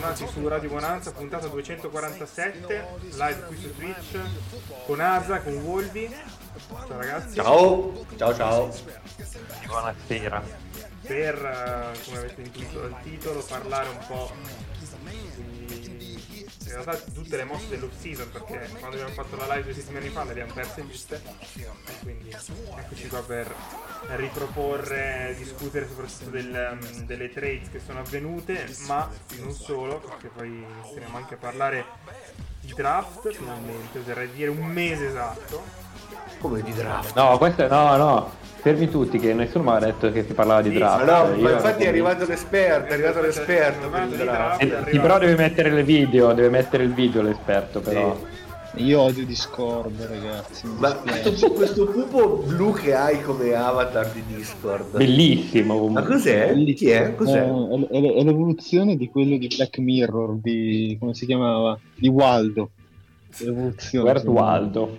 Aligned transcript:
Bentornati 0.00 0.32
su 0.32 0.48
Radio 0.48 0.70
Bonanza, 0.70 1.12
puntata 1.12 1.46
247, 1.46 2.86
live 3.02 3.44
qui 3.48 3.56
su 3.58 3.76
Twitch, 3.76 4.18
con 4.86 4.98
Asa, 4.98 5.42
con 5.42 5.52
Wolvi. 5.56 6.08
Ciao 6.68 6.96
ragazzi. 6.96 7.34
Ciao, 7.34 8.06
ciao 8.16 8.34
ciao. 8.34 8.74
Buonasera. 9.66 10.42
Per, 11.02 11.34
eh, 11.34 12.00
come 12.06 12.16
avete 12.16 12.40
intuito 12.40 12.80
dal 12.80 13.02
titolo, 13.02 13.44
parlare 13.46 13.88
un 13.90 13.98
po' 14.06 14.30
di... 15.58 16.09
In 16.70 16.84
realtà 16.84 17.02
tutte 17.12 17.36
le 17.36 17.44
mosse 17.44 17.68
dell'off 17.68 17.98
season, 17.98 18.30
perché 18.30 18.68
quando 18.78 18.96
abbiamo 18.96 19.12
fatto 19.12 19.34
la 19.34 19.54
live 19.54 19.64
due 19.64 19.74
settimane 19.74 20.08
fa 20.08 20.22
le 20.22 20.30
abbiamo 20.30 20.52
perse 20.52 20.86
tutte. 20.88 21.20
E 21.56 21.92
quindi 22.00 22.30
eccoci 22.30 23.08
qua 23.08 23.22
per 23.22 23.52
riproporre, 24.10 25.34
discutere 25.36 25.88
soprattutto 25.88 26.30
del, 26.30 26.78
um, 26.80 27.04
delle 27.06 27.32
trades 27.32 27.70
che 27.70 27.80
sono 27.84 27.98
avvenute, 27.98 28.72
ma 28.86 29.10
non 29.38 29.52
solo, 29.52 29.98
perché 29.98 30.28
poi 30.28 30.64
inizieremo 30.80 31.16
anche 31.16 31.34
a 31.34 31.38
parlare 31.38 31.84
di 32.60 32.72
draft, 32.72 33.32
finalmente, 33.32 33.98
oserei 33.98 34.30
dire 34.30 34.50
un 34.50 34.64
mese 34.64 35.08
esatto. 35.08 35.64
Come 36.38 36.62
di 36.62 36.72
draft? 36.72 37.16
No, 37.16 37.36
questo 37.36 37.64
è... 37.64 37.68
No, 37.68 37.96
no. 37.96 38.32
Fermi 38.60 38.88
tutti 38.90 39.18
che 39.18 39.32
nessuno 39.32 39.64
mi 39.70 39.76
ha 39.76 39.78
detto 39.78 40.10
che 40.12 40.24
si 40.24 40.32
parlava 40.34 40.60
di 40.62 40.72
draft. 40.72 41.04
Ma 41.04 41.18
no, 41.22 41.36
ma 41.40 41.50
infatti 41.52 41.54
è 41.54 41.60
convinto. 41.62 41.88
arrivato 41.88 42.26
l'esperto, 42.26 42.90
è 42.90 42.92
arrivato 42.92 43.20
l'esperto 43.22 43.80
per 43.80 43.90
Parlando 43.90 44.14
il 44.14 44.20
di 44.20 44.26
draft. 44.26 44.64
draft, 44.66 44.86
Eh, 44.88 44.92
Sì, 44.92 44.98
però 44.98 45.18
deve 45.18 45.36
mettere 45.36 45.68
il 45.70 45.84
video, 45.84 46.32
deve 46.32 46.48
mettere 46.50 46.84
il 46.84 46.92
video 46.92 47.22
l'esperto 47.22 47.80
però. 47.80 48.18
Io 48.74 49.00
odio 49.00 49.26
Discord, 49.26 50.00
ragazzi. 50.00 50.68
Ma 50.78 50.94
questo, 50.94 51.50
questo 51.50 51.86
pupo 51.86 52.44
blu 52.46 52.72
che 52.72 52.94
hai 52.94 53.20
come 53.20 53.52
avatar 53.52 54.10
di 54.12 54.22
Discord. 54.32 54.96
Bellissimo 54.96 55.88
Ma 55.88 56.02
cos'è? 56.04 56.54
Chi 56.74 56.88
è? 56.90 57.14
Cos'è? 57.16 57.40
Eh, 57.42 57.86
è, 57.90 58.00
è- 58.00 58.14
è 58.20 58.22
l'evoluzione 58.22 58.96
di 58.96 59.08
quello 59.08 59.36
di 59.38 59.48
Black 59.48 59.78
Mirror, 59.78 60.34
di 60.36 60.96
come 61.00 61.14
si 61.14 61.26
chiamava? 61.26 61.76
Di 61.96 62.08
Waldo. 62.08 62.70
L'evoluzione. 63.38 64.12
Chiama. 64.20 64.40
Waldo? 64.40 64.98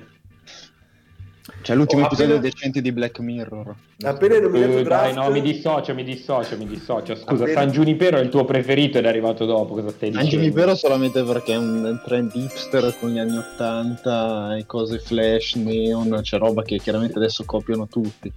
Cioè 1.62 1.76
l'ultimo 1.76 2.02
Oh, 2.02 2.06
episodio 2.06 2.36
appena- 2.36 2.50
decente 2.54 2.82
di 2.82 2.92
Black 2.92 3.20
Mirror. 3.20 3.74
Appena 4.04 4.40
nominato 4.40 4.78
Eh, 4.80 4.84
draft. 4.84 5.14
dai, 5.14 5.14
no, 5.14 5.30
mi 5.30 5.42
dissocio, 5.42 5.94
mi 5.94 6.04
dissocio, 6.04 6.58
mi 6.58 6.66
dissocio. 6.66 7.16
Scusa, 7.16 7.44
Appena- 7.44 7.60
San 7.62 7.70
Junipero 7.72 8.18
è 8.18 8.22
il 8.22 8.30
tuo 8.30 8.46
preferito 8.46 8.98
ed 8.98 9.06
è 9.06 9.08
arrivato 9.08 9.46
dopo, 9.46 9.76
cosa 9.76 9.90
stai 9.90 10.12
San 10.12 10.24
dicendo? 10.24 10.44
Junipero 10.46 10.76
solamente 10.76 11.22
perché 11.24 11.54
è 11.54 11.58
un 11.58 12.02
trend 12.04 12.32
hipster 12.34 12.96
con 13.00 13.10
gli 13.12 13.20
anni 13.20 13.38
80 13.38 14.58
e 14.58 14.66
cose 14.66 14.98
flash, 15.00 15.54
neon, 15.56 16.20
c'è 16.24 16.38
roba 16.40 16.64
che 16.64 16.78
chiaramente 16.80 17.18
adesso 17.18 17.44
copiano 17.46 17.88
tutti. 17.88 18.32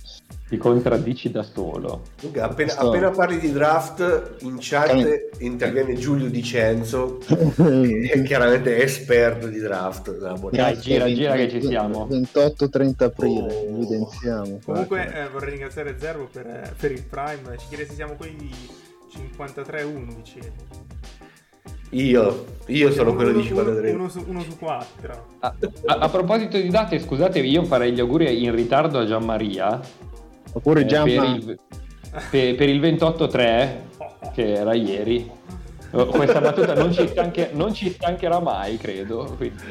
Ti 0.46 0.58
contraddici 0.58 1.30
da 1.30 1.42
solo. 1.42 2.02
Comunque, 2.18 2.42
appena, 2.42 2.70
Sto- 2.70 2.88
appena 2.88 3.10
parli 3.10 3.38
di 3.40 3.50
draft, 3.50 4.34
in 4.42 4.56
chat 4.60 4.84
Chiaramente- 4.84 5.30
interviene 5.38 5.94
Giulio 5.94 6.28
Dicenzo, 6.28 7.18
che 7.56 8.22
chiaramente 8.26 8.76
è 8.76 8.82
esperto 8.82 9.46
di 9.46 9.58
draft. 9.58 10.14
Dai, 10.50 10.78
gira, 10.78 11.06
gira 11.06 11.34
che 11.34 11.48
ci 11.48 11.62
siamo. 11.62 12.06
28-30 12.10 13.10
aprile, 13.16 13.54
Oh. 13.54 13.76
evidenziamo. 13.76 14.58
Comunque 14.64 15.12
eh, 15.14 15.28
vorrei 15.28 15.50
ringraziare 15.50 15.96
Zervo 15.98 16.28
per, 16.30 16.46
eh, 16.46 16.72
per 16.78 16.90
il 16.92 17.02
Prime, 17.04 17.56
ci 17.58 17.66
chiede 17.68 17.86
se 17.86 17.94
siamo 17.94 18.14
quelli 18.14 18.50
53-11. 19.12 20.52
Io, 21.90 22.44
io 22.66 22.90
sono 22.90 23.10
Uno- 23.10 23.16
quello 23.16 23.30
di 23.30 23.36
uno- 23.38 23.46
53. 23.46 23.90
Uno, 23.92 24.08
su, 24.08 24.24
uno 24.26 24.40
su 24.42 24.58
quattro. 24.58 25.26
A, 25.40 25.54
a- 25.86 25.94
a 25.98 26.08
proposito 26.08 26.60
di 26.60 26.68
date, 26.68 26.98
scusate, 26.98 27.38
io 27.38 27.62
farei 27.64 27.92
gli 27.92 28.00
auguri 28.00 28.42
in 28.42 28.52
ritardo 28.54 28.98
a 28.98 29.06
Gianmaria. 29.06 29.80
Oppure 30.52 30.80
eh, 30.80 30.86
già 30.86 31.04
per, 31.04 31.12
il, 31.22 31.58
per- 32.30 32.54
per 32.56 32.68
il 32.68 32.80
28-3, 32.80 33.70
che 34.32 34.52
era 34.54 34.74
ieri. 34.74 35.30
Oh, 35.92 36.06
Questa 36.06 36.40
battuta 36.40 36.74
non 36.74 36.92
ci, 36.92 37.06
stanche- 37.06 37.50
non 37.52 37.72
ci 37.72 37.90
stancherà 37.90 38.40
mai, 38.40 38.76
credo. 38.76 39.32
quindi. 39.36 39.62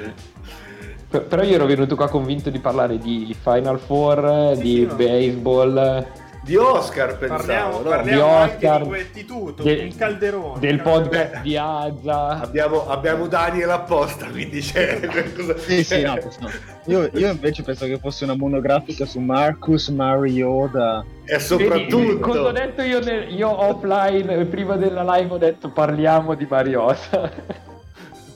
Per- 1.14 1.26
Però 1.26 1.44
io 1.44 1.54
ero 1.54 1.66
venuto 1.68 1.96
qua 1.96 2.10
convinto 2.10 2.50
di 2.50 2.58
parlare 2.58 2.98
di 2.98 3.36
Final 3.40 3.78
Four, 3.78 4.54
Sì, 4.56 4.62
di 4.64 4.76
sì, 4.78 4.86
no. 4.86 4.96
baseball, 4.96 6.06
Di 6.42 6.56
Oscar 6.58 7.18
pensavo, 7.20 7.38
Parliamo, 7.38 7.78
no? 7.78 7.90
parliamo 7.90 8.18
Di 8.24 8.30
anche 8.36 8.56
Oscar, 8.66 8.82
di 8.82 8.88
Guettituto, 8.88 9.64
del- 9.64 9.80
un 9.84 9.96
calderone. 9.96 10.60
del 10.60 10.82
calderone. 10.82 11.08
podcast 11.10 11.42
di 11.44 11.56
Azza. 11.58 12.28
Abbiamo, 12.42 12.88
abbiamo 12.90 13.28
Daniel 13.28 13.70
apposta, 13.70 14.26
quindi 14.26 14.60
c'è 14.60 15.00
qualcosa... 15.08 15.58
Sì, 15.60 15.84
sì, 15.84 16.02
no, 16.02 16.16
no. 16.40 16.50
Io, 16.88 17.10
io 17.14 17.30
invece 17.32 17.62
penso 17.62 17.86
che 17.86 17.98
fosse 18.00 18.24
una 18.24 18.36
monografica 18.36 19.06
su 19.06 19.20
Marcus 19.20 19.88
Mariota. 19.90 21.06
E 21.26 21.34
Vedi, 21.34 21.44
soprattutto... 21.44 22.20
cosa 22.20 22.42
ho 22.42 22.52
detto 22.52 22.82
io, 22.82 23.00
nel- 23.02 23.32
io 23.32 23.50
offline, 23.70 24.46
prima 24.46 24.76
della 24.78 25.04
live 25.16 25.34
ho 25.34 25.38
detto 25.38 25.70
parliamo 25.70 26.34
di 26.34 26.48
Mariota. 26.50 27.32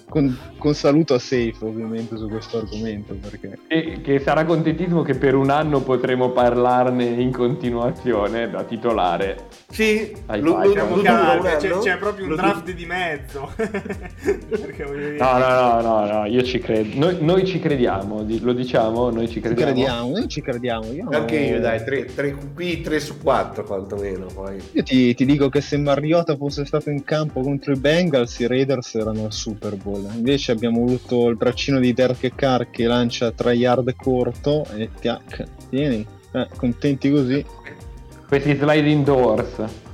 Con, 0.10 0.38
con 0.58 0.74
saluto 0.74 1.16
a 1.16 1.20
Safe, 1.20 1.56
ovviamente, 1.62 2.16
su 2.18 2.30
questo 2.30 2.60
argomento. 2.60 3.14
Perché 3.16 3.60
E 3.68 4.00
che 4.02 4.20
sarà 4.20 4.46
contentissimo 4.46 5.02
che 5.02 5.16
per 5.16 5.36
un 5.36 5.50
anno 5.50 5.82
potremo 5.82 6.30
parlarne 6.32 7.04
in 7.06 7.32
continuazione 7.32 8.50
da 8.50 8.64
titolare. 8.64 9.48
Sì, 9.70 10.16
lo, 10.28 10.64
lo, 10.64 10.74
lo 10.74 11.02
c'è, 11.58 11.58
c'è 11.80 11.98
proprio 11.98 12.24
un 12.24 12.30
Lo 12.32 12.36
draft 12.38 12.72
di 12.72 12.86
mezzo. 12.86 13.52
No, 15.18 15.38
no, 15.38 15.50
no, 15.50 15.82
no, 15.82 16.06
no, 16.06 16.26
io 16.26 16.42
ci 16.44 16.60
credo. 16.60 16.98
Noi, 16.98 17.18
noi 17.20 17.46
ci 17.46 17.60
crediamo, 17.60 18.24
di- 18.24 18.40
lo 18.40 18.54
diciamo, 18.54 19.10
noi 19.10 19.28
ci 19.28 19.34
ci 19.36 19.40
crediamo. 19.42 19.72
crediamo, 19.74 20.10
noi 20.12 20.28
ci 20.28 20.42
crediamo. 20.42 20.86
Io, 20.92 21.10
Anche 21.12 21.38
io, 21.38 21.60
dai, 21.60 21.84
tre, 21.84 22.06
tre- 22.06 22.36
qui 22.54 22.82
3 22.82 23.00
su 23.00 23.18
4 23.22 23.64
quantomeno. 23.64 24.28
Poi. 24.34 24.58
Io 24.72 24.84
ti, 24.84 25.14
ti 25.14 25.26
dico 25.26 25.50
che 25.50 25.62
se 25.62 25.78
Mariota 25.78 26.36
fosse 26.38 26.66
stato 26.66 26.90
in 26.90 27.04
campo 27.04 27.42
contro 27.42 27.74
i 27.74 27.78
Bengals, 27.80 28.40
i 28.40 28.48
Raiders 28.48 28.96
erano 28.96 29.26
al 29.26 29.34
Super 29.34 29.76
Bowl. 29.76 29.97
Invece 29.98 30.52
abbiamo 30.52 30.84
avuto 30.84 31.28
il 31.28 31.36
braccino 31.36 31.80
di 31.80 31.94
Derek 31.94 32.36
Carr 32.36 32.70
che 32.70 32.86
lancia 32.86 33.32
3 33.32 33.54
yard 33.54 33.96
corto 33.96 34.66
e 34.76 34.90
tac, 35.00 35.44
vieni, 35.70 36.06
eh, 36.32 36.48
contenti 36.56 37.10
così. 37.10 37.46
Questi 38.28 38.56
sliding 38.56 39.04
doors. 39.04 39.86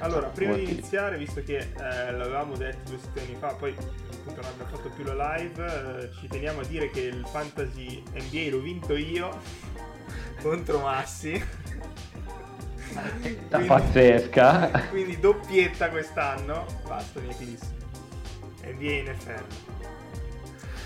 Allora, 0.00 0.28
prima 0.28 0.54
di 0.54 0.62
iniziare, 0.62 1.18
visto 1.18 1.42
che 1.42 1.56
eh, 1.56 2.12
l'avevamo 2.12 2.56
detto 2.56 2.90
due 2.90 2.98
settimane 2.98 3.34
fa, 3.38 3.54
poi 3.54 3.74
appunto 3.76 4.40
non 4.40 4.50
abbiamo 4.50 4.76
fatto 4.76 4.90
più 4.90 5.04
la 5.04 5.36
live, 5.36 6.02
eh, 6.02 6.10
ci 6.20 6.28
teniamo 6.28 6.60
a 6.60 6.64
dire 6.64 6.88
che 6.90 7.00
il 7.00 7.26
fantasy 7.26 8.02
NBA 8.12 8.50
l'ho 8.50 8.60
vinto 8.60 8.96
io 8.96 9.40
contro 10.40 10.78
Massi. 10.78 11.42
Da 13.48 13.58
pazzesca. 13.60 14.70
Quindi 14.90 15.18
doppietta 15.20 15.88
quest'anno. 15.90 16.64
Basta, 16.86 17.20
mi 17.20 17.30
eclissi. 17.30 17.76
NBA 18.64 19.10
NFL. 19.12 19.44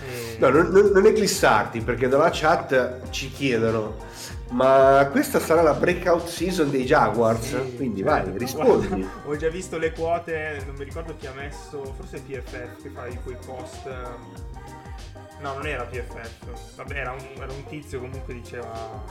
E- 0.08 0.37
No, 0.38 0.49
non, 0.49 0.66
non- 0.69 0.90
non 0.93 1.06
eclissarti 1.06 1.81
perché 1.81 2.08
dalla 2.08 2.31
chat 2.32 3.08
ci 3.10 3.31
chiedono 3.31 4.10
ma 4.50 5.08
questa 5.10 5.38
sarà 5.40 5.62
la 5.62 5.72
breakout 5.72 6.26
season 6.26 6.70
dei 6.70 6.84
Jaguars? 6.84 7.40
Sì, 7.49 7.76
Quindi 7.76 8.02
certo. 8.02 8.28
vai, 8.28 8.37
rispondi. 8.38 8.87
Guarda, 8.88 9.08
ho 9.25 9.37
già 9.37 9.48
visto 9.48 9.78
le 9.78 9.93
quote, 9.93 10.62
non 10.66 10.75
mi 10.75 10.84
ricordo 10.84 11.14
chi 11.16 11.26
ha 11.26 11.32
messo, 11.32 11.82
forse 11.96 12.20
PFF 12.20 12.82
che 12.82 12.90
fa 12.93 13.06
i- 13.06 13.19
quei 13.22 13.37
post. 13.46 13.87
No, 15.40 15.55
non 15.55 15.66
era 15.66 15.84
PFF. 15.84 16.75
Vabbè, 16.76 16.94
era 16.96 17.12
un, 17.12 17.25
era 17.37 17.52
un 17.52 17.64
tizio 17.66 17.98
comunque 18.00 18.34
diceva 18.34 19.02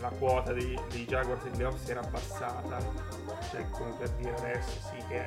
la 0.00 0.10
quota 0.18 0.52
dei, 0.52 0.78
dei 0.90 1.04
Jaguars 1.06 1.44
ai 1.44 1.50
playoff 1.50 1.76
si 1.82 1.90
era 1.90 2.00
abbassata. 2.00 2.78
Cioè, 3.50 3.64
come 3.70 3.90
per 3.98 4.08
dire 4.18 4.34
adesso 4.36 4.70
sì 4.90 5.02
che. 5.08 5.26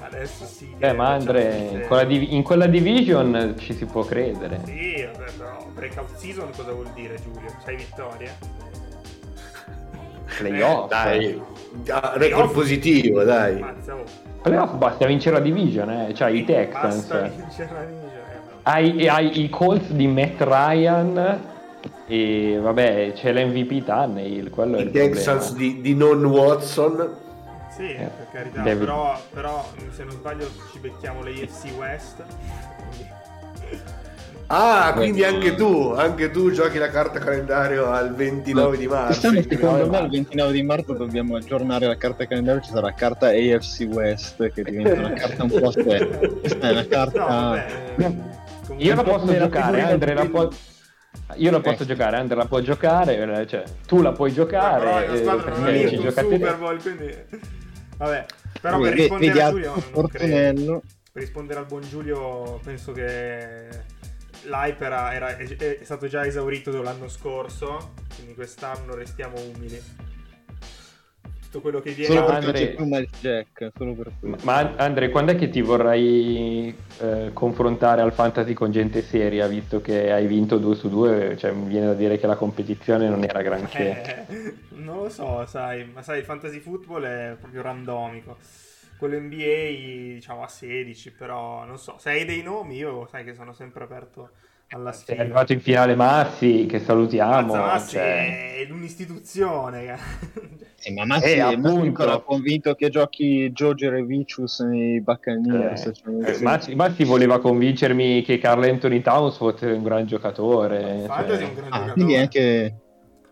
Adesso 0.00 0.44
sì 0.46 0.74
che. 0.78 0.88
Eh, 0.88 0.92
ma 0.92 1.10
Andre, 1.12 1.68
in 1.72 1.84
quella, 1.86 2.04
div- 2.04 2.30
in 2.30 2.42
quella 2.42 2.66
division 2.66 3.54
ci 3.58 3.72
si 3.74 3.84
può 3.86 4.02
credere. 4.04 4.60
Sì, 4.64 5.02
vabbè, 5.04 5.32
però 5.32 5.66
breakout 5.72 6.14
season 6.16 6.50
cosa 6.56 6.72
vuol 6.72 6.90
dire 6.94 7.16
Giulio? 7.22 7.50
6 7.64 7.76
vittorie? 7.76 8.34
Playoff. 10.38 10.88
Dai, 10.88 11.40
ah, 11.88 12.12
record 12.16 12.52
positivo, 12.52 13.22
dai. 13.22 13.60
Mazza, 13.60 13.94
oh. 13.94 14.04
Playoff 14.42 14.72
basta 14.74 15.06
vincere 15.06 15.36
la 15.36 15.42
division, 15.42 15.90
eh. 15.90 16.14
cioè 16.14 16.30
i 16.30 16.44
Texans. 16.44 17.06
Basta 17.06 17.20
vincere 17.28 17.72
la 17.72 17.84
division. 17.84 18.10
eh. 18.10 18.60
Hai, 18.64 19.08
hai 19.08 19.42
i 19.44 19.48
Colts 19.48 19.90
di 19.90 20.06
Matt 20.08 20.40
Ryan 20.40 21.40
e 22.06 22.58
vabbè 22.60 23.12
c'è 23.14 23.32
l'MVP 23.32 23.84
Tannehill, 23.84 24.50
quello 24.50 24.76
è 24.76 24.80
I 24.80 24.84
il 24.84 24.90
Texans 24.90 25.54
di, 25.54 25.80
di 25.80 25.94
non 25.94 26.24
Watson. 26.24 27.16
Sì, 27.76 27.90
Eh, 27.90 28.10
per 28.16 28.26
carità, 28.32 28.62
David. 28.62 28.78
però, 28.80 29.18
però 29.32 29.68
se 29.94 30.04
non 30.04 30.12
sbaglio 30.12 30.46
ci 30.72 30.78
becchiamo 30.78 31.22
le 31.22 31.30
AFC 31.30 31.68
West. 31.78 32.22
Ah, 34.54 34.92
quindi 34.94 35.24
anche 35.24 35.54
tu, 35.54 35.92
anche 35.96 36.30
tu 36.30 36.50
giochi 36.50 36.76
la 36.76 36.90
carta 36.90 37.18
calendario 37.18 37.90
al 37.90 38.14
29 38.14 38.76
di 38.76 38.86
marzo. 38.86 39.06
Quest'anno 39.30 39.40
secondo 39.48 39.88
me 39.88 39.98
il 40.00 40.10
29 40.10 40.52
di 40.52 40.62
marzo 40.62 40.92
dobbiamo 40.92 41.36
aggiornare 41.36 41.86
la 41.86 41.96
carta 41.96 42.26
calendario, 42.26 42.60
ci 42.60 42.68
sarà 42.68 42.82
la 42.82 42.92
carta 42.92 43.28
AFC 43.28 43.86
West 43.90 44.46
che 44.52 44.62
diventa 44.62 44.92
una 44.92 45.12
carta 45.14 45.44
un 45.44 45.48
po' 45.48 45.68
a 45.68 45.72
sé. 45.72 46.06
Questa 46.40 46.68
è 46.68 46.70
una 46.70 46.82
no, 46.82 46.86
carta... 46.88 47.24
vabbè. 47.24 47.66
comunque- 47.96 48.74
Io 48.76 48.94
la 48.94 49.02
posso 49.02 49.34
giocare, 49.38 49.82
Andre 49.82 50.14
la 50.14 50.26
può... 50.26 50.48
Io 51.36 51.50
la 51.50 51.60
posso 51.60 51.82
Eh. 51.82 51.86
giocare, 51.86 52.16
Andre 52.16 52.36
la 52.36 52.46
può 52.46 52.60
giocare, 52.60 53.46
cioè 53.46 53.64
tu 53.86 54.02
la 54.02 54.12
puoi 54.12 54.32
Però 54.32 54.44
giocare, 54.44 54.84
la 54.84 55.12
eh, 55.12 55.16
squadra 55.18 55.50
non 55.50 55.64
ha 55.64 55.70
vinto 55.70 56.02
giocate 56.02 56.30
Super 56.30 56.56
Bowl, 56.58 56.82
quindi... 56.82 57.14
Vabbè, 57.96 58.26
però 58.60 58.78
per 58.80 58.92
rispondere 58.92 59.42
a 59.42 59.50
Giulio, 59.50 59.70
non 59.70 59.80
credo. 59.80 60.00
Fortunello. 60.00 60.82
Per 61.12 61.22
rispondere 61.22 61.60
al 61.60 61.66
buon 61.66 61.82
Giulio, 61.82 62.60
penso 62.64 62.92
che 62.92 63.68
l'hype 64.44 64.84
era, 64.84 65.14
era- 65.14 65.36
è, 65.36 65.44
è 65.46 65.84
stato 65.84 66.06
già 66.08 66.24
esaurito 66.26 66.82
l'anno 66.82 67.08
scorso, 67.08 67.92
quindi 68.14 68.34
quest'anno 68.34 68.94
restiamo 68.94 69.36
umili. 69.54 69.80
Tutto 71.52 71.60
quello 71.60 71.80
che 71.82 71.92
viene... 71.92 72.14
Solo 72.14 72.24
perché 72.24 72.46
Andre- 72.46 72.66
c'è 72.66 72.74
più 72.74 72.84
Miles 72.86 73.10
Jack, 73.20 73.72
solo 73.76 73.92
per 73.92 74.10
ma 74.42 74.74
Andre, 74.76 75.10
quando 75.10 75.32
è 75.32 75.36
che 75.36 75.50
ti 75.50 75.60
vorrai 75.60 76.74
eh, 76.98 77.30
confrontare 77.34 78.00
al 78.00 78.14
fantasy 78.14 78.54
con 78.54 78.72
gente 78.72 79.02
seria, 79.02 79.46
visto 79.46 79.82
che 79.82 80.10
hai 80.10 80.26
vinto 80.26 80.56
2 80.56 80.74
su 80.74 80.88
2? 80.88 81.36
Cioè, 81.36 81.50
mi 81.52 81.68
viene 81.68 81.88
da 81.88 81.94
dire 81.94 82.18
che 82.18 82.26
la 82.26 82.36
competizione 82.36 83.06
non 83.06 83.22
era 83.22 83.42
granché. 83.42 84.26
Eh, 84.28 84.54
non 84.76 85.02
lo 85.02 85.08
so, 85.10 85.44
sai, 85.44 85.84
ma 85.84 86.00
sai, 86.00 86.20
il 86.20 86.24
fantasy 86.24 86.58
football 86.58 87.04
è 87.04 87.36
proprio 87.38 87.60
randomico. 87.60 88.38
Quello 88.96 89.18
NBA, 89.18 90.14
diciamo, 90.14 90.42
a 90.42 90.48
16, 90.48 91.12
però 91.12 91.66
non 91.66 91.76
so. 91.76 91.98
Se 91.98 92.08
hai 92.08 92.24
dei 92.24 92.42
nomi, 92.42 92.76
io 92.76 93.06
sai 93.10 93.24
che 93.24 93.34
sono 93.34 93.52
sempre 93.52 93.84
aperto 93.84 94.30
alla 94.72 94.92
Sei 94.92 95.02
sfida. 95.04 95.20
arrivato 95.22 95.52
in 95.52 95.60
finale 95.60 95.94
Massi, 95.94 96.66
che 96.66 96.78
salutiamo. 96.80 97.54
Mazza, 97.54 97.58
Massi 97.60 97.90
cioè. 97.96 98.64
è 98.66 98.70
un'istituzione. 98.70 99.96
Sì, 100.76 100.92
ma 100.94 101.04
Massi, 101.04 101.26
Eh, 101.26 101.34
è 101.36 101.40
ancora 101.40 102.18
convinto 102.18 102.74
che 102.74 102.88
giochi 102.90 103.50
Joe 103.52 103.74
Revicius 103.78 104.60
nei 104.60 105.00
Buccaneers. 105.00 105.86
Eh, 105.86 105.92
cioè, 105.92 106.30
eh, 106.30 106.34
sì. 106.34 106.42
Massi, 106.42 106.74
Massi 106.74 107.04
voleva 107.04 107.38
convincermi 107.40 108.22
che 108.22 108.38
Carl 108.38 108.64
Anthony 108.64 109.00
Towns 109.00 109.36
fosse 109.36 109.66
un 109.66 109.82
gran 109.84 110.06
giocatore. 110.06 111.04
Fantasy 111.06 111.38
cioè. 111.38 111.46
è 111.46 111.48
un 111.48 111.54
gran 111.54 111.66
Ah, 111.66 111.70
giocatore. 111.76 111.92
quindi 111.92 112.14
è 112.14 112.18
anche, 112.18 112.74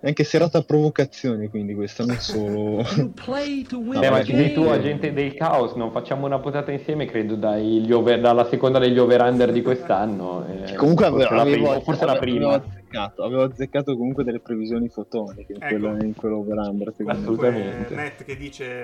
è 0.01 0.07
anche 0.09 0.25
serata 0.25 0.59
a 0.59 0.63
provocazioni, 0.63 1.49
quindi 1.49 1.75
questa 1.75 2.05
non 2.07 2.17
solo... 2.17 2.83
You 2.97 3.13
play 3.25 3.63
to 3.65 3.77
win 3.79 4.01
No, 4.01 4.03
Eh, 4.03 4.11
ma 4.11 4.25
ci 4.25 4.35
sei 4.35 4.53
tu, 4.55 4.63
agente 4.63 5.13
del 5.13 5.35
caos, 5.35 5.75
non 5.75 5.91
facciamo 5.93 6.25
una 6.27 6.39
potata 6.39 6.73
insieme, 6.73 7.05
credo, 7.05 7.35
dai, 7.37 7.87
over- 7.93 8.19
dalla 8.21 8.47
seconda 8.49 8.79
degli 8.79 8.99
over-under 8.99 9.53
di 9.53 9.61
quest'anno. 9.61 10.47
eh, 10.47 10.75
Comunque 10.75 11.07
forse 11.09 11.27
avevo, 11.27 11.35
la 11.35 11.41
avevo, 11.43 11.57
prima, 11.69 11.81
forse 11.81 12.05
la 12.07 12.13
avevo 12.13 12.25
prima. 12.49 12.55
azzeccato, 12.55 13.23
avevo 13.25 13.43
azzeccato 13.43 13.97
comunque 13.97 14.25
delle 14.25 14.41
previsioni 14.41 14.89
fotoniche 14.89 15.53
in, 15.53 15.63
Ecco. 15.63 15.79
quello, 15.79 16.03
in 16.03 16.15
quello 16.15 16.37
over-under, 16.39 16.93
secondo 16.97 17.19
me. 17.19 17.25
Comunque, 17.25 17.49
assolutamente. 17.49 17.95
Matt 17.95 18.25
che 18.25 18.37
dice 18.37 18.81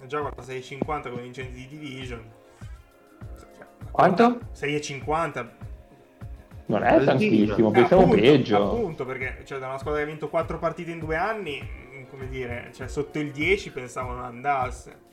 a 0.00 0.06
6,50 0.06 1.10
con 1.10 1.20
vincenti 1.20 1.52
di 1.52 1.66
division. 1.68 2.20
Cioè, 3.38 3.66
Quanto? 3.90 4.38
6,50 4.56 5.46
Non 6.78 6.82
è 6.84 7.04
tantissimo, 7.04 7.68
Eh, 7.68 7.72
pensavo 7.72 8.02
appunto, 8.02 8.20
peggio. 8.20 8.56
Appunto, 8.56 9.04
perché 9.04 9.42
cioè, 9.44 9.58
da 9.58 9.68
una 9.68 9.78
squadra 9.78 10.00
che 10.00 10.06
ha 10.06 10.10
vinto 10.10 10.28
4 10.28 10.58
partite 10.58 10.90
in 10.90 10.98
due 10.98 11.16
anni, 11.16 11.60
mm, 11.62 12.02
come 12.10 12.28
dire, 12.28 12.70
cioè, 12.74 12.88
sotto 12.88 13.18
il 13.18 13.30
10 13.32 13.70
pensavo 13.70 14.12
non 14.12 14.24
andasse. 14.24 15.08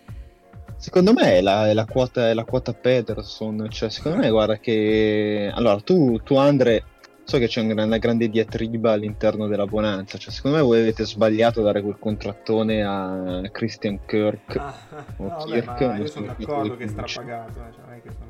Secondo 0.78 1.12
me 1.14 1.38
è 1.38 1.42
la, 1.42 1.68
è 1.68 1.74
la 1.74 1.86
quota, 1.86 2.30
è 2.30 2.34
la 2.36 2.44
quota 2.44 2.72
Peterson, 2.74 3.68
cioè 3.70 3.90
secondo 3.90 4.20
me 4.20 4.30
guarda 4.30 4.60
che... 4.60 5.52
Allora 5.52 5.80
tu, 5.82 6.22
tu 6.24 6.36
Andre, 6.36 6.84
so 7.24 7.40
che 7.40 7.48
c'è 7.48 7.62
una, 7.62 7.98
grande 7.98 8.30
diatriba 8.30 8.92
all'interno 8.92 9.48
della 9.48 9.66
Bonanza, 9.66 10.20
cioè 10.20 10.32
secondo 10.32 10.58
me 10.58 10.64
voi 10.64 10.82
avete 10.82 11.04
sbagliato 11.04 11.62
a 11.62 11.64
dare 11.64 11.82
quel 11.82 11.98
contrattone 11.98 12.84
a 12.86 13.42
Christian 13.52 14.02
Kirk. 14.06 14.56
Ah, 14.56 14.76
O 15.18 15.24
no, 15.24 15.30
vabbè, 15.30 15.50
Kirk, 15.64 15.82
ma 15.82 15.88
non 15.88 15.98
io 15.98 16.06
so 16.06 16.12
sono 16.12 16.26
d'accordo 16.28 16.76
che 16.78 16.84
è 16.84 16.88
strapagato. 16.88 17.50
eh, 17.60 17.72
Cioè, 17.74 17.84
non 17.84 17.94
è 17.94 18.02
che 18.04 18.12
sono... 18.12 18.27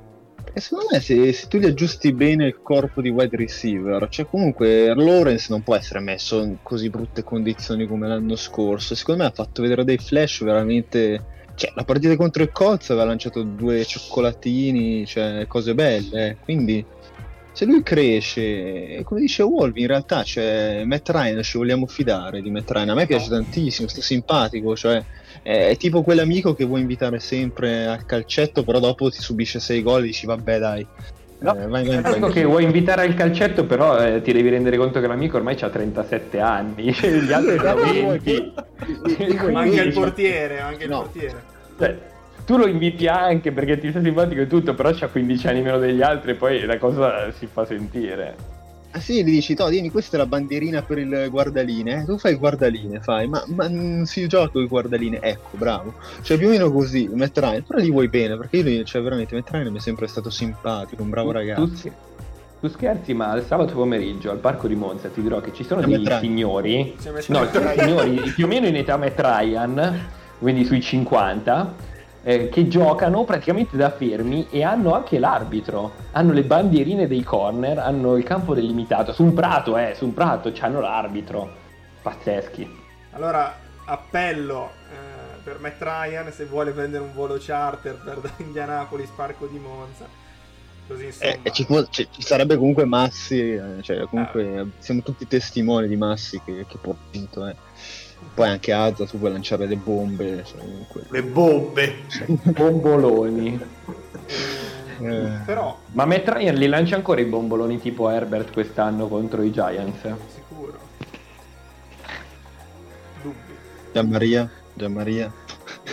E 0.58 0.60
secondo 0.60 0.88
me 0.92 1.00
se, 1.02 1.34
se 1.34 1.48
tu 1.48 1.60
gli 1.60 1.68
aggiusti 1.68 2.12
bene 2.14 2.48
il 2.48 2.62
corpo 2.64 3.00
di 3.00 3.10
wide 3.10 3.38
receiver, 3.38 4.08
cioè 4.10 4.26
comunque 4.26 4.92
Lawrence 4.96 5.46
non 5.50 5.62
può 5.62 5.76
essere 5.76 6.00
messo 6.00 6.42
in 6.42 6.58
così 6.64 6.90
brutte 6.90 7.24
condizioni 7.24 7.86
come 7.86 8.08
l'anno 8.08 8.36
scorso. 8.36 8.96
Secondo 8.96 9.22
me 9.22 9.30
ha 9.30 9.32
fatto 9.32 9.62
vedere 9.62 9.84
dei 9.84 10.00
flash 10.00 10.44
veramente... 10.44 11.36
Cioè, 11.54 11.74
la 11.76 11.84
partita 11.84 12.16
contro 12.16 12.42
il 12.42 12.52
Colts 12.52 12.90
aveva 12.90 13.06
lanciato 13.06 13.44
due 13.44 13.86
cioccolatini, 13.86 15.06
cioè 15.06 15.46
cose 15.48 15.76
belle. 15.76 16.38
Quindi 16.42 16.84
se 17.52 17.66
lui 17.66 17.84
cresce, 17.84 19.02
come 19.04 19.20
dice 19.20 19.44
Wolf, 19.44 19.78
in 19.78 19.86
realtà 19.86 20.24
cioè, 20.24 20.82
Matt 20.86 21.08
Ryan 21.08 21.44
ci 21.44 21.60
vogliamo 21.60 21.86
fidare 21.86 22.42
di 22.42 22.50
Matt 22.50 22.72
Ryan. 22.72 22.90
A 22.90 22.96
me 22.96 23.06
piace 23.06 23.30
tantissimo, 23.30 23.88
sta 23.88 24.02
simpatico, 24.02 24.76
cioè 24.76 25.06
è, 25.48 25.78
tipo 25.78 26.02
quell'amico 26.02 26.54
che 26.54 26.66
vuoi 26.66 26.82
invitare 26.82 27.20
sempre 27.20 27.86
al 27.86 28.06
calcetto, 28.06 28.64
però 28.64 28.80
dopo 28.80 29.10
ti 29.10 29.22
subisce 29.22 29.62
6 29.62 29.82
gol 29.82 30.02
e 30.02 30.08
dici 30.08 30.26
vabbè 30.26 30.60
dai. 30.60 30.88
No, 31.40 31.56
eh, 31.56 31.68
vai, 31.68 31.86
vai, 31.86 32.02
vai. 32.20 32.32
che 32.34 32.44
vuoi 32.44 32.64
invitare 32.64 33.04
al 33.04 33.14
calcetto, 33.14 33.66
però 33.66 33.98
eh, 34.04 34.22
ti 34.22 34.34
devi 34.34 34.50
rendere 34.50 34.76
conto 34.76 35.00
che 35.00 35.08
l'amico 35.08 35.38
ormai 35.38 35.56
ha 35.62 35.70
37 35.70 36.40
anni, 36.40 36.92
gli 36.92 37.32
altri 37.32 37.58
sono 37.60 37.76
20. 37.76 38.54
Ma 39.52 39.62
anche 39.62 39.82
il 39.82 39.94
portiere, 39.94 40.60
anche 40.60 40.84
il 40.84 40.90
No. 40.90 41.02
portiere. 41.04 41.44
cioè, 41.78 41.98
tu 42.46 42.58
lo 42.58 42.68
inviti 42.68 43.08
anche 43.08 43.52
perché 43.52 43.78
ti 43.78 43.90
sta 43.90 44.02
simpatico 44.02 44.42
e 44.42 44.48
tutto, 44.48 44.74
però 44.74 44.92
c'ha 44.94 45.08
15 45.08 45.48
anni 45.48 45.62
meno 45.62 45.78
degli 45.78 46.02
altri 46.02 46.32
e 46.32 46.36
poi 46.36 46.66
la 46.66 46.78
cosa 46.78 47.32
si 47.32 47.48
fa 47.50 47.66
sentire. 47.66 48.57
Sì, 49.00 49.24
gli 49.24 49.32
dici, 49.32 49.56
no, 49.58 49.68
vieni, 49.68 49.90
questa 49.90 50.16
è 50.16 50.20
la 50.20 50.26
bandierina 50.26 50.82
per 50.82 50.98
il 50.98 51.28
guardaline, 51.30 52.06
tu 52.06 52.18
fai 52.18 52.34
il 52.34 52.38
guardaline, 52.38 53.00
fai, 53.02 53.28
ma, 53.28 53.44
ma 53.48 53.68
non 53.68 54.06
si 54.06 54.28
gioca 54.28 54.50
con 54.50 54.62
il 54.62 54.68
guardaline, 54.68 55.20
ecco, 55.22 55.58
bravo. 55.58 55.94
Cioè 56.22 56.38
più 56.38 56.48
o 56.48 56.50
meno 56.52 56.72
così, 56.72 57.10
Matt 57.14 57.38
Ryan, 57.38 57.64
però 57.64 57.80
gli 57.80 57.92
vuoi 57.92 58.08
bene, 58.08 58.38
perché 58.38 58.58
io, 58.58 58.84
cioè 58.84 59.02
veramente, 59.02 59.36
Matt 59.36 59.50
Ryan 59.50 59.72
mi 59.72 59.78
è 59.78 59.82
sempre 59.82 60.08
stato 60.08 60.30
simpatico, 60.30 61.02
un 61.02 61.10
bravo 61.10 61.30
Tu, 61.32 61.38
ragazzo. 61.38 61.76
scher- 61.76 61.96
tu 62.60 62.68
scherzi, 62.70 63.14
ma 63.14 63.36
il 63.36 63.44
sabato 63.46 63.74
pomeriggio 63.74 64.32
al 64.32 64.40
parco 64.40 64.68
di 64.68 64.76
Monza 64.76 65.10
ti 65.10 65.22
dirò 65.22 65.40
che 65.42 65.54
ci 65.54 65.64
sono 65.64 65.82
dei 65.82 66.04
signori, 66.20 66.96
no, 67.28 67.48
signori 67.52 68.32
più 68.34 68.46
o 68.46 68.48
meno 68.48 68.66
in 68.66 68.76
età 68.76 68.98
Matt 68.98 69.20
Ryan, 69.20 70.08
quindi 70.40 70.66
sui 70.66 70.82
50, 70.82 71.76
eh, 72.28 72.50
che 72.50 72.68
giocano 72.68 73.24
praticamente 73.24 73.78
da 73.78 73.90
fermi 73.90 74.48
e 74.50 74.62
hanno 74.62 74.94
anche 74.94 75.18
l'arbitro, 75.18 75.94
hanno 76.12 76.34
le 76.34 76.44
bandierine 76.44 77.08
dei 77.08 77.24
corner, 77.24 77.80
hanno 77.80 78.18
il 78.18 78.26
campo 78.26 78.54
delimitato, 78.54 79.14
su 79.14 79.24
un 79.24 79.34
prato, 79.34 79.78
eh, 79.78 79.94
su 79.96 80.04
un 80.04 80.14
prato, 80.14 80.52
c'hanno 80.54 80.82
l'arbitro, 80.82 81.50
pazzeschi. 82.02 82.70
Allora, 83.12 83.56
appello 83.86 84.72
eh, 84.92 85.42
per 85.42 85.60
Matt 85.60 85.82
Ryan 85.82 86.30
se 86.34 86.44
vuole 86.44 86.72
prendere 86.72 87.02
un 87.06 87.14
volo 87.14 87.38
charter 87.40 87.96
per 87.96 88.20
Indianapolis, 88.44 89.10
Parco 89.16 89.46
di 89.46 89.60
Monza. 89.60 90.06
Così. 90.86 91.10
Eh, 91.20 91.40
e 91.44 91.52
ci, 91.52 91.66
può- 91.66 91.86
ci- 91.90 92.10
ci 92.12 92.22
sarebbe 92.22 92.58
comunque 92.58 92.84
Massi, 92.84 93.54
eh, 93.54 93.82
cioè 93.82 94.06
comunque 94.10 94.72
siamo 94.80 95.02
tutti 95.02 95.26
testimoni 95.28 95.88
di 95.88 95.96
Massi 95.96 96.42
che, 96.44 96.66
che 96.68 96.78
può 96.78 96.94
vinto, 97.10 97.48
eh. 97.48 97.56
Poi 98.38 98.50
anche 98.50 98.72
Azza, 98.72 99.04
tu 99.08 99.18
puoi 99.18 99.32
lanciare 99.32 99.66
le 99.66 99.78
bombe, 99.78 100.44
cioè, 100.46 100.60
comunque. 100.60 101.02
Le 101.10 101.24
bombe. 101.24 101.96
Bomboloni. 102.54 103.60
Eh. 105.00 105.30
Però, 105.44 105.76
Ma 105.94 106.06
Matt 106.06 106.30
Ryan 106.30 106.54
li 106.54 106.68
lancia 106.68 106.96
ancora 106.98 107.20
i 107.20 107.26
bomboloni 107.26 107.80
tipo 107.80 108.08
Herbert 108.12 108.54
quest'anno 108.54 109.08
contro 109.08 109.42
i 109.42 109.52
Giants? 109.52 110.02
sicuro. 110.32 110.78
Dubbi. 113.24 113.56
Gianmaria, 113.92 114.48
Gianmaria. 114.72 115.34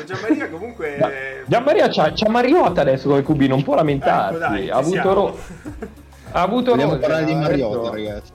Gianmaria 0.04 0.50
comunque... 0.50 0.96
Eh, 1.00 1.44
Gianmaria 1.46 1.88
c'ha, 1.88 2.12
c'ha 2.14 2.28
Mariota 2.28 2.82
adesso 2.82 3.08
come 3.08 3.22
QB, 3.22 3.40
non 3.44 3.62
può 3.62 3.74
lamentarsi. 3.74 4.36
Ecco, 4.36 4.48
dai, 4.50 4.68
ha, 4.68 4.76
avuto 4.76 5.12
ro- 5.14 5.38
ha 6.32 6.42
avuto 6.42 6.70
Vogliamo 6.72 6.92
Rosen, 6.92 7.08
parlare 7.08 7.24
di 7.24 7.34
Mariota, 7.34 7.90
ragazzi. 7.90 8.32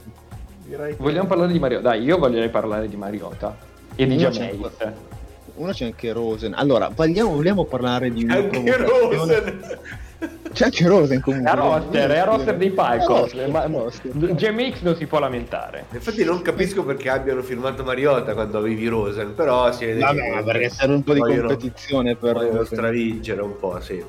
Direi 0.65 0.95
che... 0.95 1.03
Vogliamo 1.03 1.27
parlare 1.27 1.51
di 1.51 1.59
Mariota? 1.59 1.89
Dai, 1.89 2.01
io 2.01 2.17
voglio 2.17 2.49
parlare 2.49 2.87
di 2.87 2.95
Mariota 2.95 3.67
e 3.99 4.07
di 4.07 4.15
Jameis. 4.15 4.57
Uno 5.55 5.71
c'è 5.73 5.85
anche 5.85 6.13
Rosen. 6.13 6.53
Allora, 6.53 6.89
vogliamo, 6.93 7.33
vogliamo 7.33 7.65
parlare 7.65 8.13
di 8.13 8.23
una 8.23 8.35
Anche? 8.35 8.77
Rosen. 8.77 9.59
C'è 10.53 10.65
anche 10.65 10.87
Rosen 10.87 11.19
comunque. 11.19 11.51
È 11.51 11.55
roster, 11.55 12.09
è 12.09 12.23
roster 12.23 12.55
dei 12.55 12.69
Falcons. 12.69 13.33
GMX 13.33 14.81
non 14.81 14.95
si 14.95 15.05
può 15.05 15.19
lamentare. 15.19 15.85
Infatti 15.91 16.23
non 16.23 16.41
capisco 16.41 16.85
perché 16.85 17.09
abbiano 17.09 17.41
firmato 17.41 17.83
Mariota 17.83 18.33
quando 18.33 18.57
avevi 18.57 18.87
Rosen, 18.87 19.35
però 19.35 19.69
si 19.73 19.85
vede 19.85 19.99
Vabbè, 19.99 20.37
che 20.37 20.43
perché 20.43 20.69
serve 20.69 20.93
un 20.93 21.03
po' 21.03 21.13
di 21.13 21.19
competizione 21.19 22.15
per 22.15 22.33
vogliono 22.35 22.63
stravincere 22.63 23.41
un 23.41 23.57
po', 23.57 23.81
sì. 23.81 24.01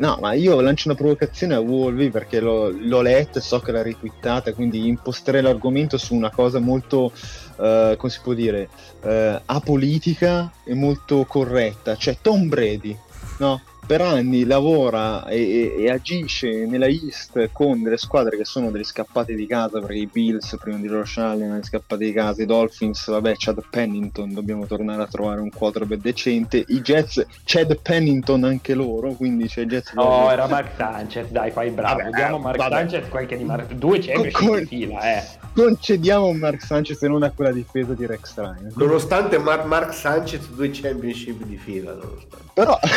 No, 0.00 0.16
ma 0.18 0.32
io 0.32 0.58
lancio 0.62 0.88
una 0.88 0.96
provocazione 0.96 1.54
a 1.54 1.60
Wolvi 1.60 2.08
perché 2.10 2.40
l'ho, 2.40 2.70
l'ho 2.70 3.02
letta 3.02 3.38
e 3.38 3.42
so 3.42 3.60
che 3.60 3.70
l'ha 3.70 3.82
retweetata, 3.82 4.54
quindi 4.54 4.88
imposterei 4.88 5.42
l'argomento 5.42 5.98
su 5.98 6.14
una 6.14 6.30
cosa 6.30 6.58
molto, 6.58 7.12
eh, 7.60 7.96
come 7.98 8.10
si 8.10 8.18
può 8.22 8.32
dire, 8.32 8.70
eh, 9.02 9.42
apolitica 9.44 10.50
e 10.64 10.72
molto 10.72 11.26
corretta. 11.26 11.96
Cioè 11.96 12.16
Tom 12.22 12.48
Brady, 12.48 12.96
no? 13.38 13.60
Per 13.86 14.00
anni 14.00 14.44
lavora 14.44 15.26
e, 15.26 15.40
e- 15.76 15.82
e 15.82 15.90
agisce 15.90 16.64
nella 16.66 16.86
East 16.86 17.48
con 17.50 17.82
delle 17.82 17.96
squadre 17.96 18.36
che 18.36 18.44
sono 18.44 18.70
delle 18.70 18.84
scappate 18.84 19.34
di 19.34 19.46
casa, 19.46 19.80
perché 19.80 19.96
i 19.96 20.06
Bills 20.06 20.56
prima 20.60 20.76
di 20.78 20.86
Rosh 20.86 21.16
Allen 21.16 21.46
erano 21.48 21.62
scappate 21.64 22.04
di 22.04 22.12
casa, 22.12 22.40
i 22.42 22.46
Dolphins, 22.46 23.08
vabbè, 23.10 23.34
Chad 23.36 23.60
Pennington, 23.68 24.32
dobbiamo 24.32 24.66
tornare 24.66 25.02
a 25.02 25.06
trovare 25.08 25.40
un 25.40 25.50
quarterback 25.50 26.00
decente, 26.00 26.64
i 26.68 26.80
Jets, 26.82 27.26
Chad 27.42 27.80
Pennington 27.82 28.44
anche 28.44 28.74
loro, 28.74 29.12
quindi 29.14 29.48
c'è 29.48 29.64
Jets... 29.64 29.92
No, 29.94 30.30
era 30.30 30.46
Mark 30.46 30.70
Sanchez, 30.76 31.26
dai, 31.30 31.50
fai 31.50 31.70
bravo. 31.70 31.98
Vabbè, 32.02 32.10
Diamo 32.10 32.38
Mark 32.38 32.58
vabbè. 32.58 32.74
Sanchez 32.74 33.08
qualche 33.08 33.36
di 33.36 33.44
Mark... 33.44 33.72
Due 33.72 33.98
championship 33.98 34.32
Come- 34.38 34.60
di 34.60 34.66
fila, 34.66 35.00
eh. 35.16 35.24
concediamo 35.52 36.28
a 36.28 36.34
Mark 36.34 36.62
Sanchez 36.64 37.02
e 37.02 37.08
non 37.08 37.24
a 37.24 37.30
quella 37.32 37.50
difesa 37.50 37.92
di 37.94 38.06
Rex 38.06 38.36
Ryan. 38.36 38.72
Nonostante 38.76 39.36
Mar- 39.38 39.66
Mark 39.66 39.92
Sanchez 39.92 40.46
due 40.50 40.70
championship 40.72 41.42
di 41.42 41.56
fila, 41.56 41.90
nonostante. 41.92 42.48
Però 42.54 42.78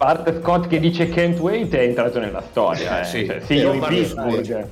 Bart 0.00 0.40
Scott 0.40 0.66
che 0.66 0.80
dice 0.80 1.10
can't 1.10 1.38
wait 1.40 1.74
è 1.74 1.80
entrato 1.82 2.20
nella 2.20 2.42
storia, 2.50 3.02
eh. 3.02 3.04
Sì. 3.04 3.26
Cioè, 3.26 3.42
Sì, 3.44 3.58
in 3.58 3.84
Pittsburgh. 3.86 4.68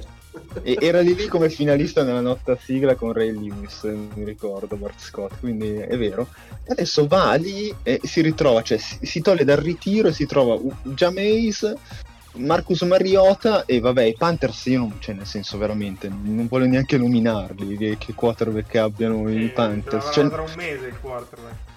E- 0.62 0.78
era 0.80 1.02
di 1.02 1.14
lì 1.14 1.26
come 1.26 1.50
finalista 1.50 2.02
nella 2.02 2.22
nostra 2.22 2.56
sigla 2.58 2.94
con 2.94 3.12
Ray 3.12 3.32
Lewis, 3.38 3.82
mi 3.82 4.24
ricordo 4.24 4.76
Bart 4.76 4.98
Scott, 4.98 5.32
quindi 5.40 5.74
è 5.74 5.98
vero. 5.98 6.28
Adesso 6.68 7.06
va 7.06 7.34
lì 7.34 7.74
e 7.82 8.00
si 8.04 8.22
ritrova, 8.22 8.62
cioè 8.62 8.78
si, 8.78 9.00
si 9.02 9.20
toglie 9.20 9.44
dal 9.44 9.58
ritiro 9.58 10.08
e 10.08 10.12
si 10.14 10.24
trova 10.24 10.58
Jameis, 10.84 11.74
Marcus 12.36 12.80
Mariota 12.82 13.66
e 13.66 13.80
vabbè 13.80 14.04
i 14.04 14.14
Panthers 14.16 14.64
io 14.64 14.78
non, 14.78 14.94
cioè 14.98 15.14
nel 15.14 15.26
senso 15.26 15.58
veramente, 15.58 16.08
non 16.08 16.46
voglio 16.48 16.66
neanche 16.66 16.96
nominarli 16.96 17.76
che, 17.76 17.96
che 17.98 18.14
quarterback 18.14 18.76
abbiano 18.76 19.28
i 19.30 19.42
Sì, 19.42 19.48
Panthers. 19.48 20.04
tra- 20.04 20.12
Cioè, 20.12 20.30
tra 20.30 20.40
un 20.42 20.52
mese 20.56 20.86
il 20.86 20.98
quarterback. 20.98 21.67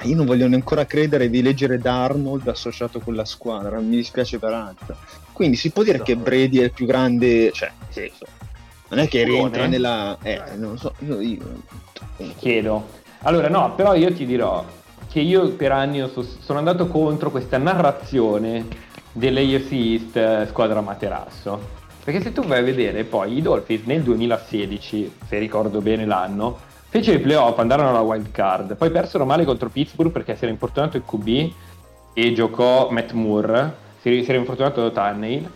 Ah, 0.00 0.04
Io 0.04 0.14
non 0.14 0.26
voglio 0.26 0.46
ancora 0.46 0.86
credere 0.86 1.28
di 1.28 1.42
leggere 1.42 1.78
da 1.78 2.04
Arnold 2.04 2.46
associato 2.46 3.00
con 3.00 3.14
la 3.16 3.24
squadra, 3.24 3.80
mi 3.80 3.96
dispiace 3.96 4.38
per 4.38 4.52
Alta. 4.52 4.96
Quindi 5.32 5.56
si 5.56 5.70
può 5.70 5.82
dire 5.82 5.98
No. 5.98 6.04
che 6.04 6.14
Brady 6.16 6.58
è 6.58 6.64
il 6.64 6.72
più 6.72 6.86
grande, 6.86 7.50
cioè, 7.52 7.72
nel 7.78 7.88
senso, 7.92 8.26
non 8.88 9.00
è 9.00 9.08
che 9.08 9.24
rientra 9.24 9.66
nella... 9.66 10.16
Eh, 10.22 10.40
non 10.56 10.72
lo 10.72 10.76
so, 10.76 10.94
io... 11.00 11.20
io 11.20 11.38
Chiedo. 12.36 12.86
Allora, 13.22 13.48
no, 13.48 13.74
però 13.74 13.94
io 13.94 14.12
ti 14.12 14.24
dirò 14.24 14.64
che 15.08 15.20
io 15.20 15.50
per 15.50 15.72
anni 15.72 16.08
sono 16.40 16.58
andato 16.58 16.86
contro 16.86 17.30
questa 17.30 17.58
narrazione 17.58 18.66
dell'AFC 19.12 19.72
East 19.72 20.16
eh, 20.16 20.46
squadra 20.48 20.80
materasso. 20.80 21.76
Perché 22.04 22.22
se 22.22 22.32
tu 22.32 22.42
vai 22.42 22.60
a 22.60 22.62
vedere 22.62 23.04
poi 23.04 23.36
i 23.36 23.42
Dolphins 23.42 23.84
nel 23.84 24.02
2016, 24.02 25.12
se 25.28 25.38
ricordo 25.38 25.80
bene 25.80 26.06
l'anno, 26.06 26.58
fecero 26.88 27.18
i 27.18 27.20
playoff, 27.20 27.58
andarono 27.58 27.90
alla 27.90 28.00
wild 28.00 28.30
card, 28.30 28.76
poi 28.76 28.90
persero 28.90 29.24
male 29.24 29.44
contro 29.44 29.68
Pittsburgh 29.68 30.10
perché 30.10 30.36
si 30.36 30.44
era 30.44 30.52
infortunato 30.52 30.96
il 30.96 31.04
QB 31.04 31.52
e 32.14 32.32
giocò 32.32 32.90
Matt 32.90 33.12
Moore, 33.12 33.74
si 34.00 34.22
si 34.22 34.30
era 34.30 34.38
infortunato 34.38 34.90
Tannehill. 34.90 35.50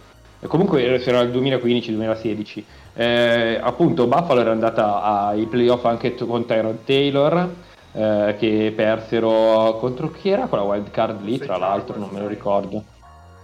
Comunque 0.47 0.83
era 0.85 1.21
il 1.21 1.31
2015-2016. 1.31 2.62
Eh, 2.95 3.59
appunto 3.62 4.07
Buffalo 4.07 4.41
era 4.41 4.51
andata 4.51 5.03
ai 5.03 5.47
playoff 5.47 5.85
anche 5.85 6.15
con 6.15 6.45
Tyrod 6.45 6.85
Taylor 6.85 7.49
eh, 7.93 8.37
che 8.39 8.73
persero 8.75 9.79
contro 9.81 10.11
chi 10.11 10.29
era 10.29 10.47
quella 10.47 10.65
wild 10.65 10.91
card 10.91 11.23
lì 11.23 11.39
tra 11.39 11.57
l'altro 11.57 11.99
non 11.99 12.09
me 12.11 12.21
lo 12.21 12.27
ricordo. 12.27 12.85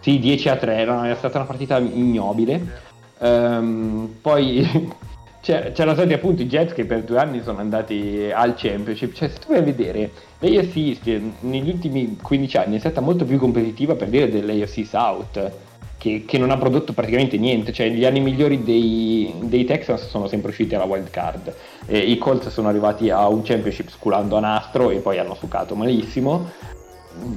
Sì 0.01 0.19
10 0.19 0.49
a 0.49 0.57
3 0.57 0.85
no, 0.85 1.05
era 1.05 1.17
stata 1.17 1.39
una 1.39 1.47
partita 1.47 1.79
ignobile. 1.79 2.81
Ehm, 3.19 4.17
poi 4.21 4.93
c'erano 5.41 5.95
stati 5.95 6.13
appunto 6.13 6.43
i 6.43 6.47
Jets 6.47 6.73
che 6.73 6.85
per 6.85 7.03
due 7.03 7.19
anni 7.19 7.41
sono 7.43 7.59
andati 7.59 8.31
al 8.33 8.55
championship. 8.57 9.13
Cioè 9.15 9.29
se 9.29 9.39
tu 9.39 9.49
vai 9.49 9.59
a 9.59 9.63
vedere 9.63 10.11
l'AFC 10.39 10.77
East 10.77 11.21
negli 11.41 11.69
ultimi 11.71 12.17
15 12.21 12.57
anni 12.57 12.77
è 12.77 12.79
stata 12.79 13.01
molto 13.01 13.25
più 13.25 13.39
competitiva 13.39 13.95
per 13.95 14.09
dire 14.09 14.29
dell'AFC 14.29 14.87
South 14.87 15.53
che, 15.99 16.25
che 16.25 16.39
non 16.39 16.51
ha 16.51 16.57
prodotto 16.57 16.93
praticamente 16.93 17.37
niente, 17.37 17.73
cioè 17.73 17.89
gli 17.91 18.05
anni 18.05 18.21
migliori 18.21 18.63
dei, 18.63 19.35
dei 19.43 19.65
Texans 19.65 20.09
sono 20.09 20.29
sempre 20.29 20.51
usciti 20.51 20.75
alla 20.75 20.85
wild 20.85 21.11
card, 21.11 21.53
E 21.87 21.99
i 21.99 22.17
Colts 22.19 22.49
sono 22.49 22.69
arrivati 22.69 23.11
a 23.11 23.27
un 23.29 23.43
championship 23.43 23.91
sculando 23.91 24.37
a 24.37 24.41
nastro 24.41 24.91
e 24.91 24.99
poi 24.99 25.19
hanno 25.19 25.35
succato 25.35 25.75
malissimo, 25.75 26.49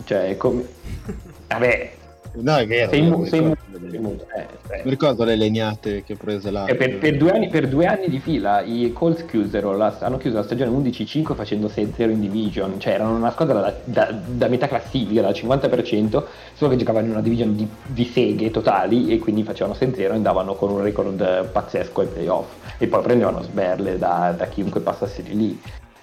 cioè 0.06 0.38
come... 0.38 0.68
Vabbè, 1.52 1.92
No, 2.34 2.56
è 2.56 2.66
vero. 2.66 2.90
sei, 2.90 3.02
mu- 3.02 3.26
sei 3.26 3.42
mu- 3.42 3.50
ricordo, 3.50 3.90
sei 3.90 4.00
mu- 4.00 4.18
eh, 4.38 4.48
eh. 4.78 4.82
mi 4.86 4.90
ricordo 4.90 5.24
le 5.26 5.36
legnate 5.36 6.02
che 6.04 6.16
prese 6.16 6.50
là. 6.50 6.66
Eh, 6.66 6.76
per, 6.76 6.98
per 6.98 7.18
due 7.18 7.32
anni, 7.32 7.50
per 7.50 7.68
due 7.68 7.86
anni 7.86 8.08
di 8.08 8.20
fila 8.20 8.62
i 8.62 8.94
Colts 8.94 9.26
chiusero 9.26 9.76
la- 9.76 9.98
hanno 10.00 10.16
chiuso 10.16 10.38
la 10.38 10.44
stagione 10.44 10.72
11-5 10.72 11.36
facendo 11.36 11.68
6-0 11.68 12.10
in 12.10 12.22
division, 12.22 12.80
cioè 12.80 12.94
erano 12.94 13.16
una 13.16 13.32
squadra 13.32 13.60
da, 13.60 13.76
da- 13.84 14.12
da 14.26 14.48
metà 14.48 14.68
classifica, 14.70 15.22
dal 15.22 15.34
50%, 15.34 16.26
solo 16.54 16.72
che 16.72 16.78
giocavano 16.78 17.06
in 17.08 17.12
una 17.12 17.22
division 17.22 17.54
di, 17.54 17.68
di 17.86 18.06
seghe 18.06 18.50
totali 18.50 19.10
e 19.10 19.20
quindi 19.20 19.44
facevano 19.44 19.76
6-0 19.76 20.14
e 20.14 20.16
andavano 20.16 20.56
con 20.56 20.72
un 20.72 20.82
record 20.82 21.50
pazzesco 21.52 22.00
ai 22.00 22.08
playoff 22.08 22.48
e 22.78 22.88
poi 22.88 23.02
prendevano 23.02 23.42
sberle 23.44 23.98
da, 23.98 24.34
da 24.38 24.46
chiunque 24.48 24.80
passasse 24.80 25.22
di 25.22 25.36
lì. 25.36 25.62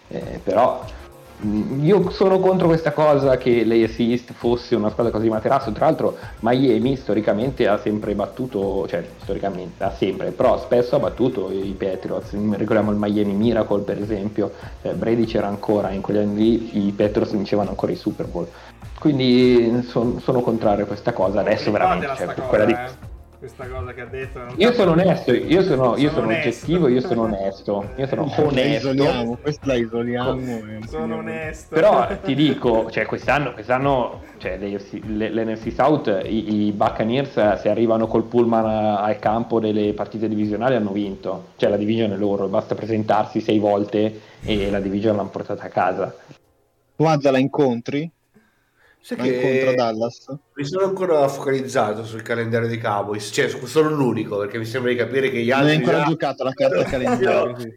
Eh, 0.09 0.41
però 0.43 0.85
io 1.41 2.11
sono 2.11 2.41
contro 2.41 2.67
questa 2.67 2.93
cosa 2.93 3.37
che 3.37 3.65
l'AFC 3.65 4.01
East 4.01 4.33
fosse 4.33 4.75
una 4.75 4.91
squadra 4.91 5.13
così 5.13 5.29
materasso. 5.29 5.71
Tra 5.73 5.87
l'altro, 5.87 6.17
Miami 6.41 6.97
storicamente 6.97 7.69
ha 7.69 7.79
sempre 7.79 8.15
battuto, 8.15 8.87
cioè 8.89 9.07
storicamente 9.23 9.85
ha 9.85 9.91
sempre, 9.93 10.31
però 10.33 10.59
spesso 10.59 10.97
ha 10.97 10.99
battuto 10.99 11.51
i 11.51 11.75
Patriots. 11.79 12.33
Ricordiamo 12.33 12.91
il 12.91 12.97
Miami 12.99 13.35
Miracle, 13.35 13.83
per 13.83 14.01
esempio. 14.01 14.53
Eh, 14.83 14.93
Brady 14.95 15.25
c'era 15.27 15.47
ancora 15.47 15.91
in 15.91 16.01
quegli 16.01 16.19
anni 16.19 16.35
lì, 16.35 16.87
i 16.87 16.93
Patriots 16.93 17.33
vincevano 17.33 17.71
ancora 17.71 17.93
i 17.93 17.97
Super 17.97 18.27
Bowl. 18.27 18.47
Quindi 18.99 19.83
son- 19.87 20.21
sono 20.21 20.41
contrario 20.41 20.85
a 20.85 20.87
questa 20.87 21.13
cosa. 21.13 21.41
Adesso 21.41 21.71
veramente, 21.71 22.07
cioè, 22.17 22.29
sta 22.33 22.43
quella 22.43 22.65
di- 22.65 22.73
cosa, 22.73 22.87
eh. 22.87 23.17
Questa 23.39 23.69
cosa 23.69 23.95
che 23.95 24.01
ha 24.01 24.07
detto. 24.07 24.39
non 24.41 24.55
Io 24.57 24.71
so- 24.71 24.75
sono 24.79 24.91
onesto, 24.91 25.33
io 25.33 25.63
sono, 25.63 25.97
io 25.97 26.11
sono 26.11 26.27
onesto. 26.27 26.49
oggettivo, 26.49 26.89
io 26.89 27.01
sono 27.01 27.23
onesto, 27.23 27.89
io 27.97 28.07
sono 28.09 28.23
La 28.37 28.43
onesto. 28.43 28.89
isoliamo, 28.89 29.37
questa 29.41 29.67
la 29.69 29.75
isoliamo. 29.75 30.61
Sono 30.89 31.17
onesto. 31.19 31.75
Però 31.77 32.09
ti 32.21 32.35
dico, 32.35 32.91
cioè 32.91 33.07
quest'anno, 33.07 33.53
quest'anno 33.53 34.23
cioè, 34.39 34.59
l'NFC 34.59 35.71
South, 35.73 36.21
i, 36.25 36.67
i 36.67 36.73
Buccaneers 36.73 37.37
eh, 37.37 37.59
se 37.61 37.69
arrivano 37.69 38.09
col 38.09 38.25
pullman 38.25 38.65
a- 38.67 39.03
al 39.05 39.21
campo 39.21 39.61
delle 39.61 39.93
partite 39.93 40.29
divisionali 40.29 40.75
hanno 40.75 40.91
vinto, 40.91 41.51
cioè 41.57 41.71
la 41.71 41.77
division 41.77 42.11
è 42.11 42.17
loro, 42.17 42.49
basta 42.49 42.75
presentarsi 42.75 43.41
sei 43.41 43.61
volte 43.61 44.21
e 44.43 44.69
la 44.69 44.81
division 44.81 45.15
l'hanno 45.15 45.29
portata 45.29 45.63
a 45.63 45.69
casa. 45.69 46.13
Tu 46.97 47.05
Azza 47.05 47.31
la 47.31 47.39
incontri? 47.39 48.11
Sai 49.01 49.17
La 49.17 49.27
incontra 49.27 49.75
Dallas? 49.75 50.27
Mi 50.55 50.65
sono 50.65 50.85
ancora 50.85 51.27
focalizzato 51.29 52.05
sul 52.05 52.21
calendario 52.23 52.69
dei 52.69 52.79
Cowboys, 52.79 53.31
cioè 53.33 53.49
sono 53.49 53.89
l'unico 53.91 54.37
perché 54.39 54.59
mi 54.59 54.65
sembra 54.67 54.91
di 54.91 54.97
capire 54.99 55.31
che 55.31 55.39
gli 55.41 55.49
Non 55.49 55.61
altri 55.61 55.71
hai 55.71 55.77
ancora 55.79 55.99
già- 55.99 56.05
giocato 56.09 56.45
la 56.45 56.53
carta 56.53 56.83
calendario. 56.91 57.59
sì. 57.59 57.73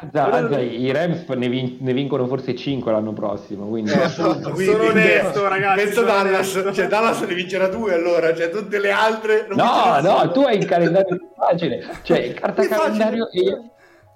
Azza- 0.00 0.30
Azza, 0.30 0.58
I 0.60 0.92
Rams 0.92 1.26
ne, 1.28 1.48
vin- 1.48 1.76
ne 1.80 1.92
vincono 1.94 2.26
forse 2.26 2.54
5 2.54 2.92
l'anno 2.92 3.12
prossimo, 3.14 3.66
quindi... 3.68 3.92
Eh, 3.92 4.10
quindi- 4.50 4.64
Sono 4.64 4.84
onesto, 4.88 5.48
ragazzi, 5.48 5.84
Penso 5.84 6.02
Dallas, 6.02 6.70
cioè 6.74 6.86
Dallas 6.86 7.20
ne 7.22 7.34
vincerà 7.34 7.68
due 7.68 7.94
allora, 7.94 8.34
cioè 8.34 8.50
tutte 8.50 8.78
le 8.78 8.90
altre 8.90 9.46
non 9.48 9.56
No, 9.56 10.00
no, 10.02 10.30
tu 10.32 10.40
hai 10.42 10.58
il 10.58 10.66
calendario 10.66 11.16
più 11.16 11.28
facile, 11.36 11.82
cioè 12.02 12.34
carta 12.34 12.62
È 12.62 12.66
facile. 12.66 13.26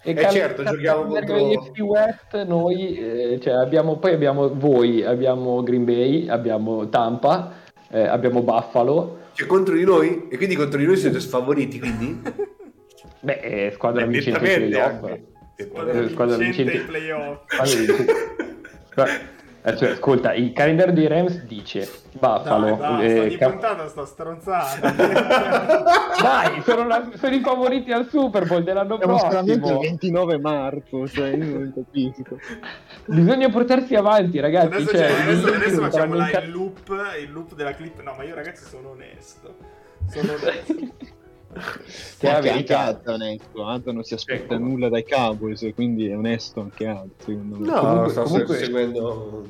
Calendario 0.02 0.12
e... 0.12 0.12
Eh, 0.12 0.30
certo, 0.30 0.62
giochiamo 0.64 1.04
contro- 1.04 1.84
West, 1.84 2.42
noi, 2.44 2.96
eh, 2.98 3.40
cioè 3.40 3.54
abbiamo, 3.54 3.96
poi 3.96 4.12
abbiamo 4.12 4.52
voi, 4.54 5.04
abbiamo 5.04 5.62
Green 5.62 5.84
Bay, 5.84 6.28
abbiamo 6.28 6.88
Tampa, 6.88 7.52
eh, 7.90 8.06
abbiamo 8.06 8.42
Buffalo, 8.42 9.18
Cioè 9.34 9.46
contro 9.46 9.74
di 9.74 9.84
noi? 9.84 10.28
E 10.30 10.36
quindi 10.36 10.56
contro 10.56 10.78
di 10.78 10.86
noi 10.86 10.96
siete 10.96 11.20
sfavoriti, 11.20 11.78
quindi? 11.78 12.20
beh, 13.20 13.40
eh, 13.40 13.70
squadra 13.72 14.04
Beh, 14.04 14.10
vincente 14.12 14.40
playoff. 14.40 15.18
Squadra 15.56 16.00
Eh, 16.00 16.08
squadra 16.08 16.36
vincente 16.36 16.78
playoff. 16.88 17.38
Eh, 19.64 19.76
cioè, 19.76 19.90
ascolta, 19.90 20.34
il 20.34 20.52
calendario 20.52 20.92
dei 20.92 21.06
Rams 21.06 21.42
dice 21.44 21.88
Buffalo. 22.18 22.64
Dai, 22.66 22.76
basta, 22.76 23.02
eh, 23.02 23.20
ogni 23.20 23.36
Cap- 23.36 23.50
puntata 23.52 23.86
sto 23.86 24.04
stronzata. 24.04 24.90
Dai, 26.20 26.62
sono, 26.62 26.86
la- 26.86 27.08
sono 27.14 27.34
i 27.34 27.40
favoriti 27.40 27.92
al 27.92 28.08
Super 28.08 28.44
Bowl 28.46 28.64
dell'anno 28.64 28.96
Siamo 28.98 29.18
stranamente 29.18 29.52
il 29.52 29.58
prossimo. 29.60 29.80
29 29.80 30.38
marzo, 30.38 31.06
cioè 31.06 31.28
io 31.28 31.44
non 31.44 31.72
capisco. 31.74 32.38
Bisogna 33.06 33.48
portarsi 33.50 33.94
avanti, 33.94 34.40
ragazzi. 34.40 34.66
Adesso, 34.74 34.90
cioè, 34.90 35.20
adesso- 35.22 35.46
adesso 35.54 35.80
facciamo 35.80 36.14
là 36.14 36.30
il 36.40 36.50
loop, 36.50 36.96
il 37.22 37.30
loop 37.32 37.54
della 37.54 37.74
clip. 37.74 38.02
No, 38.02 38.14
ma 38.16 38.24
io 38.24 38.34
ragazzi 38.34 38.64
sono 38.64 38.90
onesto. 38.90 39.54
Sono 40.10 40.32
onesto. 40.32 40.74
Che 41.52 42.26
è 42.26 42.30
la 42.30 42.36
anche, 42.36 42.48
verità. 42.50 42.78
anche 42.80 43.02
è 43.04 43.14
onesto, 43.14 43.66
Adda 43.66 43.92
non 43.92 44.04
si 44.04 44.14
aspetta 44.14 44.54
Ecco. 44.54 44.62
nulla 44.64 44.88
dai 44.88 45.04
Cowboys, 45.04 45.68
quindi 45.74 46.08
è 46.08 46.16
onesto 46.16 46.60
anche 46.60 46.86
me. 46.86 47.06
No, 47.26 47.72
Comunque- 47.80 48.10
sto 48.10 48.22
comunque- 48.22 48.56
seguendo. 48.56 49.44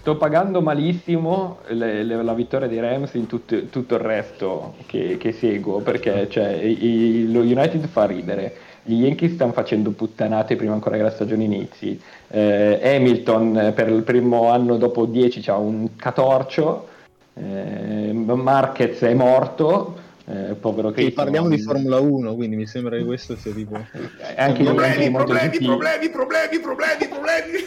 Sto 0.00 0.16
pagando 0.16 0.60
malissimo 0.60 1.58
le- 1.68 2.02
le- 2.02 2.22
la 2.22 2.32
vittoria 2.34 2.66
dei 2.66 2.80
Rams 2.80 3.14
in 3.14 3.26
tutto, 3.26 3.66
tutto 3.66 3.94
il 3.94 4.00
resto 4.00 4.74
che, 4.86 5.16
che 5.18 5.32
seguo 5.32 5.80
perché 5.80 6.28
cioè, 6.30 6.48
i- 6.54 6.84
i- 6.84 7.32
lo 7.32 7.40
United 7.40 7.86
fa 7.86 8.06
ridere. 8.06 8.54
Gli 8.82 9.02
Yankees 9.04 9.34
stanno 9.34 9.52
facendo 9.52 9.90
puttanate 9.90 10.56
prima 10.56 10.72
ancora 10.72 10.96
che 10.96 11.02
la 11.02 11.10
stagione 11.10 11.44
inizi. 11.44 12.00
Eh, 12.28 12.80
Hamilton 12.82 13.72
per 13.74 13.88
il 13.90 14.02
primo 14.02 14.48
anno 14.48 14.78
dopo 14.78 15.04
10 15.04 15.40
c'ha 15.42 15.56
un 15.56 15.94
catorcio. 15.94 16.88
Eh, 17.34 18.10
Marquez 18.12 19.00
è 19.02 19.14
morto. 19.14 19.97
Eh, 20.28 20.54
povero 20.54 20.90
Cristo. 20.90 21.14
parliamo 21.14 21.48
di 21.48 21.58
Formula 21.58 21.98
1, 21.98 22.34
quindi 22.34 22.56
mi 22.56 22.66
sembra 22.66 22.96
che 22.96 23.04
questo 23.04 23.34
sia 23.36 23.52
tipo... 23.52 23.76
Eh, 23.76 24.34
anche 24.36 24.62
i 24.62 24.64
Problemi, 24.64 25.10
problemi, 25.10 25.58
problemi, 25.58 26.10
problemi, 26.10 26.58
problemi, 26.60 27.08
problemi. 27.08 27.58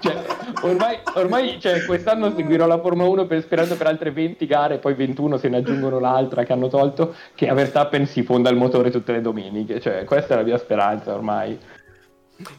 Cioè, 0.00 0.24
ormai, 0.62 0.98
ormai 1.14 1.58
cioè, 1.58 1.84
quest'anno 1.84 2.32
seguirò 2.34 2.66
la 2.66 2.78
Formula 2.78 3.08
1 3.08 3.26
per, 3.26 3.42
sperando 3.42 3.76
per 3.76 3.86
altre 3.86 4.12
20 4.12 4.46
gare, 4.46 4.78
poi 4.78 4.94
21 4.94 5.38
se 5.38 5.48
ne 5.48 5.56
aggiungono 5.56 5.98
l'altra 5.98 6.44
che 6.44 6.52
hanno 6.52 6.68
tolto, 6.68 7.14
che 7.34 7.48
a 7.48 7.54
Verstappen 7.54 8.06
si 8.06 8.22
fonda 8.22 8.50
il 8.50 8.56
motore 8.56 8.90
tutte 8.90 9.12
le 9.12 9.20
domeniche. 9.20 9.80
Cioè, 9.80 10.04
questa 10.04 10.34
è 10.34 10.36
la 10.36 10.44
mia 10.44 10.58
speranza 10.58 11.14
ormai. 11.14 11.58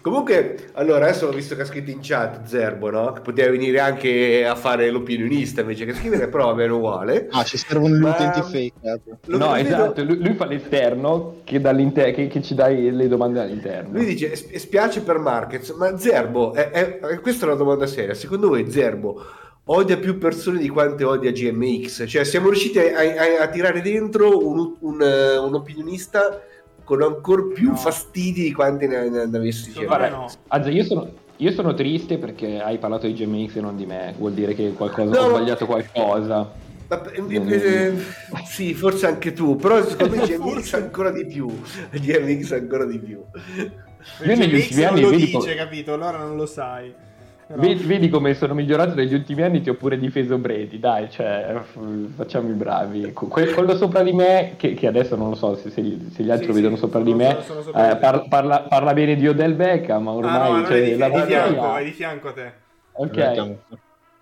Comunque, 0.02 0.70
allora, 0.74 1.06
adesso 1.06 1.28
ho 1.28 1.32
visto 1.32 1.56
che 1.56 1.62
ha 1.62 1.66
scritto 1.66 1.90
in 1.90 2.00
chat 2.02 2.46
Zerbo, 2.46 2.90
no? 2.90 3.14
Che 3.14 3.22
poteva 3.22 3.50
venire 3.50 3.80
anche 3.80 4.46
a 4.46 4.56
fare 4.56 4.90
l'opinionista 4.90 5.62
invece 5.62 5.86
che 5.86 5.94
scrivere, 5.94 6.28
però 6.28 6.48
va 6.48 6.54
bene 6.54 6.74
uguale. 6.74 7.28
Ah, 7.32 7.44
ci 7.46 7.58
servono 7.58 7.96
gli 7.96 8.02
Ma- 8.02 8.10
utenti 8.10 8.42
fake. 8.42 9.02
Lo- 9.28 9.38
no, 9.38 9.56
esatto, 9.56 10.04
lui, 10.04 10.18
lui 10.22 10.34
fa 10.34 10.46
l'esterno 10.48 11.38
che, 11.46 11.62
che, 11.62 12.28
che 12.28 12.42
ci 12.42 12.56
dai 12.56 12.92
le 12.92 13.08
domande 13.08 13.40
all'interno. 13.40 13.94
Lui 13.94 14.06
dice, 14.06 14.36
"S- 14.36 14.54
spiace 14.56 15.02
per 15.02 15.18
Marquez, 15.20 15.70
ma 15.72 15.98
Zerbo, 15.98 16.54
è, 16.54 16.72
è- 16.72 17.00
è- 17.00 17.20
questa 17.22 17.46
è 17.46 17.48
una 17.48 17.58
domanda 17.58 17.86
seria, 17.88 18.14
secondo 18.14 18.50
voi 18.50 18.70
Zerbo 18.70 19.24
odia 19.72 19.98
più 19.98 20.18
persone 20.18 20.60
di 20.60 20.68
quante 20.68 21.06
odia 21.06 21.32
GMX? 21.32 22.04
Cioè 22.06 22.26
siamo 22.26 22.48
riusciti 22.50 22.80
a, 22.80 22.98
a- 22.98 23.44
a 23.44 23.48
tirare 23.48 23.82
dentro 23.82 24.46
un, 24.46 24.76
un, 24.80 25.02
eh, 25.02 25.38
un 25.38 25.54
opinionista 25.54 26.42
con 26.90 27.04
ancora 27.04 27.44
più 27.54 27.70
No. 27.70 27.76
fastidi 27.76 28.42
di 28.42 28.52
quanti 28.52 28.88
ne, 28.88 29.10
ne, 29.10 29.28
ne 29.28 29.38
avessi 29.38 29.70
Secondo 29.70 29.96
me 30.00 30.10
GMX? 30.10 30.12
no. 30.12 30.28
Azza, 30.48 30.70
io 30.72 30.84
sono, 30.84 31.08
io 31.38 31.52
sono 31.52 31.74
triste 31.76 32.18
perché 32.18 32.60
hai 32.60 32.80
parlato 32.80 33.06
di 33.06 33.14
GMX 33.14 33.58
e 33.58 33.62
non 33.62 33.76
di 33.78 33.86
me, 33.86 34.16
vuol 34.18 34.34
dire 34.34 34.56
che 34.56 34.74
qualcosa, 34.74 35.12
No. 35.12 35.28
ho 35.28 35.30
sbagliato 35.30 35.68
qualcosa. 35.68 36.50
Ma, 36.88 37.12
eh, 37.12 37.46
eh, 37.52 37.94
sì, 38.48 38.74
forse 38.74 39.06
anche 39.06 39.34
tu, 39.34 39.56
però 39.56 39.84
secondo 39.88 40.16
me 40.16 40.26
GMX 40.26 40.74
ancora 40.74 41.12
di 41.12 41.28
più. 41.28 41.48
GMX 41.92 42.52
ancora 42.54 42.86
di 42.86 42.98
più. 42.98 43.22
Io 44.26 44.36
negli 44.36 44.56
ultimi 44.56 44.82
non 44.82 44.90
anni 44.94 45.02
lo 45.02 45.10
dice, 45.12 45.38
co- 45.38 45.56
capito? 45.56 45.94
Allora 45.94 46.18
non 46.18 46.36
lo 46.36 46.48
sai. 46.48 46.92
Però- 47.50 47.62
Vedi, 47.64 47.84
vedi 47.84 48.10
come 48.10 48.36
sono 48.36 48.54
migliorato 48.54 48.94
negli 48.94 49.16
ultimi 49.16 49.42
anni, 49.42 49.62
ti 49.62 49.72
ho 49.72 49.74
pure 49.74 49.98
difeso 49.98 50.38
Brady, 50.38 50.78
dai, 50.78 51.10
cioè, 51.10 51.60
facciamo 52.16 52.48
i 52.48 52.54
bravi. 52.54 53.12
Que- 53.12 53.52
quello 53.54 53.76
sopra 53.76 54.04
di 54.04 54.12
me, 54.14 54.54
che, 54.56 54.76
che 54.76 54.86
adesso 54.86 55.16
non 55.16 55.30
lo 55.30 55.36
so 55.36 55.56
se, 55.56 55.72
se 55.72 55.82
gli, 55.82 56.12
se 56.14 56.22
gli 56.22 56.30
altri 56.30 56.46
Sì, 56.46 56.52
lo 56.52 56.56
vedono 56.58 56.76
sì, 56.76 56.82
sopra 56.82 57.02
di 57.02 57.14
me, 57.16 57.30
sono- 57.42 57.42
sono 57.42 57.62
sopra 57.64 57.90
eh, 57.90 57.94
di 57.96 58.00
par- 58.00 58.22
te. 58.22 58.28
parla, 58.30 58.60
parla 58.62 58.94
bene 58.94 59.16
di 59.16 59.28
Odell 59.28 59.56
Beckham, 59.56 60.04
ma 60.04 60.12
ormai... 60.12 60.32
ah, 60.36 60.38
no, 60.38 60.44
allora 60.54 60.68
cioè, 60.68 60.78
è 60.78 60.84
di, 60.92 60.98
la 60.98 61.08
è 61.08 61.12
di 61.12 61.22
fianco, 61.26 61.76
è 61.76 61.84
di 61.84 61.92
fianco 61.92 62.28
a 62.28 62.32
te. 62.34 62.52
Ok. 62.92 63.56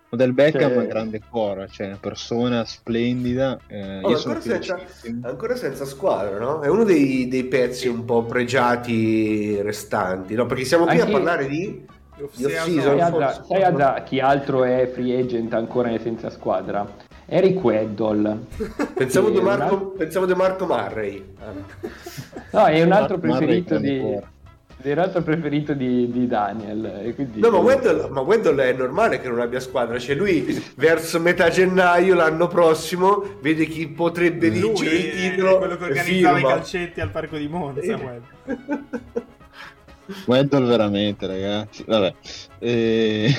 Del 0.09 0.31
Beckham 0.31 0.73
Cioè- 0.73 0.87
grande 0.87 1.21
cuore, 1.29 1.67
cioè 1.69 1.87
una 1.87 1.97
persona 1.99 2.63
splendida. 2.63 3.59
eh, 3.67 3.99
Oh, 4.03 4.09
io 4.09 4.15
sono 4.17 4.35
ancora, 4.35 4.55
senza, 4.61 4.79
ancora 5.27 5.55
senza 5.57 5.83
squadra, 5.83 6.39
no? 6.39 6.61
È 6.61 6.69
uno 6.69 6.85
dei, 6.85 7.27
dei 7.27 7.43
pezzi 7.43 7.89
un 7.89 8.05
po' 8.05 8.23
pregiati 8.23 9.61
restanti, 9.61 10.33
no? 10.33 10.45
Perché 10.45 10.63
siamo 10.63 10.85
qui 10.85 10.97
Anche- 11.01 11.11
a 11.11 11.13
parlare 11.13 11.47
di... 11.49 11.85
Sai 12.31 13.63
Azza 13.63 14.03
chi 14.03 14.19
altro 14.19 14.63
è 14.63 14.89
free 14.91 15.19
agent 15.19 15.53
ancora 15.53 15.95
senza 15.99 16.29
squadra? 16.31 17.05
Eric 17.27 17.63
Weddle. 17.63 18.45
Pensavo, 18.95 19.29
di 19.29 19.39
Marco, 19.39 19.63
altro- 19.63 19.93
pensavo 19.97 20.25
di 20.25 20.33
Marco 20.33 20.65
Murray. 20.65 21.23
No, 22.51 22.65
è 22.65 22.81
un 22.81 22.91
altro 22.91 23.17
Marco 23.17 23.37
preferito 23.37 23.77
grande 23.77 24.23
di... 24.81 24.89
è 24.89 24.91
un 24.93 24.97
altro 24.97 25.21
preferito 25.21 25.73
di, 25.73 26.09
di 26.09 26.25
Daniel. 26.25 27.01
E 27.03 27.13
quindi... 27.13 27.41
No, 27.41 27.51
ma 27.51 27.57
Weddle, 27.57 28.09
ma 28.09 28.21
Weddle 28.21 28.69
è 28.69 28.73
normale 28.73 29.19
che 29.19 29.27
non 29.27 29.41
abbia 29.41 29.59
squadra. 29.59 29.99
Cioè, 29.99 30.15
lui 30.15 30.63
verso 30.75 31.19
metà 31.19 31.49
gennaio 31.49 32.15
l'anno 32.15 32.47
prossimo 32.47 33.21
vede 33.41 33.65
chi 33.65 33.87
potrebbe 33.89 34.49
vincere 34.49 34.95
il 34.95 35.09
è 35.09 35.15
titolo 35.15 35.57
quello 35.57 35.75
che 35.75 35.83
organizzava 35.83 36.37
i 36.37 36.39
firma. 36.39 36.55
calcetti 36.55 37.01
al 37.01 37.09
parco 37.11 37.37
di 37.37 37.47
Monza. 37.47 37.99
Weddle 40.25 40.65
veramente, 40.65 41.27
ragazzi. 41.27 41.83
Vabbè. 41.85 42.13
Eh, 42.59 43.33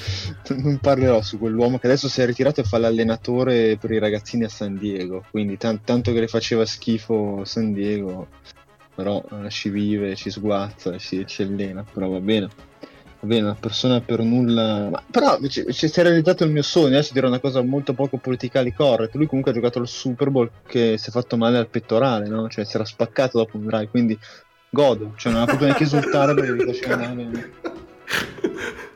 Non 0.56 0.78
parlerò 0.78 1.22
su 1.22 1.38
quell'uomo 1.38 1.78
che 1.78 1.86
adesso 1.86 2.08
si 2.08 2.20
è 2.20 2.26
ritirato 2.26 2.60
e 2.60 2.64
fa 2.64 2.78
l'allenatore 2.78 3.76
per 3.76 3.90
i 3.90 3.98
ragazzini 3.98 4.44
a 4.44 4.48
San 4.48 4.76
Diego. 4.76 5.24
Quindi 5.30 5.56
tan- 5.56 5.82
tanto 5.84 6.12
che 6.12 6.20
le 6.20 6.28
faceva 6.28 6.64
schifo 6.64 7.44
San 7.44 7.72
Diego, 7.72 8.28
però 8.94 9.22
eh, 9.44 9.50
ci 9.50 9.68
vive, 9.70 10.16
ci 10.16 10.30
sguazza, 10.30 10.96
ci, 10.98 11.26
ci 11.26 11.42
allena. 11.42 11.84
Però 11.90 12.08
va 12.08 12.20
bene. 12.20 12.48
Va 13.20 13.26
bene, 13.26 13.42
una 13.42 13.54
persona 13.54 14.00
per 14.00 14.20
nulla. 14.20 14.88
Ma, 14.90 15.02
però 15.10 15.38
ci, 15.46 15.64
ci 15.72 15.88
si 15.88 16.00
è 16.00 16.02
realizzato 16.02 16.44
il 16.44 16.50
mio 16.50 16.62
sogno. 16.62 16.94
Adesso 16.96 17.12
dirò 17.12 17.28
una 17.28 17.40
cosa 17.40 17.62
molto 17.62 17.92
poco 17.92 18.16
politically 18.16 18.72
correct. 18.72 19.14
Lui 19.14 19.26
comunque 19.26 19.52
ha 19.52 19.54
giocato 19.54 19.78
al 19.78 19.88
Super 19.88 20.30
Bowl 20.30 20.50
che 20.66 20.96
si 20.98 21.08
è 21.08 21.12
fatto 21.12 21.36
male 21.36 21.58
al 21.58 21.68
pettorale, 21.68 22.28
no? 22.28 22.48
Cioè 22.48 22.64
si 22.64 22.76
era 22.76 22.84
spaccato 22.84 23.38
dopo 23.38 23.56
un 23.56 23.66
drive. 23.66 23.88
Quindi 23.88 24.18
godo, 24.70 25.12
cioè 25.16 25.32
non 25.32 25.42
ha 25.42 25.44
potuto 25.44 25.64
neanche 25.64 25.84
esultare 25.84 26.34
perché 26.34 26.54
gli 26.54 26.64
faceva 26.64 26.96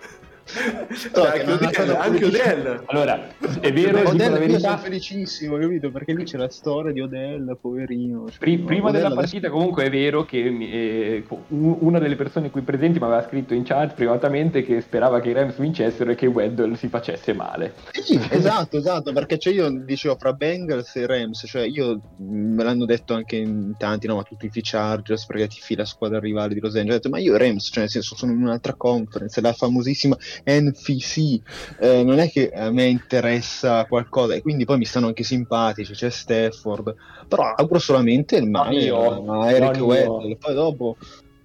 Però 1.12 1.30
che 1.32 1.42
anche 1.42 1.80
Odell, 1.82 1.96
anche 1.96 2.24
Odell. 2.24 2.82
Allora, 2.86 3.28
è 3.60 3.72
vero, 3.72 3.98
dico 3.98 4.02
la 4.02 4.08
Odell, 4.10 4.32
io 4.32 4.38
verità, 4.38 4.58
sono 4.58 4.78
felicissimo, 4.78 5.56
capito? 5.58 5.90
Perché 5.90 6.14
lì 6.14 6.24
c'è 6.24 6.36
la 6.36 6.48
storia 6.48 6.92
di 6.92 7.00
Odell, 7.00 7.56
poverino. 7.60 8.26
Cioè, 8.28 8.38
Pri- 8.38 8.58
no, 8.58 8.64
prima 8.64 8.88
Odell 8.88 8.92
della 9.02 9.06
adesso- 9.14 9.20
partita 9.20 9.50
comunque 9.50 9.84
è 9.84 9.90
vero 9.90 10.24
che 10.24 10.38
eh, 10.38 11.24
una 11.48 11.98
delle 11.98 12.16
persone 12.16 12.50
qui 12.50 12.62
presenti 12.62 12.98
mi 12.98 13.04
aveva 13.06 13.26
scritto 13.26 13.54
in 13.54 13.64
chat 13.64 13.94
privatamente 13.94 14.62
che 14.62 14.80
sperava 14.80 15.20
che 15.20 15.30
i 15.30 15.32
Rams 15.32 15.56
vincessero 15.58 16.10
e 16.10 16.14
che 16.14 16.26
Weddle 16.26 16.76
si 16.76 16.88
facesse 16.88 17.32
male. 17.32 17.74
Sì, 18.02 18.20
esatto, 18.30 18.76
esatto, 18.78 19.12
perché 19.12 19.38
cioè 19.38 19.52
io 19.52 19.68
dicevo 19.84 20.16
fra 20.18 20.32
Bengals 20.32 20.94
e 20.96 21.06
Rams, 21.06 21.44
cioè 21.46 21.62
io 21.62 22.00
mh, 22.16 22.24
me 22.54 22.62
l'hanno 22.64 22.84
detto 22.84 23.14
anche 23.14 23.36
in 23.36 23.74
tanti, 23.78 24.06
no, 24.06 24.16
ma 24.16 24.22
tu 24.22 24.36
tifi 24.36 24.60
Chargers 24.62 25.26
perché 25.26 25.48
tifi 25.48 25.74
la 25.74 25.84
squadra 25.84 26.18
rivale 26.18 26.54
di 26.54 26.60
Los 26.60 26.74
Angeles, 26.74 26.94
ho 26.94 27.00
detto, 27.00 27.08
ma 27.08 27.18
io 27.18 27.36
Rams, 27.36 27.68
cioè 27.72 27.80
nel 27.80 27.90
senso 27.90 28.14
sono 28.16 28.32
in 28.32 28.42
un'altra 28.42 28.74
conference, 28.74 29.40
la 29.40 29.52
famosissima 29.52 30.16
NFC, 30.44 31.40
eh, 31.80 32.02
non 32.04 32.18
è 32.18 32.30
che 32.30 32.50
a 32.50 32.70
me 32.70 32.85
interessa 32.85 33.85
qualcosa, 33.87 34.35
e 34.35 34.42
quindi 34.42 34.64
poi 34.64 34.78
mi 34.78 34.85
stanno 34.85 35.07
anche 35.07 35.22
simpatici, 35.22 35.92
c'è 35.92 36.11
Stafford, 36.11 36.94
però 37.28 37.52
auguro 37.54 37.78
solamente 37.78 38.37
il 38.37 38.48
male 38.48 38.83
io, 38.83 39.33
a 39.33 39.50
Eric 39.50 39.76
no. 39.78 39.85
Weddle, 39.87 40.37
poi 40.37 40.54
dopo... 40.54 40.96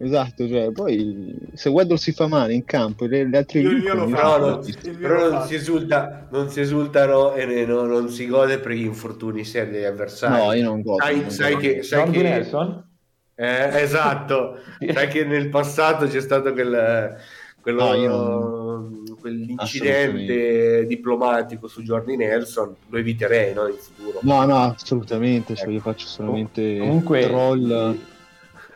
Esatto, 0.02 0.48
cioè, 0.48 0.72
poi 0.72 1.36
se 1.56 1.68
Weddle 1.68 1.98
si 1.98 2.14
fa 2.14 2.26
male 2.26 2.54
in 2.54 2.64
campo 2.64 3.04
e 3.04 3.10
le, 3.10 3.28
le 3.28 3.36
altre 3.38 3.60
Io- 3.60 3.72
io 3.72 3.94
lo 3.96 4.08
farò. 4.08 4.38
Non, 4.40 4.62
però 4.98 5.30
non 5.30 5.46
si 5.46 5.56
esulta, 5.56 6.26
non 6.32 6.50
si 6.50 6.62
esultano 6.62 7.34
e 7.34 7.46
ne- 7.46 7.66
no- 7.66 7.84
non 7.86 8.08
si 8.08 8.26
gode 8.26 8.60
per 8.60 8.72
gli 8.72 8.86
infortuni 8.86 9.44
seri 9.44 9.72
degli 9.72 9.84
avversari. 9.84 10.42
No, 10.42 10.54
io 10.54 10.64
non 10.64 10.82
godo. 10.84 11.04
Sai, 11.04 11.20
non 11.20 11.30
sai 11.30 11.52
godo. 11.56 11.68
che, 11.68 11.84
sai 11.84 12.04
John 12.04 12.12
che- 12.14 12.22
Nelson? 12.22 12.90
Eh, 13.36 13.82
esatto, 13.82 14.60
sai 14.94 15.08
che 15.10 15.26
nel 15.26 15.50
passato 15.50 16.08
c'è 16.08 16.22
stato 16.22 16.54
quel, 16.54 17.18
quello- 17.62 17.84
No, 17.86 17.94
io 17.96 18.90
quell'incidente 19.20 20.86
diplomatico 20.88 21.68
su 21.68 21.82
Jordi 21.82 22.16
Nelson, 22.16 22.74
lo 22.88 22.98
eviterei 22.98 23.54
no, 23.54 23.68
in 23.68 23.76
futuro. 23.76 24.20
No, 24.22 24.46
no, 24.46 24.76
assolutamente. 24.76 25.54
Cioè, 25.56 25.64
Ecco. 25.66 25.74
io 25.74 25.80
faccio 25.82 26.08
solamente 26.08 26.78
Comunque 26.78 27.22
troll. 27.22 27.98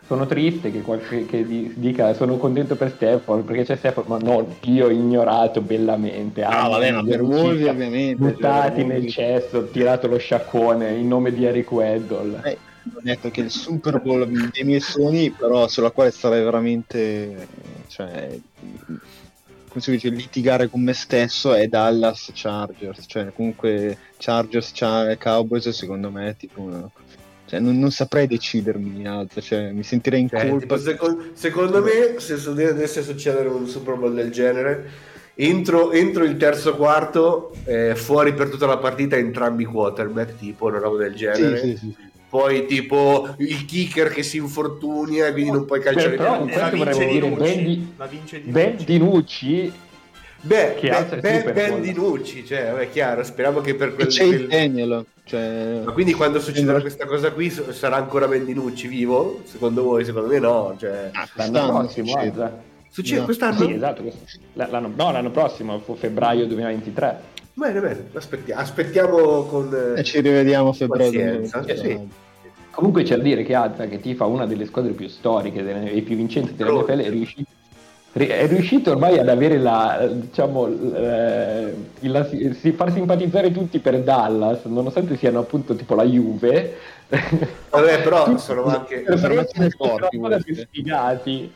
sono 0.05 0.25
triste 0.25 0.69
che 0.71 0.81
qualche 0.81 1.25
che 1.25 1.45
di- 1.45 1.71
dica 1.75 2.13
sono 2.13 2.37
contento 2.37 2.75
per 2.75 2.91
Stafford 2.91 3.45
perché 3.45 3.63
c'è 3.63 3.75
Stafford, 3.77 4.07
ma 4.07 4.17
no, 4.17 4.45
io 4.63 4.89
ignorato 4.89 5.61
bellamente. 5.61 6.43
Ah, 6.43 6.67
vabbè, 6.67 6.91
ma 6.91 7.03
per 7.03 7.21
voi 7.23 7.65
ovviamente. 7.67 8.15
Buttati 8.15 8.81
cioè, 8.81 8.87
nel 8.89 8.99
voi- 9.01 9.09
cesso, 9.09 9.67
tirato 9.69 10.07
lo 10.07 10.17
sciacquone 10.17 10.91
in 10.91 11.07
nome 11.07 11.31
di 11.33 11.45
Eric 11.45 11.71
Weddle. 11.71 12.41
Eh, 12.43 12.57
ho 12.93 12.99
detto 13.01 13.29
che 13.31 13.39
il 13.41 13.49
Super 13.49 14.01
Bowl 14.01 14.27
dei 14.27 14.63
miei 14.65 14.81
sogni, 14.81 15.29
però 15.31 15.67
sulla 15.69 15.91
quale 15.91 16.11
sarei 16.11 16.43
veramente. 16.43 17.47
Cioè, 17.93 18.39
come 19.67 19.81
si 19.83 19.91
dice, 19.91 20.09
litigare 20.09 20.67
con 20.67 20.81
me 20.81 20.93
stesso 20.93 21.53
è 21.53 21.67
Dallas 21.67 22.31
Chargers, 22.33 23.05
cioè 23.07 23.31
comunque 23.33 23.97
Chargers 24.17 24.71
Char- 24.73 25.15
Cowboys 25.19 25.69
secondo 25.69 26.09
me 26.09 26.29
è 26.29 26.35
tipo 26.35 26.61
una- 26.61 26.89
cioè, 27.45 27.59
non, 27.59 27.77
non 27.77 27.91
saprei 27.91 28.25
decidermi 28.25 29.01
in 29.01 29.07
alto, 29.07 29.41
cioè 29.41 29.69
mi 29.71 29.83
sentirei 29.83 30.21
in 30.21 30.29
Cioè, 30.29 30.49
colpa. 30.49 30.79
secondo, 30.79 31.23
secondo 31.33 31.83
me, 31.83 32.15
se 32.17 32.41
dovesse 32.41 33.03
succedere 33.03 33.47
un 33.47 33.67
Super 33.67 33.95
Bowl 33.95 34.15
del 34.15 34.31
genere, 34.31 34.89
entro, 35.35 35.91
entro 35.91 36.23
il 36.23 36.37
terzo 36.37 36.75
quarto, 36.75 37.53
eh, 37.65 37.95
fuori 37.95 38.33
per 38.33 38.49
tutta 38.49 38.65
la 38.65 38.77
partita 38.77 39.17
entrambi 39.17 39.63
i 39.63 39.65
quarterback, 39.67 40.35
tipo 40.37 40.65
una 40.65 40.79
roba 40.79 40.97
del 40.97 41.11
Sì, 41.13 41.17
genere. 41.19 41.57
sì, 41.59 41.77
sì. 41.77 41.95
Poi, 42.33 42.65
tipo 42.65 43.35
il 43.37 43.63
kicker 43.65 44.09
che 44.09 44.23
si 44.23 44.37
infortunia 44.37 45.27
e 45.27 45.33
quindi 45.33 45.51
non 45.51 45.65
puoi 45.65 45.79
calciare 45.81 46.09
Beh, 46.09 46.15
però 46.15 46.39
con 46.39 46.49
questo 46.49 46.97
di 47.03 47.07
dire 47.11 47.29
Nucci. 47.29 47.37
Ben 47.43 47.63
Di- 47.63 47.93
di 48.41 48.49
Ben 48.49 48.71
Nucci. 48.71 48.85
Dinucci 48.85 49.73
Beh, 50.41 50.77
beh, 50.81 51.37
Super 51.37 51.53
Ben 51.53 51.69
Bowl. 51.69 51.81
Dinucci, 51.81 52.43
cioè, 52.43 52.71
vabbè, 52.71 52.89
chiaro, 52.89 53.23
speriamo 53.23 53.61
che 53.61 53.75
per 53.75 53.89
E 53.89 53.93
quel... 53.93 54.07
c'è 54.07 54.23
il 54.23 54.47
Daniel, 54.47 55.05
cioè... 55.25 55.81
Ma 55.85 55.91
quindi 55.91 56.13
quando 56.13 56.39
succederà 56.39 56.81
questa 56.81 57.05
cosa 57.05 57.31
qui 57.31 57.51
sarà 57.51 57.97
ancora 57.97 58.27
Ben 58.27 58.43
Dinucci 58.45 58.87
vivo? 58.87 59.41
Secondo 59.45 59.83
voi? 59.83 60.03
Secondo 60.03 60.27
me 60.29 60.39
no. 60.39 60.75
Cioè, 60.79 61.11
Ah, 61.13 61.29
l'anno 61.35 61.79
prossimo. 61.81 62.07
succede. 62.07 62.29
guarda. 62.31 62.61
succede 62.89 63.19
No. 63.19 63.25
quest'anno? 63.25 63.65
Sì, 63.65 63.73
esatto. 63.73 64.03
l'anno, 64.53 64.91
no, 64.95 65.11
l'anno 65.11 65.29
prossimo, 65.29 65.79
febbraio 65.79 66.47
2023. 66.47 67.31
Bene, 67.55 67.79
bene, 67.79 68.05
aspettiamo, 68.13 68.61
aspettiamo 68.61 69.43
con... 69.43 69.93
E 69.95 70.03
ci 70.03 70.19
rivediamo 70.21 70.69
a 70.69 70.73
febbraio. 70.73 71.11
Pazienza, 71.11 71.59
2023. 71.59 71.77
sì. 71.99 72.21
Comunque 72.71 73.03
c'è 73.03 73.17
da 73.17 73.21
dire 73.23 73.43
che 73.43 73.53
Azza, 73.53 73.85
che 73.85 73.99
tifa 73.99 74.25
una 74.25 74.47
delle 74.47 74.65
squadre 74.65 74.93
più 74.93 75.07
storiche 75.07 75.61
delle- 75.61 75.91
e 75.91 76.01
più 76.01 76.15
vincenti 76.15 76.55
della. 76.55 76.71
NFL, 76.71 76.97
è 77.01 77.09
riuscito, 77.11 77.49
ri- 78.13 78.25
è 78.27 78.47
riuscito 78.47 78.89
ormai 78.89 79.19
ad 79.19 79.29
avere 79.29 79.59
la, 79.59 80.09
diciamo, 80.11 80.67
eh, 80.95 81.73
il- 81.99 82.57
si, 82.59 82.71
far 82.71 82.91
simpatizzare 82.91 83.51
tutti 83.51 83.77
per 83.77 84.01
Dallas, 84.01 84.63
nonostante 84.65 85.15
siano 85.17 85.37
appunto 85.37 85.75
tipo 85.75 85.93
la 85.93 86.03
Juve. 86.03 86.77
Vabbè, 87.69 88.01
però 88.01 88.35
sono 88.39 88.63
anche... 88.65 89.05
Sono 89.15 89.45
sfigati. 90.71 91.51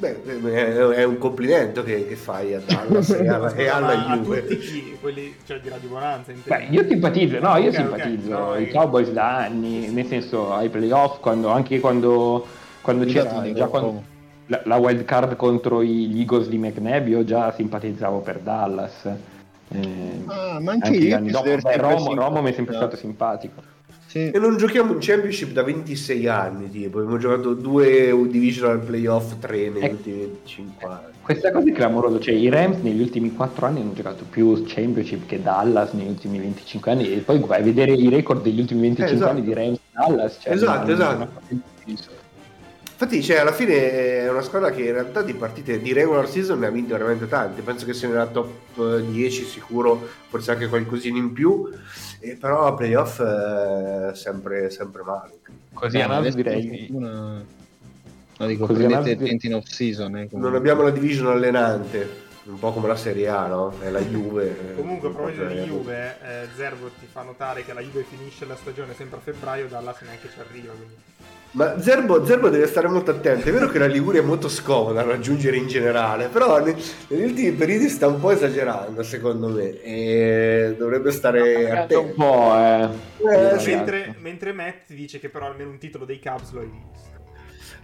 Beh, 0.00 0.22
è, 0.24 0.72
è 0.72 1.04
un 1.04 1.18
complimento 1.18 1.82
che, 1.82 2.06
che 2.06 2.16
fai 2.16 2.54
a 2.54 2.60
Dallas 2.64 3.10
e 3.20 3.28
alla, 3.28 3.52
e 3.54 4.16
Juve. 4.16 4.46
chi? 4.46 4.96
Quelli, 4.98 5.34
cioè 5.44 5.60
di 5.60 5.68
radiobuonanza 5.68 6.32
Beh, 6.46 6.68
io 6.70 6.86
simpatizzo, 6.88 7.38
no, 7.38 7.56
io 7.58 7.68
Ok, 7.68 7.74
ok, 7.74 7.74
simpatizzo 7.74 8.38
no, 8.38 8.56
i 8.56 8.62
io- 8.64 8.72
Cowboys 8.72 9.10
da 9.10 9.36
anni, 9.36 9.90
nel 9.90 10.06
senso 10.06 10.54
ai 10.54 10.70
playoff, 10.70 11.20
quando, 11.20 11.48
anche 11.48 11.80
quando, 11.80 12.46
quando 12.80 13.04
c'era 13.04 13.52
già 13.52 13.66
quando, 13.66 14.02
la, 14.46 14.62
la 14.64 14.76
wild 14.76 15.04
card 15.04 15.36
contro 15.36 15.82
gli 15.84 16.18
Eagles 16.18 16.48
di 16.48 16.56
McNabb, 16.56 17.06
io 17.08 17.22
già 17.22 17.52
simpatizzavo 17.52 18.20
per 18.20 18.38
Dallas. 18.38 19.04
Eh, 19.72 20.22
Ah, 20.26 20.58
ma 20.60 20.72
anche, 20.72 20.86
anche 20.86 20.98
gli 20.98 21.08
io 21.08 21.30
dopo, 21.30 21.56
beh, 21.56 21.76
Romo, 21.76 22.14
Romo 22.14 22.40
mi 22.42 22.50
è 22.50 22.54
sempre 22.54 22.74
stato 22.74 22.96
simpatico. 22.96 23.62
Sì. 24.10 24.28
E 24.28 24.38
non 24.40 24.56
giochiamo 24.56 24.90
un 24.90 24.98
championship 25.00 25.52
da 25.52 25.62
26 25.62 26.26
anni, 26.26 26.68
tipo. 26.68 26.98
Abbiamo 26.98 27.16
giocato 27.16 27.54
due 27.54 28.12
divisional 28.28 28.80
playoff, 28.80 29.38
tre 29.38 29.68
negli 29.68 29.84
Ecco. 29.84 29.94
ultimi 29.94 30.16
25 30.18 30.84
anni. 30.88 31.04
Questa 31.22 31.52
cosa 31.52 31.68
è 31.68 31.72
clamorosa, 31.72 32.18
cioè 32.18 32.34
i 32.34 32.48
Rams 32.48 32.78
negli 32.82 33.00
ultimi 33.00 33.32
4 33.32 33.66
anni 33.66 33.82
hanno 33.82 33.92
giocato 33.92 34.24
più 34.28 34.64
championship 34.66 35.26
che 35.26 35.40
Dallas 35.40 35.92
negli 35.92 36.08
ultimi 36.08 36.40
25 36.40 36.90
anni 36.90 37.12
e 37.12 37.18
poi 37.18 37.38
vai 37.38 37.60
a 37.60 37.62
vedere 37.62 37.92
i 37.92 38.08
record 38.08 38.42
degli 38.42 38.58
ultimi 38.58 38.80
25 38.80 39.14
esatto. 39.14 39.30
anni 39.30 39.42
di 39.42 39.54
Rams 39.54 39.76
e 39.76 39.80
Dallas. 39.92 40.38
Cioè, 40.40 40.52
Esatto, 40.54 40.80
non- 40.80 40.90
esatto. 40.90 41.28
non. 41.48 41.62
Infatti, 42.92 43.22
cioè, 43.22 43.38
alla 43.38 43.52
fine 43.52 43.92
è 44.24 44.28
una 44.30 44.42
squadra 44.42 44.70
che 44.72 44.82
in 44.82 44.92
realtà 44.92 45.22
di 45.22 45.32
partite 45.34 45.80
di 45.80 45.92
regular 45.92 46.28
season 46.28 46.58
ne 46.58 46.66
ha 46.66 46.70
vinte 46.70 46.92
veramente 46.92 47.28
tante. 47.28 47.62
Penso 47.62 47.86
che 47.86 47.94
sia 47.94 48.08
nella 48.08 48.26
top 48.26 48.76
eh, 48.76 49.04
10 49.08 49.44
sicuro, 49.44 50.06
forse 50.28 50.50
anche 50.50 50.66
qualcosina 50.68 51.16
in 51.16 51.32
più. 51.32 51.66
E 52.20 52.36
però 52.36 52.66
a 52.66 52.74
playoff 52.74 53.18
eh, 53.20 54.14
sempre, 54.14 54.68
sempre 54.70 55.02
male. 55.02 55.32
Così 55.72 56.00
a 56.00 56.06
naso 56.06 56.20
adesso 56.20 56.36
direi 56.36 56.88
una- 56.90 57.42
No, 58.38 58.46
dico, 58.46 58.66
Così 58.66 58.84
prendete 58.84 59.46
in 59.46 59.54
off 59.54 59.66
season. 59.66 60.16
Eh, 60.16 60.28
Non 60.32 60.54
abbiamo 60.54 60.82
la 60.82 60.90
division 60.90 61.26
allenante, 61.28 62.08
un 62.44 62.58
po' 62.58 62.72
come 62.72 62.88
la 62.88 62.96
Serie 62.96 63.28
A, 63.28 63.46
no? 63.46 63.74
È 63.80 63.90
la 63.90 64.00
Juve. 64.00 64.72
eh, 64.72 64.74
Comunque, 64.74 65.08
a 65.08 65.10
un 65.10 65.16
po' 65.16 65.22
proposito 65.22 65.46
di 65.46 65.60
Juve, 65.60 66.16
eh, 66.22 66.48
Zerbo 66.56 66.90
ti 66.98 67.06
fa 67.10 67.22
notare 67.22 67.64
che 67.64 67.72
la 67.72 67.80
Juve 67.80 68.04
finisce 68.08 68.46
la 68.46 68.56
stagione 68.56 68.94
sempre 68.94 69.18
a 69.18 69.20
febbraio, 69.20 69.66
Dallas 69.68 70.00
neanche 70.02 70.28
ci 70.32 70.38
arriva. 70.40 70.72
Quindi. 70.72 70.94
Ma 71.52 71.80
Zerbo, 71.80 72.24
Zerbo 72.24 72.48
deve 72.48 72.68
stare 72.68 72.86
molto 72.86 73.10
attento. 73.10 73.48
È 73.48 73.52
vero 73.52 73.68
che 73.68 73.78
la 73.80 73.86
Liguria 73.86 74.20
è 74.20 74.24
molto 74.24 74.48
scomoda 74.48 75.02
da 75.02 75.10
raggiungere 75.10 75.56
in 75.56 75.66
generale, 75.66 76.28
però 76.28 76.62
ne- 76.64 76.76
negli 77.08 77.24
ultimi 77.24 77.50
periodi 77.52 77.88
sta 77.88 78.06
un 78.06 78.20
po' 78.20 78.30
esagerando, 78.30 79.02
secondo 79.02 79.48
me. 79.48 79.82
E 79.82 80.76
dovrebbe 80.78 81.10
stare 81.10 81.64
un 81.64 81.76
attento. 81.76 82.14
po', 82.14 82.54
eh. 82.56 82.88
Eh. 83.18 83.64
Mentre, 83.66 84.14
mentre 84.20 84.52
Matt 84.52 84.92
dice 84.92 85.18
che 85.18 85.28
però 85.28 85.46
almeno 85.46 85.70
un 85.70 85.78
titolo 85.78 86.04
dei 86.04 86.20
Cubs 86.20 86.52
lo 86.52 86.60
hai 86.60 86.70
visto. 86.70 87.09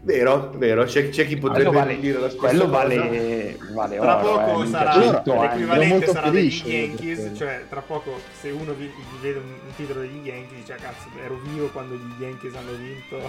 Vero, 0.03 0.53
vero. 0.57 0.85
C'è, 0.85 1.09
c'è 1.09 1.27
chi 1.27 1.37
potrebbe 1.37 1.71
vale, 1.71 1.99
dire 1.99 2.21
la 2.21 2.29
stessa 2.29 2.47
quello 2.47 2.69
vale, 2.69 3.59
vale 3.73 3.97
Tra 3.97 4.17
oro, 4.19 4.37
poco 4.45 4.63
eh, 4.63 4.67
sarà 4.67 4.93
100 4.93 5.33
anni. 5.33 5.43
Ero 5.43 5.43
l'equivalente 5.43 6.07
sarà 6.07 6.31
degli 6.31 6.63
Yankees, 6.65 7.31
cioè 7.37 7.65
tra 7.69 7.81
poco 7.81 8.21
se 8.41 8.51
uno 8.51 8.73
vi, 8.75 8.85
vi 8.87 9.19
vede 9.21 9.39
un, 9.39 9.47
un 9.47 9.75
titolo 9.75 10.01
degli 10.01 10.25
Yankees 10.25 10.59
dice 10.61 10.73
"Ah, 10.75 10.77
cazzo 10.77 11.09
ero 11.25 11.39
vivo 11.43 11.69
quando 11.69 11.95
gli 11.95 12.23
Yankees 12.23 12.55
hanno 12.55 12.73
vinto. 12.73 13.29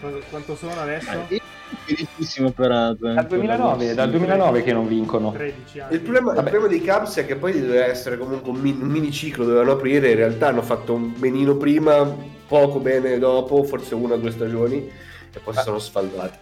Quanto- 0.00 0.22
Quanto 0.30 0.56
sono 0.56 0.80
adesso? 0.80 1.10
Io 1.28 1.40
sono 1.66 1.80
felicissimo 1.84 2.50
per 2.52 2.70
Advent. 2.70 3.14
Dal 3.16 3.26
2009, 3.26 3.94
dal 3.94 4.10
2009 4.10 4.62
che 4.62 4.72
non 4.72 4.88
vincono. 4.88 5.32
13 5.32 5.80
anni. 5.80 5.94
Il 5.94 6.00
problema, 6.00 6.30
il 6.32 6.40
problema 6.40 6.66
dei 6.66 6.80
Cubs 6.82 7.16
è 7.16 7.26
che 7.26 7.36
poi 7.36 7.60
doveva 7.60 7.84
essere 7.84 8.16
comunque 8.16 8.50
un, 8.50 8.58
min- 8.60 8.80
un 8.80 8.88
mini 8.88 9.12
ciclo, 9.12 9.44
dovevano 9.44 9.72
aprire, 9.72 10.10
in 10.10 10.16
realtà 10.16 10.48
hanno 10.48 10.62
fatto 10.62 10.94
un 10.94 11.12
benino 11.18 11.56
prima, 11.56 12.16
poco 12.48 12.78
bene 12.80 13.18
dopo, 13.18 13.62
forse 13.64 13.94
una 13.94 14.14
o 14.14 14.16
due 14.16 14.30
stagioni, 14.30 14.90
e 15.32 15.38
poi 15.38 15.54
si 15.54 15.62
sono 15.62 15.78
sfaldati. 15.78 16.38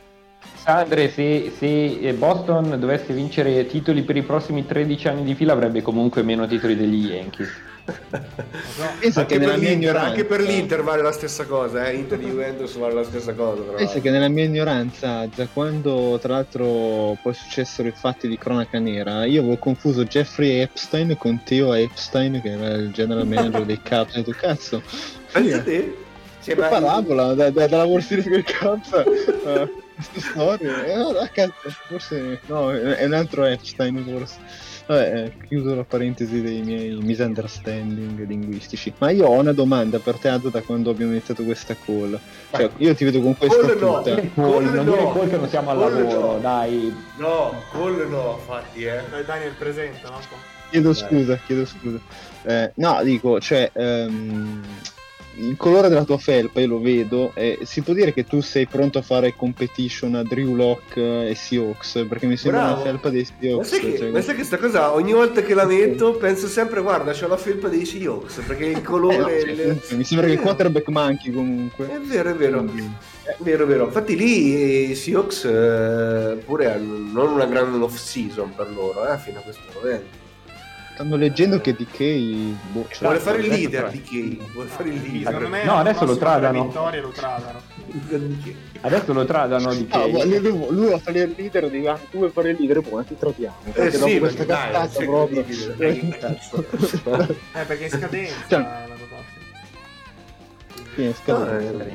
Sandre, 0.55 1.11
se, 1.11 1.53
se 1.57 1.99
eh, 2.01 2.13
Boston 2.15 2.79
dovesse 2.79 3.13
vincere 3.13 3.67
titoli 3.67 4.03
per 4.03 4.17
i 4.17 4.23
prossimi 4.23 4.67
13 4.67 5.09
anni 5.09 5.25
di 5.25 5.35
fila 5.35 5.53
avrebbe 5.53 5.83
comunque 5.83 6.23
meno 6.23 6.47
titoli 6.47 6.77
degli 6.77 7.07
Yankees. 7.07 7.49
Pensa 9.01 9.21
Anche 9.21 9.39
che 9.39 9.39
per, 9.39 9.47
nella 9.47 9.57
mia 9.57 9.71
l'Inter, 9.71 9.73
ignoranza, 9.73 10.09
anche 10.09 10.25
per 10.27 10.41
l'Inter 10.43 10.83
vale 10.83 11.03
la 11.03 11.13
stessa 11.13 11.47
cosa, 11.47 11.89
eh? 11.89 11.95
Inter 11.95 12.19
Juventus 12.19 12.77
vale 12.77 12.93
la 12.93 13.05
stessa 13.05 13.33
cosa. 13.33 13.63
Pensa 13.63 13.85
l'altro. 13.85 14.01
che 14.03 14.11
nella 14.11 14.29
mia 14.29 14.45
ignoranza, 14.45 15.29
già 15.29 15.49
quando 15.51 16.19
tra 16.21 16.35
l'altro 16.35 17.17
poi 17.23 17.33
successero 17.33 17.89
i 17.89 17.93
fatti 17.93 18.29
di 18.29 18.37
cronaca 18.37 18.79
nera, 18.79 19.25
io 19.25 19.41
avevo 19.41 19.57
confuso 19.57 20.05
Jeffrey 20.05 20.61
Epstein 20.61 21.17
con 21.17 21.41
Theo 21.45 21.73
Epstein, 21.73 22.43
che 22.43 22.51
era 22.51 22.75
il 22.75 22.93
general 22.93 23.27
manager 23.27 23.65
dei 23.65 23.81
Cubs. 23.81 24.15
Ho 24.15 24.19
detto, 24.19 24.35
cazzo, 24.39 24.83
Pensa 25.33 25.63
te? 25.63 26.07
Cioè, 26.49 26.55
che 26.55 26.61
ma- 26.61 26.69
parabola 26.69 27.35
da, 27.35 27.51
da, 27.51 27.67
dalla 27.67 27.85
con 27.85 28.01
i 28.01 28.45
Cubs. 28.45 28.93
eh, 28.95 29.73
queste 29.95 30.21
storie. 30.21 30.93
Eh, 30.93 30.97
no, 30.97 31.13
cazzo, 31.33 31.69
forse 31.89 32.41
no, 32.47 32.73
è 32.73 33.05
un 33.05 33.13
altro 33.13 33.45
Epstein 33.45 34.05
forse. 34.05 34.37
Vabbè, 34.89 35.23
eh, 35.25 35.33
chiudo 35.47 35.75
la 35.75 35.85
parentesi 35.85 36.41
dei 36.41 36.63
miei 36.63 36.97
misunderstanding 36.97 38.27
linguistici. 38.27 38.91
Ma 38.97 39.11
io 39.11 39.27
ho 39.27 39.39
una 39.39 39.53
domanda 39.53 39.99
per 39.99 40.17
te, 40.17 40.29
Ado, 40.29 40.49
da 40.49 40.63
quando 40.63 40.89
abbiamo 40.89 41.13
iniziato 41.13 41.43
questa 41.43 41.77
call. 41.85 42.19
Cioè, 42.53 42.71
io 42.79 42.95
ti 42.95 43.05
vedo 43.05 43.21
con 43.21 43.37
questa 43.37 43.67
Call 43.67 43.79
no. 43.79 43.99
tuta. 44.03 44.15
Col, 44.15 44.31
Col 44.35 44.65
non 44.65 44.85
no. 44.87 44.93
dire 44.93 45.03
col 45.13 45.29
che 45.29 45.37
non 45.37 45.49
siamo 45.51 45.71
al 45.71 45.77
Col 45.77 45.93
lavoro, 45.93 46.33
no. 46.33 46.39
dai. 46.39 46.95
No, 47.19 47.63
call 47.71 48.09
no, 48.09 48.37
infatti, 48.39 48.85
eh. 48.85 49.03
Dai, 49.11 49.25
Daniel 49.27 49.53
presenta, 49.59 50.09
no? 50.09 50.21
Chiedo 50.71 50.93
Dai. 50.93 51.03
scusa, 51.03 51.39
chiedo 51.45 51.67
scusa. 51.67 51.99
Eh, 52.45 52.73
no, 52.77 53.01
dico, 53.03 53.39
cioè, 53.41 53.71
ehm, 53.75 54.63
il 55.39 55.57
colore 55.57 55.89
della 55.89 56.05
tua 56.05 56.19
felpa, 56.19 56.61
io 56.61 56.67
lo 56.67 56.81
vedo, 56.81 57.33
e 57.35 57.61
si 57.63 57.81
può 57.83 57.93
dire 57.95 58.13
che 58.13 58.25
tu 58.25 58.41
sei 58.41 58.67
pronto 58.67 58.99
a 58.99 59.03
fare 59.03 59.35
competition 59.37 60.15
a 60.15 60.23
Drew 60.23 60.55
Lock 60.55 60.97
e 60.97 61.35
Seahawks, 61.37 62.05
perché 62.09 62.27
mi 62.27 62.37
sembra 62.37 62.63
Bravo. 62.63 62.75
una 62.83 62.91
felpa 62.91 63.11
dei 63.11 63.23
Ma 63.23 63.37
Seahawks. 63.41 63.69
sai, 63.69 63.81
che, 63.81 63.99
cioè, 63.99 64.11
ma 64.11 64.21
sai 64.21 64.35
che 64.37 64.45
sta 64.45 64.59
cosa, 64.59 64.93
ogni 64.95 65.13
volta 65.13 65.43
che 65.43 65.55
la 65.55 65.65
metto 65.65 66.13
penso 66.13 66.47
sempre, 66.47 66.83
guarda, 66.83 67.13
c'ho 67.13 67.29
la 67.29 67.37
felpa 67.37 67.69
dei 67.69 67.85
Seahawks, 67.85 68.43
perché 68.47 68.67
il 68.67 68.77
eh, 68.79 68.83
colore... 68.83 69.17
no, 69.17 69.29
cioè, 69.29 69.57
comunque, 69.57 69.97
mi 69.97 70.05
sembra 70.05 70.27
che 70.27 70.33
il 70.33 70.39
vero. 70.39 70.43
quarterback 70.43 70.89
manchi 70.89 71.31
comunque. 71.31 71.91
È 71.91 71.99
vero, 72.01 72.31
è 72.31 72.35
vero. 72.35 72.65
Quindi, 72.65 72.93
È 73.23 73.37
vero, 73.39 73.65
è 73.65 73.67
vero. 73.67 73.85
Infatti 73.85 74.17
lì 74.17 74.91
i 74.91 74.95
Seahawks 74.95 75.45
eh, 75.45 76.39
pure 76.45 76.73
hanno 76.73 76.97
non 77.13 77.33
una 77.33 77.47
grande 77.47 77.77
off 77.85 77.97
season 77.97 78.55
per 78.55 78.71
loro, 78.73 79.07
eh, 79.13 79.19
fino 79.19 79.39
a 79.39 79.43
questo 79.43 79.63
momento. 79.75 80.27
Stanno 80.99 81.15
leggendo 81.15 81.61
che 81.61 81.75
DK 81.75 82.01
boh, 82.73 82.87
cioè, 82.91 83.03
Vuole 83.03 83.21
fare 83.21 83.39
il 83.39 83.47
leader 83.47 83.83
tra- 83.83 83.91
di 83.91 84.03
Kane, 84.03 84.51
vuole 84.53 84.69
fare 84.69 84.89
il 84.89 84.99
Secondo 85.01 85.31
leader. 85.31 85.49
me 85.49 85.63
No, 85.65 85.77
adesso 85.77 86.05
lo 86.05 86.17
tradano. 86.17 86.65
vittorie 86.67 87.01
lo 87.01 87.11
tradano. 87.11 87.61
Adesso 88.81 89.13
lo 89.13 89.25
tradano 89.25 89.75
di 89.75 89.87
Ah, 89.91 90.03
che... 90.03 90.11
ma 90.11 90.25
lui, 90.25 90.41
lui, 90.41 90.67
lui 90.71 90.89
va 90.89 90.97
a 90.97 90.99
fare 90.99 91.21
il 91.21 91.35
leader 91.37 91.71
dice, 91.71 91.89
ah, 91.89 92.01
tu 92.11 92.17
vuoi 92.19 92.31
fare 92.31 92.51
il 92.51 92.57
leader, 92.59 92.81
poi 92.81 93.05
ti 93.05 93.17
troviamo. 93.17 93.55
Eh 93.67 93.71
Perché 93.71 93.97
dopo 93.97 94.11
sì, 94.11 94.19
questa 94.19 94.45
cazzata 94.45 95.05
proprio. 95.05 95.45
Eh, 95.79 96.09
cazzo. 96.19 96.65
Eh, 97.53 97.63
perché 97.65 97.85
è 97.85 97.89
scadenza 97.89 98.35
Cioè-. 98.49 98.67
Sì, 100.97 101.05
è 101.05 101.15
No, 101.27 101.59
eh, 101.59 101.95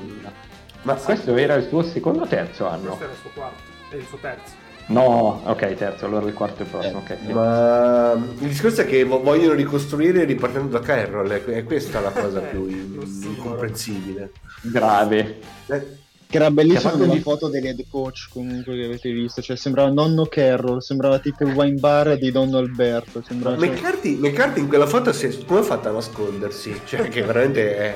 Ma 0.83 0.93
Questo 0.93 1.35
era 1.35 1.55
il 1.55 1.67
suo 1.67 1.83
secondo 1.83 2.21
o 2.21 2.25
terzo 2.27 2.67
anno. 2.69 2.95
Questo 2.95 3.03
era 3.03 3.11
il 3.11 3.19
suo 3.19 3.29
quarto, 3.33 3.61
e 3.89 3.97
il 3.97 4.05
suo 4.07 4.17
terzo. 4.21 4.61
No, 4.87 5.41
ok, 5.45 5.73
terzo, 5.75 6.05
allora 6.05 6.27
il 6.27 6.33
quarto 6.33 6.61
è 6.61 6.65
il 6.65 6.69
prossimo. 6.71 6.97
ok, 6.99 7.17
sì. 7.25 7.31
Ma 7.33 8.11
il 8.13 8.47
discorso 8.47 8.81
è 8.81 8.85
che 8.85 9.03
vo- 9.05 9.21
vogliono 9.21 9.53
ricostruire 9.53 10.23
ripartendo 10.25 10.67
da 10.77 10.79
Carroll, 10.83 11.29
è 11.31 11.43
è 11.45 11.63
questa 11.63 11.99
la 12.01 12.11
cosa 12.11 12.39
più 12.41 12.65
Eh, 12.67 13.05
sì, 13.07 13.27
incomprensibile. 13.29 14.31
Grave. 14.61 15.39
Eh, 15.67 16.01
Che 16.33 16.37
era 16.39 16.49
bellissima 16.51 16.91
fatto 16.91 17.05
la 17.05 17.13
di- 17.13 17.19
foto 17.21 17.47
dell'head 17.47 17.85
coach 17.89 18.27
comunque 18.31 18.75
che 18.75 18.85
avete 18.85 19.11
visto, 19.11 19.41
cioè 19.41 19.55
sembrava 19.55 19.89
nonno 19.89 20.25
Carroll, 20.25 20.79
sembrava 20.79 21.19
tipo 21.19 21.43
il 21.45 21.53
wine 21.53 21.79
bar 21.79 22.17
di 22.17 22.31
Donno 22.31 22.57
Alberto, 22.57 23.21
sembrava 23.25 23.57
cioè, 23.57 23.69
McCarthy, 23.69 24.15
McCarthy 24.17 24.59
in 24.59 24.67
quella 24.67 24.87
foto 24.87 25.13
si- 25.13 25.43
come 25.45 25.59
ha 25.59 25.63
fatto 25.63 25.89
a 25.89 25.91
nascondersi? 25.91 26.81
Cioè 26.85 27.07
che 27.07 27.21
veramente 27.23 27.77
è... 27.77 27.95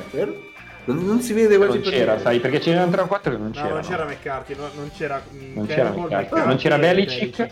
Non, 0.88 1.06
non 1.06 1.22
si 1.22 1.34
vede 1.34 1.58
quasi 1.58 1.80
Non 1.80 1.90
c'era, 1.90 2.06
niente. 2.14 2.22
sai, 2.24 2.40
perché 2.40 2.62
ce 2.62 2.70
n'erano 2.72 2.92
3 2.92 3.02
o 3.02 3.08
4 3.08 3.32
che 3.32 3.38
non 3.38 3.48
No, 3.48 3.54
c'erano. 3.54 3.74
non 3.74 3.82
c'era 3.82 4.06
McCarthy, 4.06 4.56
no- 4.56 4.70
non 4.76 4.90
c'era 4.96 5.22
mm, 5.34 5.54
Non 5.56 5.66
c'era 5.68 5.90
McCarthy, 5.92 6.46
non 6.46 6.56
c'era 6.58 6.78
Belichick. 6.78 7.40
il 7.40 7.52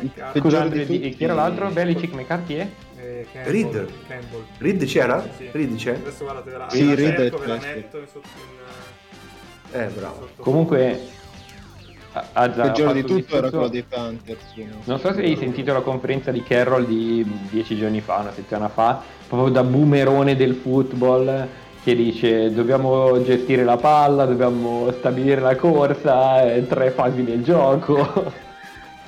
McCarthy, 0.00 0.38
Scusa, 0.40 0.58
peggiore 0.58 0.62
Andre, 0.62 0.78
di 0.78 0.86
di- 0.86 0.98
tutti. 1.04 1.16
chi 1.16 1.24
era 1.24 1.34
l'altro? 1.34 1.68
Belichick, 1.70 2.12
McCarthy 2.14 2.54
e? 2.56 2.70
e 2.98 3.26
Campbell, 3.32 3.52
Reed. 3.52 3.92
Campbell. 4.08 4.44
Reed 4.58 4.84
c'era? 4.84 5.28
Sì. 5.36 5.48
Reed 5.52 5.74
c'è? 5.76 5.92
Adesso 5.94 6.24
guardate, 6.24 6.50
ve 6.50 6.56
la, 6.58 6.68
Sì, 6.70 6.78
ve 6.82 6.86
la 6.88 6.94
Reed 6.94 7.16
cerco, 7.16 7.36
è 7.36 7.40
ve 7.40 7.46
la 7.46 7.58
metto 7.60 7.98
in 7.98 8.06
sotto 8.12 8.28
in, 9.72 9.80
Eh, 9.80 9.86
bravo. 9.86 10.14
sotto- 10.20 10.42
Comunque, 10.42 11.00
ha 12.32 12.44
Il 12.44 12.50
peggiore 12.52 12.92
di 12.94 13.00
un 13.00 13.06
tutto 13.06 13.36
era 13.36 13.50
quello 13.50 13.68
dei 13.68 13.82
Panthers. 13.82 14.54
no? 14.56 14.64
Non 14.84 14.98
so 14.98 15.12
se 15.12 15.20
hai 15.20 15.36
sentito 15.36 15.72
la 15.72 15.80
conferenza 15.82 16.30
di 16.30 16.42
Carroll 16.42 16.86
di 16.86 17.24
dieci 17.50 17.76
giorni 17.76 18.00
fa, 18.00 18.16
una 18.16 18.32
settimana 18.32 18.68
fa, 18.68 19.02
proprio 19.28 19.52
da 19.52 19.62
boomerone 19.62 20.36
del 20.36 20.54
football, 20.54 21.46
che 21.82 21.94
dice 21.94 22.52
dobbiamo 22.52 23.22
gestire 23.22 23.62
la 23.62 23.76
palla, 23.76 24.24
dobbiamo 24.24 24.90
stabilire 24.92 25.40
la 25.40 25.54
corsa, 25.56 26.52
eh, 26.52 26.66
tre 26.66 26.90
fasi 26.90 27.22
nel 27.22 27.42
gioco. 27.42 28.44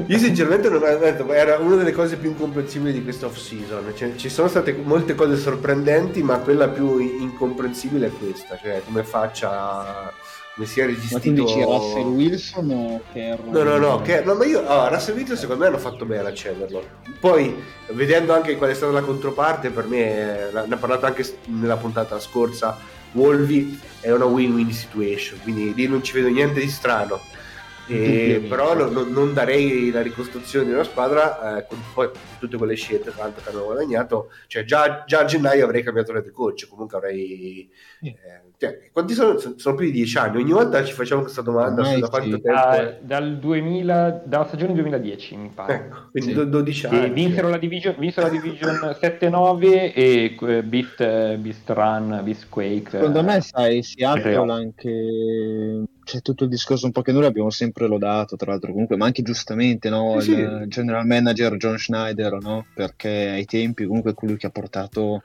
Io 0.06 0.18
sinceramente 0.18 0.68
non 0.68 0.84
avevo 0.84 1.04
detto, 1.04 1.32
era 1.32 1.58
una 1.58 1.74
delle 1.74 1.90
cose 1.90 2.16
più 2.16 2.30
incomprensibili 2.30 2.92
di 2.92 3.02
questa 3.02 3.26
off 3.26 3.36
season. 3.36 3.92
Cioè, 3.96 4.14
ci 4.14 4.28
sono 4.28 4.46
state 4.46 4.72
molte 4.72 5.16
cose 5.16 5.36
sorprendenti, 5.36 6.22
ma 6.22 6.38
quella 6.38 6.68
più 6.68 6.98
incomprensibile 6.98 8.06
è 8.06 8.10
questa, 8.10 8.56
cioè 8.62 8.80
come 8.84 9.02
faccia, 9.02 10.12
come 10.58 10.66
sia 10.66 10.86
Ma 10.86 11.20
tu 11.20 11.32
dici 11.32 11.62
Russell 11.62 12.06
Wilson 12.06 12.70
o 12.70 13.00
Carroll? 13.12 13.50
No, 13.52 13.62
no, 13.62 13.78
no, 13.78 14.02
che, 14.02 14.22
no, 14.22 14.34
ma 14.34 14.44
io, 14.44 14.58
allora, 14.58 14.88
Russell 14.88 15.14
Wilson 15.14 15.36
secondo 15.36 15.62
me 15.62 15.68
hanno 15.68 15.78
fatto 15.78 16.04
bene 16.04 16.28
a 16.28 16.34
cederlo. 16.34 16.82
Poi, 17.20 17.54
vedendo 17.90 18.34
anche 18.34 18.56
qual 18.56 18.70
è 18.70 18.74
stata 18.74 18.90
la 18.90 19.02
controparte, 19.02 19.70
per 19.70 19.86
me, 19.86 20.48
eh, 20.48 20.52
ne 20.52 20.74
ha 20.74 20.76
parlato 20.76 21.06
anche 21.06 21.24
nella 21.46 21.76
puntata 21.76 22.18
scorsa, 22.18 22.76
Wolvi 23.12 23.78
è 24.00 24.10
una 24.10 24.24
win-win 24.24 24.72
situation, 24.72 25.38
quindi 25.42 25.72
lì 25.74 25.86
non 25.86 26.02
ci 26.02 26.12
vedo 26.12 26.28
niente 26.28 26.58
di 26.58 26.68
strano. 26.68 27.20
E, 27.88 28.46
però 28.48 28.74
no- 28.74 28.88
no- 28.90 29.04
non 29.08 29.32
darei 29.32 29.90
la 29.90 30.02
ricostruzione 30.02 30.66
di 30.66 30.72
una 30.72 30.84
squadra 30.84 31.58
eh, 31.58 31.66
con 31.66 31.78
poi 31.94 32.10
tutte 32.38 32.56
quelle 32.56 32.74
scelte 32.74 33.12
tanto 33.16 33.40
che 33.42 33.48
hanno 33.48 33.64
guadagnato 33.64 34.30
cioè 34.46 34.64
già, 34.64 35.04
già 35.06 35.20
a 35.20 35.24
gennaio 35.24 35.64
avrei 35.64 35.82
cambiato 35.82 36.12
head 36.12 36.30
coach 36.30 36.68
comunque 36.68 36.98
avrei 36.98 37.70
eh, 38.02 38.12
cioè, 38.58 38.90
quanti 38.92 39.14
sono? 39.14 39.38
Sono- 39.38 39.76
più 39.76 39.86
di 39.86 39.92
dieci 39.92 40.18
anni 40.18 40.38
ogni 40.42 40.50
volta 40.52 40.84
ci 40.84 40.92
facciamo 40.92 41.22
questa 41.22 41.42
domanda 41.42 41.80
Ormai 41.82 41.94
su 41.94 42.00
da 42.00 42.08
quanto 42.08 42.36
sì. 42.36 42.42
tempo 42.42 42.58
Ah, 42.60 42.94
dal 43.00 43.38
2000, 43.38 44.22
dalla 44.26 44.46
stagione 44.46 44.72
2010 44.74 45.36
mi 45.36 45.50
pare. 45.54 45.74
Ecco, 45.74 45.96
quindi 46.10 46.30
Sì. 46.30 46.36
do- 46.36 46.44
12 46.44 46.86
E 46.86 46.88
anni. 46.88 47.10
vinsero 47.10 47.48
la 47.48 47.56
division, 47.58 47.94
vinsero 47.96 48.26
la 48.26 48.32
division 48.32 48.96
7-9 49.00 49.92
e 49.94 50.36
eh, 50.40 50.62
beat, 50.64 51.00
eh, 51.00 51.36
beat 51.38 51.56
Run, 51.66 52.20
beat 52.24 52.46
Quake. 52.48 52.90
Secondo 52.90 53.20
eh, 53.20 53.22
me, 53.22 53.40
sai, 53.40 53.82
Seattle 53.84 54.22
Playoff. 54.22 54.50
anche 54.50 55.84
c'è 56.08 56.22
tutto 56.22 56.44
il 56.44 56.50
discorso 56.50 56.86
un 56.86 56.92
po' 56.92 57.02
che 57.02 57.12
noi 57.12 57.20
l'abbiamo 57.20 57.50
sempre 57.50 57.86
lodato, 57.86 58.34
tra 58.36 58.52
l'altro, 58.52 58.72
comunque, 58.72 58.96
ma 58.96 59.04
anche 59.04 59.20
giustamente, 59.20 59.90
no? 59.90 60.18
Sì, 60.20 60.30
il 60.32 60.64
general 60.66 61.06
manager 61.06 61.56
John 61.56 61.76
Schneider, 61.76 62.38
no? 62.40 62.64
Perché 62.74 63.28
ai 63.28 63.44
tempi 63.44 63.84
comunque 63.84 64.12
è 64.12 64.14
colui 64.14 64.38
che 64.38 64.46
ha 64.46 64.50
portato 64.50 65.22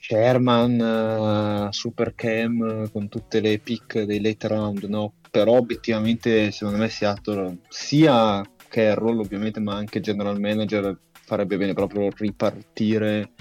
Sherman, 0.00 1.68
eh, 1.68 1.72
Super 1.72 2.16
Cam 2.16 2.62
eh, 2.62 2.90
con 2.90 3.08
tutte 3.08 3.38
le 3.38 3.60
pick 3.60 4.02
dei 4.02 4.20
late 4.20 4.48
round, 4.48 4.82
no? 4.84 5.12
Però 5.30 5.52
obiettivamente, 5.52 6.50
secondo 6.50 6.80
me, 6.80 6.88
Seattle, 6.88 7.58
sia 7.68 8.42
Carroll 8.66 9.20
ovviamente, 9.20 9.60
ma 9.60 9.76
anche 9.76 10.00
general 10.00 10.40
manager 10.40 10.98
farebbe 11.12 11.56
bene 11.56 11.74
proprio 11.74 12.08
ripartire 12.16 13.34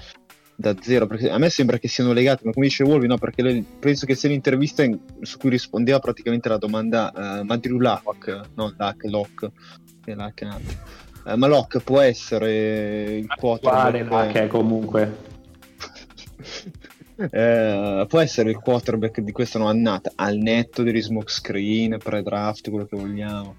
da 0.59 0.75
zero 0.81 1.05
perché 1.05 1.29
a 1.29 1.37
me 1.37 1.51
sembra 1.51 1.77
che 1.77 1.87
siano 1.87 2.13
legati 2.13 2.43
ma 2.43 2.51
come 2.51 2.65
dice 2.65 2.83
Wolvi 2.83 3.05
no 3.05 3.19
perché 3.19 3.43
lei- 3.43 3.63
penso 3.79 4.07
che 4.07 4.15
sia 4.15 4.27
l'intervista 4.27 4.83
in- 4.83 4.97
su 5.21 5.37
cui 5.37 5.51
rispondeva 5.51 5.99
praticamente 5.99 6.47
alla 6.47 6.57
domanda 6.57 7.11
uh, 7.13 7.45
ma 7.45 7.57
Drew 7.57 7.77
Lock 7.77 8.41
no 8.55 8.73
Luck 8.75 9.03
Lock 9.03 9.51
che 10.03 10.11
è 10.13 10.15
Luck 10.15 10.41
è 10.41 10.45
un 10.45 10.51
altro. 10.51 10.77
Eh, 11.27 11.35
ma 11.35 11.47
Lock 11.47 11.79
può 11.81 11.99
essere 11.99 13.17
il 13.17 13.27
Quale 13.27 13.59
quarterback 13.59 14.09
là 14.09 14.27
che 14.31 14.43
è 14.43 14.47
comunque. 14.47 15.17
eh, 17.29 18.05
può 18.07 18.19
essere 18.19 18.49
il 18.49 18.57
quarterback 18.57 19.19
di 19.19 19.31
questa 19.31 19.59
nuova 19.59 19.73
annata 19.73 20.11
al 20.15 20.37
netto 20.37 20.81
degli 20.81 21.01
smoke 21.01 21.29
screen 21.29 21.97
pre-draft 21.97 22.69
quello 22.69 22.85
che 22.85 22.95
vogliamo 22.95 23.55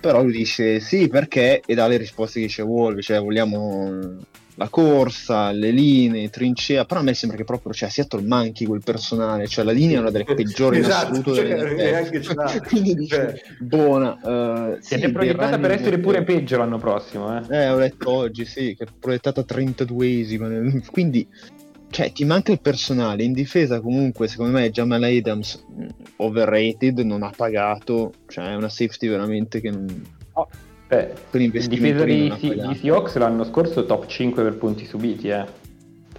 però 0.00 0.22
lui 0.22 0.32
dice 0.32 0.80
sì 0.80 1.08
perché 1.08 1.60
e 1.64 1.74
dà 1.74 1.86
le 1.86 1.98
risposte 1.98 2.40
che 2.40 2.46
dice 2.46 2.62
Wolvi 2.62 3.02
cioè 3.02 3.20
vogliamo 3.20 4.16
la 4.56 4.68
corsa, 4.68 5.50
le 5.50 5.70
linee, 5.70 6.28
trincea, 6.28 6.84
però 6.84 7.00
a 7.00 7.02
me 7.02 7.14
sembra 7.14 7.38
che 7.38 7.44
proprio 7.44 7.72
cioè, 7.72 7.88
Seattle 7.88 8.22
manchi 8.22 8.66
quel 8.66 8.82
personale, 8.84 9.46
cioè 9.46 9.64
la 9.64 9.72
linea 9.72 9.96
è 9.96 10.00
una 10.00 10.10
delle 10.10 10.24
peggiori 10.24 10.78
in 10.78 10.84
Esatto, 10.84 11.06
assoluto 11.06 11.34
cioè, 11.34 11.46
delle 11.46 12.34
l'ha. 12.34 12.60
Quindi 12.68 12.94
dice, 12.94 13.16
Cioè. 13.16 13.42
buona, 13.60 14.20
eh, 14.20 14.72
Ed 14.74 14.82
sì, 14.82 14.94
è 14.94 15.10
proiettata 15.10 15.58
per 15.58 15.70
essere 15.70 15.98
pure 15.98 16.22
peggio 16.22 16.58
l'anno 16.58 16.78
prossimo. 16.78 17.38
Eh. 17.38 17.56
eh, 17.56 17.68
ho 17.70 17.78
letto 17.78 18.10
oggi, 18.10 18.44
sì, 18.44 18.74
che 18.76 18.84
è 18.84 18.88
proiettata 18.98 19.42
32esima. 19.42 20.84
Quindi, 20.92 21.26
cioè, 21.88 22.12
ti 22.12 22.24
manca 22.24 22.52
il 22.52 22.60
personale. 22.60 23.22
In 23.22 23.32
difesa, 23.32 23.80
comunque, 23.80 24.28
secondo 24.28 24.58
me, 24.58 24.70
Jamal 24.70 25.02
Adams, 25.02 25.64
mh, 25.74 25.86
overrated, 26.16 26.98
non 26.98 27.22
ha 27.22 27.32
pagato. 27.34 28.12
Cioè, 28.28 28.50
è 28.50 28.54
una 28.54 28.68
safety 28.68 29.08
veramente 29.08 29.60
che 29.62 29.70
non... 29.70 29.86
Beh, 29.86 30.70
Investimento 31.32 32.04
difesa 32.04 32.34
ha 32.34 32.36
Si- 32.36 32.68
di 32.68 32.74
Seahawks 32.76 33.16
l'anno 33.16 33.44
scorso 33.44 33.86
top 33.86 34.06
5 34.06 34.42
per 34.42 34.56
punti 34.56 34.84
subiti, 34.84 35.28
eh. 35.28 35.60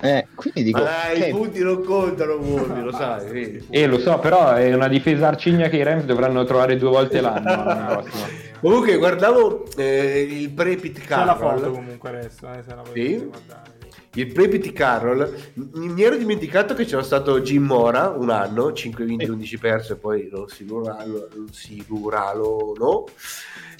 Eh, 0.02 0.28
quindi 0.36 0.64
dico... 0.64 0.80
Ma 0.80 0.86
dai, 0.86 1.22
ok, 1.22 1.28
i 1.28 1.32
punti 1.32 1.60
non 1.60 1.84
contano, 1.84 2.34
Wolvi, 2.34 2.82
lo 2.82 2.92
sai. 2.92 3.26
vedi. 3.32 3.66
E 3.70 3.86
lo 3.88 4.00
so, 4.00 4.20
però 4.20 4.54
è 4.54 4.74
una 4.74 4.88
difesa 4.90 5.28
arcigna 5.28 5.70
che 5.70 5.78
i 5.78 5.84
Rams 5.84 6.04
dovranno 6.04 6.44
trovare 6.44 6.76
due 6.76 6.90
volte 6.90 7.22
l'anno. 7.22 8.04
Comunque, 8.60 8.98
guardavo 8.98 9.66
eh, 9.76 10.22
il 10.30 10.50
pre-pit 10.50 11.06
C'è 11.06 11.26
la 11.26 11.36
foto 11.36 11.70
comunque 11.72 12.10
adesso, 12.10 12.48
eh, 12.50 12.64
se 12.66 12.74
la 12.74 12.82
volete 12.82 13.08
Sì? 13.08 13.16
guardare. 13.18 13.72
Il 14.16 14.32
pre-pit 14.32 14.72
Carroll. 14.74 15.34
Mi 15.74 16.04
ero 16.04 16.16
dimenticato 16.16 16.76
che 16.76 16.86
c'era 16.86 17.02
stato 17.02 17.42
Jim 17.42 17.64
Mora 17.64 18.10
un 18.10 18.30
anno, 18.30 18.72
5 18.72 19.06
vinti, 19.06 19.26
11 19.26 19.58
persi, 19.58 19.94
e 19.94 19.96
poi 19.96 20.30
lo 20.30 20.48
Siluralo, 20.48 21.30
lo 21.34 21.48
Siluralo 21.52 22.76
no. 22.78 23.06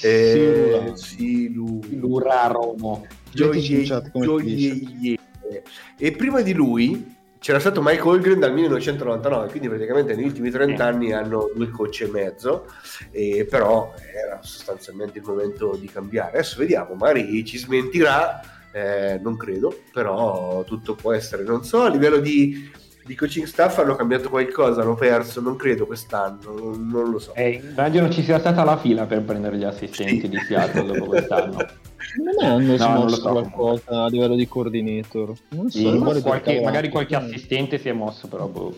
Eh, 0.02 0.32
Siluralo. 0.34 0.96
Silu... 0.96 1.80
Luraromo. 1.92 3.06
Diteci 3.32 3.80
in 3.80 3.86
chat 3.86 4.12
come 4.12 4.26
si 4.44 4.56
dice. 4.56 5.20
Gioie- 5.42 5.64
E 5.98 6.12
prima 6.14 6.42
di 6.42 6.54
lui 6.54 7.16
c'era 7.38 7.60
stato 7.60 7.82
Mike 7.84 8.02
Holgren 8.02 8.40
dal 8.40 8.54
1999, 8.54 9.50
quindi 9.50 9.68
praticamente 9.68 10.16
negli 10.16 10.26
ultimi 10.26 10.50
30 10.50 10.84
anni 10.84 11.12
hanno 11.12 11.52
due 11.54 11.70
coach 11.70 12.02
e 12.02 12.08
mezzo, 12.08 12.66
e 13.12 13.46
però 13.50 13.94
era 14.00 14.40
sostanzialmente 14.42 15.20
il 15.20 15.26
momento 15.28 15.76
di 15.76 15.88
cambiare. 15.88 16.38
Adesso 16.38 16.58
vediamo, 16.58 16.94
magari 16.96 17.44
ci 17.44 17.58
smentirà, 17.58 18.40
eh, 18.74 19.20
non 19.22 19.38
credo, 19.38 19.74
però 19.94 20.64
tutto 20.66 20.96
può 20.96 21.14
essere. 21.14 21.44
Non 21.44 21.64
so, 21.64 21.82
a 21.84 21.90
livello 21.90 22.18
di, 22.18 22.70
di 23.06 23.16
coaching 23.16 23.46
staff 23.46 23.78
hanno 23.80 23.96
cambiato 23.96 24.30
qualcosa, 24.30 24.82
hanno 24.82 24.96
perso, 24.96 25.40
non 25.42 25.56
credo 25.56 25.86
quest'anno, 25.86 26.40
non, 26.58 26.88
non 26.90 27.10
lo 27.12 27.20
so. 27.20 27.34
Eh, 27.36 27.62
immagino 27.72 28.10
ci 28.10 28.24
sia 28.24 28.40
stata 28.40 28.64
la 28.64 28.78
fila 28.78 29.06
per 29.06 29.22
prendere 29.22 29.58
gli 29.58 29.64
assistenti 29.64 30.22
Sì. 30.22 30.30
di 30.30 30.38
Seattle 30.40 30.86
dopo 30.86 31.06
quest'anno. 31.06 31.58
Non 32.16 32.36
è 32.44 32.46
hanno 32.46 32.76
No, 32.76 32.88
non 32.88 33.02
lo 33.04 33.08
smosso 33.08 33.22
so. 33.22 33.30
qualcosa 33.32 34.04
a 34.04 34.08
livello 34.08 34.36
di 34.36 34.48
coordinator. 34.48 35.34
Non 35.50 35.70
so, 35.72 35.78
Sì, 35.80 36.22
qualche- 36.22 36.62
magari 36.62 36.90
qualche 36.90 37.16
assistente 37.16 37.80
si 37.80 37.88
è 37.90 37.94
mosso, 37.94 38.28
però 38.28 38.46
boh. 38.48 38.76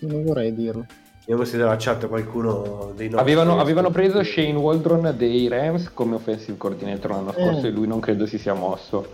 Non 0.00 0.22
vorrei 0.24 0.54
dirlo. 0.54 0.86
Vediamo 1.28 1.46
se 1.46 1.58
nella 1.58 1.76
chat 1.78 2.08
qualcuno 2.08 2.92
dei 2.96 3.10
nostri... 3.10 3.20
Avevano, 3.20 3.60
avevano 3.60 3.90
preso 3.90 4.22
Shane 4.22 4.54
Waldron 4.54 5.12
dei 5.14 5.46
Rams 5.46 5.90
come 5.92 6.14
offensive 6.14 6.56
coordinator 6.56 7.10
l'anno 7.10 7.32
scorso 7.32 7.66
Eh. 7.66 7.68
e 7.68 7.70
lui 7.70 7.86
non 7.86 8.00
credo 8.00 8.24
si 8.24 8.38
sia 8.38 8.54
mosso. 8.54 9.12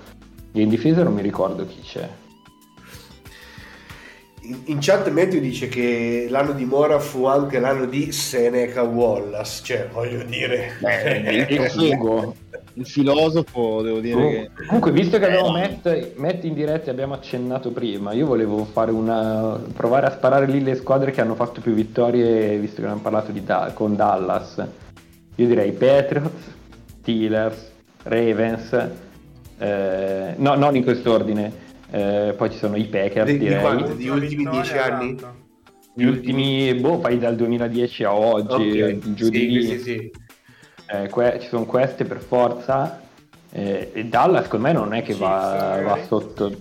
E 0.53 0.63
in 0.63 0.69
difesa 0.69 1.03
non 1.03 1.13
mi 1.13 1.23
ricordo 1.23 1.67
chi 1.67 1.81
c'è. 1.81 2.09
In, 4.43 4.61
in 4.67 4.79
chat 4.81 5.11
Matthew 5.11 5.41
dice 5.41 5.67
che 5.67 6.29
l'anno 6.31 6.53
di 6.53 6.65
Mora 6.65 7.01
fu 7.01 7.25
anche 7.25 7.59
l'anno 7.59 7.87
di 7.87 8.13
Seneca 8.13 8.85
Wallace, 8.85 9.65
cioè 9.65 9.89
voglio 9.93 10.23
dire... 10.23 10.75
Beh, 10.79 11.47
E 11.49 11.69
Fugo. 11.69 12.37
Il 12.77 12.87
filosofo, 12.87 13.83
devo 13.83 14.01
dire 14.01 14.51
che... 14.57 14.65
Comunque, 14.67 14.91
visto 14.91 15.19
che 15.19 15.27
abbiamo 15.27 15.57
Eh, 15.57 15.61
Matt, 15.85 16.15
Matt 16.17 16.45
in 16.45 16.55
diretta 16.55 16.87
e 16.87 16.91
abbiamo 16.91 17.15
accennato 17.15 17.71
prima, 17.71 18.13
io 18.13 18.27
volevo 18.27 18.65
fare 18.65 18.91
una. 18.91 19.61
provare 19.75 20.07
a 20.07 20.11
sparare 20.11 20.47
lì 20.47 20.61
le 20.63 20.75
squadre 20.75 21.13
che 21.13 21.21
hanno 21.21 21.37
fatto 21.37 21.61
più 21.61 21.73
vittorie, 21.73 22.59
visto 22.59 22.77
che 22.77 22.83
abbiamo 22.83 23.01
parlato 23.03 23.31
di 23.31 23.45
Da- 23.45 23.71
con 23.75 23.95
Dallas. 23.95 24.67
Io 25.37 25.47
direi 25.47 25.71
Patriots, 25.73 26.53
Steelers, 27.01 27.71
Ravens, 28.03 28.89
eh, 29.59 30.35
no, 30.37 30.55
non 30.55 30.75
in 30.75 30.83
quest'ordine, 30.83 31.53
eh, 31.91 32.35
poi 32.37 32.51
ci 32.51 32.59
sono 32.59 32.75
i 32.77 32.85
Packers, 32.87 33.31
Di, 33.31 33.39
di 33.39 33.45
direi. 33.45 33.61
quanti? 33.61 33.97
Di 33.97 34.09
Ultima 34.09 34.15
ultimi 34.15 34.49
dieci 34.51 34.79
anni? 34.79 35.17
Gli 35.97 36.05
ultimi, 36.05 36.75
boh, 36.75 36.99
fai 36.99 37.19
dal 37.19 37.37
2010 37.37 38.03
a 38.03 38.13
oggi, 38.13 38.83
Ok, 38.83 39.15
giù 39.15 39.25
sì, 39.27 39.31
di 39.31 39.49
lì. 39.49 39.67
sì, 39.67 39.79
sì. 39.79 40.11
Eh, 40.87 41.09
que- 41.09 41.39
ci 41.41 41.49
sono 41.49 41.65
queste 41.65 42.05
per 42.05 42.19
forza. 42.21 43.01
Eh, 43.51 43.91
e 43.95 44.05
Dallas, 44.07 44.45
secondo 44.45 44.67
me, 44.67 44.73
non 44.73 44.93
è 44.95 44.99
che 45.03 45.15
Chiefs, 45.15 45.19
va, 45.21 45.39
va 45.77 45.83
magari. 45.83 46.07
sotto. 46.07 46.57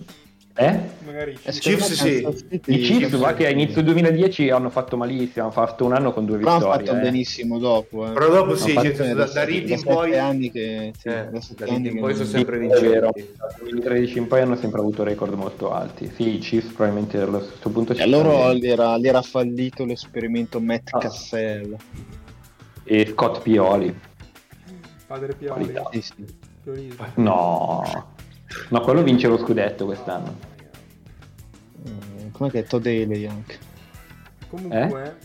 Eh? 0.56 0.78
Magari 1.04 1.36
Eh, 1.42 1.50
Chiefs. 1.50 1.92
Sì. 1.94 2.24
I 2.66 2.78
Chiefs, 2.78 3.16
va 3.16 3.34
che 3.34 3.46
a 3.46 3.50
inizio 3.50 3.82
2010 3.82 4.50
hanno 4.50 4.70
fatto 4.70 4.96
malissimo, 4.96 5.46
hanno 5.46 5.52
fatto 5.52 5.84
un 5.84 5.92
anno 5.94 6.12
con 6.12 6.24
due 6.24 6.38
Però 6.38 6.50
hanno 6.52 6.58
vittorie. 6.68 6.86
fatto 6.86 6.98
eh. 6.98 7.00
benissimo 7.02 7.58
dopo. 7.58 8.06
Eh. 8.08 8.12
Però 8.12 8.28
dopo 8.30 8.54
sì, 8.54 8.70
fatto 8.70 9.02
da, 9.02 9.14
da 9.14 9.26
sette- 9.26 9.44
Reed 9.46 9.68
in 9.70 9.82
poi... 9.82 10.16
anni 10.16 10.52
che, 10.52 10.92
sì, 10.96 11.08
Eh, 11.08 11.12
da 11.12 11.30
da 11.30 11.40
Reed 11.58 11.70
anni 11.74 11.88
in 11.88 11.98
poi 11.98 12.14
sono 12.14 12.28
sempre 12.28 12.56
è 12.56 12.80
vero. 12.80 13.10
vincenti. 13.12 13.34
Dal 13.36 13.54
2013 13.58 14.18
in 14.18 14.26
poi 14.28 14.40
hanno 14.42 14.54
sempre 14.56 14.78
avuto 14.78 15.02
record 15.02 15.32
molto 15.34 15.72
alti. 15.72 16.12
Sì, 16.14 16.36
i 16.36 16.38
Chiefs 16.38 16.68
probabilmente 16.72 17.18
allo 17.18 17.40
stesso 17.40 17.68
punto 17.70 17.90
E 17.92 17.96
stanno. 17.96 18.54
gli 18.54 18.68
era, 18.68 18.96
era 19.02 19.22
fallito 19.22 19.84
l'esperimento 19.84 20.60
Matt 20.60 20.90
Ah. 20.92 20.98
Cassell. 20.98 21.76
E 22.84 23.06
Scott 23.12 23.40
Pioli. 23.42 23.92
Padre 25.06 25.34
Pioli. 25.34 25.72
Sì, 25.92 26.00
sì. 26.02 26.94
No. 27.16 27.82
No, 28.68 28.80
quello 28.80 29.02
vince 29.02 29.28
lo 29.28 29.38
scudetto 29.38 29.84
quest'anno. 29.84 30.36
Eh, 31.84 32.30
Com'è 32.32 32.50
che 32.50 32.60
è 32.60 32.64
Todd 32.64 32.86
Haley 32.86 33.26
anche? 33.26 33.58
Comunque, 34.48 35.16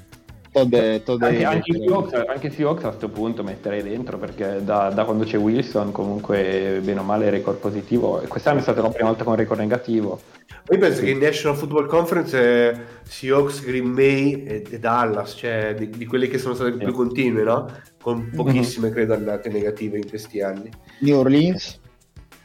Todd, 0.52 0.76
Todd 1.04 1.22
Anche, 1.22 1.44
anche. 1.44 1.74
Seahawks, 1.74 2.14
anche 2.28 2.48
i 2.48 2.52
Seahawks 2.52 2.84
a 2.84 2.88
questo 2.88 3.10
punto 3.10 3.44
metterei 3.44 3.84
dentro 3.84 4.18
perché 4.18 4.64
da, 4.64 4.90
da 4.90 5.06
quando 5.06 5.24
c'è 5.24 5.38
Wilson 5.38 5.92
comunque 5.92 6.80
bene 6.84 7.00
o 7.00 7.04
male 7.04 7.26
il 7.26 7.32
record 7.32 7.58
positivo 7.58 8.20
e 8.22 8.28
quest'anno 8.28 8.60
è 8.60 8.62
stata 8.62 8.82
la 8.82 8.90
prima 8.90 9.10
volta 9.10 9.24
con 9.24 9.36
record 9.36 9.60
negativo 9.60 10.20
Io 10.72 10.78
penso 10.80 11.02
che 11.02 11.12
in 11.12 11.20
National 11.20 11.56
Football 11.56 11.88
Conference 11.88 13.00
Seahawks, 13.04 13.64
Green 13.64 13.94
Bay 13.94 14.44
e, 14.44 14.64
e 14.68 14.80
Dallas, 14.80 15.36
cioè 15.38 15.76
di, 15.78 15.90
di 15.90 16.06
quelle 16.06 16.28
che 16.28 16.40
sono 16.40 16.56
state 16.56 16.72
più 16.72 16.94
continue, 16.94 17.44
no? 17.44 17.70
Con 18.02 18.32
pochissime, 18.34 18.90
credo, 18.92 19.14
andate 19.14 19.50
negative 19.50 19.98
in 19.98 20.08
questi 20.08 20.42
anni. 20.42 20.70
New 21.00 21.18
Orleans. 21.18 21.80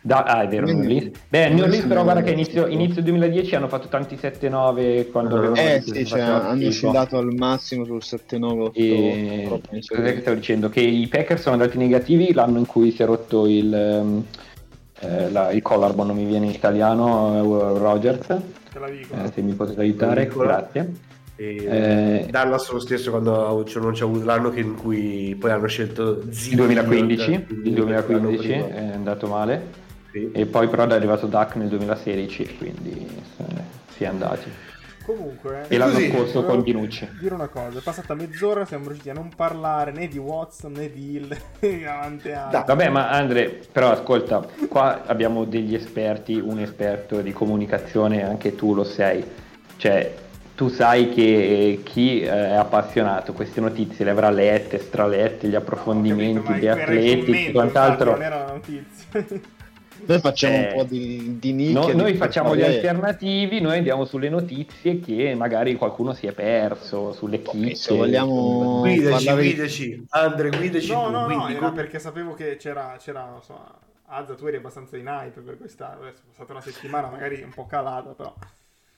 Da- 0.06 0.24
ah 0.24 0.42
è 0.42 0.48
vero 0.48 0.66
New 0.66 0.80
Orleans 0.80 1.12
beh 1.30 1.48
New 1.48 1.64
Orleans 1.64 1.86
però 1.86 2.02
guarda 2.02 2.20
che 2.20 2.32
inizio, 2.32 2.66
inizio 2.66 3.00
2010 3.00 3.54
hanno 3.54 3.68
fatto 3.68 3.88
tanti 3.88 4.16
7-9 4.16 5.08
quando 5.10 5.36
Eh, 5.36 5.38
avevano 5.38 5.60
Eh 5.62 5.80
sì, 5.80 5.94
si 5.94 6.04
cioè, 6.04 6.20
hanno 6.20 6.66
oscillato 6.66 7.16
al 7.16 7.32
massimo 7.32 7.86
sul 7.86 8.02
7-9-8. 8.02 8.72
E 8.74 9.48
cos'è 9.86 10.12
che 10.14 10.20
stavo 10.20 10.36
dicendo? 10.36 10.68
Che 10.68 10.80
i 10.80 11.08
Packers 11.08 11.40
sono 11.40 11.54
andati 11.54 11.78
negativi 11.78 12.34
l'anno 12.34 12.58
in 12.58 12.66
cui 12.66 12.90
si 12.90 13.02
è 13.02 13.06
rotto 13.06 13.46
il, 13.46 13.72
ehm, 13.72 14.24
eh, 15.00 15.30
la- 15.30 15.50
il 15.52 15.62
collarbone, 15.62 16.12
non 16.12 16.16
mi 16.22 16.26
viene 16.26 16.44
in 16.46 16.52
italiano, 16.52 17.38
eh, 17.38 17.78
Rogers. 17.78 18.26
te 18.26 18.78
la 18.78 18.90
dico. 18.90 19.14
Eh, 19.14 19.30
se 19.32 19.40
mi 19.40 19.54
potete 19.54 19.80
aiutare, 19.80 20.26
grazie. 20.26 20.92
E 21.36 21.56
Eh, 21.56 22.26
Dallas 22.30 22.70
lo 22.70 22.78
stesso 22.78 23.10
quando 23.10 23.64
cioè, 23.66 23.82
non 23.82 23.92
c'è 23.92 24.04
avuto 24.04 24.24
l'anno 24.24 24.50
che- 24.50 24.60
in 24.60 24.74
cui 24.76 25.36
poi 25.38 25.50
hanno 25.50 25.66
scelto 25.66 26.20
Il 26.24 26.32
Zillion, 26.34 26.66
2015, 26.68 27.44
quindi 27.46 27.68
il 27.70 27.74
2015 27.74 28.50
l'anno 28.52 28.68
è 28.68 28.92
andato 28.94 29.26
male 29.26 29.62
Sì. 30.12 30.30
e 30.32 30.46
poi 30.46 30.68
però 30.68 30.86
è 30.86 30.92
arrivato 30.92 31.26
Duck 31.26 31.56
nel 31.56 31.68
2016, 31.68 32.56
quindi 32.56 33.06
eh, 33.38 33.44
si 33.96 34.04
è 34.04 34.06
andati. 34.06 34.48
Comunque, 35.04 35.64
E 35.68 35.76
l'anno 35.76 35.98
scorso 35.98 36.44
con 36.44 36.62
Dinucci. 36.62 37.06
dire 37.20 37.34
una 37.34 37.48
cosa: 37.48 37.78
è 37.78 37.82
passata 37.82 38.14
mezz'ora, 38.14 38.64
siamo 38.64 38.86
riusciti 38.86 39.10
a 39.10 39.12
non 39.12 39.28
parlare 39.36 39.92
né 39.92 40.08
di 40.08 40.16
Watson 40.16 40.72
né 40.72 40.90
di 40.90 41.16
Hill. 41.16 41.36
Vabbè, 42.64 42.88
ma 42.88 43.10
Andre, 43.10 43.60
però 43.70 43.90
ascolta, 43.90 44.46
qua 44.68 45.02
abbiamo 45.04 45.44
degli 45.44 45.74
esperti, 45.74 46.40
un 46.42 46.58
esperto 46.58 47.20
di 47.20 47.32
comunicazione, 47.32 48.24
anche 48.24 48.54
tu 48.54 48.72
lo 48.74 48.84
sei. 48.84 49.22
Cioè, 49.76 50.14
tu 50.54 50.68
sai 50.68 51.10
che 51.10 51.80
chi 51.84 52.20
eh, 52.20 52.28
è 52.28 52.54
appassionato 52.54 53.32
queste 53.32 53.60
notizie 53.60 54.04
le 54.04 54.10
avrà 54.12 54.30
lette, 54.30 54.78
stralette, 54.78 55.48
gli 55.48 55.54
approfondimenti 55.54 56.42
capito, 56.42 56.64
il 56.64 56.70
atleti, 56.70 57.52
quant'altro. 57.52 58.12
Non 58.12 58.22
era 58.22 58.36
una 58.44 58.52
notizia. 58.52 59.42
Noi 60.06 60.18
facciamo 60.20 60.54
Eh, 60.54 60.66
un 60.68 60.74
po' 60.76 60.84
di, 60.84 61.38
di 61.38 61.52
nicchia. 61.54 61.80
No- 61.80 61.86
di 61.86 61.94
noi 61.96 62.14
facciamo 62.14 62.54
gli 62.54 62.60
alternativi, 62.62 63.60
noi 63.60 63.78
andiamo 63.78 64.04
sulle 64.04 64.28
notizie 64.28 65.00
che 65.00 65.34
magari 65.34 65.76
qualcuno 65.76 66.12
si 66.12 66.26
è 66.26 66.32
perso, 66.32 67.12
sulle 67.14 67.40
chicche. 67.40 67.74
se 67.74 67.96
vogliamo- 67.96 68.80
Guidaci, 68.80 69.24
parlare 69.24 69.42
guidaci, 69.46 70.06
Andre, 70.10 70.50
guidaci 70.50 70.92
no, 70.92 71.04
tu, 71.04 71.10
no, 71.10 71.20
no, 71.20 71.24
quindi 71.26 71.52
era 71.52 71.66
com- 71.66 71.74
perché 71.74 71.98
sapevo 71.98 72.34
che 72.34 72.56
c'era, 72.56 72.96
c'era 72.98 73.32
insomma, 73.34 73.78
Azza, 74.06 74.34
tu 74.34 74.44
eri 74.46 74.56
abbastanza 74.56 74.98
in 74.98 75.06
hype 75.06 75.40
per 75.40 75.56
questa. 75.56 75.98
È 76.06 76.12
stata 76.34 76.52
una 76.52 76.60
settimana 76.60 77.08
magari 77.08 77.40
un 77.42 77.52
po' 77.54 77.64
calata, 77.66 78.10
però. 78.10 78.34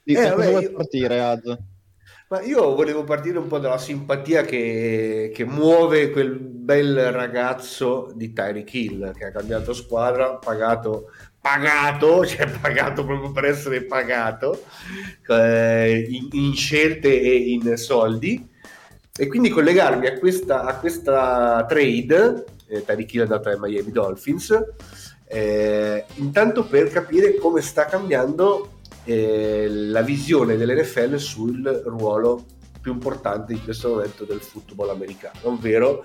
Di 0.07 0.15
Eh, 0.15 0.31
vabbè, 0.31 0.61
io- 0.61 0.73
partire, 0.73 1.21
Az? 1.21 1.59
Ma 2.29 2.41
io 2.43 2.75
volevo 2.77 3.03
partire 3.03 3.39
un 3.39 3.49
po' 3.49 3.59
dalla 3.59 3.79
simpatia 3.79 4.43
che, 4.43 5.33
che 5.35 5.45
muove 5.45 6.11
quel 6.11 6.31
bel 6.39 7.11
ragazzo 7.13 8.13
di 8.15 8.33
Tyreek 8.33 8.73
Hill 8.75 9.13
che 9.17 9.27
ha 9.27 9.31
cambiato 9.33 9.73
squadra, 9.73 10.35
pagato, 10.35 11.11
pagato, 11.41 12.25
cioè 12.27 12.49
pagato 12.49 13.05
proprio 13.05 13.33
per 13.33 13.47
essere 13.47 13.83
pagato, 13.83 14.63
eh, 15.29 16.07
in, 16.09 16.29
in 16.33 16.55
scelte 16.55 17.09
e 17.21 17.35
in 17.51 17.77
soldi. 17.77 18.49
E 19.19 19.27
quindi 19.27 19.49
collegarmi 19.49 20.07
a 20.07 20.19
questa, 20.19 20.65
a 20.65 20.77
questa 20.79 21.65
trade, 21.69 22.45
eh, 22.69 22.85
Tyreek 22.85 23.13
Hill 23.13 23.21
è 23.21 23.23
andato 23.25 23.49
ai 23.49 23.59
Miami 23.59 23.91
Dolphins, 23.91 24.57
eh, 25.29 26.05
intanto 26.17 26.65
per 26.67 26.91
capire 26.91 27.37
come 27.37 27.61
sta 27.61 27.87
cambiando 27.87 28.76
eh, 29.07 29.67
la 29.69 30.03
visione 30.03 30.57
dell'NFL 30.57 31.17
sul 31.17 31.83
ruolo 31.87 32.45
più 32.81 32.93
importante 32.93 33.53
in 33.55 33.65
questo 33.65 33.89
momento 33.89 34.25
del 34.25 34.41
football 34.41 34.91
americano, 34.91 35.39
ovvero 35.43 36.05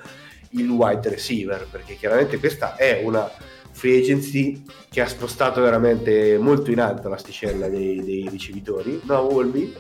il 0.52 0.70
wide 0.70 1.10
receiver, 1.10 1.68
perché 1.70 1.96
chiaramente 1.96 2.38
questa 2.40 2.76
è 2.76 3.02
una 3.04 3.30
free 3.74 4.00
agency 4.02 4.64
che 4.90 5.00
ha 5.02 5.08
spostato 5.08 5.62
veramente 5.62 6.38
molto 6.38 6.72
in 6.72 6.80
alto 6.82 7.08
l'asticella 7.08 7.70
dei, 7.70 8.04
dei 8.04 8.28
ricevitori. 8.30 9.00
No, 9.06 9.20
Wolby? 9.22 9.74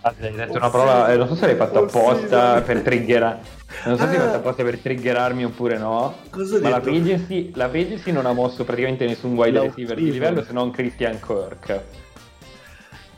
Ah, 0.00 0.12
hai 0.20 0.32
detto 0.32 0.56
una 0.56 0.70
parola, 0.70 1.12
eh, 1.12 1.16
non 1.16 1.28
so 1.28 1.36
se 1.36 1.46
l'hai 1.46 1.54
fatto 1.56 1.78
Oh, 1.80 1.88
sì, 1.88 1.96
apposta 1.96 2.52
dai. 2.54 2.62
per 2.62 2.80
triggerare. 2.82 3.38
Non 3.84 3.96
so 3.96 4.02
se 4.04 4.08
l'hai 4.08 4.16
Ah. 4.16 4.24
fatto 4.24 4.36
apposta 4.38 4.62
per 4.64 4.78
triggerarmi 4.78 5.44
oppure 5.44 5.78
no. 5.78 6.16
Cosa 6.30 6.58
Ma 6.60 6.68
la 6.70 6.80
free 6.80 6.98
agency, 6.98 7.52
la 7.54 7.68
free 7.68 7.82
agency 7.84 8.10
non 8.10 8.26
ha 8.26 8.32
mosso 8.32 8.64
praticamente 8.64 9.06
nessun 9.06 9.34
wide 9.34 9.58
No, 9.58 9.62
receiver 9.64 9.96
sì, 9.96 10.02
di 10.04 10.10
livello 10.10 10.40
sì. 10.40 10.46
se 10.48 10.52
non 10.54 10.70
Christian 10.72 11.20
Kirk. 11.20 11.80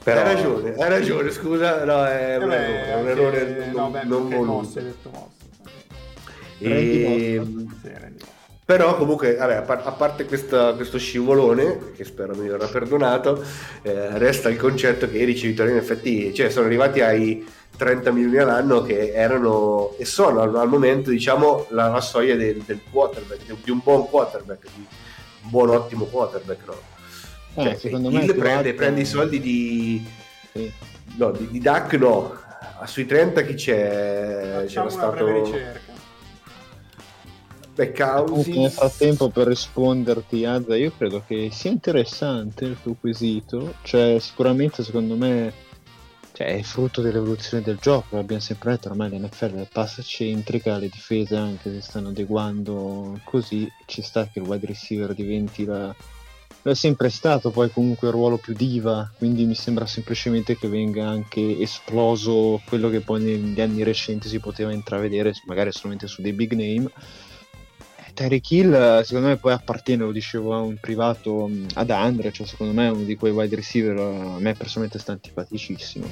Però... 0.04 0.20
Hai 0.20 0.34
ragione, 0.34 0.74
hai 0.74 0.88
ragione, 0.90 1.30
scusa, 1.30 1.82
no, 1.84 2.04
è 2.04 2.36
un 2.36 2.52
Eh 2.52 2.56
errore, 2.56 2.68
beh, 2.68 2.84
è 2.84 2.94
un 3.00 3.08
errore 3.08 3.70
no, 3.72 3.80
non, 3.80 3.92
beh, 3.92 4.04
non 4.04 4.28
voluto. 4.28 4.78
E, 6.58 7.40
mosso. 7.42 7.72
Però 8.66 8.96
comunque, 8.96 9.34
vabbè, 9.34 9.54
a, 9.54 9.62
par- 9.62 9.86
a 9.86 9.92
parte 9.92 10.26
questa- 10.26 10.74
questo 10.74 10.98
scivolone, 10.98 11.92
che 11.96 12.04
spero 12.04 12.34
mi 12.34 12.48
verrà 12.48 12.66
perdonato, 12.66 13.42
eh, 13.82 14.18
resta 14.18 14.50
il 14.50 14.56
concetto 14.58 15.08
che 15.08 15.18
i 15.18 15.24
ricevitori 15.24 15.70
in 15.70 15.76
effetti 15.76 16.32
cioè, 16.34 16.50
sono 16.50 16.66
arrivati 16.66 17.00
ai 17.00 17.46
30 17.76 18.10
milioni 18.12 18.38
all'anno 18.38 18.82
che 18.82 19.12
erano 19.12 19.94
e 19.98 20.04
sono 20.04 20.40
al, 20.40 20.54
al 20.54 20.68
momento 20.68 21.10
diciamo 21.10 21.66
la, 21.70 21.88
la 21.88 22.00
soglia 22.00 22.36
del, 22.36 22.62
del 22.64 22.80
quarterback, 22.90 23.44
di, 23.44 23.56
di 23.62 23.70
un 23.70 23.80
buon 23.82 24.06
quarterback, 24.08 24.62
di 24.62 24.86
un 25.44 25.50
buon 25.50 25.70
ottimo 25.70 26.04
quarterback. 26.04 26.66
No? 26.66 26.93
Eh, 27.54 27.62
Cioè, 27.62 27.76
secondo 27.76 28.10
Hill 28.10 28.26
me 28.26 28.34
prende, 28.34 28.68
alto- 28.68 28.74
prende 28.74 29.00
i 29.00 29.06
soldi 29.06 29.40
di, 29.40 30.06
Sì. 30.52 30.72
no, 31.16 31.30
di, 31.30 31.48
di 31.50 31.60
Duck 31.60 31.92
no, 31.94 32.42
Ah, 32.78 32.86
sui 32.86 33.06
30 33.06 33.42
chi 33.42 33.54
c'è? 33.54 34.62
Facciamo 34.62 34.66
C'era 34.66 34.80
una 34.82 34.90
stato 34.90 35.42
ricerca. 35.42 35.92
Nel 37.76 38.70
frattempo, 38.70 39.30
per 39.30 39.46
risponderti, 39.48 40.44
Azza, 40.44 40.76
io 40.76 40.92
credo 40.96 41.22
che 41.26 41.48
sia 41.52 41.70
interessante 41.70 42.64
il 42.64 42.76
tuo 42.82 42.94
quesito. 42.98 43.74
Cioè, 43.82 44.18
sicuramente, 44.18 44.84
secondo 44.84 45.16
me, 45.16 45.52
cioè, 46.32 46.56
è 46.58 46.62
frutto 46.62 47.00
dell'evoluzione 47.00 47.62
del 47.62 47.78
gioco. 47.80 48.16
L'abbiamo 48.16 48.42
sempre 48.42 48.72
detto, 48.72 48.88
ormai 48.90 49.10
l'NFL 49.10 49.54
è 49.62 49.68
passa 49.72 50.02
centrica, 50.02 50.78
le 50.78 50.88
difese 50.88 51.36
anche 51.36 51.72
si 51.72 51.80
stanno 51.80 52.08
adeguando 52.08 53.18
così. 53.24 53.70
Ci 53.86 54.02
sta 54.02 54.28
che 54.32 54.40
il 54.40 54.46
wide 54.46 54.66
receiver 54.66 55.14
diventi 55.14 55.64
la. 55.64 55.94
Lo 56.66 56.72
è 56.72 56.74
sempre 56.74 57.10
stato 57.10 57.50
poi 57.50 57.70
comunque 57.70 58.08
il 58.08 58.14
ruolo 58.14 58.38
più 58.38 58.54
diva, 58.54 59.10
quindi 59.18 59.44
mi 59.44 59.54
sembra 59.54 59.84
semplicemente 59.84 60.56
che 60.56 60.66
venga 60.66 61.06
anche 61.06 61.58
esploso 61.58 62.62
quello 62.64 62.88
che 62.88 63.00
poi 63.00 63.22
negli 63.22 63.60
anni 63.60 63.82
recenti 63.82 64.28
si 64.28 64.38
poteva 64.38 64.72
intravedere, 64.72 65.34
magari 65.44 65.72
solamente 65.72 66.06
su 66.06 66.22
dei 66.22 66.32
big 66.32 66.52
name. 66.52 66.90
Eh, 67.96 68.12
Tyreek 68.14 68.50
Hill 68.50 69.02
secondo 69.02 69.28
me 69.28 69.36
poi 69.36 69.52
appartiene, 69.52 70.04
lo 70.04 70.10
dicevo 70.10 70.54
a 70.54 70.60
un 70.60 70.78
privato 70.80 71.46
mh, 71.46 71.66
ad 71.74 71.90
Andre, 71.90 72.32
cioè 72.32 72.46
secondo 72.46 72.72
me 72.72 72.86
è 72.86 72.90
uno 72.90 73.04
di 73.04 73.16
quei 73.16 73.32
wide 73.32 73.56
receiver, 73.56 73.98
a 73.98 74.38
me 74.38 74.54
personalmente 74.54 74.98
sta 74.98 75.12
antipaticissimo. 75.12 76.06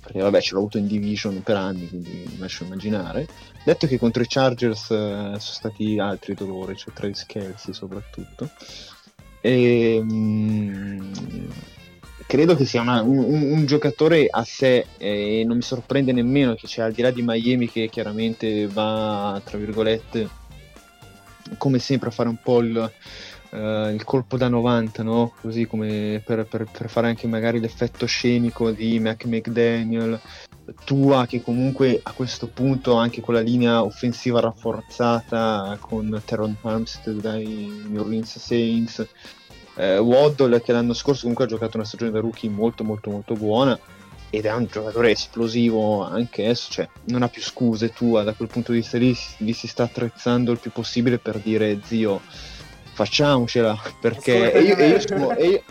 perché 0.00 0.20
vabbè 0.20 0.40
ce 0.40 0.52
l'ho 0.54 0.58
avuto 0.58 0.76
in 0.76 0.88
division 0.88 1.40
per 1.42 1.56
anni, 1.56 1.88
quindi 1.88 2.36
lascio 2.38 2.64
immaginare. 2.64 3.28
Detto 3.64 3.86
che 3.86 3.98
contro 3.98 4.22
i 4.22 4.26
Chargers 4.26 4.90
eh, 4.90 5.36
sono 5.38 5.38
stati 5.38 5.98
altri 5.98 6.34
dolori, 6.34 6.76
cioè 6.76 6.92
Travis 6.92 7.24
Kelsey 7.26 7.72
soprattutto. 7.72 8.50
E, 9.40 10.00
mm, 10.02 11.12
credo 12.26 12.54
che 12.54 12.64
sia 12.64 12.80
una, 12.80 13.02
un, 13.02 13.18
un, 13.18 13.66
giocatore 13.66 14.26
a 14.30 14.44
sé 14.44 14.86
e 14.98 15.42
non 15.46 15.56
mi 15.56 15.62
sorprende 15.62 16.12
nemmeno 16.12 16.54
che 16.54 16.66
c'è 16.66 16.82
al 16.82 16.92
di 16.92 17.02
là 17.02 17.10
di 17.10 17.22
Miami 17.22 17.68
che 17.68 17.88
chiaramente 17.88 18.66
va, 18.68 19.40
tra 19.44 19.58
virgolette, 19.58 20.28
come 21.58 21.78
sempre 21.78 22.08
a 22.08 22.12
fare 22.12 22.28
un 22.28 22.38
po' 22.42 22.60
il, 22.60 22.92
uh, 23.50 23.88
il 23.92 24.02
colpo 24.04 24.36
da 24.36 24.48
90, 24.48 25.02
no? 25.02 25.32
Così 25.40 25.66
come 25.66 26.22
per, 26.24 26.46
per, 26.46 26.66
per, 26.70 26.88
fare 26.88 27.08
anche 27.08 27.26
magari 27.26 27.60
l'effetto 27.60 28.06
scenico 28.06 28.70
di 28.70 28.98
Mac 28.98 29.24
McDaniel, 29.24 30.20
tua 30.84 31.26
che 31.26 31.42
comunque 31.42 32.00
a 32.02 32.12
questo 32.12 32.48
punto 32.48 32.94
anche 32.94 33.20
con 33.20 33.34
la 33.34 33.40
linea 33.40 33.82
offensiva 33.82 34.40
rafforzata 34.40 35.76
con 35.80 36.20
Teron 36.24 36.56
Armstead 36.60 37.20
dai 37.20 37.84
New 37.88 38.02
Orleans 38.02 38.38
Saints, 38.38 39.06
eh, 39.76 39.98
Waddle 39.98 40.60
che 40.62 40.72
l'anno 40.72 40.94
scorso 40.94 41.22
comunque 41.22 41.44
ha 41.44 41.48
giocato 41.48 41.76
una 41.76 41.86
stagione 41.86 42.10
da 42.10 42.20
rookie 42.20 42.50
molto 42.50 42.84
molto 42.84 43.10
molto 43.10 43.34
buona 43.34 43.78
ed 44.32 44.44
è 44.44 44.52
un 44.52 44.66
giocatore 44.70 45.10
esplosivo 45.10 46.04
anche 46.04 46.44
adesso, 46.44 46.70
cioè 46.70 46.88
non 47.06 47.22
ha 47.22 47.28
più 47.28 47.42
scuse 47.42 47.92
tua 47.92 48.22
da 48.22 48.32
quel 48.32 48.48
punto 48.48 48.70
di 48.70 48.78
vista 48.78 48.96
lì, 48.96 49.12
lì 49.38 49.52
si 49.52 49.66
sta 49.66 49.82
attrezzando 49.82 50.52
il 50.52 50.60
più 50.60 50.70
possibile 50.70 51.18
per 51.18 51.40
dire 51.40 51.80
zio 51.82 52.20
facciamocela 53.00 53.80
perché 53.98 54.52
e 54.52 54.60
io, 54.60 54.76
e 54.76 54.88
io, 54.88 55.00
sono, 55.00 55.34
e 55.34 55.46
io, 55.46 55.62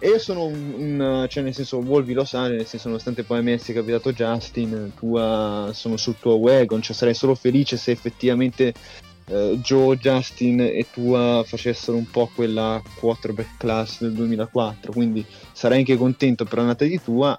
e 0.00 0.08
io 0.08 0.18
sono 0.18 0.46
un, 0.46 0.74
un, 0.76 1.26
cioè 1.28 1.44
nel 1.44 1.54
senso 1.54 1.78
Wolvi 1.78 2.12
lo 2.12 2.24
sa, 2.24 2.48
nel 2.48 2.66
senso 2.66 2.88
nonostante 2.88 3.22
poi 3.22 3.38
a 3.38 3.42
me 3.42 3.56
sia 3.58 3.72
capitato 3.72 4.12
Justin, 4.12 4.92
tua, 4.96 5.70
sono 5.72 5.96
sul 5.96 6.16
tuo 6.18 6.34
wagon, 6.34 6.82
cioè 6.82 6.96
sarei 6.96 7.14
solo 7.14 7.36
felice 7.36 7.76
se 7.76 7.92
effettivamente 7.92 8.74
eh, 9.26 9.58
Joe, 9.62 9.96
Justin 9.96 10.60
e 10.60 10.86
tua 10.92 11.44
facessero 11.46 11.96
un 11.96 12.10
po' 12.10 12.28
quella 12.34 12.82
quarterback 12.98 13.58
class 13.58 14.00
del 14.00 14.14
2004, 14.14 14.90
quindi 14.90 15.24
sarei 15.52 15.78
anche 15.78 15.96
contento 15.96 16.44
per 16.44 16.58
l'annata 16.58 16.84
di 16.84 17.00
tua. 17.00 17.38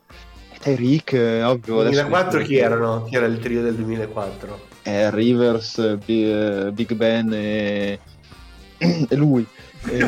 E 0.54 0.58
Tyreek, 0.58 1.14
eh, 1.14 1.44
ovvio. 1.44 1.82
2004 1.82 2.42
chi 2.44 2.58
erano? 2.58 3.04
Chi 3.10 3.16
era 3.16 3.26
il 3.26 3.40
trio 3.40 3.62
del 3.62 3.76
2004? 3.76 4.72
Eh, 4.84 5.12
Rivers, 5.12 5.98
B- 5.98 6.70
Big 6.72 6.94
Ben 6.94 7.34
e 7.34 8.00
è 9.10 9.16
lui. 9.16 9.46
E... 9.90 10.00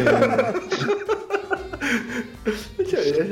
cioè... 2.87 3.27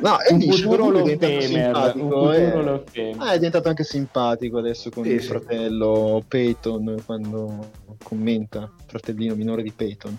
No, 0.00 0.18
è 0.20 0.34
diventato 0.34 1.40
simpatico. 1.40 2.30
È... 2.32 2.82
Eh. 2.92 3.14
Ah, 3.18 3.32
è 3.32 3.36
diventato 3.36 3.68
anche 3.68 3.84
simpatico 3.84 4.58
adesso 4.58 4.90
con 4.90 5.04
sì, 5.04 5.10
il 5.10 5.22
fratello 5.22 6.22
Peyton 6.26 7.02
quando 7.04 7.70
commenta, 8.02 8.70
fratellino 8.86 9.34
minore 9.34 9.62
di 9.62 9.72
Peyton. 9.72 10.18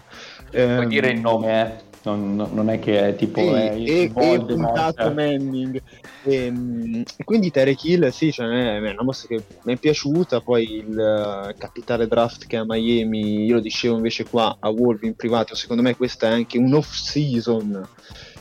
Puoi 0.49 0.87
dire 0.87 1.09
il 1.11 1.19
nome, 1.19 1.61
eh? 1.61 1.86
Non, 2.03 2.35
non, 2.53 2.69
è 2.69 2.79
che 2.79 3.09
è 3.09 3.15
tipo 3.15 3.41
sì, 3.41 3.47
è, 3.47 3.73
e, 3.75 4.01
e 4.03 4.09
puntato 4.09 5.11
Manning. 5.11 5.81
E, 6.23 6.35
ehm, 6.45 7.03
e, 7.15 7.23
quindi 7.23 7.51
Tarek 7.51 7.83
Hill 7.83 8.09
sì 8.09 8.31
cioè, 8.31 8.47
è 8.47 8.77
una 8.77 9.03
mossa 9.03 9.27
che 9.27 9.43
mi 9.63 9.73
è 9.73 9.77
piaciuta. 9.77 10.41
Poi 10.41 10.75
il 10.75 10.89
uh, 10.89 11.57
capitale 11.57 12.07
draft 12.07 12.47
che 12.47 12.57
a 12.57 12.65
Miami 12.65 13.45
io 13.45 13.55
lo 13.55 13.61
dicevo 13.61 13.95
invece 13.95 14.25
qua 14.25 14.57
a 14.59 14.69
Wolf 14.69 15.03
in 15.03 15.15
privato 15.15 15.55
secondo 15.55 15.81
me 15.81 15.95
questa 15.95 16.27
è 16.27 16.31
anche 16.31 16.57
un 16.57 16.73
off 16.73 16.93
season 16.93 17.87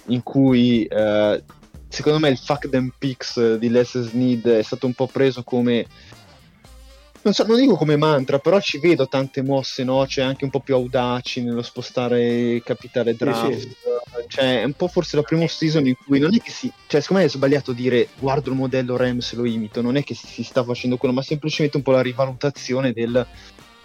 in 0.06 0.22
cui 0.22 0.86
uh, 0.90 1.42
secondo 1.88 2.18
me 2.18 2.28
il 2.28 2.38
fuck 2.38 2.68
them 2.68 2.92
picks 2.98 3.56
di 3.56 3.68
Les 3.68 3.98
Snead 3.98 4.46
è 4.46 4.62
stato 4.62 4.86
un 4.86 4.92
po' 4.92 5.06
preso 5.06 5.42
come 5.42 5.86
non, 7.26 7.34
so, 7.34 7.44
non 7.44 7.58
dico 7.58 7.74
come 7.74 7.96
mantra, 7.96 8.38
però 8.38 8.60
ci 8.60 8.78
vedo 8.78 9.08
tante 9.08 9.42
mosse, 9.42 9.82
no? 9.82 10.06
Cioè 10.06 10.24
anche 10.24 10.44
un 10.44 10.50
po' 10.50 10.60
più 10.60 10.74
audaci 10.74 11.42
nello 11.42 11.62
spostare 11.62 12.62
capitale 12.64 13.16
draft. 13.16 13.52
Sì, 13.52 13.60
sì. 13.60 13.76
Cioè, 14.28 14.60
è 14.60 14.64
un 14.64 14.74
po' 14.74 14.86
forse 14.86 15.16
la 15.16 15.22
prima 15.22 15.44
season 15.48 15.86
in 15.88 15.96
cui 15.96 16.20
non 16.20 16.32
è 16.32 16.38
che 16.38 16.50
si. 16.52 16.70
Cioè, 16.86 17.00
secondo 17.00 17.22
me 17.22 17.28
è 17.28 17.32
sbagliato 17.32 17.72
dire 17.72 18.08
guardo 18.16 18.50
il 18.50 18.56
modello 18.56 18.96
Rams 18.96 19.32
lo 19.34 19.44
imito, 19.44 19.82
non 19.82 19.96
è 19.96 20.04
che 20.04 20.14
si 20.14 20.44
sta 20.44 20.62
facendo 20.62 20.96
quello, 20.96 21.14
ma 21.14 21.22
semplicemente 21.22 21.76
un 21.76 21.82
po' 21.82 21.90
la 21.90 22.00
rivalutazione 22.00 22.92
del, 22.92 23.26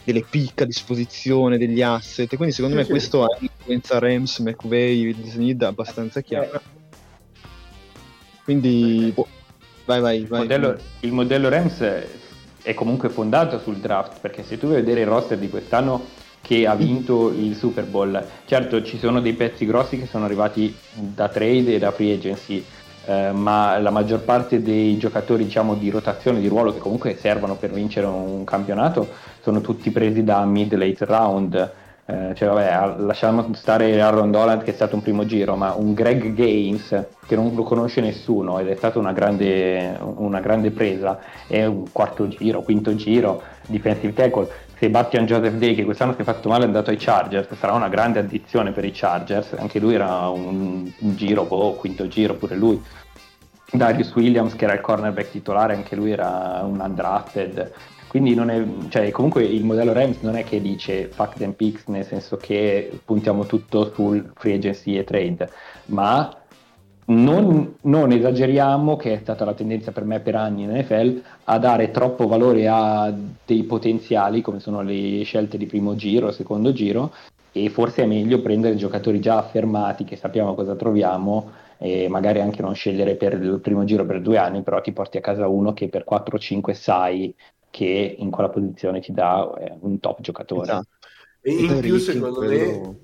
delle 0.03 0.23
pick 0.29 0.61
a 0.61 0.65
disposizione, 0.65 1.57
degli 1.57 1.81
asset. 1.81 2.35
Quindi, 2.35 2.53
secondo 2.53 2.75
sì, 2.75 2.83
me, 2.83 2.87
questo 2.87 3.23
ha 3.23 3.37
influenza 3.39 3.97
Rams, 3.97 4.37
McVay, 4.37 5.15
Snead 5.25 5.63
abbastanza 5.63 6.21
chiara. 6.21 6.61
Quindi, 8.43 9.11
boh, 9.15 9.27
vai, 9.85 9.99
vai, 9.99 10.25
vai. 10.25 10.41
Il 10.41 10.47
modello, 10.47 10.77
il 10.99 11.11
modello 11.11 11.49
Rams 11.49 11.81
è 12.61 12.73
comunque 12.73 13.09
fondato 13.09 13.59
sul 13.59 13.77
draft, 13.77 14.19
perché 14.19 14.43
se 14.43 14.57
tu 14.57 14.67
vuoi 14.67 14.79
vedere 14.79 15.01
il 15.01 15.07
roster 15.07 15.37
di 15.37 15.49
quest'anno 15.49 16.05
che 16.41 16.65
ha 16.65 16.75
vinto 16.75 17.29
il 17.29 17.55
Super 17.55 17.85
Bowl, 17.85 18.23
certo 18.45 18.83
ci 18.83 18.97
sono 18.97 19.21
dei 19.21 19.33
pezzi 19.33 19.65
grossi 19.65 19.97
che 19.97 20.07
sono 20.07 20.25
arrivati 20.25 20.75
da 20.93 21.29
trade 21.29 21.75
e 21.75 21.79
da 21.79 21.91
free 21.91 22.13
agency, 22.13 22.63
eh, 23.05 23.31
ma 23.31 23.77
la 23.79 23.91
maggior 23.91 24.21
parte 24.21 24.61
dei 24.61 24.97
giocatori 24.97 25.43
diciamo, 25.43 25.75
di 25.75 25.89
rotazione 25.89 26.39
di 26.39 26.47
ruolo 26.47 26.73
che 26.73 26.79
comunque 26.79 27.15
servono 27.15 27.55
per 27.55 27.71
vincere 27.71 28.05
un 28.07 28.43
campionato 28.43 29.07
sono 29.41 29.61
tutti 29.61 29.89
presi 29.91 30.23
da 30.23 30.45
mid-late 30.45 31.05
round. 31.05 31.71
Eh, 32.11 32.35
cioè, 32.35 32.49
vabbè, 32.49 33.03
lasciamo 33.03 33.53
stare 33.53 34.01
Aaron 34.01 34.31
Doland 34.31 34.63
che 34.63 34.71
è 34.71 34.73
stato 34.73 34.95
un 34.95 35.01
primo 35.01 35.25
giro, 35.25 35.55
ma 35.55 35.73
un 35.75 35.93
Greg 35.93 36.33
Gaines 36.33 37.05
che 37.25 37.37
non 37.37 37.55
lo 37.55 37.63
conosce 37.63 38.01
nessuno 38.01 38.59
ed 38.59 38.67
è 38.67 38.75
stata 38.75 38.99
una 38.99 39.13
grande, 39.13 39.97
una 40.01 40.41
grande 40.41 40.71
presa, 40.71 41.19
è 41.47 41.63
un 41.63 41.89
quarto 41.93 42.27
giro, 42.27 42.63
quinto 42.63 42.93
giro, 42.95 43.41
defensive 43.65 44.11
tackle. 44.11 44.49
Sebastian 44.77 45.25
Joseph 45.25 45.53
Day 45.53 45.73
che 45.73 45.85
quest'anno 45.85 46.13
si 46.13 46.21
è 46.21 46.23
fatto 46.25 46.49
male 46.49 46.63
è 46.63 46.65
andato 46.65 46.89
ai 46.89 46.97
Chargers, 46.97 47.47
sarà 47.55 47.71
una 47.71 47.87
grande 47.87 48.19
addizione 48.19 48.71
per 48.71 48.83
i 48.83 48.91
Chargers, 48.91 49.53
anche 49.53 49.79
lui 49.79 49.93
era 49.93 50.27
un 50.27 50.91
giro, 50.97 51.45
boh, 51.45 51.75
quinto 51.75 52.09
giro 52.09 52.33
pure 52.33 52.55
lui. 52.55 52.83
Darius 53.71 54.13
Williams 54.15 54.53
che 54.55 54.65
era 54.65 54.73
il 54.73 54.81
cornerback 54.81 55.31
titolare, 55.31 55.75
anche 55.75 55.95
lui 55.95 56.11
era 56.11 56.61
un 56.65 56.81
undrafted. 56.81 57.71
Quindi 58.11 58.33
è, 58.33 58.63
cioè, 58.89 59.09
comunque 59.11 59.45
il 59.45 59.63
modello 59.63 59.93
Rams 59.93 60.19
non 60.19 60.35
è 60.35 60.43
che 60.43 60.59
dice 60.59 61.07
fuck 61.07 61.37
them 61.37 61.53
picks, 61.53 61.85
nel 61.87 62.03
senso 62.03 62.35
che 62.35 62.99
puntiamo 63.05 63.45
tutto 63.45 63.89
sul 63.93 64.33
free 64.35 64.55
agency 64.55 64.97
e 64.97 65.05
trade, 65.05 65.49
ma 65.85 66.29
non, 67.05 67.75
non, 67.83 68.11
esageriamo, 68.11 68.97
che 68.97 69.13
è 69.13 69.17
stata 69.19 69.45
la 69.45 69.53
tendenza 69.53 69.93
per 69.93 70.03
me 70.03 70.19
per 70.19 70.35
anni 70.35 70.63
in 70.63 70.71
NFL, 70.71 71.23
a 71.45 71.57
dare 71.57 71.91
troppo 71.91 72.27
valore 72.27 72.67
a 72.67 73.13
dei 73.45 73.63
potenziali 73.63 74.41
come 74.41 74.59
sono 74.59 74.81
le 74.81 75.23
scelte 75.23 75.57
di 75.57 75.65
primo 75.65 75.95
giro, 75.95 76.31
secondo 76.31 76.73
giro, 76.73 77.13
e 77.53 77.69
forse 77.69 78.03
è 78.03 78.07
meglio 78.07 78.41
prendere 78.41 78.75
giocatori 78.75 79.21
già 79.21 79.37
affermati 79.37 80.03
che 80.03 80.17
sappiamo 80.17 80.53
cosa 80.53 80.75
troviamo 80.75 81.49
e 81.77 82.09
magari 82.09 82.41
anche 82.41 82.61
non 82.61 82.75
scegliere 82.75 83.15
per 83.15 83.41
il 83.41 83.61
primo 83.61 83.85
giro 83.85 84.05
per 84.05 84.19
due 84.19 84.37
anni, 84.37 84.63
però 84.63 84.81
ti 84.81 84.91
porti 84.91 85.15
a 85.15 85.21
casa 85.21 85.47
uno 85.47 85.71
che 85.71 85.87
per 85.87 86.03
4-5 86.05 86.73
sai 86.73 87.33
che 87.71 88.15
in 88.19 88.29
quella 88.29 88.49
posizione 88.49 88.99
ti 88.99 89.11
dà 89.11 89.51
eh, 89.57 89.77
un 89.79 89.99
top 89.99 90.21
giocatore. 90.21 90.63
Esatto. 90.63 90.87
E 91.41 91.51
in 91.51 91.79
più, 91.79 91.97
secondo 91.97 92.35
quello... 92.35 92.51
me, 92.81 92.99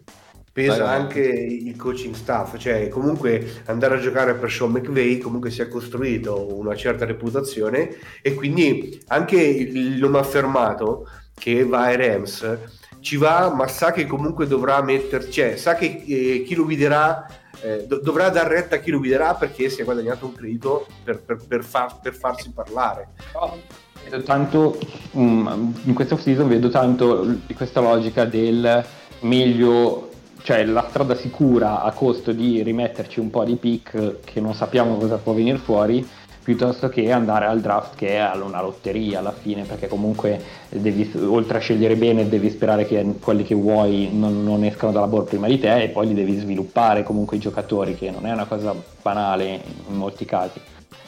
pesa 0.51 0.84
vai, 0.84 0.99
anche 0.99 1.22
il 1.22 1.76
coaching 1.76 2.13
staff, 2.13 2.57
cioè 2.57 2.88
comunque 2.89 3.61
andare 3.65 3.95
a 3.95 3.99
giocare 3.99 4.36
per 4.36 4.51
Sean 4.51 4.72
McVay 4.72 5.20
comunque 5.20 5.49
si 5.51 5.61
è 5.61 5.68
costruito 5.68 6.55
una 6.55 6.76
certa 6.76 7.05
reputazione 7.05 7.95
e 8.22 8.34
quindi 8.34 8.99
anche 9.07 9.39
il 9.39 9.99
nome 9.99 10.18
affermato 10.18 11.07
che 11.34 11.63
va 11.63 11.84
ai 11.84 11.97
Rams 11.97 12.57
ci 12.99 13.18
va, 13.18 13.53
ma 13.53 13.68
sa 13.68 13.91
che 13.91 14.07
comunque 14.07 14.47
dovrà 14.47 14.82
metterci, 14.82 15.32
cioè 15.32 15.55
sa 15.57 15.76
che 15.76 16.03
eh, 16.07 16.43
chi 16.43 16.55
lo 16.55 16.63
guiderà 16.63 17.26
eh, 17.61 17.86
do- 17.86 17.99
dovrà 17.99 18.30
dar 18.30 18.47
retta 18.47 18.76
a 18.76 18.80
chi 18.80 18.89
lo 18.89 18.97
guiderà 18.97 19.36
perché 19.36 19.70
si 19.70 19.82
è 19.82 19.84
guadagnato 19.84 20.26
un 20.26 20.34
credito 20.34 20.88
per, 21.03 21.22
per, 21.22 21.38
per, 21.47 21.63
far, 21.63 21.99
per 21.99 22.15
farsi 22.15 22.51
parlare. 22.51 23.09
Oh 23.34 23.86
vedo 24.10 24.24
tanto, 24.24 24.78
um, 25.12 25.74
in 25.84 25.93
questa 25.93 26.16
off 26.16 26.22
season 26.22 26.47
vedo 26.47 26.70
tanto 26.70 27.38
questa 27.55 27.82
logica 27.82 28.26
del 28.26 28.84
meglio, 29.22 30.10
cioè 30.43 30.64
la 30.66 30.86
strada 30.89 31.16
sicura 31.16 31.82
a 31.82 31.91
costo 31.91 32.32
di 32.32 32.64
rimetterci 32.64 33.20
un 33.20 33.30
po' 33.30 33.43
di 33.43 33.55
pick 33.55 34.20
che 34.24 34.39
non 34.39 34.53
sappiamo 34.53 34.95
cosa 34.95 35.18
può 35.18 35.34
venire 35.34 35.58
fuori, 35.58 36.08
piuttosto 36.41 36.88
che 36.88 37.12
andare 37.12 37.45
al 37.45 37.60
draft 37.60 37.95
che 37.95 38.16
è 38.16 38.32
una 38.38 38.62
lotteria 38.62 39.20
alla 39.20 39.34
fine, 39.34 39.64
perché 39.64 39.89
comunque 39.89 40.41
devi, 40.70 41.12
oltre 41.26 41.58
a 41.58 41.60
scegliere 41.60 41.97
bene 41.97 42.30
devi 42.30 42.49
sperare 42.49 42.86
che 42.86 43.16
quelli 43.20 43.43
che 43.43 43.55
vuoi 43.55 44.10
non, 44.14 44.43
non 44.43 44.64
escano 44.64 44.93
dalla 44.93 45.08
board 45.08 45.28
prima 45.28 45.47
di 45.47 45.60
te 45.60 45.84
e 45.84 45.89
poi 45.89 46.08
li 46.08 46.14
devi 46.14 46.38
sviluppare 46.38 47.03
comunque 47.03 47.36
i 47.36 47.41
giocatori, 47.41 47.95
che 47.95 48.10
non 48.12 48.26
è 48.26 48.32
una 48.32 48.45
cosa 48.45 48.74
banale 49.01 49.62
in 49.89 49.97
molti 49.97 50.24
casi 50.24 50.62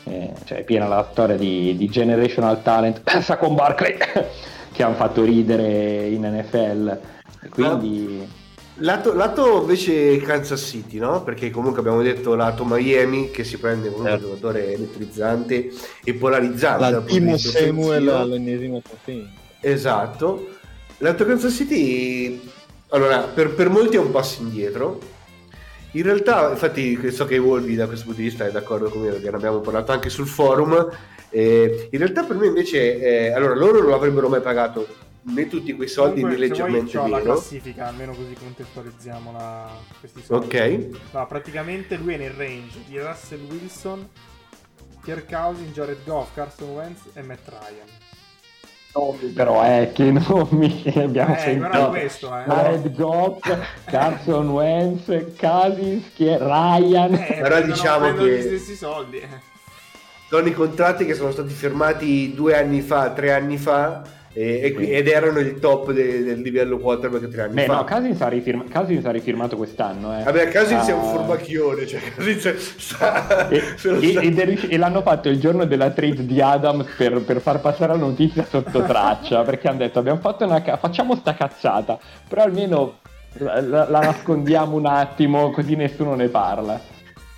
eh, 0.09 0.33
cioè 0.45 0.59
è 0.59 0.63
piena 0.63 0.87
la 0.87 1.07
storia 1.11 1.37
di, 1.37 1.75
di 1.77 1.87
generational 1.87 2.61
talent, 2.61 3.01
pensa 3.05 3.37
con 3.37 3.55
Barclay 3.55 3.97
che 4.71 4.83
hanno 4.83 4.95
fatto 4.95 5.23
ridere 5.23 6.07
in 6.07 6.21
NFL. 6.21 6.99
Quindi... 7.49 8.37
Lato, 8.81 9.13
lato 9.13 9.59
invece 9.59 10.17
Kansas 10.19 10.61
City, 10.61 10.99
no? 10.99 11.21
Perché 11.23 11.49
comunque 11.49 11.81
abbiamo 11.81 12.01
detto 12.01 12.33
lato 12.35 12.63
Miami 12.63 13.29
che 13.29 13.43
si 13.43 13.57
prende 13.57 13.91
con 13.91 14.01
un 14.01 14.07
Certo. 14.07 14.27
giocatore 14.27 14.73
elettrizzante 14.73 15.69
e 16.01 16.13
polarizzante. 16.13 16.89
La 16.89 17.01
Timo 17.01 17.37
Samuel 17.37 18.07
all'ennesima 18.07 18.79
potenza. 18.79 19.33
Esatto. 19.59 20.47
Lato 20.99 21.25
Kansas 21.25 21.53
City, 21.53 22.39
allora, 22.89 23.19
per, 23.23 23.53
per 23.53 23.69
molti 23.69 23.97
è 23.97 23.99
un 23.99 24.11
passo 24.11 24.41
indietro. 24.41 24.99
In 25.93 26.03
realtà, 26.03 26.51
infatti, 26.51 27.11
so 27.11 27.25
che 27.25 27.37
Wolvi 27.37 27.75
da 27.75 27.87
questo 27.87 28.05
punto 28.05 28.21
di 28.21 28.27
vista 28.27 28.45
è 28.45 28.51
d'accordo 28.51 28.89
con 28.89 29.01
me 29.01 29.09
perché 29.09 29.29
ne 29.29 29.35
abbiamo 29.37 29.59
parlato 29.59 29.91
anche 29.91 30.09
sul 30.09 30.27
forum. 30.27 30.87
eh, 31.29 31.87
in 31.91 31.97
realtà, 31.99 32.23
per 32.23 32.35
me 32.37 32.47
invece, 32.47 32.99
eh, 32.99 33.31
allora, 33.31 33.55
loro 33.55 33.81
non 33.81 33.93
avrebbero 33.93 34.29
mai 34.29 34.41
pagato 34.41 34.87
né 35.21 35.47
tutti 35.47 35.73
quei 35.73 35.87
soldi 35.87 36.23
né 36.23 36.35
Comunque, 36.37 36.37
vuoi, 36.37 36.47
leggermente 36.49 36.97
c'ho 36.97 37.07
la 37.07 37.17
meno. 37.17 37.33
classifica, 37.33 37.87
almeno 37.87 38.13
così 38.13 38.33
contestualizziamo 38.33 39.31
la... 39.31 39.69
questi 39.99 40.21
soldi. 40.21 40.45
Ok, 40.45 40.87
No, 41.11 41.27
praticamente 41.27 41.97
lui 41.97 42.13
è 42.13 42.17
nel 42.17 42.31
range 42.31 42.79
di 42.87 42.99
Russell 42.99 43.41
Wilson, 43.49 44.07
Kirk 45.03 45.29
Cousins, 45.31 45.71
Jared 45.73 46.03
Goff, 46.05 46.33
Carson 46.33 46.69
Wentz 46.69 47.01
e 47.13 47.21
Matt 47.23 47.47
Ryan. 47.49 47.98
Però 49.33 49.61
è 49.61 49.91
che 49.93 50.11
nomi 50.27 50.81
che 50.81 51.03
abbiamo 51.03 51.35
Eh, 51.35 51.39
sentito. 51.39 51.89
questo, 51.89 52.37
eh. 52.37 52.43
Jared 52.45 52.95
Goff, 52.95 53.57
Carson 53.85 54.49
Wentz, 54.49 55.35
è? 55.37 56.37
Ryan. 56.37 57.13
Eh, 57.13 57.39
Però 57.41 57.61
diciamo 57.61 58.13
che- 58.13 58.37
gli 58.37 58.41
stessi 58.41 58.75
soldi. 58.75 59.19
eh. 59.19 59.27
sono 60.29 60.47
i 60.47 60.53
contratti 60.53 61.05
che 61.05 61.13
sono 61.15 61.31
stati 61.31 61.53
firmati 61.53 62.33
due 62.35 62.55
anni 62.57 62.81
fa, 62.81 63.09
tre 63.11 63.33
anni 63.33 63.57
fa, 63.57 64.01
e 64.41 64.73
qui- 64.73 64.89
ed 64.91 65.07
erano 65.07 65.39
il 65.39 65.59
top 65.59 65.91
de- 65.91 66.23
del 66.23 66.41
livello 66.41 66.77
quarterback 66.77 67.27
tre 67.29 67.41
anni 67.43 67.53
Beh, 67.55 67.65
fa. 67.65 67.75
no, 67.75 67.83
Cousins 67.83 68.21
ha, 68.21 68.27
rifirma- 68.27 68.63
Cousins 68.71 69.05
ha 69.05 69.11
rifirmato 69.11 69.57
quest'anno. 69.57 70.19
Eh. 70.19 70.23
Vabbè, 70.23 70.51
Cousins 70.51 70.87
è 70.87 70.93
un 70.93 70.99
Ah, 70.99 71.11
furbacchione, 71.11 71.85
cioè 71.87 71.99
Cousins 72.15 72.75
sta... 72.77 73.47
E, 73.49 73.55
e- 73.57 73.77
sta- 73.77 74.67
e 74.67 74.77
l'hanno 74.77 75.01
fatto 75.01 75.29
il 75.29 75.39
giorno 75.39 75.65
della 75.65 75.89
trade 75.89 76.25
di 76.25 76.39
Adams 76.41 76.85
per, 76.95 77.19
per 77.21 77.41
far 77.41 77.59
passare 77.59 77.91
la 77.93 77.97
notizia 77.99 78.45
sotto 78.45 78.83
traccia 78.83 79.41
perché 79.43 79.67
hanno 79.67 79.79
detto 79.79 79.99
abbiamo 79.99 80.19
fatto 80.19 80.45
una 80.45 80.61
ca- 80.61 80.77
facciamo 80.77 81.15
sta 81.15 81.33
cazzata 81.35 81.97
però 82.27 82.43
almeno 82.43 82.99
la, 83.33 83.61
la- 83.61 83.89
la 83.89 83.99
nascondiamo 83.99 84.75
un 84.75 84.85
attimo 84.85 85.51
così 85.51 85.75
nessuno 85.75 86.15
ne 86.15 86.27
parla 86.29 86.79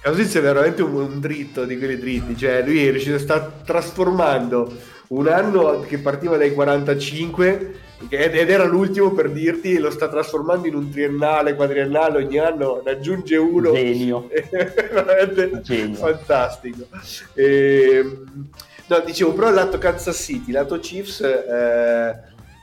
Cousins 0.03 0.35
è 0.35 0.41
veramente 0.41 0.81
un, 0.81 0.93
un 0.95 1.19
dritto 1.19 1.63
di 1.65 1.77
quelli 1.77 1.97
dritti, 1.97 2.35
cioè 2.35 2.63
lui 2.65 2.87
è 2.87 2.89
riuscito 2.91 3.15
a 3.17 3.19
sta 3.19 3.51
trasformando 3.63 4.71
un 5.11 5.27
anno 5.27 5.81
che 5.81 5.97
partiva 5.97 6.37
dai 6.37 6.53
45 6.53 7.79
ed 8.09 8.35
ed 8.35 8.49
era 8.49 8.65
l'ultimo 8.65 9.11
per 9.11 9.29
dirti 9.29 9.77
lo 9.77 9.91
sta 9.91 10.07
trasformando 10.07 10.67
in 10.67 10.75
un 10.75 10.89
triennale, 10.89 11.55
quadriennale, 11.55 12.23
ogni 12.23 12.37
anno 12.37 12.81
ne 12.83 12.91
aggiunge 12.91 13.35
uno. 13.35 13.73
Genio. 13.73 14.29
Veramente 14.49 15.61
Genio. 15.61 15.95
fantastico. 15.95 16.87
Ehm, 17.35 18.49
no, 18.87 18.99
dicevo, 19.05 19.33
però 19.33 19.51
lato 19.51 19.77
Kansas 19.77 20.17
City, 20.17 20.51
lato 20.51 20.79
Chiefs, 20.79 21.21
eh, 21.21 22.13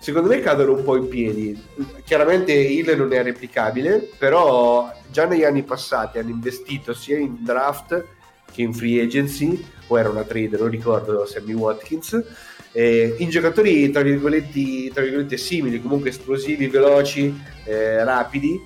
secondo 0.00 0.28
me 0.28 0.40
cadono 0.40 0.72
un 0.72 0.82
po' 0.82 0.96
in 0.96 1.08
piedi. 1.08 1.62
Chiaramente 2.04 2.52
Hill 2.52 2.96
non 2.96 3.12
è 3.12 3.22
replicabile, 3.22 4.08
però 4.18 4.90
già 5.10 5.26
negli 5.26 5.44
anni 5.44 5.62
passati 5.62 6.18
hanno 6.18 6.30
investito 6.30 6.94
sia 6.94 7.18
in 7.18 7.44
draft 7.44 8.04
che 8.50 8.62
in 8.62 8.72
free 8.72 9.02
agency, 9.02 9.64
o 9.88 9.98
era 9.98 10.08
una 10.08 10.24
trade, 10.24 10.56
non 10.56 10.68
ricordo, 10.68 11.26
Sammy 11.26 11.52
Watkins, 11.54 12.22
eh, 12.72 13.16
in 13.18 13.28
giocatori 13.30 13.90
tra 13.90 14.02
virgolette, 14.02 14.90
tra 14.92 15.02
virgolette 15.02 15.36
simili, 15.36 15.82
comunque 15.82 16.10
esplosivi, 16.10 16.68
veloci, 16.68 17.34
eh, 17.64 18.04
rapidi, 18.04 18.60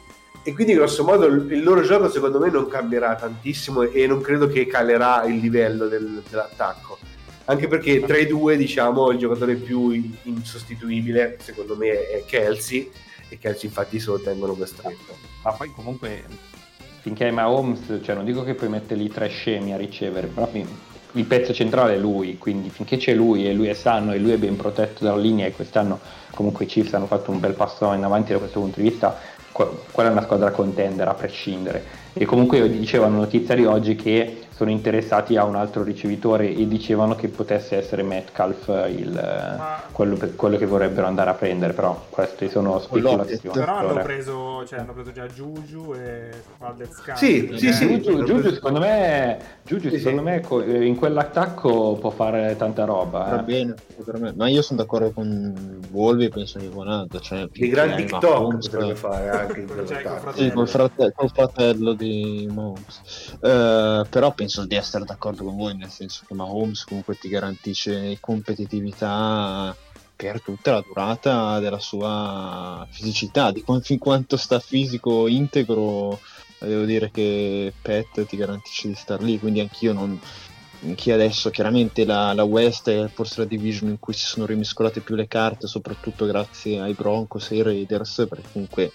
e 0.44 0.52
quindi 0.52 0.74
grosso 0.74 1.04
modo 1.04 1.26
il 1.26 1.62
loro 1.62 1.82
gioco 1.82 2.10
secondo 2.10 2.40
me 2.40 2.50
non 2.50 2.66
cambierà 2.68 3.14
tantissimo 3.14 3.82
e 3.82 4.06
non 4.08 4.20
credo 4.20 4.48
che 4.48 4.66
calerà 4.66 5.24
il 5.24 5.36
livello 5.38 5.86
del- 5.86 6.20
dell'attacco. 6.28 6.98
Anche 7.44 7.68
perché 7.68 8.00
tra 8.00 8.16
i 8.16 8.26
due 8.26 8.56
diciamo 8.56 9.10
il 9.10 9.18
giocatore 9.18 9.54
più 9.54 9.90
in- 9.90 10.14
insostituibile 10.24 11.38
secondo 11.40 11.76
me 11.76 12.08
è 12.08 12.24
Kelsey. 12.26 12.90
E 13.28 13.38
Kelsey 13.38 13.68
infatti 13.68 14.00
se 14.00 14.10
lo 14.10 14.18
tengono 14.20 14.54
per 14.54 14.66
stretto. 14.66 15.16
Ma 15.44 15.52
poi 15.52 15.70
comunque 15.72 16.24
finché 17.00 17.28
è 17.28 17.30
Mahomes 17.30 18.00
cioè 18.02 18.14
non 18.14 18.24
dico 18.24 18.42
che 18.42 18.54
puoi 18.54 18.68
mettere 18.68 19.00
lì 19.00 19.08
tre 19.08 19.28
scemi 19.28 19.72
a 19.72 19.76
ricevere 19.76 20.26
però 20.28 20.48
il 21.12 21.24
pezzo 21.24 21.52
centrale 21.52 21.94
è 21.94 21.98
lui 21.98 22.38
quindi 22.38 22.70
finché 22.70 22.96
c'è 22.96 23.14
lui 23.14 23.46
e 23.46 23.52
lui 23.52 23.68
è 23.68 23.74
sano 23.74 24.12
e 24.12 24.18
lui 24.18 24.32
è 24.32 24.38
ben 24.38 24.56
protetto 24.56 25.04
dalla 25.04 25.20
linea 25.20 25.46
e 25.46 25.52
quest'anno 25.52 26.00
comunque 26.34 26.64
i 26.64 26.68
Chiefs 26.68 26.94
hanno 26.94 27.06
fatto 27.06 27.30
un 27.30 27.40
bel 27.40 27.54
passo 27.54 27.92
in 27.92 28.04
avanti 28.04 28.32
da 28.32 28.38
questo 28.38 28.60
punto 28.60 28.80
di 28.80 28.88
vista 28.88 29.18
que- 29.52 29.70
quella 29.90 30.08
è 30.08 30.12
una 30.12 30.22
squadra 30.22 30.50
contender 30.50 31.06
a 31.06 31.14
prescindere? 31.14 31.84
E 32.14 32.24
comunque 32.24 32.68
dicevano 32.70 33.18
notizia 33.18 33.54
di 33.54 33.64
oggi 33.64 33.94
che 33.94 34.46
sono 34.62 34.70
interessati 34.70 35.36
a 35.36 35.44
un 35.44 35.56
altro 35.56 35.82
ricevitore 35.82 36.48
e 36.48 36.68
dicevano 36.68 37.16
che 37.16 37.26
potesse 37.28 37.76
essere 37.76 38.02
Metcalf 38.04 38.68
il, 38.88 39.10
Ma- 39.12 39.82
quello, 39.90 40.14
per- 40.16 40.36
quello 40.36 40.56
che 40.56 40.66
vorrebbero 40.66 41.06
andare 41.08 41.30
a 41.30 41.34
prendere 41.34 41.72
però 41.72 42.00
queste 42.10 42.48
sono 42.48 42.78
speculazioni 42.78 43.40
Però 43.52 43.74
hanno 43.74 44.00
preso, 44.00 44.64
cioè, 44.64 44.78
hanno 44.78 44.92
preso 44.92 45.10
già 45.10 45.26
Juju 45.26 45.94
e 45.94 46.30
Valdez 46.58 47.00
Scantling, 47.02 47.54
Sì, 47.54 47.66
eh. 47.66 47.72
sì, 47.72 47.72
sì. 47.72 48.00
Giugiu, 48.00 48.22
Giugiu, 48.24 48.50
secondo 48.52 48.78
me, 48.78 49.38
Giugiu, 49.64 49.90
Sì, 49.90 49.98
secondo 49.98 50.18
sì. 50.20 50.24
me 50.24 50.40
co- 50.42 50.62
eh, 50.62 50.84
in 50.84 50.94
quell'attacco 50.96 51.96
può 51.96 52.10
fare 52.10 52.54
tanta 52.56 52.84
roba. 52.84 53.24
Va 53.24 53.40
eh. 53.40 53.42
bene, 53.42 53.74
ma 54.36 54.48
io 54.48 54.62
sono 54.62 54.80
d'accordo 54.80 55.12
con 55.12 55.80
Wolvi 55.90 56.28
penso 56.28 56.58
che 56.58 56.68
con 56.70 56.88
Aldo. 56.88 57.18
Cioè, 57.18 57.46
dei 57.52 57.68
gran 57.68 57.88
finché 57.88 58.04
TikTok 58.04 58.58
potrebbe 58.58 58.94
fare 58.94 59.28
anche 59.28 59.60
in 59.60 59.68
Cioè, 59.86 60.02
col 60.02 60.34
Sì, 60.34 60.50
col, 60.52 60.68
frate- 60.68 61.12
col 61.14 61.30
fratello 61.30 61.94
di 61.94 62.48
Mahomes. 62.50 63.36
Eh, 63.40 64.06
però 64.10 64.32
penso 64.32 64.51
di 64.66 64.76
essere 64.76 65.04
d'accordo 65.04 65.44
con 65.44 65.56
voi, 65.56 65.76
nel 65.76 65.90
senso 65.90 66.24
che 66.26 66.34
Mahomes 66.34 66.84
comunque 66.84 67.16
ti 67.16 67.28
garantisce 67.28 68.18
competitività 68.20 69.74
per 70.14 70.40
tutta 70.40 70.72
la 70.72 70.84
durata 70.86 71.58
della 71.58 71.80
sua 71.80 72.86
fisicità, 72.90 73.50
di 73.50 73.62
quan- 73.62 73.80
fin 73.80 73.98
quanto 73.98 74.36
sta 74.36 74.60
fisico 74.60 75.26
integro, 75.26 76.20
devo 76.60 76.84
dire 76.84 77.10
che 77.10 77.72
Pet 77.82 78.24
ti 78.26 78.36
garantisce 78.36 78.88
di 78.88 78.94
star 78.94 79.20
lì, 79.20 79.38
quindi 79.38 79.60
anch'io 79.60 79.92
non... 79.92 80.20
Anche 80.84 81.12
adesso 81.12 81.50
chiaramente 81.50 82.04
la, 82.04 82.32
la 82.32 82.42
West 82.42 82.90
è 82.90 83.06
forse 83.06 83.40
la 83.40 83.46
division 83.46 83.90
in 83.90 84.00
cui 84.00 84.14
si 84.14 84.26
sono 84.26 84.46
rimiscolate 84.46 84.98
più 84.98 85.14
le 85.14 85.28
carte, 85.28 85.68
soprattutto 85.68 86.26
grazie 86.26 86.80
ai 86.80 86.92
Broncos 86.92 87.52
e 87.52 87.54
ai 87.54 87.62
Raiders, 87.62 88.26
perché 88.28 88.48
comunque 88.52 88.90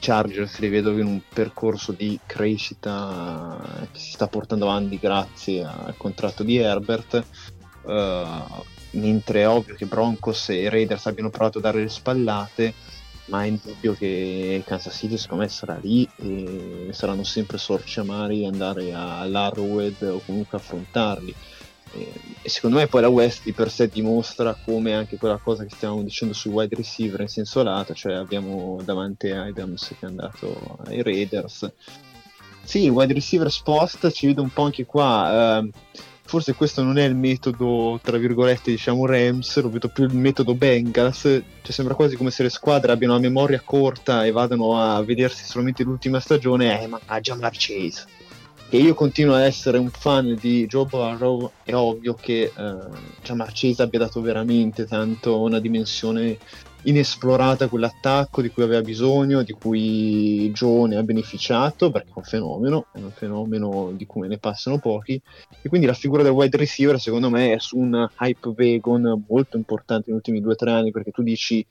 Chargers 0.00 0.58
li 0.58 0.68
vedo 0.68 0.90
in 0.98 1.06
un 1.06 1.20
percorso 1.32 1.92
di 1.92 2.18
crescita 2.24 3.58
che 3.92 3.98
si 3.98 4.12
sta 4.12 4.26
portando 4.28 4.68
avanti 4.68 4.98
grazie 4.98 5.64
al 5.64 5.94
contratto 5.96 6.42
di 6.42 6.56
Herbert. 6.56 7.24
eh, 7.86 8.66
mentre 8.92 9.42
è 9.42 9.48
ovvio 9.48 9.74
che 9.74 9.86
Broncos 9.86 10.48
e 10.48 10.68
Raiders 10.68 11.06
abbiano 11.06 11.30
provato 11.30 11.58
a 11.58 11.60
dare 11.60 11.80
le 11.80 11.88
spallate, 11.88 12.72
ma 13.26 13.42
è 13.44 13.46
indubbio 13.46 13.92
che 13.92 14.62
Kansas 14.66 14.96
City 14.96 15.18
secondo 15.18 15.44
me 15.44 15.50
sarà 15.50 15.78
lì 15.80 16.08
e 16.16 16.88
saranno 16.92 17.24
sempre 17.24 17.58
sorci 17.58 18.00
amari 18.00 18.46
andare 18.46 18.94
all'Arrowhead 18.94 20.02
o 20.02 20.22
comunque 20.24 20.58
affrontarli. 20.58 21.34
E, 21.92 22.12
e 22.42 22.48
secondo 22.48 22.76
me 22.76 22.86
poi 22.86 23.00
la 23.00 23.08
West 23.08 23.42
di 23.44 23.52
per 23.52 23.70
sé 23.70 23.88
dimostra 23.88 24.56
come 24.64 24.94
anche 24.94 25.16
quella 25.16 25.38
cosa 25.38 25.64
che 25.64 25.74
stiamo 25.74 26.02
dicendo 26.02 26.34
sui 26.34 26.50
wide 26.50 26.76
receiver 26.76 27.20
in 27.20 27.28
senso 27.28 27.62
lato, 27.62 27.94
cioè 27.94 28.14
abbiamo 28.14 28.80
davanti 28.84 29.30
Adams 29.30 29.88
che 29.98 30.06
è 30.06 30.08
andato 30.08 30.78
ai 30.86 31.02
Raiders. 31.02 31.70
Sì, 32.62 32.88
wide 32.88 33.14
receiver 33.14 33.50
spost 33.50 34.10
ci 34.10 34.26
vedo 34.26 34.42
un 34.42 34.52
po' 34.52 34.62
anche 34.62 34.84
qua. 34.84 35.58
ehm, 35.58 35.70
forse 36.28 36.54
questo 36.54 36.82
non 36.82 36.98
è 36.98 37.04
il 37.04 37.14
metodo, 37.14 37.98
tra 38.02 38.18
virgolette, 38.18 38.70
diciamo 38.70 39.06
Rams, 39.06 39.58
lo 39.62 39.70
vedo 39.70 39.88
più 39.88 40.04
il 40.04 40.14
metodo 40.14 40.54
Bengals. 40.54 41.22
Cioè 41.22 41.72
sembra 41.72 41.94
quasi 41.94 42.16
come 42.16 42.30
se 42.30 42.42
le 42.42 42.50
squadre 42.50 42.92
abbiano 42.92 43.14
la 43.14 43.20
memoria 43.20 43.62
corta 43.64 44.26
e 44.26 44.30
vadano 44.30 44.78
a 44.78 45.02
vedersi 45.02 45.44
solamente 45.44 45.82
l'ultima 45.82 46.20
stagione. 46.20 46.82
Eh, 46.82 46.86
ma 46.86 47.00
ah, 47.06 47.20
Jamar 47.20 47.52
Chase 47.56 48.04
che 48.68 48.76
io 48.76 48.94
continuo 48.94 49.34
a 49.34 49.44
essere 49.44 49.78
un 49.78 49.88
fan 49.88 50.36
di 50.38 50.66
Joe 50.66 50.84
Burrow, 50.84 51.50
è 51.64 51.74
ovvio 51.74 52.14
che 52.14 52.52
eh, 52.54 52.76
Jamar 53.22 53.50
Chase 53.54 53.82
abbia 53.82 54.00
dato 54.00 54.20
veramente 54.20 54.84
tanto 54.84 55.40
una 55.40 55.58
dimensione 55.58 56.38
inesplorata 56.82 57.68
quell'attacco 57.68 58.40
di 58.40 58.50
cui 58.50 58.62
aveva 58.62 58.80
bisogno, 58.82 59.42
di 59.42 59.52
cui 59.52 60.50
Joe 60.52 60.88
ne 60.88 60.96
ha 60.96 61.02
beneficiato, 61.02 61.90
perché 61.90 62.08
è 62.08 62.12
un 62.14 62.22
fenomeno, 62.22 62.86
è 62.92 62.98
un 62.98 63.10
fenomeno 63.10 63.92
di 63.94 64.06
cui 64.06 64.28
ne 64.28 64.38
passano 64.38 64.78
pochi, 64.78 65.20
e 65.62 65.68
quindi 65.68 65.86
la 65.86 65.94
figura 65.94 66.22
del 66.22 66.32
wide 66.32 66.56
receiver 66.56 67.00
secondo 67.00 67.30
me 67.30 67.54
è 67.54 67.58
su 67.58 67.78
un 67.78 68.08
hype 68.20 68.48
wagon 68.56 69.24
molto 69.28 69.56
importante 69.56 70.04
negli 70.06 70.16
ultimi 70.16 70.40
due 70.40 70.52
o 70.52 70.56
tre 70.56 70.70
anni, 70.70 70.90
perché 70.90 71.10
tu 71.10 71.22
dici 71.22 71.64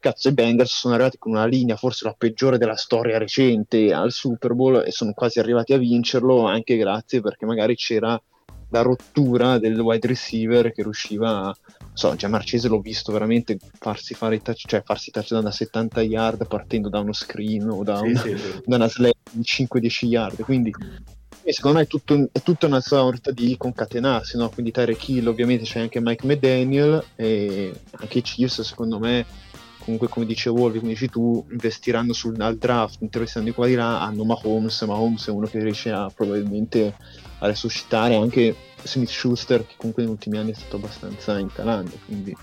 cazzo 0.00 0.28
i 0.28 0.32
Bengals 0.32 0.72
sono 0.72 0.94
arrivati 0.94 1.18
con 1.18 1.32
una 1.32 1.46
linea 1.46 1.76
forse 1.76 2.04
la 2.04 2.14
peggiore 2.16 2.58
della 2.58 2.76
storia 2.76 3.18
recente 3.18 3.92
al 3.92 4.12
Super 4.12 4.54
Bowl 4.54 4.82
e 4.86 4.92
sono 4.92 5.12
quasi 5.12 5.40
arrivati 5.40 5.72
a 5.72 5.78
vincerlo 5.78 6.46
anche 6.46 6.76
grazie 6.76 7.20
perché 7.20 7.46
magari 7.46 7.74
c'era 7.74 8.20
la 8.70 8.82
rottura 8.82 9.58
del 9.58 9.78
wide 9.80 10.06
receiver 10.06 10.72
che 10.72 10.82
riusciva 10.82 11.46
a 11.46 11.56
so, 11.92 12.14
già 12.14 12.28
Marchese 12.28 12.68
l'ho 12.68 12.80
visto 12.80 13.10
veramente 13.12 13.58
farsi 13.78 14.14
fare 14.14 14.40
touch, 14.40 14.64
cioè 14.66 14.82
farsi 14.84 15.10
touchdown 15.10 15.42
da 15.44 15.50
70 15.50 16.02
yard 16.02 16.46
partendo 16.46 16.88
da 16.88 17.00
uno 17.00 17.12
screen 17.12 17.68
o 17.68 17.82
da, 17.82 17.96
Sì, 17.98 18.04
un- 18.04 18.16
sì, 18.16 18.36
sì. 18.36 18.60
da 18.64 18.76
una 18.76 18.88
slap 18.88 19.14
di 19.32 19.42
5-10 19.42 20.06
yard. 20.06 20.42
Quindi 20.42 20.72
secondo 21.44 21.78
me 21.78 21.84
è, 21.84 21.86
tutto- 21.88 22.28
è 22.30 22.42
tutta 22.42 22.66
una 22.66 22.80
sorta 22.80 23.30
di 23.32 23.56
concatenarsi, 23.56 24.36
no? 24.36 24.48
Quindi 24.50 24.70
Tyreek 24.70 25.08
Hill, 25.08 25.26
ovviamente 25.26 25.64
c'è 25.64 25.80
anche 25.80 26.00
Mike 26.00 26.26
McDaniel 26.26 27.02
e 27.16 27.72
anche 27.92 28.18
i 28.18 28.22
Chiefs, 28.22 28.60
secondo 28.60 28.98
me, 28.98 29.24
comunque 29.80 30.08
come 30.08 30.26
dice 30.26 30.50
Wolvi, 30.50 30.78
come 30.78 30.92
dici 30.92 31.08
tu, 31.08 31.44
investiranno 31.50 32.12
sul, 32.12 32.38
al 32.40 32.58
draft, 32.58 33.00
interessando 33.00 33.52
qua 33.54 33.66
di 33.66 33.74
là, 33.74 34.02
hanno 34.02 34.24
Mahomes, 34.24 34.82
Mahomes 34.82 35.26
è 35.26 35.30
uno 35.30 35.46
che 35.46 35.58
riesce 35.62 35.90
a 35.90 36.10
probabilmente 36.14 36.94
a 37.38 37.46
resuscitare 37.46 38.16
anche 38.16 38.54
Smith 38.82 39.08
Schuster 39.08 39.66
che 39.66 39.74
comunque 39.76 40.02
negli 40.02 40.12
ultimi 40.12 40.38
anni 40.38 40.52
è 40.52 40.54
stato 40.54 40.76
abbastanza 40.76 41.38
in 41.38 41.52
calando, 41.52 41.92
quindi 42.04 42.36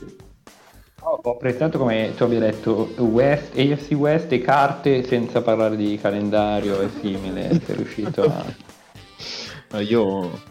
Ho 1.01 1.19
ho 1.21 1.31
apprezzato 1.31 1.77
come 1.77 2.13
tu 2.15 2.23
abbia 2.23 2.39
detto 2.39 2.89
West, 2.97 3.57
AFC 3.57 3.91
West 3.91 4.31
e 4.31 4.41
carte 4.41 5.03
senza 5.03 5.41
parlare 5.41 5.75
di 5.75 5.99
calendario 6.01 6.81
e 6.81 6.89
simile. 6.99 7.61
Sei 7.63 7.75
riuscito 7.75 8.23
a. 8.23 8.43
eh, 9.77 9.83
io 9.83 10.41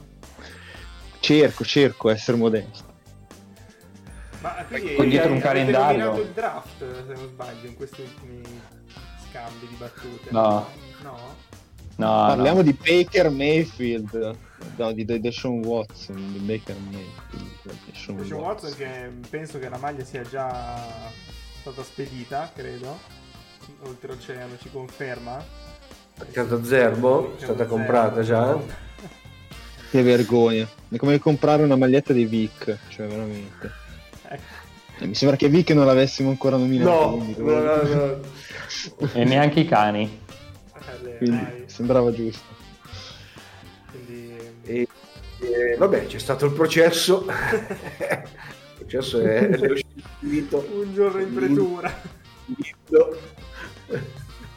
cerco, 1.19 1.65
cerco 1.65 2.11
essere 2.11 2.37
modesto. 2.37 2.93
Ma 4.41 4.65
quindi 4.69 4.95
Con 4.95 5.09
dietro 5.09 5.33
un 5.33 5.41
calendario. 5.41 6.21
il 6.21 6.29
draft, 6.29 6.79
se 6.79 7.15
non 7.15 7.29
sbaglio, 7.29 7.67
in 7.67 7.75
questi 7.77 8.03
ultimi 8.03 8.43
scambi 9.29 9.67
di 9.67 9.75
battute. 9.77 10.31
No. 10.31 10.69
No? 11.03 11.19
No, 11.97 12.07
Parliamo 12.27 12.59
no. 12.59 12.63
di 12.63 12.73
Baker 12.73 13.31
Mayfield, 13.31 14.37
no, 14.77 14.93
di 14.93 15.05
De- 15.05 15.21
Deshaun 15.21 15.65
Watson, 15.65 16.33
di 16.33 16.39
Baker 16.39 16.77
Mayfield. 16.91 17.79
Deshaun 17.87 18.17
Deshaun 18.17 18.41
Watson 18.43 18.75
che 18.75 19.11
penso 19.31 19.59
che 19.59 19.69
la 19.69 19.79
maglia 19.79 20.05
sia 20.05 20.23
già 20.23 21.11
stata 21.61 21.83
spedita, 21.83 22.51
credo. 22.55 22.99
Oltreoceano 23.83 24.59
ci 24.61 24.71
conferma. 24.71 25.43
A 26.17 26.63
Zerbo, 26.63 27.37
è 27.37 27.43
stata 27.43 27.67
comprata 27.67 28.23
già. 28.23 28.57
Che 29.91 30.03
vergogna. 30.03 30.69
È 30.89 30.97
come 30.97 31.19
comprare 31.19 31.63
una 31.63 31.77
maglietta 31.77 32.13
dei 32.13 32.27
Vic, 32.27 32.77
cioè 32.89 33.07
veramente. 33.07 33.71
Ecco. 34.29 34.63
Eh, 34.99 35.07
mi 35.07 35.15
sembra 35.15 35.37
che 35.37 35.49
Vic 35.49 35.71
non 35.71 35.87
l'avessimo 35.87 36.31
ancora 36.31 36.57
nominato. 36.57 37.17
No, 37.17 37.35
no, 37.37 37.61
no, 37.61 37.83
no. 37.83 38.19
E 39.13 39.25
neanche 39.25 39.61
i 39.61 39.65
cani. 39.67 40.21
Eh, 41.05 41.17
quindi 41.17 41.43
dai, 41.43 41.64
sembrava 41.75 42.13
giusto. 42.13 42.43
quindi- 43.91 44.37
E, 44.67 44.89
e, 45.41 45.77
vabbè, 45.77 46.07
c'è 46.07 46.19
stato 46.19 46.47
il 46.47 46.53
processo. 46.53 47.27
il 47.29 48.87
processo 48.87 49.21
è, 49.21 49.49
è 49.49 49.71
uscito. 49.71 50.67
Un 50.73 50.95
giorno 50.95 51.21
in 51.21 51.35
pretura. 51.35 52.01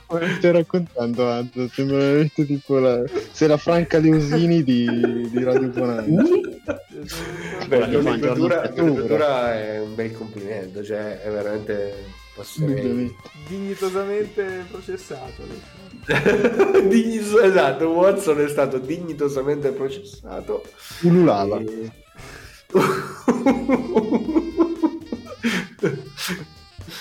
Ma 0.09 0.20
stai 0.38 0.51
raccontando, 0.51 1.30
Anto? 1.30 1.68
Sembra 1.68 1.97
veramente 1.97 2.45
tipo 2.45 2.80
la... 2.80 3.03
Sei 3.32 3.47
la 3.49 3.57
Franca 3.57 3.97
Leusini 3.97 4.63
di, 4.63 5.30
di 5.30 5.43
Radio 5.43 5.68
Bonanza. 5.68 6.24
Beh, 7.68 7.88
mangia 8.01 8.28
lettura 8.34 8.61
l'altura. 8.63 9.53
è 9.55 9.80
un 9.82 9.95
bel 9.95 10.13
complimento, 10.13 10.82
cioè 10.84 11.20
è 11.22 11.30
veramente 11.30 12.05
passerei. 12.34 13.13
Dignitosamente 13.49 14.65
processato. 14.72 15.43
Dignitos- 15.43 15.86
esatto, 17.43 17.87
Watson 17.89 18.39
è 18.41 18.47
stato 18.49 18.77
dignitosamente 18.77 19.71
processato. 19.71 20.63
Ululava. 21.01 21.59
E- 21.59 21.91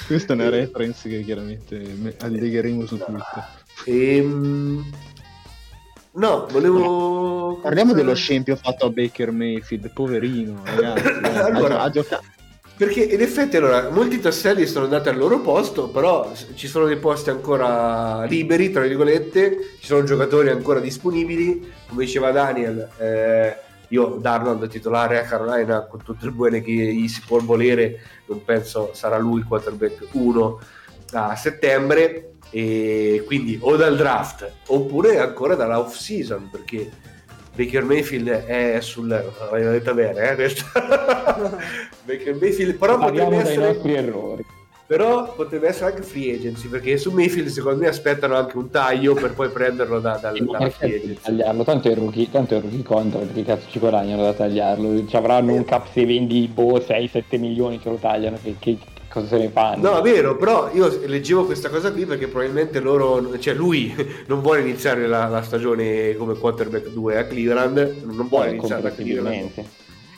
Questa 0.07 0.33
è 0.33 0.37
una 0.37 0.49
reference 0.49 1.09
che 1.09 1.23
chiaramente 1.23 1.79
me- 1.79 2.15
allegheremo 2.19 2.87
su 2.87 2.97
Twitter. 2.99 3.45
Ehm, 3.87 4.85
No, 6.13 6.47
volevo... 6.51 7.59
Parliamo 7.61 7.93
dello 7.93 8.15
scempio 8.15 8.57
fatto 8.57 8.87
a 8.87 8.91
Baker 8.91 9.33
Mayfield, 9.33 9.93
poverino, 9.93 10.63
ragazzi. 10.65 11.09
eh. 11.09 11.29
Allora- 11.39 11.83
ha, 11.83 11.91
giocato. 11.91 12.25
Perché 12.77 13.05
in 13.05 13.23
effetti 13.23 13.57
allora 13.57 13.89
molti 13.89 14.21
tasselli 14.21 14.67
sono 14.67 14.85
andati 14.85 15.09
al 15.09 15.17
loro 15.17 15.41
posto, 15.41 15.89
però 15.89 16.31
ci 16.55 16.67
sono 16.67 16.85
dei 16.85 16.99
posti 16.99 17.31
ancora 17.31 18.25
liberi, 18.25 18.71
tra 18.71 18.83
virgolette, 18.83 19.77
ci 19.81 19.87
sono 19.87 20.05
giocatori 20.05 20.51
ancora 20.51 20.79
disponibili, 20.79 21.73
come 21.89 22.05
diceva 22.05 22.33
Daniel, 22.33 22.87
eh, 22.99 23.57
io 23.89 24.19
Darnold 24.21 24.69
titolare 24.69 25.19
a 25.19 25.23
Carolina 25.23 25.87
con 25.87 26.03
tutto 26.03 26.27
il 26.27 26.33
buone 26.33 26.61
che 26.61 26.71
gli 26.71 27.09
si 27.09 27.23
può 27.27 27.39
volere, 27.39 27.99
non 28.27 28.45
penso 28.45 28.91
sarà 28.93 29.17
lui 29.17 29.39
il 29.39 29.47
quarterback 29.47 30.09
1 30.13 30.61
a 31.13 31.35
settembre, 31.35 32.33
e 32.51 33.23
quindi 33.27 33.59
o 33.61 33.75
dal 33.77 33.97
draft 33.97 34.51
oppure 34.69 35.19
ancora 35.19 35.55
dalla 35.55 35.81
off 35.81 35.97
season 35.97 36.49
perché 36.51 36.91
Baker 37.57 37.83
Mayfield 37.85 38.29
è 38.29 38.79
sul 38.81 39.09
l'ho 39.09 39.71
detto 39.71 39.95
bene 39.95 40.31
eh, 40.31 40.35
questa 40.35 40.65
Baker 42.05 42.35
Mayfield 42.39 42.75
però 42.75 42.99
Parliamo 42.99 43.31
potrebbe, 43.31 43.51
essere, 43.51 43.67
nostri 43.73 43.95
errori. 43.95 44.45
però 44.87 45.33
potrebbe 45.35 45.69
essere 45.69 45.91
anche 45.91 46.03
free 46.03 46.35
agency 46.35 46.69
perché 46.69 46.97
su 46.99 47.11
Mayfield 47.11 47.49
secondo 47.49 47.81
me 47.81 47.89
aspettano 47.89 48.37
anche 48.37 48.57
un 48.57 48.71
taglio 48.71 49.15
per 49.15 49.33
poi 49.33 49.49
prenderlo 49.49 49.99
da, 50.01 50.19
dal- 50.21 50.39
Ma 50.43 50.59
dalla 50.59 50.59
perché 50.59 50.77
free 50.87 50.97
agency 50.97 51.21
tagliarlo? 51.23 51.65
Tanto 51.65 51.89
è 51.89 51.91
il 51.93 51.97
rookie, 51.97 52.31
tanto 52.31 52.57
è 52.57 52.61
rookie 52.61 52.83
contract, 52.83 53.33
che 53.33 53.43
cazzo 53.45 53.67
ci 53.71 53.79
guadagnano 53.79 54.23
da 54.23 54.33
tagliarlo? 54.35 55.07
Ci 55.07 55.17
avranno 55.17 55.53
un 55.55 55.65
cap 55.65 55.87
se 55.91 56.05
vendi 56.07 56.47
boh 56.53 56.79
6-7 56.79 57.39
milioni 57.41 57.79
che 57.81 57.89
lo 57.89 57.97
tagliano, 57.97 58.39
che, 58.43 58.55
che 58.59 58.77
cosa 59.21 59.27
se 59.29 59.39
ne 59.39 59.49
fanno? 59.49 59.91
No, 59.91 59.99
è 59.99 60.03
vero, 60.03 60.37
però 60.37 60.71
io 60.73 61.01
leggevo 61.07 61.45
questa 61.45 61.69
cosa 61.71 61.91
qui 61.93 62.05
perché 62.05 62.27
probabilmente 62.29 62.81
loro, 62.81 63.39
cioè 63.39 63.55
lui 63.55 63.95
non 64.27 64.41
vuole 64.41 64.61
iniziare 64.61 65.07
la, 65.07 65.27
la 65.29 65.43
stagione 65.43 66.15
come 66.17 66.35
quarterback 66.35 66.89
2 66.89 67.19
a 67.19 67.25
Cleveland, 67.25 67.95
non 68.05 68.29
vuole 68.29 68.49
Eh, 68.51 68.55
iniziare 68.55 68.83
da 68.83 68.93
Cleveland 68.93 69.51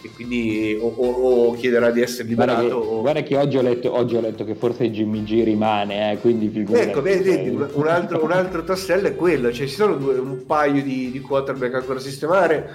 e 0.00 0.10
quindi 0.14 0.78
o, 0.80 0.92
o- 0.96 1.48
o 1.48 1.52
chiederà 1.54 1.90
di 1.90 2.00
essere 2.00 2.32
Guarda 2.32 2.54
che, 2.54 2.62
liberato 2.62 2.84
o... 2.88 3.00
guarda 3.00 3.22
che 3.22 3.36
oggi, 3.36 3.56
ho 3.56 3.62
letto, 3.62 3.92
oggi 3.96 4.14
ho 4.14 4.20
letto 4.20 4.44
che 4.44 4.54
forse 4.54 4.90
Jimmy 4.92 5.24
G 5.24 5.42
rimane, 5.42 6.12
eh, 6.12 6.18
quindi 6.18 6.48
figurati. 6.48 6.88
Ecco, 6.88 7.02
vedi, 7.02 7.28
vedi, 7.30 7.48
un 7.50 7.86
altro, 7.88 8.22
un 8.22 8.30
altro 8.30 8.62
tassello 8.62 9.08
è 9.08 9.16
quello, 9.16 9.52
cioè 9.52 9.66
ci 9.66 9.74
sono 9.74 9.96
due- 9.96 10.18
un 10.18 10.46
paio 10.46 10.82
di, 10.84 11.10
di 11.10 11.20
quarterback 11.20 11.74
ancora 11.74 11.98
a 11.98 12.02
sistemare, 12.02 12.70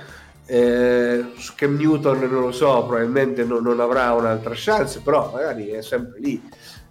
eh, 0.46 1.26
Cam 1.56 1.76
Newton 1.76 2.20
non 2.20 2.42
lo 2.42 2.52
so, 2.52 2.86
probabilmente 2.86 3.44
non, 3.44 3.64
non 3.64 3.80
avrà 3.80 4.14
un'altra 4.14 4.54
chance, 4.56 5.02
però 5.02 5.32
magari 5.32 5.68
è 5.70 5.82
sempre 5.82 6.20
lì, 6.20 6.42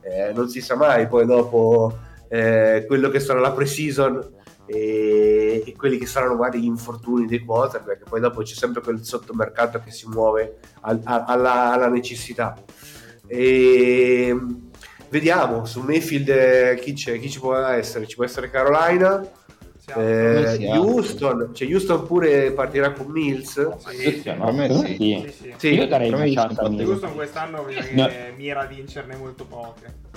Eh, 0.05 0.33
non 0.35 0.49
si 0.49 0.61
sa 0.61 0.75
mai, 0.75 1.07
poi 1.07 1.25
dopo 1.27 1.97
eh, 2.29 2.85
quello 2.89 3.09
che 3.09 3.21
sarà 3.21 3.39
la 3.39 3.53
pre-season 3.53 4.21
e, 4.67 5.63
e 5.65 5.77
quelli 5.77 5.97
che 5.97 6.07
saranno 6.07 6.35
magari 6.35 6.61
gli 6.61 6.65
infortuni 6.67 7.27
dei 7.27 7.39
quarterback, 7.45 8.09
poi 8.09 8.21
dopo 8.21 8.43
c'è 8.43 8.55
sempre 8.55 8.83
quel 8.83 9.05
sottomercato 9.05 9.81
che 9.85 9.93
si 9.93 10.09
muove 10.09 10.57
al- 10.81 11.01
a- 11.05 11.25
alla, 11.25 11.73
alla 11.73 11.89
necessità. 11.89 12.57
E, 13.29 14.37
vediamo 15.09 15.65
su 15.67 15.81
Mayfield 15.83 16.29
eh, 16.31 16.79
chi, 16.81 16.95
chi 16.95 17.31
ci 17.31 17.39
può 17.39 17.55
essere? 17.55 18.07
Ci 18.09 18.17
può 18.17 18.25
essere 18.25 18.51
Carolina, 18.51 19.23
eh, 19.97 20.55
Sì. 20.57 20.67
Houston, 20.67 21.51
cioè 21.55 21.73
Houston 21.73 22.07
pure 22.07 22.53
partirà 22.53 22.93
con 22.93 23.07
Mills. 23.07 23.53
Sì, 23.89 24.23
no, 24.37 24.53
sì. 24.53 24.95
sì. 24.97 25.23
Sì, 25.27 25.33
sì. 25.33 25.55
Sì, 25.57 25.69
Io 25.75 25.87
darei 25.87 26.13
una 26.13 26.25
chance 26.27 26.61
a 26.61 26.69
Mills. 26.69 26.89
Houston 26.89 27.15
quest'anno 27.15 27.67
No. 27.93 28.09
mira 28.37 28.61
a 28.61 28.67
vincerne 28.67 29.17
molto 29.17 29.45
poche. 29.45 30.11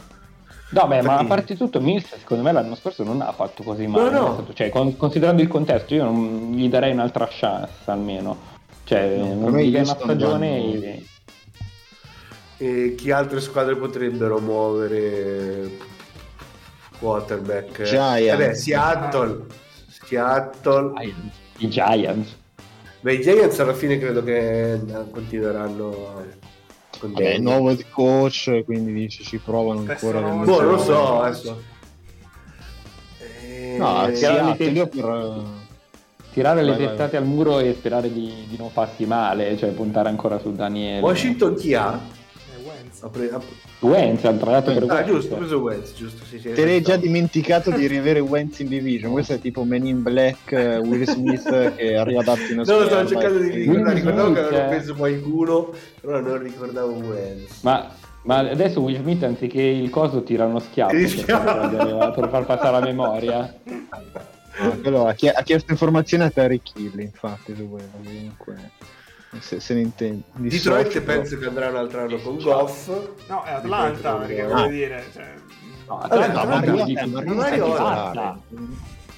No, 0.69 0.87
beh, 0.87 1.03
ma 1.03 1.19
a 1.19 1.25
parte 1.25 1.55
tutto, 1.55 1.79
Mills 1.79 2.15
secondo 2.17 2.43
me 2.43 2.51
l'anno 2.51 2.75
scorso 2.75 3.03
non 3.03 3.21
ha 3.21 3.31
fatto 3.31 3.63
così 3.63 3.85
male. 3.87 4.09
No, 4.09 4.19
no. 4.19 4.33
Stato- 4.33 4.53
Cioè, 4.53 4.69
con- 4.69 4.97
considerando 4.97 5.41
il 5.41 5.47
contesto, 5.47 5.93
io 5.93 6.03
non 6.03 6.51
gli 6.53 6.67
darei 6.67 6.91
un'altra 6.91 7.27
chance 7.29 7.71
almeno. 7.85 8.35
Cioè, 8.83 9.17
No, 9.17 9.27
per 9.27 9.35
non 9.35 9.51
me 9.53 9.65
gli 9.65 9.75
una 9.75 9.85
stagione 9.85 10.49
vanno- 10.59 10.83
e... 10.83 11.05
E 12.57 12.95
chi 12.95 13.11
altre 13.11 13.41
squadre 13.41 13.75
potrebbero 13.75 14.39
muovere 14.39 15.71
quarterback? 16.99 17.81
Giants. 17.83 18.33
Eh 18.33 18.35
beh, 18.47 18.53
Seattle. 18.55 19.45
Seattle. 20.05 20.93
I 21.57 21.67
Giants. 21.69 22.35
Beh, 23.01 23.13
i 23.13 23.21
Giants 23.21 23.59
alla 23.59 23.73
fine 23.73 23.97
credo 23.99 24.23
che 24.23 24.73
eh, 24.73 24.79
continueranno 25.11 26.23
con 26.99 27.11
Vabbè, 27.11 27.23
Daniel. 27.23 27.41
nuovo 27.41 27.77
coach, 27.91 28.63
quindi 28.65 28.93
dici 28.93 29.23
ci 29.23 29.37
provano 29.37 29.81
ancora. 29.87 30.21
Boh, 30.21 30.61
non 30.61 30.71
lo 30.71 30.77
so 30.77 31.21
adesso. 31.21 31.61
Eh, 33.19 33.75
No, 33.77 34.07
eh, 34.07 34.15
Seattle, 34.15 34.69
io 34.69 34.87
per... 34.87 35.63
Tirare 36.31 36.63
le 36.63 36.71
Vai, 36.71 36.79
vai, 36.79 36.87
testate 36.89 37.15
al 37.15 37.25
muro 37.25 37.59
e 37.59 37.73
sperare 37.73 38.11
di, 38.11 38.45
di 38.49 38.57
non 38.57 38.69
farsi 38.69 39.05
male, 39.05 39.55
cioè 39.55 39.69
puntare 39.69 40.09
ancora 40.09 40.37
su 40.37 40.51
Daniele. 40.51 40.99
Washington 40.99 41.55
chi 41.55 41.73
ha? 41.73 41.97
Ha 43.05 43.09
pre- 43.09 43.29
ha- 43.29 43.39
Wentz 43.81 44.23
ha 44.25 44.29
entrato 44.29 44.73
per 44.73 44.85
Ah, 44.89 45.03
giusto, 45.03 45.35
ha 45.35 45.37
preso 45.37 45.59
Wentz, 45.59 45.93
giusto, 45.93 46.25
sì, 46.25 46.39
sì. 46.39 46.53
Te 46.53 46.65
l'hai 46.65 46.81
già 46.81 46.95
dimenticato 46.95 47.69
di 47.69 47.85
riavere 47.85 48.19
Wentz 48.19 48.59
in 48.59 48.67
division. 48.67 49.11
Questo 49.11 49.33
è 49.33 49.39
tipo 49.39 49.63
Men 49.63 49.85
in 49.85 50.01
Black, 50.01 50.51
eh, 50.51 50.77
Will 50.79 51.03
Smith 51.03 51.75
che 51.75 52.03
riadatti 52.03 52.53
una 52.53 52.63
No, 52.65 52.79
lo 52.79 52.85
stavo 52.87 53.05
scherma 53.05 53.07
cercando 53.07 53.37
di 53.37 53.49
ricordare, 53.51 53.93
ricordavo 53.93 54.33
che 54.33 54.39
avevo 54.39 54.67
preso 54.69 54.95
qualcuno, 54.95 55.73
però 56.01 56.19
non 56.19 56.41
ricordavo 56.41 56.93
Wentz. 56.93 57.61
Ma, 57.61 57.91
ma 58.23 58.37
adesso 58.39 58.81
Will 58.81 58.99
Smith 58.99 59.21
anziché 59.21 59.61
il 59.61 59.91
coso 59.91 60.23
tira 60.23 60.45
uno 60.45 60.57
schiaffo 60.57 60.95
per, 60.95 61.25
far, 61.25 62.11
per 62.15 62.29
far 62.29 62.45
passare 62.47 62.71
la 62.71 62.83
memoria. 62.83 63.55
Ah, 63.89 65.09
ha 65.09 65.13
chiesto 65.43 65.71
informazioni 65.71 66.23
a 66.23 66.31
Terry 66.31 66.59
Kill, 66.59 66.97
infatti, 67.01 67.53
su 67.55 67.69
quello, 67.69 67.87
comunque 68.03 68.71
se, 69.39 69.59
se 69.59 69.73
ne 69.73 69.81
intende. 69.81 70.23
Di 70.33 70.49
Detroit 70.49 70.85
socio- 70.87 71.03
penso 71.03 71.37
che 71.37 71.45
andrà 71.45 71.69
un 71.69 71.75
altro 71.75 72.01
anno 72.01 72.17
con 72.17 72.37
Goff. 72.37 72.87
No, 73.27 73.43
è 73.43 73.51
Atlanta, 73.51 74.13
perché 74.15 74.43
voglio 74.43 74.63
Ah. 74.63 74.67
dire, 74.67 75.03
cioè, 75.13 75.33
No, 75.87 75.99
Atlanta 75.99 76.59
di- 76.59 76.93
Mariota, 76.93 77.05
Mariota. 77.33 77.83
basta. 77.83 78.39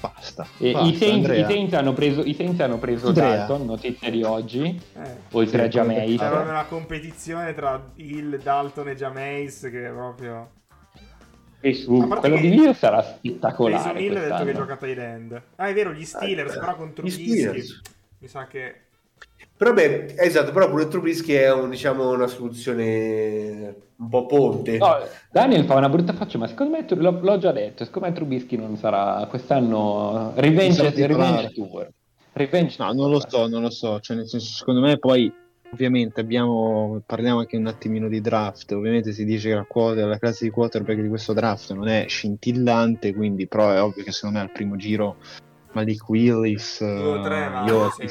basta, 0.00 0.46
i, 0.58 0.94
Saints, 0.96 1.28
i 1.30 1.44
Saints 1.44 1.72
hanno 1.74 1.92
preso, 1.92 2.20
i 2.22 2.34
Saints 2.34 2.60
hanno 2.60 2.78
preso. 2.78 3.10
Dalton, 3.10 3.64
notizia 3.64 4.10
di 4.10 4.22
oggi, 4.22 4.80
eh, 4.94 5.00
oltre 5.32 5.58
Sì, 5.58 5.64
a 5.64 5.68
Jameis. 5.68 6.20
c'era 6.20 6.40
una 6.40 6.64
competizione 6.66 7.54
tra 7.54 7.82
Hill, 7.96 8.40
Dalton 8.40 8.88
e 8.88 8.94
Jameis 8.96 9.60
che 9.70 9.86
è 9.86 9.90
proprio... 9.90 10.50
E 11.60 11.84
parte 11.86 12.20
quello 12.20 12.36
che- 12.36 12.40
di 12.42 12.48
video 12.50 12.72
sarà 12.72 13.02
spettacolare 13.02 14.00
Hill 14.00 14.16
ha 14.16 14.20
detto 14.20 14.44
che 14.44 14.54
gioca 14.54 14.76
tight 14.76 14.98
end. 14.98 15.42
Ah, 15.56 15.66
è 15.66 15.74
vero, 15.74 15.92
gli 15.92 16.04
Steelers, 16.04 16.54
Ah, 16.54 16.60
però 16.60 16.76
con 16.76 16.92
gli 16.94 17.10
Steelers. 17.10 17.80
mi 18.18 18.28
sa 18.28 18.46
che... 18.46 18.82
Però 19.58 19.72
beh, 19.72 20.14
esatto, 20.16 20.52
però 20.52 20.70
pure 20.70 20.86
Trubisky 20.86 21.32
è 21.32 21.52
un, 21.52 21.68
diciamo, 21.68 22.12
una 22.12 22.28
soluzione 22.28 23.74
un 23.96 24.08
po' 24.08 24.26
ponte. 24.26 24.78
No, 24.78 24.98
Daniel 25.32 25.64
fa 25.64 25.74
una 25.74 25.88
brutta 25.88 26.12
faccia, 26.12 26.38
ma 26.38 26.46
secondo 26.46 26.76
me, 26.76 26.86
l'ho, 26.88 27.18
l'ho 27.20 27.38
già 27.38 27.50
detto, 27.50 27.84
secondo 27.84 28.06
me 28.06 28.14
Trubisky 28.14 28.56
non 28.56 28.76
sarà 28.76 29.26
quest'anno 29.28 30.30
Revenge, 30.36 30.92
revenge 30.94 31.50
Tour. 31.50 31.90
Revenge 32.34 32.76
No, 32.78 32.92
non 32.92 33.10
lo 33.10 33.20
so, 33.28 33.48
non 33.48 33.62
lo 33.62 33.70
so. 33.70 33.98
Cioè, 33.98 34.16
nel 34.16 34.28
senso, 34.28 34.54
secondo 34.58 34.80
me 34.80 34.96
poi, 34.96 35.32
ovviamente, 35.72 36.20
abbiamo, 36.20 37.02
parliamo 37.04 37.40
anche 37.40 37.56
un 37.56 37.66
attimino 37.66 38.06
di 38.06 38.20
draft. 38.20 38.70
Ovviamente 38.70 39.10
si 39.10 39.24
dice 39.24 39.48
che 39.48 39.54
la, 39.56 39.66
quota, 39.68 40.06
la 40.06 40.18
classe 40.18 40.44
di 40.44 40.50
quarterback 40.52 41.00
di 41.00 41.08
questo 41.08 41.32
draft 41.32 41.72
non 41.72 41.88
è 41.88 42.04
scintillante, 42.06 43.12
quindi 43.12 43.48
però 43.48 43.72
è 43.72 43.82
ovvio 43.82 44.04
che 44.04 44.12
secondo 44.12 44.38
me 44.38 44.44
al 44.44 44.52
primo 44.52 44.76
giro 44.76 45.16
Malik 45.72 46.08
Willis, 46.08 46.78
Due 46.78 47.18
o 47.18 47.22
tre, 47.22 47.44
eh, 47.44 47.48
ma- 47.48 47.64
io 47.66 47.90
sì. 47.90 48.08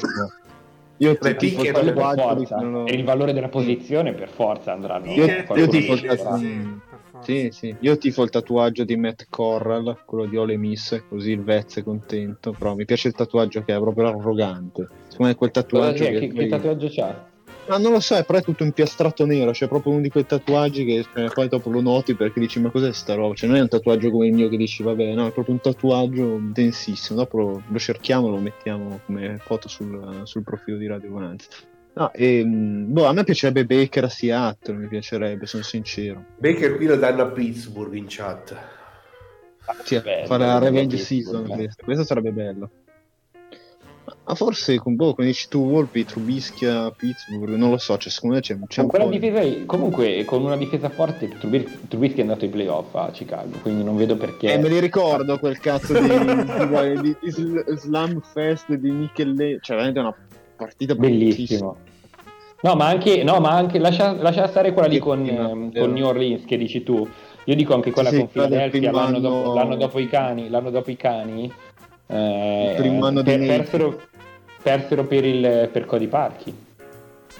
Io 1.00 1.16
Quello 1.16 1.30
il 1.30 1.94
per 1.94 1.94
forza. 2.38 2.56
quello- 2.56 2.84
Per 2.84 2.94
il 2.94 3.04
valore 3.04 3.32
della 3.32 3.48
posizione, 3.48 4.12
per 4.14 4.28
forza 4.28 4.72
andranno. 4.72 5.12
Io- 5.12 5.26
io 5.26 5.68
tifo 5.68 5.92
il 5.94 6.00
Willis, 6.02 6.16
tatuaggio- 6.16 6.36
sì. 6.38 6.86
Sì, 7.20 7.48
sì, 7.50 7.76
io 7.80 7.98
tifo 7.98 8.22
il 8.22 8.30
tatuaggio 8.30 8.84
di 8.84 8.96
Matt 8.96 9.26
Corral, 9.28 10.02
quello 10.06 10.26
di 10.26 10.36
Ole 10.36 10.56
Miss, 10.56 11.02
così 11.08 11.32
il 11.32 11.42
Vez 11.42 11.76
è 11.76 11.82
contento, 11.82 12.52
però 12.52 12.74
mi 12.74 12.84
piace 12.84 13.08
il 13.08 13.14
tatuaggio 13.14 13.62
che 13.62 13.74
è 13.74 13.78
proprio 13.78 14.06
arrogante. 14.08 14.88
Secondo 15.08 15.32
me 15.32 15.34
quel 15.34 15.50
tatuaggio 15.50 16.04
che, 16.04 16.18
Che, 16.18 16.28
che 16.28 16.46
tatuaggio 16.46 16.88
c'ha? 16.88 17.27
Ma 17.68 17.76
non 17.76 17.92
lo 17.92 18.00
so, 18.00 18.16
è 18.16 18.24
però 18.24 18.38
è 18.38 18.42
tutto 18.42 18.64
impiastrato 18.64 19.26
nero, 19.26 19.52
cioè 19.52 19.68
proprio 19.68 19.92
uno 19.92 20.00
di 20.00 20.08
quei 20.08 20.24
tatuaggi 20.24 20.84
che 20.86 21.04
eh, 21.14 21.30
poi 21.32 21.48
dopo 21.48 21.68
lo 21.68 21.82
noti 21.82 22.14
perché 22.14 22.40
dici 22.40 22.58
ma 22.60 22.70
cos'è 22.70 22.92
sta 22.92 23.14
roba? 23.14 23.34
Cioè 23.34 23.48
non 23.48 23.58
è 23.58 23.60
un 23.60 23.68
tatuaggio 23.68 24.10
come 24.10 24.28
il 24.28 24.32
mio 24.32 24.48
che 24.48 24.56
dici 24.56 24.82
vabbè, 24.82 25.12
no, 25.12 25.26
è 25.26 25.32
proprio 25.32 25.54
un 25.54 25.60
tatuaggio 25.60 26.38
densissimo, 26.40 27.18
dopo 27.18 27.36
lo, 27.36 27.62
lo 27.68 27.78
cerchiamo, 27.78 28.30
lo 28.30 28.38
mettiamo 28.38 29.00
come 29.04 29.36
foto 29.38 29.68
sul, 29.68 30.22
sul 30.24 30.42
profilo 30.42 30.78
di 30.78 30.86
Radio 30.86 31.10
Bonanza. 31.10 31.48
No, 31.92 32.12
e, 32.12 32.42
mh, 32.42 32.92
boh, 32.92 33.06
a 33.06 33.12
me 33.12 33.24
piacerebbe 33.24 33.66
Baker 33.66 34.04
a 34.04 34.08
Seattle, 34.08 34.76
mi 34.76 34.86
piacerebbe, 34.86 35.46
sono 35.46 35.62
sincero. 35.62 36.24
Baker 36.38 36.76
qui 36.76 36.86
lo 36.86 36.96
danno 36.96 37.22
a 37.22 37.26
Pittsburgh 37.26 37.94
in 37.94 38.06
chat. 38.08 38.56
Sì, 39.84 40.00
Bello, 40.00 40.26
fare 40.26 40.46
la 40.46 40.58
revenge 40.58 40.96
season, 40.96 41.44
eh. 41.50 41.54
questo, 41.54 41.84
questo 41.84 42.04
sarebbe 42.04 42.30
bello. 42.30 42.70
Ma 44.28 44.34
forse, 44.34 44.76
con, 44.76 44.94
boh, 44.94 45.14
come 45.14 45.26
dici 45.28 45.48
tu, 45.48 45.70
Volpi, 45.70 46.04
Trubisky 46.04 46.66
a 46.66 46.92
Pittsburgh, 46.94 47.54
non 47.54 47.70
lo 47.70 47.78
so, 47.78 47.96
cioè, 47.96 48.12
secondo 48.12 48.34
me 48.34 48.42
c'è, 48.42 48.58
c'è 48.66 48.84
Con 48.86 49.00
un 49.00 49.08
difesa, 49.10 49.64
comunque, 49.64 50.22
con 50.26 50.44
una 50.44 50.56
difesa 50.58 50.90
forte, 50.90 51.28
Trubis- 51.28 51.88
Trubisky 51.88 52.18
è 52.18 52.20
andato 52.20 52.44
ai 52.44 52.50
playoff 52.50 52.94
a 52.94 53.10
Chicago, 53.10 53.56
quindi 53.62 53.82
non 53.84 53.96
vedo 53.96 54.18
perché. 54.18 54.52
Eh, 54.52 54.58
me 54.58 54.68
li 54.68 54.80
ricordo 54.80 55.38
quel 55.38 55.58
cazzo 55.58 55.94
di, 55.98 56.06
di, 56.06 57.00
di- 57.00 57.16
di 57.22 57.30
sl- 57.30 57.74
Slam 57.78 58.20
Fest 58.20 58.70
di 58.74 58.90
Michele, 58.90 59.60
cioè 59.62 59.76
veramente 59.76 60.00
una 60.00 60.14
partita 60.56 60.94
Bellissimo. 60.94 61.76
No, 62.60 62.74
ma 62.74 62.86
anche, 62.86 63.22
no, 63.22 63.40
ma 63.40 63.52
anche 63.52 63.78
lascia, 63.78 64.12
lascia 64.12 64.46
stare 64.48 64.74
quella 64.74 64.88
lì 64.88 64.98
con, 64.98 65.26
ehm, 65.26 65.72
con 65.72 65.90
New 65.92 66.04
Orleans 66.04 66.44
che 66.44 66.58
dici 66.58 66.82
tu. 66.82 67.08
Io 67.44 67.54
dico 67.54 67.72
anche 67.72 67.92
quella 67.92 68.10
Sì, 68.10 68.18
con 68.18 68.28
Philadelphia 68.28 68.92
l'anno, 68.92 69.54
l'anno 69.54 69.76
dopo 69.76 69.98
i 69.98 70.06
cani. 70.06 70.50
L'anno 70.50 70.68
dopo 70.68 70.90
i 70.90 70.96
cani 70.96 71.50
eh, 72.08 72.70
Il 72.70 72.76
primo 72.76 73.06
anno 73.06 73.22
di 73.22 73.30
per- 73.30 73.46
persero, 73.46 74.00
persero 74.68 75.04
per, 75.04 75.24
il, 75.24 75.68
per 75.72 75.86
Cody 75.86 76.06
Parchi. 76.06 76.66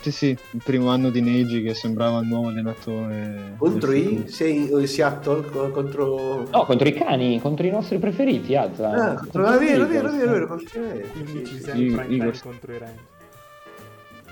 Sì, 0.00 0.12
sì, 0.12 0.26
il 0.28 0.62
primo 0.62 0.90
anno 0.90 1.10
di 1.10 1.20
Neji 1.20 1.62
che 1.62 1.74
sembrava 1.74 2.20
il 2.20 2.26
nuovo 2.26 2.48
allenatore. 2.48 3.54
Contro 3.58 3.92
i 3.92 4.24
sei, 4.28 4.72
o 4.72 4.84
Seattle 4.86 5.44
co- 5.50 5.70
contro 5.70 6.46
No, 6.50 6.64
contro 6.64 6.88
i 6.88 6.92
cani, 6.92 7.40
contro 7.40 7.66
i 7.66 7.70
nostri 7.70 7.98
preferiti, 7.98 8.54
Azza. 8.54 8.90
Ah, 8.90 9.14
contro 9.14 9.44
ah, 9.44 9.58
vero, 9.58 9.86
vero, 9.86 10.10
vero, 10.10 10.30
vero, 10.30 10.46
qualche- 10.46 11.10
15-6 11.12 11.72
Sì, 11.72 11.86
in 11.86 11.94
prime 11.94 12.06
time 12.06 12.38
contro 12.40 12.72
i 12.72 12.78
Rams. 12.78 13.00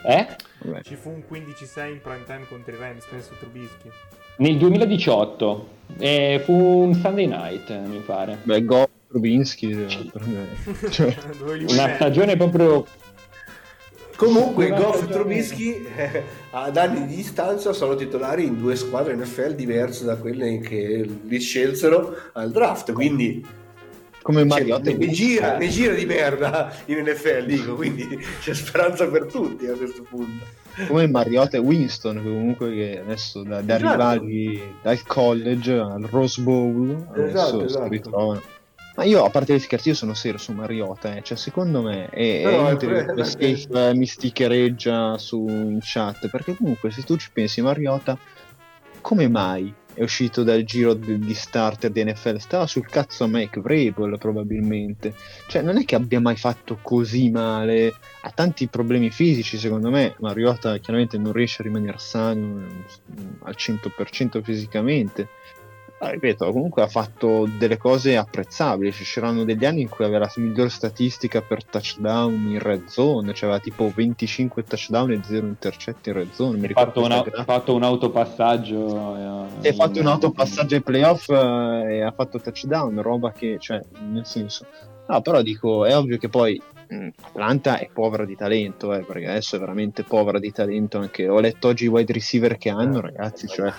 Eh? 0.05 0.27
Vabbè. 0.63 0.83
Ci 0.83 0.95
fu 0.95 1.11
un 1.11 1.23
15-6 1.29 1.91
in 1.91 2.01
prime 2.01 2.25
time 2.25 2.47
contro 2.49 2.75
i 2.75 2.79
Rams, 2.79 3.05
penso 3.07 3.33
Trubisky. 3.39 3.91
Nel 4.37 4.57
2018 4.59 5.69
eh, 5.99 6.41
fu 6.45 6.53
un 6.53 6.95
Sunday 6.95 7.27
night, 7.27 7.77
mi 7.87 7.99
pare. 7.99 8.39
Beh, 8.45 8.65
Go 8.65 8.89
Rubinsky, 9.17 9.71
eh. 9.73 10.11
Cioè, 10.91 11.17
Una 11.69 11.95
stagione 11.97 12.37
proprio 12.37 12.85
Comunque 14.17 14.69
Goff 14.71 15.03
e 15.03 15.09
Trubisky 15.09 15.87
eh, 15.95 16.23
ad 16.51 16.77
anni 16.79 17.07
di 17.07 17.17
distanza 17.17 17.75
sono 17.75 17.95
titolari 17.97 18.47
in 18.47 18.59
due 18.59 18.75
squadre 18.75 19.15
NFL 19.15 19.55
diverse 19.55 20.07
da 20.07 20.17
quelle 20.17 20.59
che 20.61 21.07
li 21.23 21.39
scelsero 21.39 22.17
al 22.33 22.51
draft, 22.51 22.93
quindi 22.93 23.45
come 24.23 24.39
cioè, 24.39 24.47
Mariotta. 24.49 24.91
ne, 24.91 24.97
ne 24.97 25.09
gira, 25.11 25.57
ne 25.59 25.69
gira 25.69 25.93
di 25.95 26.07
merda 26.07 26.73
in 26.87 27.05
NFL, 27.07 27.45
dico, 27.45 27.75
quindi 27.75 28.09
c'è 28.41 28.55
speranza 28.55 29.07
per 29.07 29.27
tutti 29.27 29.67
a 29.67 29.75
questo 29.75 30.03
punto. 30.09 30.45
come 30.89 31.07
Mariotta 31.09 31.59
e 31.59 31.61
Winston 31.61 32.17
comunque 32.23 32.73
che 32.75 32.99
adesso 33.01 33.43
da, 33.43 33.61
da 33.61 33.77
Esatto. 33.77 33.93
rivali 33.93 34.63
dal 34.83 35.03
college 35.07 35.73
al 35.75 36.09
Rose 36.11 36.41
Bowl 36.41 37.07
adesso 37.11 37.29
Esatto, 37.29 37.59
si 37.61 37.65
esatto. 37.67 37.89
ritrovano 37.89 38.43
ma 38.97 39.05
io 39.05 39.25
a 39.25 39.31
parte 39.31 39.55
gli 39.55 39.59
scherzi 39.59 39.89
io 39.89 39.95
sono 39.95 40.15
serio 40.15 40.39
su 40.39 40.53
Mariota 40.53 41.15
eh. 41.15 41.23
cioè 41.23 41.37
secondo 41.37 41.83
me 41.83 42.09
è, 42.09 42.43
No, 42.43 42.51
è 42.51 42.71
inutile 42.71 43.15
che 43.15 43.25
Safe 43.25 43.89
eh, 43.89 43.95
mi 43.95 44.07
sticchereggia 44.07 45.19
su 45.19 45.47
in 45.47 45.79
chat 45.81 46.29
perché 46.29 46.57
comunque 46.57 46.91
se 46.91 47.03
tu 47.03 47.17
ci 47.17 47.31
pensi 47.33 47.61
Mariota 47.61 48.19
come 49.01 49.29
mai 49.29 49.73
è 49.97 50.03
uscito 50.03 50.43
dal 50.43 50.63
giro 50.63 50.93
di, 50.93 51.19
di 51.19 51.33
starter 51.33 51.91
di 51.91 52.05
NFL 52.05 52.37
stava 52.37 52.67
sul 52.67 52.87
cazzo 52.87 53.25
a 53.25 53.29
Mike 53.29 53.61
Vrabel 53.61 54.19
probabilmente. 54.19 55.15
Cioè 55.49 55.63
non 55.63 55.79
è 55.79 55.87
che 55.87 55.95
abbia 55.95 56.21
mai 56.21 56.37
fatto 56.37 56.79
così 56.83 57.31
male. 57.31 57.95
Ha 58.21 58.31
tanti 58.31 58.67
problemi 58.67 59.11
fisici 59.11 59.57
secondo 59.57 59.89
me. 59.89 60.15
Mariota 60.19 60.77
chiaramente 60.79 61.17
non 61.17 61.33
riesce 61.33 61.63
a 61.63 61.65
rimanere 61.65 61.97
sano 61.97 62.67
eh, 62.67 63.23
al 63.45 63.55
100% 63.57 64.43
fisicamente 64.43 65.29
ma 65.99 66.11
ripeto 66.11 66.53
comunque 66.53 66.83
ha 66.83 66.89
fatto 66.89 67.49
delle 67.59 67.79
cose 67.79 68.17
apprezzabili 68.17 68.93
ci 68.93 69.05
c'erano 69.05 69.45
degli 69.45 69.65
anni 69.65 69.81
in 69.83 69.89
cui 69.89 70.05
aveva 70.05 70.21
la 70.21 70.33
migliore 70.37 70.69
statistica 70.69 71.41
per 71.41 71.65
touchdown 71.65 72.33
in 72.33 72.59
red 72.59 72.87
zone 72.87 73.33
cioè 73.33 73.49
aveva 73.49 73.63
tipo 73.63 73.91
25 73.95 74.65
touchdown 74.65 75.13
e 75.13 75.21
0 75.25 75.47
intercetti 75.47 76.11
in 76.11 76.15
red 76.17 76.33
zone 76.33 76.59
mi 76.59 76.67
ha 76.67 76.71
fatto, 76.73 77.03
una- 77.03 77.25
fatto 77.45 77.75
un 77.75 77.83
autopassaggio. 77.83 79.17
eh, 79.17 79.69
ha 79.69 79.73
fatto 79.73 80.01
un 80.01 80.07
autopassaggio 80.07 80.75
ai 80.75 80.83
playoff 80.83 81.29
eh, 81.29 81.97
e 81.97 82.03
ha 82.03 82.13
fatto 82.13 82.41
touchdown, 82.41 83.01
roba 83.03 83.33
che, 83.33 83.57
cioè, 83.59 83.81
nel 84.01 84.27
senso... 84.27 84.67
No, 85.09 85.21
però 85.21 85.41
dico, 85.43 85.85
è 85.85 85.97
ovvio 85.97 86.19
che 86.19 86.29
poi 86.29 86.61
mh, 86.89 87.09
Atlanta 87.23 87.79
è 87.79 87.89
povera 87.93 88.25
di 88.25 88.35
talento, 88.35 88.93
eh, 88.93 89.05
perché 89.05 89.27
adesso 89.27 89.57
è 89.57 89.59
veramente 89.59 90.03
povera 90.03 90.39
di 90.39 90.51
talento 90.53 90.99
anche... 90.99 91.29
Ho 91.29 91.41
letto 91.41 91.69
oggi 91.69 91.85
i 91.85 91.89
wide 91.89 92.13
receiver 92.13 92.57
che 92.59 92.71
hanno, 92.71 93.01
ragazzi, 93.01 93.47
cioè, 93.47 93.73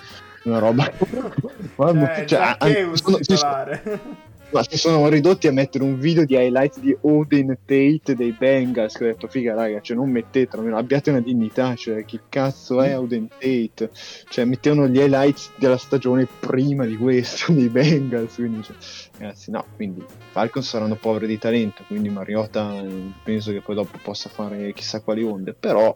una 0.43 0.59
roba... 0.59 0.91
Cioè, 1.77 2.25
Zaccheus 2.25 3.03
sono- 3.03 3.17
si, 3.17 3.23
sono, 3.23 3.37
titolare. 3.37 3.99
ma 4.51 4.63
si 4.63 4.77
sono 4.77 5.09
ridotti 5.09 5.47
a 5.47 5.51
mettere 5.51 5.83
un 5.83 5.99
video 5.99 6.25
di 6.25 6.35
highlights 6.35 6.79
di 6.79 6.95
Odin 7.01 7.57
Tate 7.65 8.15
dei 8.15 8.31
Bengals, 8.31 8.95
che 8.95 9.03
ho 9.03 9.07
detto, 9.07 9.27
figa 9.27 9.53
raga, 9.53 9.81
cioè 9.81 9.97
non 9.97 10.09
mettetelo, 10.09 10.61
almeno 10.61 10.77
abbiate 10.77 11.09
una 11.09 11.19
dignità, 11.19 11.75
cioè 11.75 12.05
chi 12.05 12.19
cazzo 12.29 12.81
è 12.81 12.97
Odin 12.97 13.27
Tate? 13.27 13.89
Cioè 14.29 14.45
mettevano 14.45 14.87
gli 14.87 14.97
highlights 14.97 15.51
della 15.57 15.77
stagione 15.77 16.27
prima 16.39 16.85
di 16.85 16.95
questo, 16.95 17.51
dei 17.53 17.69
Bengals, 17.69 18.35
quindi 18.35 18.63
cioè, 18.63 18.75
ragazzi 19.17 19.51
no, 19.51 19.65
quindi 19.75 20.03
Falcons 20.31 20.67
saranno 20.67 20.95
poveri 20.95 21.27
di 21.27 21.37
talento, 21.37 21.83
quindi 21.87 22.09
Mariota 22.09 22.81
eh, 22.81 23.11
penso 23.23 23.51
che 23.51 23.61
poi 23.61 23.75
dopo 23.75 23.97
possa 24.01 24.29
fare 24.29 24.71
chissà 24.73 25.01
quali 25.01 25.23
onde, 25.23 25.53
però 25.53 25.95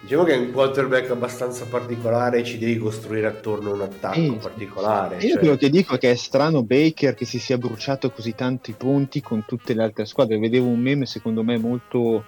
Diciamo 0.00 0.22
che 0.22 0.34
è 0.34 0.38
un 0.38 0.52
quarterback 0.52 1.10
abbastanza 1.10 1.64
particolare, 1.66 2.44
ci 2.44 2.56
devi 2.56 2.78
costruire 2.78 3.26
attorno 3.26 3.70
a 3.70 3.74
un 3.74 3.80
attacco 3.82 4.14
Sì. 4.14 4.38
particolare. 4.40 5.16
Io 5.16 5.30
cioè- 5.30 5.38
quello 5.38 5.56
che 5.56 5.70
dico 5.70 5.94
è 5.94 5.98
che 5.98 6.12
è 6.12 6.14
strano 6.14 6.62
Baker 6.62 7.14
che 7.14 7.24
si 7.24 7.40
sia 7.40 7.58
bruciato 7.58 8.10
così 8.10 8.32
tanti 8.34 8.72
punti 8.72 9.20
con 9.20 9.44
tutte 9.44 9.74
le 9.74 9.82
altre 9.82 10.06
squadre. 10.06 10.38
Vedevo 10.38 10.68
un 10.68 10.78
meme 10.78 11.04
secondo 11.04 11.42
me 11.42 11.58
molto, 11.58 12.24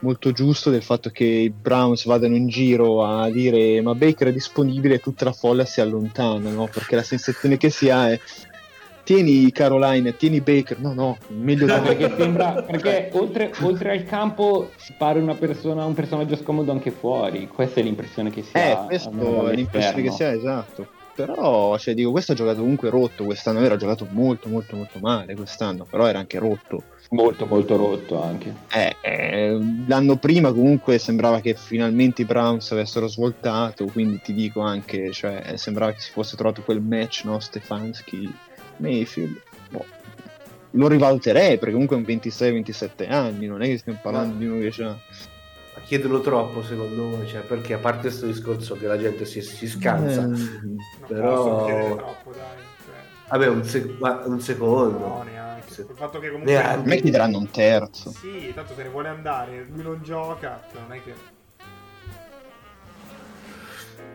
molto 0.00 0.32
giusto 0.32 0.68
del 0.70 0.82
fatto 0.82 1.10
che 1.10 1.24
i 1.24 1.50
Browns 1.50 2.06
vadano 2.06 2.34
in 2.34 2.48
giro 2.48 3.04
a 3.04 3.30
dire 3.30 3.80
ma 3.82 3.94
Baker 3.94 4.28
è 4.28 4.32
disponibile 4.32 4.96
e 4.96 5.00
tutta 5.00 5.24
la 5.24 5.32
folla 5.32 5.64
si 5.64 5.80
allontana, 5.80 6.50
no? 6.50 6.68
Perché 6.72 6.96
la 6.96 7.04
sensazione 7.04 7.56
che 7.56 7.70
si 7.70 7.88
ha 7.88 8.10
è 8.10 8.18
tieni 9.04 9.50
Caroline, 9.52 10.16
tieni 10.16 10.40
Baker, 10.40 10.78
no 10.80 10.92
no, 10.94 11.18
meglio 11.28 11.66
No, 11.66 11.80
perché 11.82 12.12
sembra 12.16 12.62
perché 12.62 13.10
oltre, 13.12 13.52
oltre 13.62 13.90
al 13.92 14.04
campo 14.04 14.70
pare 14.98 15.18
una 15.20 15.34
persona, 15.34 15.84
un 15.84 15.94
personaggio 15.94 16.36
scomodo 16.36 16.72
anche 16.72 16.90
fuori. 16.90 17.48
Questa 17.48 17.80
è 17.80 17.82
l'impressione 17.82 18.30
che 18.30 18.42
si 18.42 18.50
Eh, 18.56 18.70
ha. 18.70 18.76
questo 18.84 19.08
almeno 19.08 19.48
è 19.48 19.54
l'impressione 19.54 19.96
che 20.02 20.08
dall'esterno. 20.08 20.40
sia 20.40 20.50
esatto. 20.50 20.86
Però, 21.14 21.76
cioè, 21.76 21.92
dico, 21.92 22.10
questo 22.10 22.32
ha 22.32 22.34
giocato 22.34 22.60
comunque 22.60 22.88
rotto 22.88 23.24
quest'anno. 23.24 23.60
Era 23.60 23.76
giocato 23.76 24.06
molto, 24.10 24.48
molto, 24.48 24.76
molto 24.76 24.98
male 24.98 25.34
quest'anno. 25.34 25.84
Però 25.88 26.06
era 26.06 26.18
anche 26.18 26.38
rotto. 26.38 26.84
Molto, 27.10 27.44
molto 27.44 27.76
rotto 27.76 28.22
anche. 28.22 28.54
Eh, 28.72 28.96
eh, 29.02 29.58
l'anno 29.86 30.16
prima 30.16 30.50
comunque 30.52 30.96
sembrava 30.96 31.40
che 31.40 31.54
finalmente 31.54 32.22
i 32.22 32.24
Browns 32.24 32.72
avessero 32.72 33.08
svoltato. 33.08 33.84
Quindi 33.86 34.20
ti 34.22 34.32
dico 34.32 34.60
anche, 34.62 35.12
cioè, 35.12 35.52
sembrava 35.56 35.92
che 35.92 36.00
si 36.00 36.10
fosse 36.10 36.34
trovato 36.34 36.62
quel 36.62 36.80
match, 36.80 37.24
no? 37.24 37.38
Stefanski, 37.40 38.34
Mayfield. 38.82 39.40
Boh. 39.70 39.84
Lo 40.72 40.88
rivaluterei 40.88 41.56
perché 41.58 41.72
comunque 41.72 41.96
è 41.96 41.98
un 42.00 42.04
26-27 42.06 43.10
anni. 43.10 43.46
Non 43.46 43.62
è 43.62 43.66
che 43.66 43.78
stiamo 43.78 43.98
parlando 44.02 44.34
Ma- 44.34 44.38
di 44.40 44.46
uno 44.46 44.58
che 44.60 44.70
c'ha. 44.70 44.88
Ma 45.74 45.80
chiedono 45.84 46.20
troppo 46.20 46.62
secondo 46.62 47.04
me, 47.16 47.26
cioè, 47.26 47.40
perché 47.40 47.74
a 47.74 47.78
parte 47.78 48.02
questo 48.02 48.26
discorso 48.26 48.74
che 48.76 48.86
la 48.86 48.98
gente 48.98 49.24
si, 49.24 49.40
si 49.40 49.66
scansa, 49.68 50.22
Eh, 50.22 50.26
Non 50.26 50.76
Però- 51.06 51.34
posso 51.44 51.64
chiedere 51.64 51.96
troppo, 51.96 52.30
dai. 52.32 52.40
Cioè, 52.84 52.94
vabbè 53.30 53.46
un, 53.48 53.64
sec- 53.64 54.26
un 54.26 54.40
secondo. 54.40 54.98
no, 54.98 55.22
neanche. 55.22 55.70
Se- 55.72 55.82
Il 55.88 55.96
fatto 55.96 56.18
che 56.18 56.28
comunque... 56.28 56.52
Neanche. 56.52 56.78
a 56.78 56.82
me 56.82 57.00
chiederanno 57.00 57.38
un 57.38 57.50
terzo. 57.50 58.10
Sì, 58.10 58.52
tanto 58.54 58.74
se 58.74 58.82
ne 58.82 58.88
vuole 58.90 59.08
andare, 59.08 59.66
lui 59.70 59.82
non 59.82 60.00
gioca, 60.02 60.60
cioè 60.70 60.80
non 60.82 60.92
è 60.92 61.02
che... 61.02 61.14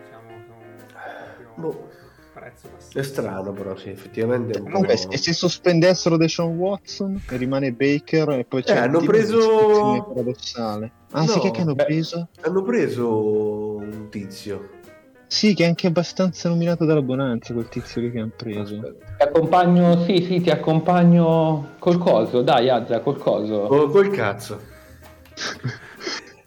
Siamo 0.08 0.28
con 0.46 0.86
proprio 0.86 1.52
Boh. 1.56 1.90
Prezzo. 2.38 2.68
È 2.98 3.02
strano 3.02 3.52
però, 3.52 3.76
sì, 3.76 3.90
effettivamente 3.90 4.58
è 4.58 4.60
un 4.60 4.66
Comunque, 4.70 4.94
po'... 4.96 5.10
e 5.12 5.16
se 5.16 5.32
sospendessero 5.32 6.16
Deshaun 6.16 6.56
Watson 6.56 7.20
e 7.30 7.36
rimane 7.36 7.72
Baker 7.72 8.30
e 8.30 8.44
poi 8.44 8.62
c'è 8.62 8.74
Eh, 8.74 8.78
un 8.78 8.82
hanno 8.84 9.00
preso- 9.00 10.04
paradossale. 10.08 10.92
Ah, 11.12 11.26
sì, 11.26 11.36
No, 11.36 11.42
che 11.42 11.50
che 11.50 11.60
hanno 11.62 11.74
beh. 11.74 11.84
preso? 11.84 12.28
Hanno 12.42 12.62
preso 12.62 13.76
un 13.76 14.06
tizio. 14.10 14.70
Sì, 15.26 15.52
che 15.54 15.64
è 15.64 15.66
anche 15.66 15.86
abbastanza 15.86 16.48
nominato 16.48 16.86
dalla 16.86 17.02
Bonanza 17.02 17.52
quel 17.52 17.68
tizio 17.68 18.00
lì 18.00 18.10
che 18.10 18.18
hanno 18.18 18.32
preso. 18.34 18.76
Aspetta. 18.76 19.04
Ti 19.18 19.22
accompagno, 19.24 20.02
sì, 20.04 20.24
sì, 20.24 20.40
ti 20.40 20.48
accompagno 20.50 21.72
col 21.78 21.98
coso. 21.98 22.40
Dai, 22.40 22.70
Azza, 22.70 23.00
col 23.00 23.18
coso. 23.18 23.54
Oh, 23.54 23.88
col 23.88 24.08
cazzo. 24.10 24.58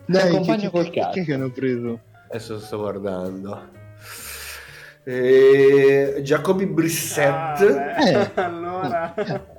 Dai, 0.05 0.29
accompagno 0.29 0.61
che, 0.61 0.69
col 0.71 0.89
che, 0.89 0.99
cazzo. 0.99 1.11
che, 1.11 1.23
che 1.25 1.33
hanno 1.33 1.51
preso? 1.51 1.99
Adesso 2.29 2.59
sto 2.59 2.77
guardando. 2.79 3.79
Eh, 5.03 6.19
Jacoby 6.23 6.65
Brissett 6.65 7.59
Ah, 7.61 8.09
Eh. 8.09 8.31
allora... 8.41 9.13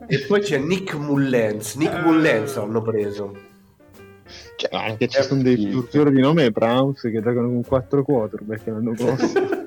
e 0.07 0.21
poi 0.27 0.41
c'è 0.41 0.59
Nick 0.59 0.95
Mullens. 0.95 1.75
Nick 1.77 1.95
Eh. 1.95 2.01
Mullens 2.03 2.57
l'hanno 2.57 2.83
preso. 2.83 3.37
Cioè, 4.57 4.75
anche 4.77 5.09
ci 5.09 5.23
sono 5.23 5.43
dei 5.43 5.57
figuri 5.91 6.13
di 6.13 6.21
nome 6.21 6.51
Browns 6.51 7.01
che 7.01 7.21
giocano 7.21 7.49
con 7.49 7.65
4 7.65 8.03
quarterback 8.05 8.67
l'anno 8.67 8.93
prossimo. 8.97 9.62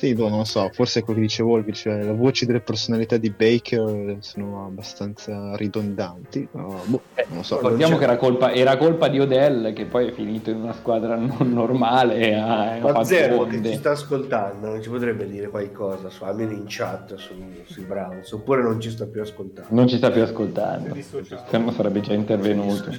Sì, 0.00 0.14
boh, 0.14 0.30
non 0.30 0.38
lo 0.38 0.44
so, 0.44 0.70
forse 0.72 1.00
è 1.00 1.04
quello 1.04 1.20
che 1.20 1.26
dice 1.26 1.42
Volpi, 1.42 1.74
cioè 1.74 2.02
le 2.02 2.14
voci 2.14 2.46
delle 2.46 2.60
personalità 2.60 3.18
di 3.18 3.28
Baker 3.28 4.16
sono 4.20 4.64
abbastanza 4.64 5.54
ridondanti, 5.56 6.48
però, 6.50 6.68
boh, 6.86 7.02
non 7.26 7.36
lo 7.36 7.42
so. 7.42 7.56
Ricordiamo 7.56 7.90
non 7.90 7.98
che 7.98 8.04
era 8.06 8.16
colpa, 8.16 8.50
era 8.50 8.78
colpa 8.78 9.08
di 9.08 9.20
Odell 9.20 9.74
che 9.74 9.84
poi 9.84 10.08
è 10.08 10.12
finito 10.12 10.48
in 10.48 10.62
una 10.62 10.72
squadra 10.72 11.16
non 11.16 11.52
normale 11.52 12.16
e 12.16 12.32
ha, 12.32 12.78
Ma 12.80 13.04
Zero 13.04 13.44
che 13.44 13.62
ci 13.62 13.74
sta 13.74 13.90
ascoltando 13.90 14.68
non 14.68 14.82
ci 14.82 14.88
potrebbe 14.88 15.28
dire 15.28 15.48
qualcosa 15.48 16.08
su, 16.08 16.24
almeno 16.24 16.52
in 16.52 16.64
chat 16.66 17.16
su, 17.16 17.34
sui 17.64 17.84
Browns 17.84 18.32
oppure 18.32 18.62
non 18.62 18.80
ci 18.80 18.88
sta 18.88 19.04
più 19.04 19.20
ascoltando. 19.20 19.68
Non 19.74 19.86
ci 19.86 19.98
sta 19.98 20.10
più 20.10 20.22
ascoltando. 20.22 20.96
Se 20.98 21.58
no 21.58 21.72
sarebbe 21.72 22.00
già 22.00 22.14
intervenuto. 22.14 22.90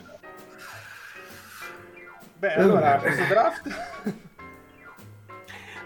Beh, 2.37 2.53
allora, 2.53 2.99
questo 3.01 3.23
draft... 3.27 4.29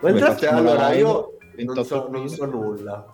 Ma 0.02 0.10
in 0.10 0.16
Come 0.16 0.20
draft 0.20 0.44
allora 0.46 0.88
live? 0.90 1.00
io 1.00 1.38
28 1.56 1.74
non 1.74 1.86
so, 1.86 2.08
non 2.12 2.30
so 2.30 2.46
nulla. 2.46 3.14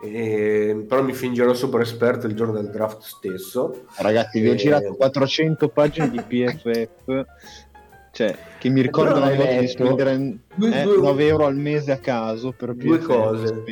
Eh, 0.00 0.84
però 0.88 1.02
mi 1.02 1.12
fingerò 1.12 1.52
super 1.54 1.80
esperto 1.80 2.26
il 2.28 2.34
giorno 2.34 2.52
del 2.52 2.70
draft 2.70 3.00
stesso. 3.02 3.84
Ragazzi, 3.96 4.40
vi 4.40 4.48
ho 4.48 4.52
Eh. 4.52 4.56
girato 4.56 4.94
400 4.94 5.68
pagine 5.70 6.08
di 6.10 6.20
PFF, 6.22 7.24
cioè, 8.12 8.36
che 8.60 8.68
mi 8.68 8.80
ricordano 8.80 9.16
una 9.18 9.26
hai 9.26 9.36
volta 9.36 9.58
di 9.58 9.66
spendere 9.66 10.16
due- 10.54 10.80
eh, 10.80 10.82
due- 10.84 10.96
9 11.00 11.26
euro 11.26 11.46
al 11.46 11.56
mese 11.56 11.90
a 11.90 11.98
caso 11.98 12.52
per 12.52 12.74
Due 12.74 12.98
PFF. 12.98 13.06
cose. 13.06 13.62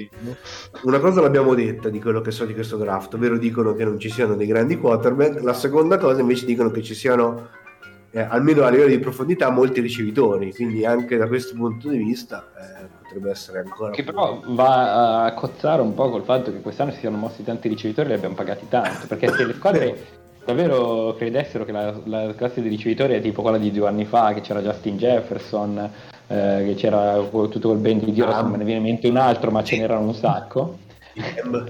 Una 0.82 0.98
cosa 0.98 1.20
l'abbiamo 1.20 1.54
detta 1.54 1.88
di 1.90 2.00
quello 2.00 2.20
che 2.20 2.32
so 2.32 2.44
di 2.44 2.54
questo 2.54 2.76
draft, 2.76 3.14
ovvero 3.14 3.38
dicono 3.38 3.74
che 3.74 3.84
non 3.84 3.96
ci 4.00 4.10
siano 4.10 4.34
dei 4.34 4.46
grandi 4.48 4.78
quarterback. 4.78 5.42
La 5.42 5.54
seconda 5.54 5.96
cosa 5.98 6.20
invece 6.22 6.44
dicono 6.44 6.72
che 6.72 6.82
ci 6.82 6.94
siano, 6.94 7.50
eh, 8.16 8.26
almeno 8.30 8.64
a 8.64 8.70
livello 8.70 8.88
di 8.88 8.98
profondità, 8.98 9.50
molti 9.50 9.80
ricevitori. 9.82 10.54
Quindi 10.54 10.86
anche 10.86 11.18
da 11.18 11.26
questo 11.26 11.54
punto 11.54 11.90
di 11.90 11.98
vista 11.98 12.46
eh, 12.56 12.86
potrebbe 13.02 13.30
essere 13.30 13.58
ancora... 13.58 13.90
Che 13.90 14.02
più- 14.02 14.12
però 14.12 14.40
va 14.46 15.24
a 15.24 15.34
cozzare 15.34 15.82
un 15.82 15.92
po' 15.92 16.08
col 16.08 16.22
fatto 16.24 16.50
che 16.50 16.62
quest'anno 16.62 16.92
si 16.92 17.00
siano 17.00 17.18
mossi 17.18 17.44
tanti 17.44 17.68
ricevitori 17.68 18.06
e 18.08 18.12
li 18.12 18.16
abbiamo 18.16 18.34
pagati 18.34 18.66
tanto. 18.70 19.06
Perché 19.06 19.28
se 19.32 19.44
le 19.44 19.52
squadre 19.52 19.96
davvero 20.46 21.14
credessero 21.18 21.66
che 21.66 21.72
la, 21.72 21.94
la 22.04 22.34
classe 22.34 22.62
di 22.62 22.70
ricevitori 22.70 23.12
è 23.14 23.20
tipo 23.20 23.42
quella 23.42 23.58
di 23.58 23.70
due 23.70 23.86
anni 23.86 24.06
fa, 24.06 24.32
che 24.32 24.40
c'era 24.40 24.62
Justin 24.62 24.96
Jefferson, 24.96 25.78
eh, 26.28 26.62
che 26.64 26.74
c'era 26.74 27.18
tutto 27.18 27.68
quel 27.68 27.80
band 27.80 28.02
di 28.02 28.12
Dio, 28.12 28.24
non 28.24 28.50
me 28.50 28.56
ne 28.56 28.64
viene 28.64 28.78
in 28.80 28.86
mente 28.86 29.08
un 29.08 29.18
altro, 29.18 29.50
ma 29.50 29.62
ce 29.62 29.76
n'erano 29.76 30.06
un 30.06 30.14
sacco. 30.14 30.78
Lamb. 31.12 31.68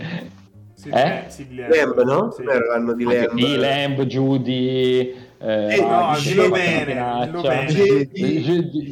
Sì, 0.75 0.91
Eh? 0.91 1.25
sì, 1.27 1.55
Lamb, 1.57 2.01
no? 2.05 2.31
Sì. 2.31 2.45
L'anno 2.45 2.93
di 2.93 3.03
Lamb. 3.03 3.33
Di 3.33 3.57
Lamb, 3.57 4.03
Judy. 4.03 5.25
Eh, 5.39 5.75
Eh, 5.75 5.81
no, 5.81 6.17
bene, 6.51 6.87
bene. 6.87 6.95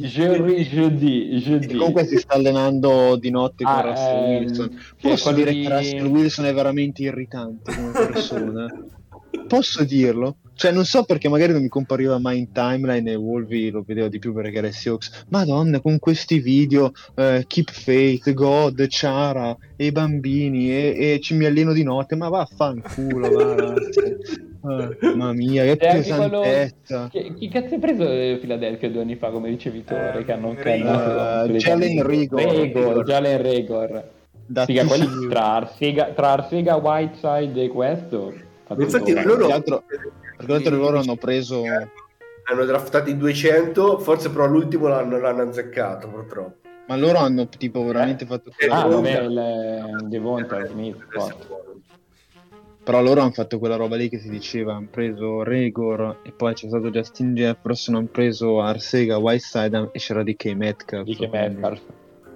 Jeudi. 0.07 1.75
comunque 1.75 2.05
si 2.05 2.17
sta 2.17 2.35
allenando 2.35 3.15
di 3.17 3.29
notte 3.31 3.63
con 3.63 3.73
Ah, 3.73 3.81
Russell 3.81 4.23
ehm, 4.23 4.37
Wilson. 4.39 4.69
Posso 5.01 5.31
dire 5.31 5.51
di- 5.51 5.61
che 5.63 5.69
Russell 5.69 6.05
Wilson 6.05 6.45
è 6.45 6.53
veramente 6.53 7.01
irritante 7.01 7.73
come 7.73 7.91
persona? 8.13 8.67
Posso 9.47 9.83
dirlo? 9.83 10.37
Cioè, 10.53 10.71
non 10.71 10.85
so 10.85 11.03
perché 11.03 11.27
magari 11.27 11.51
non 11.51 11.61
mi 11.61 11.67
compariva 11.67 12.17
mai 12.19 12.37
in 12.39 12.51
timeline 12.53 13.11
e 13.11 13.15
Wolvi 13.15 13.69
lo 13.69 13.83
vedevo 13.85 14.07
di 14.07 14.19
più 14.19 14.31
perché 14.33 14.57
era 14.57 14.71
Seahawks. 14.71 15.25
Madonna, 15.29 15.81
con 15.81 15.99
questi 15.99 16.39
video, 16.39 16.91
eh, 17.15 17.43
Keep 17.45 17.71
Faith, 17.71 18.31
God, 18.33 18.87
Ciara, 18.87 19.55
e 19.75 19.87
i 19.87 19.91
bambini, 19.91 20.69
e, 20.71 20.95
e 21.15 21.19
ci 21.21 21.33
mi 21.33 21.43
alleno 21.45 21.73
di 21.73 21.83
notte, 21.83 22.15
ma 22.15 22.29
vaffanculo, 22.29 23.29
va. 23.29 23.73
Ah, 24.67 24.89
mamma 25.01 25.33
mia, 25.33 25.63
che 25.63 25.71
E 25.79 26.03
quello- 26.03 26.41
pesantezza. 26.41 27.07
Chi, 27.11 27.33
chi 27.35 27.47
cazzo 27.49 27.73
hai 27.75 27.79
preso 27.79 28.03
eh, 28.03 28.37
Philadelphia 28.39 28.89
due 28.89 29.01
anni 29.01 29.15
fa 29.15 29.29
come 29.29 29.49
ricevitore? 29.49 30.19
Eh, 30.19 30.25
che 30.25 30.31
hanno 30.31 30.55
Rigor. 30.57 31.49
Eh, 31.49 31.57
Jalen 31.57 32.05
Rigor. 32.07 32.41
Rigor, 32.41 33.03
Jalen 33.03 33.41
Rigor. 33.41 34.09
Da 34.47 34.65
Figa, 34.65 34.85
quelli 34.85 35.27
tra 35.27 35.53
Arcega, 35.55 36.05
tra 36.15 36.31
Arcega, 36.33 36.75
Whiteside 36.75 37.63
e 37.63 37.67
questo. 37.69 38.33
Infatti 38.77 39.13
loro, 39.23 39.47
Tra 39.47 39.83
l'altro 40.47 40.75
loro 40.75 40.99
hanno 40.99 41.15
preso 41.15 41.63
hanno 42.47 42.63
draftati 42.65 43.17
200, 43.17 43.97
forse 43.99 44.29
però 44.29 44.45
l'ultimo 44.45 44.87
l'hanno, 44.87 45.17
l'hanno 45.19 45.41
azzeccato 45.43 46.07
purtroppo. 46.09 46.57
Ma 46.87 46.95
loro 46.95 47.17
hanno 47.17 47.47
tipo 47.47 47.83
veramente 47.83 48.27
fatto 48.27 48.51
Eh, 48.57 48.67
Ah, 48.69 48.83
Devonta. 48.87 48.95
vabbè, 49.21 49.23
il 49.23 50.07
Devonta 50.09 50.65
Smith. 50.67 51.03
forte. 51.09 51.47
Però 52.85 53.01
loro 53.01 53.21
hanno 53.21 53.31
fatto 53.31 53.57
quella 53.57 53.77
roba 53.77 53.95
lì 53.95 54.09
che 54.09 54.19
si 54.19 54.29
diceva, 54.29 54.75
hanno 54.75 54.87
preso 54.91 55.41
Regor 55.41 56.19
e 56.21 56.31
poi 56.31 56.53
c'è 56.53 56.67
stato 56.67 56.91
Justin 56.91 57.33
Jefferson, 57.33 57.95
hanno 57.95 58.07
preso 58.11 58.61
Arsega, 58.61 59.17
Whiteside 59.17 59.89
e 59.91 59.97
c'era 59.97 60.21
DK 60.21 60.45
Metcalf. 60.55 61.03
Quindi- 61.03 61.27
Metcalf. 61.27 61.81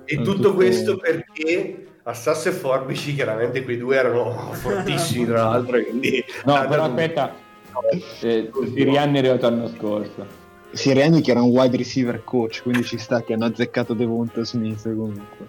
E 0.06 0.16
tutto 0.16 0.32
tutte- 0.32 0.54
questo 0.56 0.98
perché 0.98 1.86
a 2.02 2.14
Sasso 2.16 2.50
e 2.50 2.52
Forbici 2.52 3.14
chiaramente 3.14 3.64
quei 3.64 3.78
due 3.78 3.96
erano 3.96 4.32
fortissimi 4.54 5.28
tra 5.28 5.44
l'altro 5.44 5.80
quindi 5.84 6.24
No, 6.46 6.66
però 6.68 6.86
aspetta, 6.86 7.36
eh, 8.22 8.50
Sirianni 8.74 9.16
è 9.18 9.20
arrivato 9.20 9.48
l'anno 9.48 9.68
scorso. 9.68 10.26
Sirianni 10.72 11.22
che 11.22 11.30
era 11.32 11.44
un 11.44 11.50
wide 11.50 11.78
receiver 11.78 12.24
coach, 12.24 12.62
quindi 12.64 12.84
ci 12.84 12.98
sta 12.98 13.22
che 13.22 13.34
hanno 13.34 13.46
azzeccato 13.46 13.94
Devonta 13.94 14.44
Smith 14.44 14.82
comunque. 14.84 15.48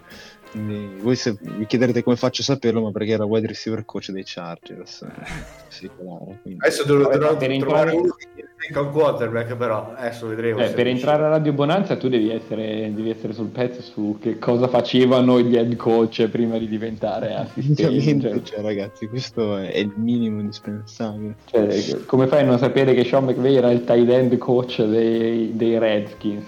Quindi 0.51 1.01
voi 1.01 1.15
se 1.17 1.37
vi 1.41 1.65
chiederete 1.67 2.03
come 2.03 2.17
faccio 2.17 2.43
a 2.43 2.45
saperlo, 2.45 2.81
ma 2.83 2.91
perché 2.91 3.13
era 3.13 3.25
wide 3.25 3.47
receiver 3.47 3.85
coach 3.85 4.11
dei 4.11 4.23
Chargers. 4.27 5.07
Sì, 5.71 5.89
claro, 5.97 6.37
quindi- 6.43 6.59
Adesso 6.61 6.85
devo, 6.85 7.03
Vabbè, 7.05 7.17
trovare 7.19 7.53
entrare- 7.55 7.93
uno 7.93 8.15
che 8.19 8.45
cerca 8.61 8.81
un 8.81 8.91
quarterback, 8.91 9.55
però 9.57 9.95
adesso 9.97 10.27
vedremo. 10.27 10.59
Eh, 10.59 10.71
per 10.71 10.89
entrare 10.89 11.23
a 11.25 11.29
Radio 11.29 11.53
Bonanza 11.53 11.97
tu 11.97 12.09
devi 12.09 12.29
essere, 12.31 12.93
devi 12.93 13.09
essere 13.09 13.33
sul 13.33 13.47
pezzo 13.47 13.81
su 13.81 14.19
che 14.21 14.39
cosa 14.41 14.67
facevano 14.69 15.41
gli 15.41 15.57
head 15.57 15.75
coach 15.77 16.27
prima 16.29 16.59
di 16.59 16.69
diventare 16.69 17.33
assistenti. 17.39 17.85
Ovviamente, 17.85 18.29
Cioè, 18.31 18.43
cioè, 18.43 18.61
ragazzi, 18.63 19.07
questo 19.07 19.57
è, 19.57 19.71
è 19.71 19.79
il 19.79 19.93
minimo 19.95 20.41
indispensabile. 20.41 21.37
cioè, 21.47 22.05
come 22.05 22.27
fai 22.27 22.43
a 22.43 22.45
non 22.47 22.59
sapere 22.59 22.93
che 22.93 23.05
Sean 23.05 23.25
McVay 23.25 23.55
era 23.55 23.71
il 23.71 23.85
tight 23.85 24.09
end 24.11 24.37
coach 24.39 24.83
dei, 24.83 25.57
dei 25.57 25.79
Redskins? 25.79 26.47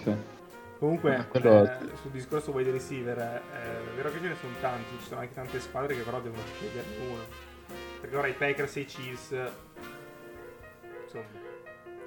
Comunque, 0.83 1.15
Ah, 1.15 1.25
quello- 1.27 1.63
eh, 1.63 1.71
sul 2.01 2.11
discorso 2.11 2.51
wide 2.51 2.73
receiver, 2.73 3.17
eh, 3.17 3.37
è 3.93 3.95
vero 3.95 4.11
che 4.11 4.19
ce 4.21 4.27
ne 4.27 4.35
sono 4.41 4.53
tanti, 4.61 4.97
ci 5.01 5.07
sono 5.07 5.21
anche 5.21 5.33
tante 5.33 5.61
squadre 5.61 5.95
che 5.95 6.03
però 6.03 6.21
devono 6.21 6.43
sceglierne 6.57 6.97
uno. 7.09 7.23
Perché 8.01 8.17
ora 8.17 8.27
i 8.27 8.33
Packers 8.33 8.77
e 8.77 8.81
i 8.81 8.85
Chiefs, 8.87 9.31
insomma, 11.05 11.25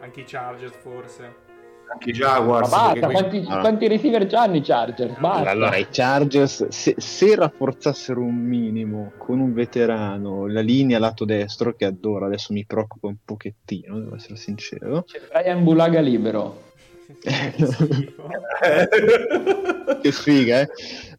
anche 0.01 0.19
i 0.19 0.23
Chargers 0.27 0.75
forse. 0.81 1.43
Anche 1.89 2.09
i 2.09 2.11
Ma 2.13 2.17
Jaguars. 2.17 2.69
basta, 2.69 2.91
perché 2.91 3.05
questi- 3.05 3.29
quanti, 3.29 3.47
Ah. 3.53 3.59
quanti 3.61 3.87
receiver 3.87 4.25
già 4.25 4.41
hanno 4.41 4.55
i 4.57 4.61
Chargers? 4.61 5.17
Basta. 5.19 5.49
Allora, 5.51 5.77
i 5.77 5.87
Chargers, 5.89 6.67
se, 6.67 6.95
se 6.97 7.35
rafforzassero 7.35 8.19
un 8.19 8.35
minimo 8.35 9.13
con 9.17 9.39
un 9.39 9.53
veterano 9.53 10.47
la 10.47 10.59
linea 10.59 10.99
lato 10.99 11.23
destro, 11.23 11.73
che 11.75 11.85
adoro, 11.85 12.25
adesso 12.25 12.51
mi 12.51 12.65
preoccupa 12.65 13.07
un 13.07 13.15
pochettino, 13.23 13.97
devo 13.99 14.15
essere 14.15 14.35
sincero. 14.35 15.03
C'è 15.03 15.21
Brian 15.31 15.63
Bulaga 15.63 16.01
libero. 16.01 16.64
Che 20.01 20.11
sfiga, 20.11 20.61
eh. 20.61 20.69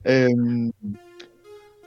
Ehm, 0.02 0.70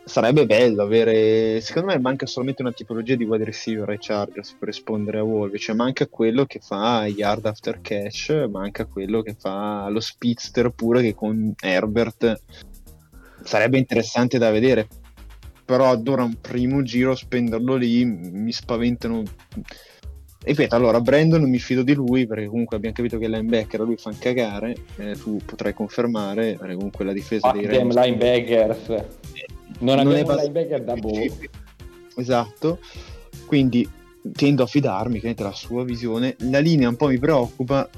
sarebbe 0.04 0.46
bello 0.46 0.84
avere. 0.84 1.62
Secondo 1.62 1.92
me 1.92 2.00
manca 2.00 2.26
solamente 2.26 2.62
una 2.62 2.74
tipologia 2.74 3.16
di 3.16 3.24
wide 3.24 3.46
receiver 3.46 3.90
ai 3.90 3.98
Chargers 4.00 4.56
per 4.58 4.70
rispondere 4.70 5.20
a 5.20 5.24
Wolvi. 5.24 5.60
Cioè, 5.60 5.76
manca 5.76 6.08
quello 6.08 6.46
che 6.46 6.60
fa 6.60 7.06
yard 7.06 7.46
after 7.46 7.80
catch, 7.82 8.48
manca 8.50 8.86
quello 8.86 9.22
che 9.22 9.36
fa 9.38 9.88
lo 9.90 10.00
speedster 10.00 10.70
pure 10.72 11.02
che 11.02 11.16
con 11.16 11.54
Herbert 11.60 12.42
sarebbe 13.44 13.78
interessante 13.78 14.38
da 14.38 14.52
vedere. 14.52 14.88
Però 15.64 15.92
ad 15.92 16.08
ora 16.08 16.24
un 16.24 16.36
primo 16.42 16.82
giro 16.82 17.16
spenderlo 17.16 17.76
lì 17.76 18.04
mi 18.04 18.52
spaventano. 18.52 19.24
Ripeto, 20.42 20.74
allora 20.74 21.02
Brandon 21.02 21.44
mi 21.50 21.60
fido 21.60 21.84
di 21.84 21.94
lui 21.94 22.26
perché 22.26 22.48
comunque 22.48 22.78
abbiamo 22.78 22.96
capito 22.96 23.18
che 23.18 23.26
il 23.26 23.32
linebacker 23.32 23.82
lui 23.82 23.98
fa 23.98 24.14
cagare, 24.18 24.76
eh, 24.96 25.16
tu 25.18 25.38
potrai 25.44 25.74
confermare, 25.74 26.56
perché 26.58 26.76
comunque 26.76 27.04
la 27.04 27.12
difesa 27.12 27.52
Fuck 27.52 27.66
dei 27.66 27.78
Rams 27.78 27.96
linebackers. 27.96 28.88
Non 29.80 29.96
non 29.96 30.00
abbiamo 30.00 30.24
bas- 30.24 30.42
linebacker 30.42 30.84
da 30.84 30.96
boh. 30.96 31.12
Esatto, 32.16 32.80
quindi 33.46 33.88
tendo 34.32 34.64
a 34.64 34.68
fidarmi 34.68 35.20
che 35.20 35.36
la 35.38 35.54
sua 35.54 35.84
visione. 35.84 36.36
La 36.40 36.60
linea 36.60 36.88
un 36.88 36.96
po' 36.96 37.08
mi 37.08 37.20
preoccupa, 37.20 37.90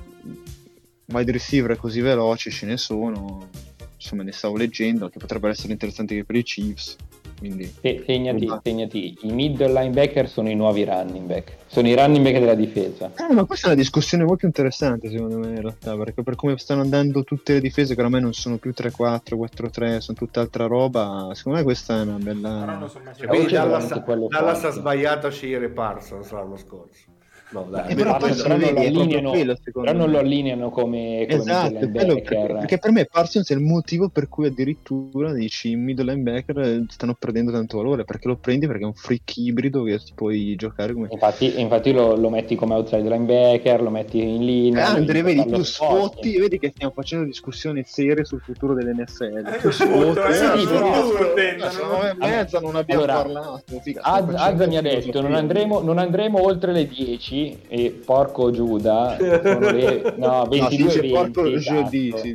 wide 1.06 1.32
receiver 1.32 1.78
così 1.78 2.02
veloci 2.02 2.50
ce 2.50 2.66
ne 2.66 2.78
sono, 2.78 3.50
insomma 3.96 4.24
ne 4.24 4.32
stavo 4.32 4.58
leggendo, 4.58 5.10
che 5.10 5.20
potrebbero 5.20 5.52
essere 5.52 5.74
interessanti 5.74 6.14
anche 6.14 6.26
per 6.26 6.36
i 6.36 6.44
Chiefs. 6.44 6.96
Quindi 7.42 7.66
Se- 7.82 8.04
Segnati, 8.06 8.48
segnati, 8.62 9.18
i 9.22 9.32
middle 9.32 9.74
linebacker 9.74 10.30
sono 10.30 10.48
i 10.48 10.54
nuovi 10.54 10.86
running 10.86 11.26
back. 11.26 11.56
Sono 11.66 11.88
i 11.88 11.96
running 11.96 12.24
back 12.24 12.38
della 12.38 12.54
difesa. 12.54 13.12
Eh, 13.18 13.34
ma 13.34 13.46
questa 13.46 13.66
è 13.66 13.72
una 13.72 13.80
discussione 13.80 14.24
molto 14.24 14.46
interessante 14.46 15.10
secondo 15.10 15.40
me 15.40 15.48
in 15.48 15.62
realtà, 15.62 15.98
perché 15.98 16.22
per 16.22 16.36
come 16.36 16.56
stanno 16.60 16.82
andando 16.82 17.24
tutte 17.24 17.54
le 17.54 17.60
difese 17.62 17.96
che 17.96 18.00
oramai 18.00 18.22
non 18.22 18.34
sono 18.34 18.58
più 18.58 18.74
3-4, 18.76 19.36
4-3, 19.36 19.98
sono 19.98 20.18
tutt'altra 20.20 20.68
roba, 20.68 21.32
secondo 21.34 21.58
me 21.58 21.64
questa 21.64 21.98
è 21.98 22.02
una 22.04 22.18
bella... 22.18 22.88
E 23.18 23.26
quindi 23.26 23.54
Dallas, 23.54 24.04
Dallas 24.28 24.64
ha 24.66 24.70
sbagliato 24.70 25.26
a 25.26 25.32
scegliere 25.32 25.70
Parsons 25.70 26.30
l'anno 26.30 26.58
scorso. 26.58 27.11
No, 27.52 27.68
dai, 27.70 27.92
Eh, 27.92 27.96
però 27.96 28.14
almeno 28.14 28.34
poi 28.34 28.42
però, 28.42 28.58
non 28.58 28.74
lo 28.74 28.80
allineano, 28.80 29.30
quello, 29.32 29.58
però 29.74 29.94
non 29.94 30.10
lo 30.12 30.18
allineano 30.20 30.70
come, 30.70 31.26
come 31.30 31.42
Esatto, 31.42 31.90
quello 31.90 32.14
perché, 32.22 32.78
per 32.78 32.92
me 32.92 33.06
Parsons 33.06 33.50
è 33.50 33.54
il 33.54 33.60
motivo 33.60 34.08
per 34.08 34.30
cui 34.30 34.46
addirittura 34.48 35.34
dici 35.34 35.72
i 35.72 35.76
middle 35.76 36.14
linebacker 36.14 36.58
eh, 36.60 36.86
stanno 36.88 37.14
perdendo 37.20 37.52
tanto 37.52 37.78
valore, 37.78 38.06
perché 38.06 38.30
lo 38.30 38.38
prendi 38.38 38.68
perché 38.68 38.84
è 38.84 38.86
un 38.86 38.94
freak 38.94 39.36
ibrido 39.36 39.84
che 39.84 39.98
ti 40.00 40.14
puoi 40.16 40.56
giocare 40.56 40.94
come... 40.94 41.08
Infatti, 41.12 41.60
infatti 41.60 41.92
lo, 41.92 42.16
lo 42.16 42.30
metti 42.30 42.56
come 42.56 42.76
outside 42.76 43.10
linebacker, 43.10 43.82
lo 43.82 43.90
metti 43.90 44.22
in 44.22 44.46
linea. 44.46 44.88
Andre, 44.88 45.22
devi 45.22 45.36
vedi, 45.36 45.52
tu 45.52 45.64
sfotti, 45.64 46.38
vedi 46.38 46.58
che 46.58 46.72
stiamo 46.74 46.94
facendo 46.96 47.26
discussioni 47.26 47.84
serie 47.86 48.24
sul 48.24 48.40
futuro 48.40 48.74
dell'NFL. 48.74 49.24
Eh, 49.24 49.42
Tu 49.60 49.68
appunto, 49.68 49.72
sfotti, 49.72 50.20
eh, 50.30 50.34
sì, 50.34 50.68
però- 50.68 51.10
però- 51.10 52.16
mezza, 52.18 52.60
non 52.62 52.76
abbiamo 52.78 53.04
Allora, 53.04 53.22
parlato. 53.22 53.64
figa, 53.82 54.02
Az, 54.04 54.20
stiamo 54.24 54.38
Az 54.38 54.52
facendo 54.52 54.68
mi 54.68 54.78
ha 54.78 54.82
detto 54.82 55.22
non 55.22 55.34
andremo, 55.34 55.82
non 55.82 55.98
andremo 55.98 56.42
oltre 56.42 56.72
le 56.72 56.88
10 56.88 57.41
e 57.68 58.02
porco 58.06 58.52
Giuda 58.52 59.18
sono 59.20 59.72
le 59.72 60.14
no, 60.18 60.46
No, 60.46 60.48
si 60.52 60.60
22 60.60 60.78
dice 60.86 61.00
20 61.02 61.14
porco 61.14 61.42
cazzo. 61.44 61.58
jeudi, 61.58 62.14
si 62.18 62.34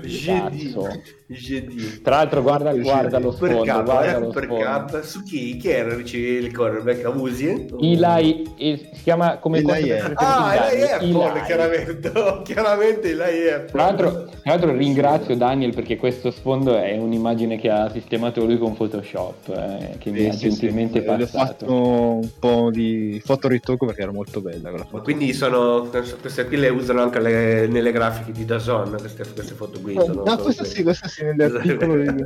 dice. 0.00 1.02
Gedi. 1.32 2.00
Tra 2.02 2.16
l'altro 2.16 2.42
guarda, 2.42 2.74
guarda 2.74 3.18
lo 3.18 3.30
Per 3.32 3.48
sfondo, 3.50 3.64
cap, 3.64 3.84
guarda 3.84 4.16
eh, 4.16 4.20
lo 4.20 4.28
per 4.28 4.44
sfondo. 4.44 4.62
cap. 4.64 5.00
Su 5.02 5.22
chi? 5.22 5.56
Chi 5.56 5.68
era 5.70 5.94
il 5.94 6.52
cornerback? 6.52 7.04
Abusi? 7.06 7.68
Eli, 7.80 8.46
eh, 8.58 8.90
si 8.92 9.02
chiama 9.02 9.38
come 9.38 9.58
Eli 9.58 9.70
Apple. 9.70 9.96
per 10.08 10.12
Ah, 10.16 10.54
lei 10.70 10.82
Apple, 10.82 11.06
Eli. 11.30 11.40
chiaramente. 11.46 12.12
Chiaramente 12.44 13.14
lei 13.14 13.44
è 13.46 13.64
Tra 13.64 13.84
l'altro, 13.84 14.10
tra 14.24 14.30
l'altro 14.44 14.72
ringrazio 14.76 15.34
Daniel 15.36 15.74
perché 15.74 15.96
questo 15.96 16.30
sfondo 16.30 16.76
è 16.76 16.98
un'immagine 16.98 17.56
che 17.56 17.70
ha 17.70 17.88
sistemato 17.90 18.44
lui 18.44 18.58
con 18.58 18.74
Photoshop, 18.76 19.48
eh, 19.56 19.96
che 19.98 20.10
mi 20.10 20.18
Sì, 20.20 20.26
ha 20.26 20.32
sì, 20.32 20.48
gentilmente 20.50 21.00
sì, 21.00 21.06
Le 21.06 21.12
ho 21.14 21.16
passato. 21.16 21.46
fatto 21.66 21.72
un 21.74 22.28
po' 22.38 22.68
di 22.70 23.20
fotoritocco 23.24 23.86
perché 23.86 24.02
era 24.02 24.12
molto 24.12 24.21
bella 24.40 24.68
quella 24.70 24.84
Ma 24.84 24.90
foto. 24.90 25.02
quindi 25.02 25.32
sono 25.32 25.88
queste 26.20 26.46
qui 26.46 26.56
le 26.56 26.68
usano 26.68 27.02
anche 27.02 27.20
le- 27.20 27.66
nelle 27.66 27.92
grafiche 27.92 28.32
di 28.32 28.44
Dazon 28.44 28.94
queste, 28.98 29.26
queste 29.32 29.54
foto 29.54 29.80
qui 29.80 29.94
No, 29.94 30.04
sono- 30.04 30.22
no, 30.24 30.36
quelle. 30.36 30.64
sì, 30.64 30.82
questo 30.82 31.08
sì, 31.08 31.24
nell'articolo 31.24 31.96
di- 31.96 32.24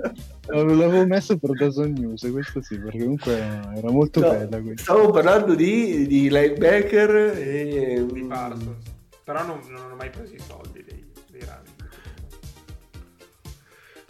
l'avevo 0.48 1.06
messo 1.06 1.36
per 1.38 1.50
Dazon 1.52 1.92
News, 1.92 2.28
questo 2.30 2.60
sì, 2.62 2.78
perché 2.78 2.98
comunque 2.98 3.34
era 3.76 3.90
molto 3.90 4.20
No, 4.20 4.28
bella 4.30 4.60
questa. 4.60 4.82
stavo 4.82 5.10
parlando 5.10 5.54
di, 5.54 6.06
di 6.06 6.28
linebacker 6.30 7.10
e 7.38 8.06
di 8.10 8.22
Parsons. 8.24 8.94
Però 9.24 9.44
non, 9.44 9.60
non 9.68 9.82
hanno 9.82 9.94
mai 9.96 10.10
preso 10.10 10.34
i 10.34 10.38
soldi 10.46 10.84
dei, 10.84 11.04
dei 11.32 11.40
running. 11.40 11.90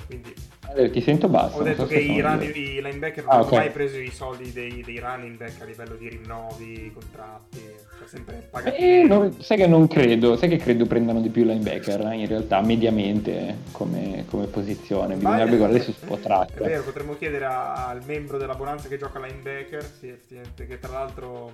Quindi 0.07 0.35
Eh, 0.75 0.91
Ti 0.91 1.01
sento 1.01 1.29
basso. 1.29 1.59
ho 1.59 1.63
detto 1.63 1.83
so 1.83 1.89
che 1.89 1.99
i, 2.01 2.13
io. 2.13 2.29
i 2.43 2.81
linebacker 2.83 3.25
non 3.25 3.33
Ah, 3.33 3.37
hanno 3.37 3.45
ok. 3.47 3.53
mai 3.53 3.71
preso 3.71 3.99
i 3.99 4.11
soldi 4.11 4.53
dei, 4.53 4.83
dei 4.83 4.99
running 4.99 5.37
back 5.37 5.61
a 5.61 5.65
livello 5.65 5.95
di 5.95 6.09
rinnovi, 6.09 6.91
contratti. 6.93 7.61
Cioè 7.99 8.09
sempre 8.09 8.49
pagati. 8.51 8.77
Eh, 8.77 9.05
non- 9.05 9.41
sai 9.41 9.57
che 9.57 9.67
non 9.67 9.87
credo, 9.89 10.37
sai 10.37 10.49
che 10.51 10.57
credo 10.59 10.85
prendano 10.87 11.21
di 11.21 11.31
più 11.31 11.45
linebacker 11.45 12.01
eh, 12.09 12.17
in 12.17 12.27
realtà 12.27 12.61
mediamente 12.61 13.59
come, 13.73 14.25
come 14.29 14.47
posizione. 14.47 15.15
Bisognerebbe 15.15 15.57
guardare 15.57 15.83
su 15.83 15.91
È 15.91 15.95
Spotrack. 15.95 16.59
vero, 16.63 16.83
potremmo 16.83 17.17
chiedere 17.17 17.45
a- 17.47 17.89
al 17.89 18.03
membro 18.05 18.37
della 18.37 18.55
Bonanza 18.55 18.89
che 18.89 18.99
gioca 18.99 19.19
linebacker, 19.19 19.85
sì, 19.85 20.15
che 20.57 20.79
tra 20.79 20.93
l'altro 20.93 21.49
È 21.49 21.53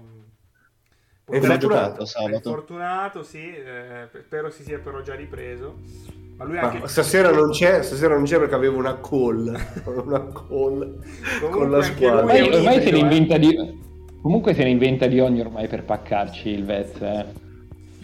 potrebbe- 1.24 1.46
infortunato, 1.54 2.02
è 2.02 2.06
sabato. 2.06 2.34
infortunato, 2.48 3.22
sì, 3.22 3.54
eh, 3.54 4.08
spero 4.24 4.50
si 4.50 4.64
sia 4.64 4.78
però 4.80 5.00
già 5.02 5.14
ripreso. 5.14 5.78
Ma 6.42 6.48
lui 6.48 6.56
Ma 6.56 6.70
anche 6.70 6.88
stasera 6.88 7.30
non 7.30 7.50
c'è 7.50 7.82
stasera 7.82 8.14
non 8.14 8.24
c'è 8.24 8.38
perché 8.38 8.54
avevo 8.54 8.76
una 8.78 8.98
call 9.00 9.46
una 10.04 10.32
call 10.32 10.98
con 11.50 11.70
la 11.70 11.82
squadra 11.82 12.18
Ormai, 12.20 12.42
ormai 12.42 12.82
se 12.82 12.90
ne 12.90 12.96
eh. 12.96 13.00
inventa 13.00 13.38
di. 13.38 13.80
Comunque 14.20 14.54
se 14.54 14.62
ne 14.62 14.70
inventa 14.70 15.06
di 15.06 15.20
ogni 15.20 15.40
ormai 15.40 15.66
per 15.68 15.84
paccarci 15.84 16.48
il 16.48 16.64
Vez, 16.64 17.00
eh. 17.00 17.26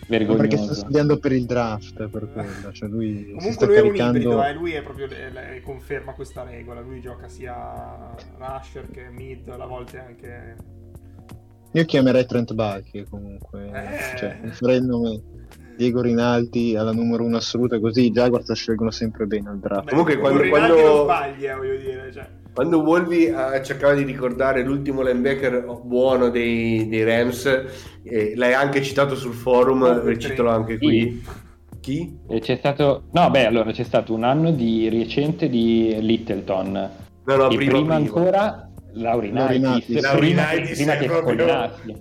Ma 0.09 0.17
perché 0.17 0.25
sta 0.25 0.37
Vergognoso. 0.39 0.75
studiando 0.75 1.19
per 1.19 1.33
il 1.33 1.45
draft, 1.45 2.09
per 2.09 2.29
quello, 2.33 2.73
cioè 2.73 2.89
lui 2.89 3.25
si 3.25 3.25
Comunque 3.27 3.53
sta 3.53 3.67
lui 3.67 3.75
è 3.77 3.81
un 3.81 3.87
caricando... 3.89 4.19
ibrido, 4.19 4.45
eh, 4.45 4.53
lui 4.55 4.73
è 4.73 4.83
proprio 4.83 5.07
eh, 5.11 5.31
le- 5.31 5.61
conferma 5.63 6.15
questa 6.15 6.45
regola, 6.45 6.81
lui 6.81 7.01
gioca 7.03 7.29
sia 7.29 8.15
rusher 8.39 8.91
che 8.91 9.11
mid, 9.11 9.49
a 9.49 9.67
volte 9.67 9.99
anche 9.99 10.57
Io 11.73 11.85
chiamerei 11.85 12.27
Trent 12.27 12.55
Balky 12.55 13.05
comunque, 13.09 13.71
Eh. 13.73 14.17
cioè 14.17 14.39
farei 14.53 14.79
il 14.79 14.85
nome 14.85 15.21
Diego 15.77 16.01
Rinaldi 16.01 16.75
alla 16.77 16.93
numero 16.93 17.25
uno 17.25 17.37
assoluta 17.37 17.79
così 17.79 18.07
i 18.07 18.11
Jaguars 18.11 18.51
scelgono 18.53 18.91
sempre 18.91 19.27
bene 19.27 19.51
al 19.51 19.59
draft. 19.59 19.85
Beh, 19.85 19.91
Comunque, 19.91 20.17
quando- 20.19 20.41
Rinaldi 20.41 20.67
quando- 20.73 20.95
non 20.95 21.03
sbagli, 21.05 21.45
eh, 21.47 21.55
voglio 21.55 21.77
dire, 21.77 22.11
cioè. 22.13 22.27
quando 22.55 22.79
Wolvi 22.81 23.27
eh, 23.27 23.63
cercava 23.63 23.95
di 23.95 24.03
ricordare 24.03 24.65
l'ultimo 24.65 25.03
linebacker 25.03 25.65
buono 25.85 26.31
dei, 26.31 26.89
dei 26.89 27.05
Rams 27.05 27.47
eh, 28.03 28.33
l'hai 28.35 28.55
anche 28.55 28.83
citato 28.83 29.15
sul 29.15 29.35
forum 29.35 29.81
Comunque, 29.87 30.11
recitalo 30.15 30.51
anche 30.51 30.79
qui 30.79 31.23
chi? 31.81 32.19
E 32.29 32.41
c'è 32.41 32.57
stato. 32.57 33.05
No, 33.13 33.31
beh, 33.31 33.47
allora 33.47 33.71
c'è 33.71 33.85
stato 33.85 34.13
un 34.13 34.25
anno 34.25 34.51
di 34.51 34.89
recente 34.89 35.49
di 35.49 35.97
Littleton. 36.01 36.73
no 37.25 37.37
no 37.37 37.47
prima, 37.49 37.57
prima, 37.57 37.71
prima. 37.71 37.95
ancora. 37.95 38.68
Laurinaitis, 38.93 40.01
Laurinaitis. 40.01 40.77
prima, 40.77 40.95
prima 40.95 40.97
che 40.97 41.07
proprio- 41.07 41.47
scollinassi. 41.47 41.97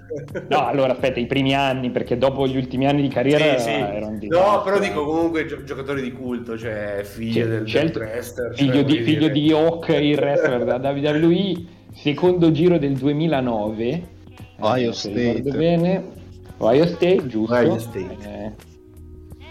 No, 0.49 0.65
allora 0.67 0.93
aspetta, 0.93 1.19
i 1.19 1.25
primi 1.27 1.53
anni, 1.53 1.91
perché 1.91 2.17
dopo 2.17 2.47
gli 2.47 2.55
ultimi 2.57 2.88
anni 2.88 3.01
di 3.01 3.07
carriera 3.09 3.57
Sì, 3.57 3.63
sì. 3.65 3.69
era 3.71 4.05
un 4.07 4.17
No, 4.29 4.61
però 4.63 4.79
dico 4.79 5.05
comunque 5.05 5.45
gio- 5.45 5.63
giocatore 5.63 6.01
di 6.01 6.11
culto, 6.11 6.57
cioè 6.57 7.01
figlio 7.03 7.43
Sì, 7.43 7.49
del, 7.49 7.67
scelto- 7.67 7.99
del 7.99 8.07
wrestler. 8.07 8.55
figlio, 8.55 8.73
cioè, 8.73 8.83
di, 8.85 8.99
figlio 9.01 9.27
di 9.29 9.51
Hawk, 9.51 9.88
il 9.89 10.15
wrestler 10.17 10.63
da 10.63 10.91
WWE, 10.91 11.53
secondo 11.93 12.51
giro 12.51 12.77
del 12.77 12.93
2009. 12.95 14.07
Ohio 14.59 14.89
eh, 14.89 14.93
se 14.93 15.09
State. 15.11 15.33
ricordo 15.33 15.57
bene. 15.57 16.03
Ohio 16.57 16.85
State, 16.88 17.27
giusto? 17.27 17.53
Ohio 17.53 17.77
State. 17.77 18.17
Eh, 18.21 18.51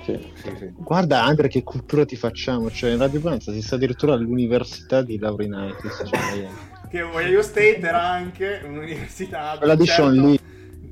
sì. 0.04 0.18
Sì, 0.34 0.50
sì. 0.58 0.72
Guarda 0.76 1.22
Andre 1.24 1.48
che 1.48 1.62
cultura 1.62 2.04
ti 2.04 2.16
facciamo, 2.16 2.70
cioè 2.70 2.92
in 2.92 2.98
Radio 2.98 3.20
Panza 3.20 3.52
si 3.52 3.60
sta 3.62 3.74
addirittura 3.76 4.14
all'università 4.14 5.02
di 5.02 5.18
Laurinaitis, 5.18 6.02
cioè, 6.06 6.48
Che 6.88 7.02
Ohio 7.02 7.42
State 7.42 7.80
era 7.80 8.02
anche 8.02 8.60
un'università. 8.64 9.56
quella 9.58 9.74
di 9.74 9.84
certo- 9.84 10.02
Sean 10.12 10.14
Lee. 10.28 10.38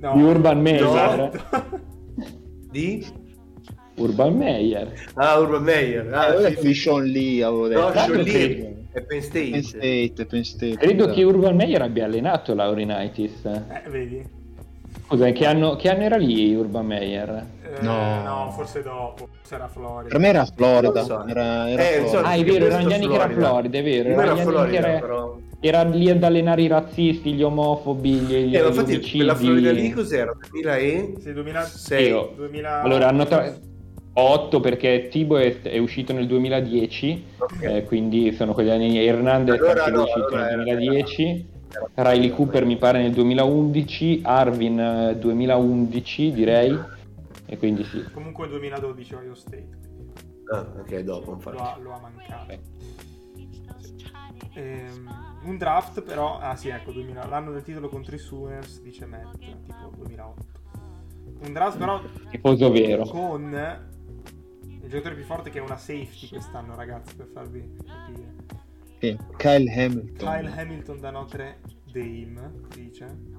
No. 0.00 0.12
Di 0.16 0.22
Urban 0.22 0.60
Meyer. 0.60 0.84
Esatto. 0.84 1.80
Di? 2.70 3.06
Urban 3.96 4.36
Meyer. 4.36 4.92
Ah, 5.14 5.38
Urban 5.38 5.62
Meyer. 5.62 6.12
Ah, 6.12 6.32
quella 6.32 6.48
sì, 6.50 6.56
sì. 6.56 6.66
di 6.66 6.74
Sean 6.74 7.04
Lee, 7.04 7.42
avevo 7.44 7.68
detto. 7.68 7.80
No, 7.80 7.90
Tanto 7.92 8.12
Sean 8.12 8.24
che- 8.24 8.32
Lee 8.32 8.74
è 8.92 9.00
Penn 9.02 9.20
State. 9.20 9.50
Penn 9.50 9.60
State, 9.62 10.26
Penn 10.26 10.42
State. 10.42 10.76
Credo 10.76 11.02
esatto. 11.04 11.16
che 11.16 11.22
Urban 11.24 11.54
Meyer 11.56 11.82
abbia 11.82 12.04
allenato 12.04 12.54
Laurinaitis. 12.54 13.44
Eh, 13.44 13.88
vedi? 13.88 14.42
Scusa, 15.06 15.30
che 15.30 15.46
anno, 15.46 15.76
che 15.76 15.90
anno 15.90 16.02
era 16.02 16.16
lì 16.16 16.54
Urban 16.54 16.86
Meyer? 16.86 17.46
Eh, 17.62 17.82
No. 17.82 18.22
no, 18.22 18.50
forse 18.52 18.82
dopo. 18.82 19.28
Forse 19.32 19.54
era 19.54 19.68
Florida. 19.68 20.08
Per 20.10 20.18
me 20.18 20.28
era 20.28 20.44
Florida, 20.44 21.02
so. 21.04 21.26
era, 21.26 21.68
era 21.70 21.82
Eh, 21.82 21.86
Florida. 21.86 22.00
insomma, 22.02 22.28
Ah, 22.28 22.34
è 22.34 22.44
vero, 22.44 22.64
erano 22.66 22.88
gli 22.88 22.92
anni 22.92 23.06
che 23.08 23.14
era 23.14 23.24
Florida. 23.28 23.48
Florida, 23.48 23.78
è 23.78 23.82
vero. 23.82 24.08
Era 24.08 24.24
gli 24.24 24.28
anni 24.28 24.40
Florida, 24.42 24.66
che 24.80 24.88
era, 24.88 24.98
però. 25.00 25.38
Era 25.66 25.82
lì 25.82 26.10
ad 26.10 26.22
allenare 26.22 26.60
i 26.62 26.66
razzisti, 26.66 27.32
gli 27.32 27.42
omofobi, 27.42 28.10
gli, 28.12 28.34
gli 28.48 28.54
Eh, 28.56 28.60
ma 28.60 28.68
infatti 28.68 28.92
omicidi. 28.92 29.16
quella 29.16 29.34
Florida 29.34 29.70
lì 29.72 29.90
cos'era? 29.90 30.36
2006? 30.50 31.20
Sì, 31.20 31.32
2000... 31.32 31.98
Io- 32.00 32.32
2000... 32.36 32.80
Allora, 32.82 33.08
hanno 33.08 33.24
tra- 33.24 33.54
8 34.16 34.60
perché 34.60 35.08
Tibo 35.10 35.38
è, 35.38 35.62
è 35.62 35.78
uscito 35.78 36.12
nel 36.12 36.26
2010, 36.26 37.24
Ok. 37.38 37.62
eh, 37.62 37.84
quindi 37.84 38.32
sono 38.32 38.52
quegli 38.52 38.68
anni. 38.68 38.98
Hernandez 38.98 39.58
Allora 39.58 39.86
no, 39.86 40.00
è 40.00 40.02
uscito 40.02 40.26
allora 40.26 40.54
nel 40.54 40.68
era- 40.68 40.78
2010. 40.78 41.46
era- 41.94 42.10
Riley 42.12 42.30
Cooper 42.30 42.64
mi 42.66 42.76
pare 42.76 43.00
nel 43.02 43.12
2011, 43.12 44.20
Arvin 44.22 44.78
eh, 44.78 45.16
2011 45.18 46.32
direi, 46.32 46.78
e 47.46 47.56
quindi 47.58 47.84
sì. 47.84 48.04
Comunque 48.12 48.46
2012 48.48 49.14
Ohio 49.14 49.34
State. 49.34 49.66
Ah, 50.52 50.66
ok, 50.78 50.98
dopo 51.00 51.30
Lo 51.30 51.36
infatti. 51.36 51.56
ha, 51.56 51.78
lo 51.82 51.92
ha 51.94 52.00
mancato. 52.00 52.58
Ehm, 54.54 55.40
un 55.44 55.56
draft 55.56 56.02
però... 56.02 56.38
Ah 56.38 56.56
sì, 56.56 56.68
ecco, 56.68 56.92
2000 56.92 57.26
l'anno 57.26 57.52
del 57.52 57.62
titolo 57.62 57.88
contro 57.88 58.14
i 58.14 58.18
Sooners, 58.18 58.80
dice 58.82 59.06
Matt, 59.06 59.38
tipo 59.38 59.92
2008. 59.96 60.62
Un 61.46 61.52
draft 61.52 61.78
però 61.78 62.00
Tifoso 62.30 62.70
vero. 62.70 63.04
con 63.04 63.52
il 64.84 64.88
giocatore 64.88 65.14
più 65.14 65.24
forte 65.24 65.50
che 65.50 65.58
è 65.58 65.62
una 65.62 65.76
safety 65.76 66.28
quest'anno, 66.28 66.74
ragazzi, 66.74 67.14
per 67.16 67.26
farvi 67.26 67.76
capire. 67.84 68.34
Sì, 69.00 69.18
Kyle 69.36 69.70
Hamilton. 69.70 70.16
Kyle 70.16 70.60
Hamilton 70.60 71.00
da 71.00 71.10
Notre 71.10 71.60
Dame, 71.92 72.52
dice. 72.74 73.33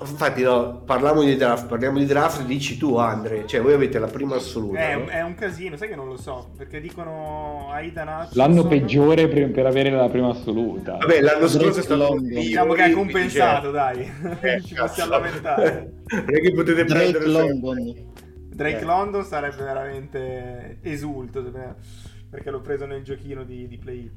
Infatti, 0.00 0.42
no, 0.42 0.82
parliamo 0.84 1.22
di 1.22 1.36
draft, 1.36 1.68
parliamo 1.68 1.98
di 1.98 2.06
draft, 2.06 2.44
dici 2.44 2.76
tu, 2.76 2.96
Andre. 2.96 3.46
Cioè, 3.46 3.60
voi 3.60 3.72
avete 3.72 3.98
la 4.00 4.08
prima 4.08 4.34
assoluta. 4.34 4.78
È, 4.80 4.94
no? 4.96 5.02
un- 5.02 5.08
è 5.08 5.22
un 5.22 5.34
casino, 5.34 5.76
sai 5.76 5.88
che 5.88 5.94
non 5.94 6.08
lo 6.08 6.16
so, 6.16 6.50
perché 6.56 6.80
dicono 6.80 7.68
Aidan 7.70 8.08
Hutchinson... 8.08 8.36
L'anno 8.36 8.66
peggiore 8.66 9.28
per, 9.28 9.50
per 9.52 9.66
avere 9.66 9.90
la 9.90 10.08
prima 10.08 10.30
assoluta. 10.30 10.96
Vabbè, 10.96 11.20
l'anno 11.20 11.46
scorso 11.46 11.78
è 11.78 11.82
stato 11.82 12.16
Diciamo 12.20 12.72
che 12.72 12.82
ha 12.82 12.84
quindi, 12.90 13.12
compensato, 13.12 13.72
cioè, 13.72 13.72
dai. 13.72 14.12
eh, 14.40 14.62
Ci 14.66 14.74
possiamo 14.74 15.10
lamentare. 15.12 15.92
Non 16.06 16.34
è 16.34 16.40
che 16.40 16.52
potete 16.52 16.84
Drake 16.84 17.10
prendere 17.12 17.26
London. 17.26 17.94
Drake 18.56 18.78
Eh. 18.80 18.84
London 18.84 19.24
sarebbe 19.24 19.62
veramente 19.62 20.78
esulto 20.82 21.42
perché 22.28 22.50
l'ho 22.50 22.60
preso 22.60 22.86
nel 22.86 23.02
giochino 23.04 23.44
di, 23.44 23.68
di 23.68 23.78
play. 23.78 24.10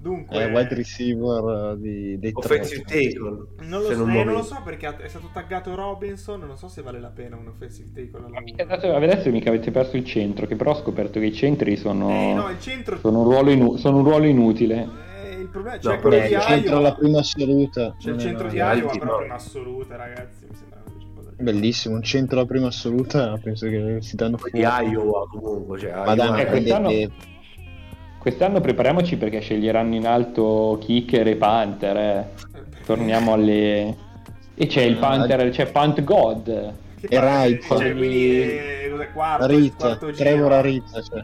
Dunque, 0.00 0.36
È 0.38 0.48
wide 0.52 0.74
receiver 0.76 1.72
eh, 1.74 1.80
di, 1.80 2.18
dei 2.20 2.30
Offensive 2.32 2.82
tackle. 2.82 3.46
non 3.66 3.82
lo, 3.82 3.88
so, 3.90 3.96
non 3.96 4.10
eh, 4.10 4.24
non 4.24 4.34
lo 4.34 4.42
so 4.44 4.60
perché 4.64 4.96
è 4.96 5.08
stato 5.08 5.28
taggato 5.32 5.74
Robinson. 5.74 6.38
Non 6.40 6.56
so 6.56 6.68
se 6.68 6.82
vale 6.82 7.00
la 7.00 7.08
pena 7.08 7.36
un 7.36 7.48
offensive 7.48 7.90
tackle 7.92 8.26
alla 8.26 8.96
Adesso 8.96 9.30
mica 9.30 9.48
avete 9.48 9.72
perso 9.72 9.96
il 9.96 10.04
centro, 10.04 10.46
che 10.46 10.54
però 10.54 10.70
ho 10.70 10.76
scoperto 10.76 11.18
che 11.18 11.26
i 11.26 11.32
centri 11.34 11.76
sono, 11.76 12.10
Eh, 12.10 12.32
no, 12.34 12.48
il 12.48 12.60
centro. 12.60 12.98
sono, 12.98 13.18
un, 13.22 13.24
ruolo 13.24 13.50
inu- 13.50 13.76
sono 13.76 13.96
un 13.98 14.04
ruolo 14.04 14.26
inutile. 14.26 14.88
eh, 15.24 15.40
il 15.40 15.48
problema 15.48 15.74
No, 15.76 15.80
c'è 15.80 15.88
però 15.96 16.00
quello 16.00 16.16
Beh, 16.16 16.28
di 16.28 16.34
il 16.34 16.40
centro 16.42 16.68
Iowa. 16.70 16.78
alla 16.78 16.94
prima 16.94 17.18
assoluta. 17.18 17.96
C'è 17.98 18.10
il 18.10 18.16
è 18.16 18.18
centro 18.20 18.48
di. 18.48 18.56
Iowa, 18.56 18.92
però 18.92 19.04
no. 19.12 19.16
prima 19.18 19.34
assoluta, 19.34 19.96
ragazzi. 19.96 20.46
Mi 20.48 20.54
sembra 20.54 20.76
Bellissimo, 21.40 21.94
un 21.96 22.02
centro 22.02 22.38
alla 22.38 22.46
prima 22.48 22.66
assoluta, 22.68 23.36
penso 23.42 23.66
che 23.68 23.98
si 24.00 24.14
danno 24.16 24.38
Di 24.52 24.60
Iowa 24.60 25.26
comunque. 25.28 25.78
Cioè, 25.78 25.92
Ma 25.92 26.14
dai, 26.14 26.26
Iowa- 26.26 26.38
Eh, 26.40 26.44
ma 26.44 26.50
quest'anno- 26.50 26.88
Quest'anno 28.18 28.60
prepariamoci 28.60 29.16
perché 29.16 29.40
sceglieranno 29.40 29.94
in 29.94 30.06
alto 30.06 30.78
Kicker 30.80 31.26
e 31.28 31.36
Panther. 31.36 31.96
eh. 31.96 32.24
Torniamo 32.84 33.32
alle. 33.32 33.96
E 34.54 34.66
c'è 34.66 34.82
il 34.82 34.96
Ah, 34.96 35.00
Panther, 35.00 35.50
c'è 35.50 35.70
Punt 35.70 36.02
God. 36.02 36.48
E 37.00 37.16
Wright. 37.18 37.64
Cioè, 37.66 37.92
quindi 37.94 38.40
eh, 38.40 39.08
quarto. 39.12 39.44
Trevor 40.12 40.52
Arizza, 40.52 41.00
cioè. 41.02 41.22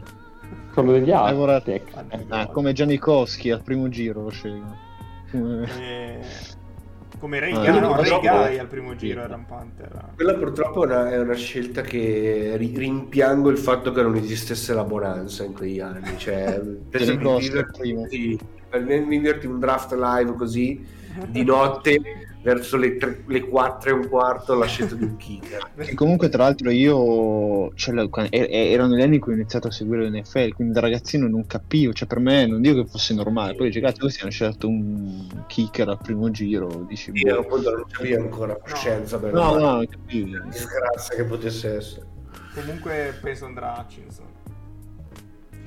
Quello 0.73 0.91
degli 0.93 1.09
Trevor 1.09 1.49
Aztec. 1.49 1.83
Ah, 2.29 2.47
come 2.47 2.73
Janikowski 2.73 3.49
al 3.51 3.61
primo 3.61 3.87
giro 3.89 4.23
lo 4.23 4.29
scelgo. 4.29 4.75
Eh, 5.31 6.19
come 7.17 7.39
Ray 7.39 7.53
Ah, 7.53 7.79
no, 7.79 7.95
Ray 7.95 8.19
Guy 8.19 8.57
al 8.57 8.67
primo 8.67 8.95
giro 8.95 9.21
era 9.21 9.35
un 9.35 9.45
Panther. 9.45 10.11
Quella 10.15 10.33
purtroppo 10.35 10.83
è 10.83 10.85
una, 10.85 11.11
è 11.11 11.19
una 11.19 11.35
scelta 11.35 11.81
che 11.81 12.53
ri- 12.57 12.73
rimpiango 12.75 13.49
il 13.49 13.57
fatto 13.57 13.91
che 13.91 14.01
non 14.01 14.15
esistesse 14.15 14.73
la 14.73 14.83
bonanza 14.83 15.43
in 15.43 15.53
quegli 15.53 15.79
anni. 15.79 16.17
Cioè, 16.17 16.61
sì, 18.09 18.39
per 18.69 18.81
me 18.81 19.01
viverti 19.01 19.45
un 19.47 19.59
draft 19.59 19.93
live 19.93 20.35
così 20.35 20.85
di 21.29 21.43
notte 21.43 21.99
verso 22.45 22.77
le, 22.77 22.97
tre- 22.97 23.23
le 23.25 23.41
4 23.41 23.89
e 23.89 23.93
un 23.93 24.07
quarto 24.07 24.53
la 24.53 24.67
scelta 24.67 24.93
di 24.93 25.03
un 25.03 25.17
kicker. 25.17 25.71
E 25.89 25.95
comunque, 25.95 26.29
tra 26.29 26.43
l'altro, 26.43 26.69
io 26.69 27.73
cioè, 27.73 28.07
erano 28.29 28.95
gli 28.95 29.01
anni 29.01 29.15
in 29.15 29.19
cui 29.21 29.31
ho 29.31 29.35
iniziato 29.35 29.67
a 29.67 29.71
seguire 29.71 30.07
l'NFL, 30.07 30.53
quindi 30.53 30.73
da 30.73 30.79
ragazzino 30.81 31.27
non 31.27 31.47
capivo. 31.47 31.91
Cioè, 31.91 32.07
per 32.07 32.19
me 32.19 32.45
non 32.45 32.61
dico 32.61 32.83
che 32.83 32.87
fosse 32.89 33.15
normale. 33.15 33.55
Poi 33.55 33.67
dice, 33.67 33.79
cazzo, 33.81 34.01
questi 34.01 34.21
hanno 34.21 34.29
scelto 34.31 34.67
un 34.67 35.43
kicker 35.47 35.89
al 35.89 35.97
primo 35.97 36.29
giro. 36.29 36.85
Dici, 36.87 37.09
Io 37.15 37.33
boh. 37.33 37.41
appunto 37.41 37.71
non 37.71 37.85
c'avevo 37.89 38.21
ancora 38.23 38.55
coscienza 38.57 39.17
per 39.17 39.33
no, 39.33 39.53
la 39.55 39.59
no, 39.59 39.71
non 39.77 39.87
capivo. 39.87 40.39
disgrazia 40.47 41.15
che 41.15 41.23
potesse 41.23 41.75
essere. 41.75 42.05
Comunque 42.53 43.17
penso 43.21 43.45
andrà 43.45 43.75
Hutchinson. 43.79 44.25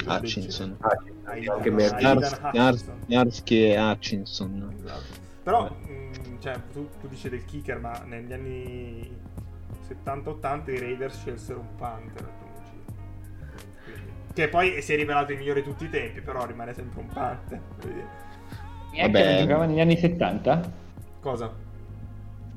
Hutchinson. 0.07 0.77
Ah, 0.81 0.97
Aidan- 1.25 1.57
anche 1.57 1.71
me. 1.71 1.85
Aidan 1.89 2.19
Yars- 2.19 2.33
Hutchinson. 2.33 2.51
Yars- 2.55 2.85
Yarsky 3.07 3.57
e 3.73 3.79
Hutchinson. 3.81 4.75
Esatto. 4.85 5.27
Però, 5.43 5.65
mh, 5.65 6.08
cioè, 6.41 6.55
tu, 6.73 6.89
tu 7.01 7.09
dici 7.09 7.29
del 7.29 7.45
kicker, 7.45 7.79
ma 7.81 7.99
negli 8.05 8.33
anni 8.33 9.17
70-80 9.89 10.71
i 10.71 10.79
Raiders 10.79 11.19
scelsero 11.19 11.61
un 11.61 11.75
Panther 11.77 12.23
al 12.25 12.33
primo 12.39 12.63
giro. 12.65 12.97
Quindi- 13.85 14.13
che 14.35 14.49
poi 14.49 14.83
si 14.83 14.93
è 14.93 14.97
rivelato 14.97 15.33
il 15.33 15.39
migliore 15.39 15.63
di 15.63 15.69
tutti 15.69 15.85
i 15.85 15.91
tempi, 15.91 16.21
però 16.21 16.45
rimane 16.47 16.75
sempre 16.75 17.01
un 17.01 17.07
Panther. 17.07 17.61
Quindi- 17.81 18.03
Hacker 18.91 19.11
Vabbè. 19.11 19.39
giocava 19.41 19.65
negli 19.67 19.81
anni 19.81 19.97
70? 19.97 20.73
Cosa? 21.21 21.53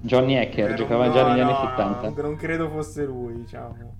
Johnny 0.03 0.37
Hacker 0.37 0.71
Eh, 0.71 0.75
giocava 0.75 1.07
no, 1.07 1.13
già 1.13 1.27
negli 1.27 1.41
no, 1.41 1.47
anni 1.57 1.67
70. 1.69 2.09
no, 2.09 2.27
non 2.27 2.35
credo 2.37 2.69
fosse 2.69 3.05
lui, 3.05 3.33
diciamo. 3.33 3.95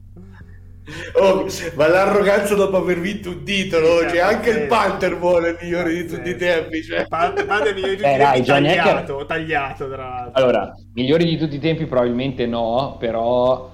Oh, 1.14 1.46
ma 1.76 1.88
l'arroganza 1.88 2.56
dopo 2.56 2.78
aver 2.78 3.00
vinto 3.00 3.30
un 3.30 3.44
titolo, 3.44 4.00
Sì, 4.02 4.10
cioè 4.10 4.20
anche 4.20 4.50
il. 4.52 4.68
Panther 4.68 5.18
vuole 5.18 5.50
il 5.50 5.58
migliore 5.62 5.94
di 5.94 6.06
tutti 6.08 6.30
i 6.30 6.34
Pazzesco. 6.34 6.62
tempi. 6.62 6.84
Cioè. 6.84 7.08
Panther, 7.08 7.46
Panther 7.46 7.68
è 7.68 7.70
il 7.70 7.76
migliore 7.76 7.96
di 7.96 8.02
tutti 8.02 8.10
Eh, 8.10 8.16
i 8.16 8.18
tempi, 8.18 8.42
Johnny 8.42 8.68
Hacker- 8.70 8.84
tagliato, 9.06 9.26
tagliato 9.26 9.90
tra 9.90 10.08
l'altro. 10.10 10.32
Allora, 10.42 10.74
migliori 10.94 11.26
di 11.26 11.38
tutti 11.38 11.56
i 11.56 11.60
tempi 11.60 11.86
probabilmente 11.86 12.46
no, 12.46 12.96
però 13.00 13.70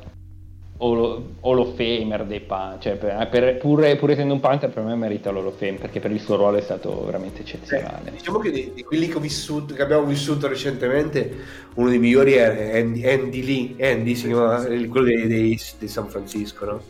Hall 0.80 1.24
of 1.42 1.74
Famer 1.76 2.24
dei 2.26 2.40
Panther, 2.40 2.80
cioè 2.80 2.96
per- 2.98 3.28
per- 3.30 3.58
pur, 3.58 3.96
pur 3.98 4.12
essendo 4.12 4.34
un 4.36 4.40
Panther 4.40 4.70
per 4.70 4.84
me 4.84 4.94
merita 4.96 5.32
l'Hall 5.32 5.48
of 5.48 5.58
Fame 5.58 5.74
perché 5.80 6.00
per 6.00 6.12
il 6.12 6.20
suo 6.20 6.36
ruolo 6.36 6.58
è 6.58 6.62
stato 6.62 7.04
veramente 7.04 7.42
eccezionale. 7.42 8.12
Diciamo 8.12 8.38
che 8.38 8.52
di, 8.52 8.72
di 8.76 8.84
quelli 8.84 9.08
che, 9.08 9.16
ho 9.16 9.20
vissuto, 9.20 9.74
che 9.74 9.82
abbiamo 9.82 10.06
vissuto 10.06 10.48
recentemente, 10.48 11.36
uno 11.76 11.90
dei 11.90 11.98
migliori 11.98 12.34
è 12.34 12.80
Andy, 12.80 13.08
Andy 13.08 13.44
Lee, 13.44 13.92
Andy 13.92 14.14
si 14.14 14.22
Sì, 14.22 14.28
chiama, 14.28 14.60
sì, 14.60 14.68
sì. 14.68 14.74
il- 14.74 14.88
quello 14.88 15.06
dei, 15.08 15.26
dei- 15.28 15.60
di 15.80 15.88
San 15.88 16.08
Francisco, 16.10 16.66
no? 16.66 16.82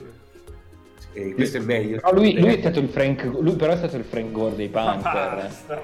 E 1.17 1.33
questo 1.33 1.57
è 1.57 1.61
meglio. 1.61 1.99
Però 1.99 2.13
lui, 2.13 2.39
lui 2.39 2.53
è 2.53 2.59
stato 2.59 2.79
il 2.79 2.89
Frank, 2.89 3.23
lui 3.23 3.55
però 3.55 3.73
è 3.73 3.77
stato 3.77 3.97
il 3.97 4.03
Frank 4.03 4.31
Gore 4.31 4.55
dei 4.55 4.67
Panther. 4.67 5.35
basta? 5.35 5.81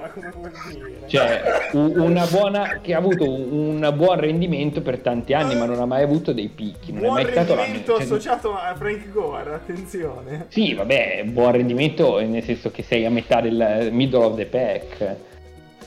Cioè, 1.06 1.70
una 1.72 2.24
buona, 2.26 2.78
che 2.80 2.94
ha 2.94 2.98
avuto 2.98 3.28
un, 3.28 3.82
un 3.82 3.94
buon 3.96 4.20
rendimento 4.20 4.80
per 4.80 4.98
tanti 4.98 5.34
anni, 5.34 5.56
ma 5.56 5.64
non 5.64 5.80
ha 5.80 5.86
mai 5.86 6.04
avuto 6.04 6.32
dei 6.32 6.48
picchi. 6.48 6.92
Non 6.92 7.00
Buon 7.00 7.18
è 7.18 7.22
mai 7.24 7.32
stato 7.32 7.54
la 7.56 7.62
rendimento 7.62 7.94
cioè, 7.94 8.02
associato 8.02 8.54
a 8.54 8.74
Frank 8.76 9.10
Gore, 9.12 9.54
attenzione. 9.54 10.46
Sì, 10.50 10.72
vabbè, 10.74 11.24
buon 11.26 11.50
rendimento 11.52 12.20
nel 12.20 12.42
senso 12.44 12.70
che 12.70 12.84
sei 12.84 13.04
a 13.04 13.10
metà 13.10 13.40
del 13.40 13.88
middle 13.90 14.24
of 14.24 14.36
the 14.36 14.46
pack. 14.46 15.16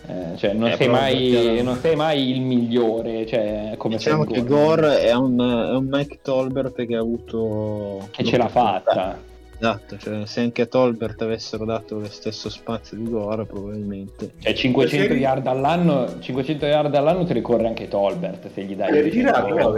Eh, 0.09 0.37
cioè, 0.37 0.53
non, 0.53 0.69
Eh, 0.69 0.75
sei 0.77 0.87
mai, 0.87 1.61
non 1.63 1.77
sei 1.79 1.95
mai 1.95 2.31
il 2.31 2.41
migliore, 2.41 3.25
cioè, 3.25 3.75
come 3.77 3.95
Diciamo 3.95 4.23
che 4.23 4.43
Gore 4.43 5.01
è 5.01 5.13
un, 5.13 5.37
è 5.37 5.75
un 5.75 5.87
Mike 5.89 6.19
Tolbert 6.21 6.85
che 6.85 6.95
ha 6.95 6.99
avuto... 6.99 8.07
che 8.11 8.23
ce 8.23 8.37
l'ha 8.37 8.47
fatta. 8.47 9.35
Esatto, 9.59 9.97
cioè 9.97 10.25
se 10.27 10.41
anche 10.41 10.61
a 10.61 10.65
Tolbert 10.67 11.21
avessero 11.23 11.65
dato 11.65 11.99
lo 11.99 12.09
stesso 12.09 12.49
spazio 12.49 12.95
di 12.95 13.09
Gore 13.09 13.45
probabilmente... 13.45 14.33
Cioè 14.39 14.53
500 14.53 15.07
Sei- 15.07 15.17
yard 15.19 15.47
all'anno, 15.47 16.19
500 16.19 16.65
yard 16.65 16.93
all'anno 16.93 17.25
te 17.25 17.33
le 17.33 17.41
corre 17.41 17.67
anche 17.67 17.87
Tolbert 17.87 18.51
se 18.51 18.63
gli 18.63 18.75
dai 18.75 18.97
È 18.97 19.01
ritirato, 19.01 19.47
no, 19.55 19.75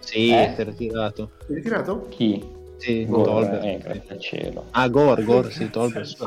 Sì, 0.00 0.30
Eh? 0.30 0.52
si 0.54 0.60
è 0.60 0.64
ritirato. 0.64 1.30
Hai 1.48 1.54
ritirato? 1.54 2.06
chi? 2.10 2.62
Sì, 2.76 3.06
Gore, 3.06 3.24
Tolbert. 3.30 3.64
eh, 3.64 3.78
grazie 3.78 4.14
al 4.14 4.20
cielo. 4.20 4.64
Ah, 4.72 4.88
Gore, 4.88 5.22
Gore, 5.24 5.50
sì, 5.50 5.70
Tolbert. 5.70 6.16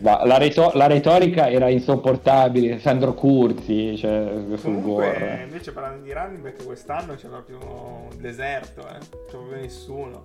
La, 0.00 0.38
reto- 0.38 0.72
la 0.74 0.86
retorica 0.86 1.48
era 1.48 1.68
insopportabile, 1.68 2.78
Sandro 2.80 3.14
Curzi, 3.14 3.96
cioè, 3.96 4.28
sul 4.32 4.60
Comunque, 4.60 5.12
Gore. 5.12 5.40
invece 5.44 5.72
parlando 5.72 6.04
di 6.04 6.12
running 6.12 6.42
back 6.42 6.64
quest'anno 6.64 7.14
c'è 7.14 7.28
proprio 7.28 7.58
un 7.58 8.08
deserto, 8.20 8.80
eh. 8.80 8.98
C'è 8.98 9.30
proprio 9.30 9.60
nessuno. 9.60 10.24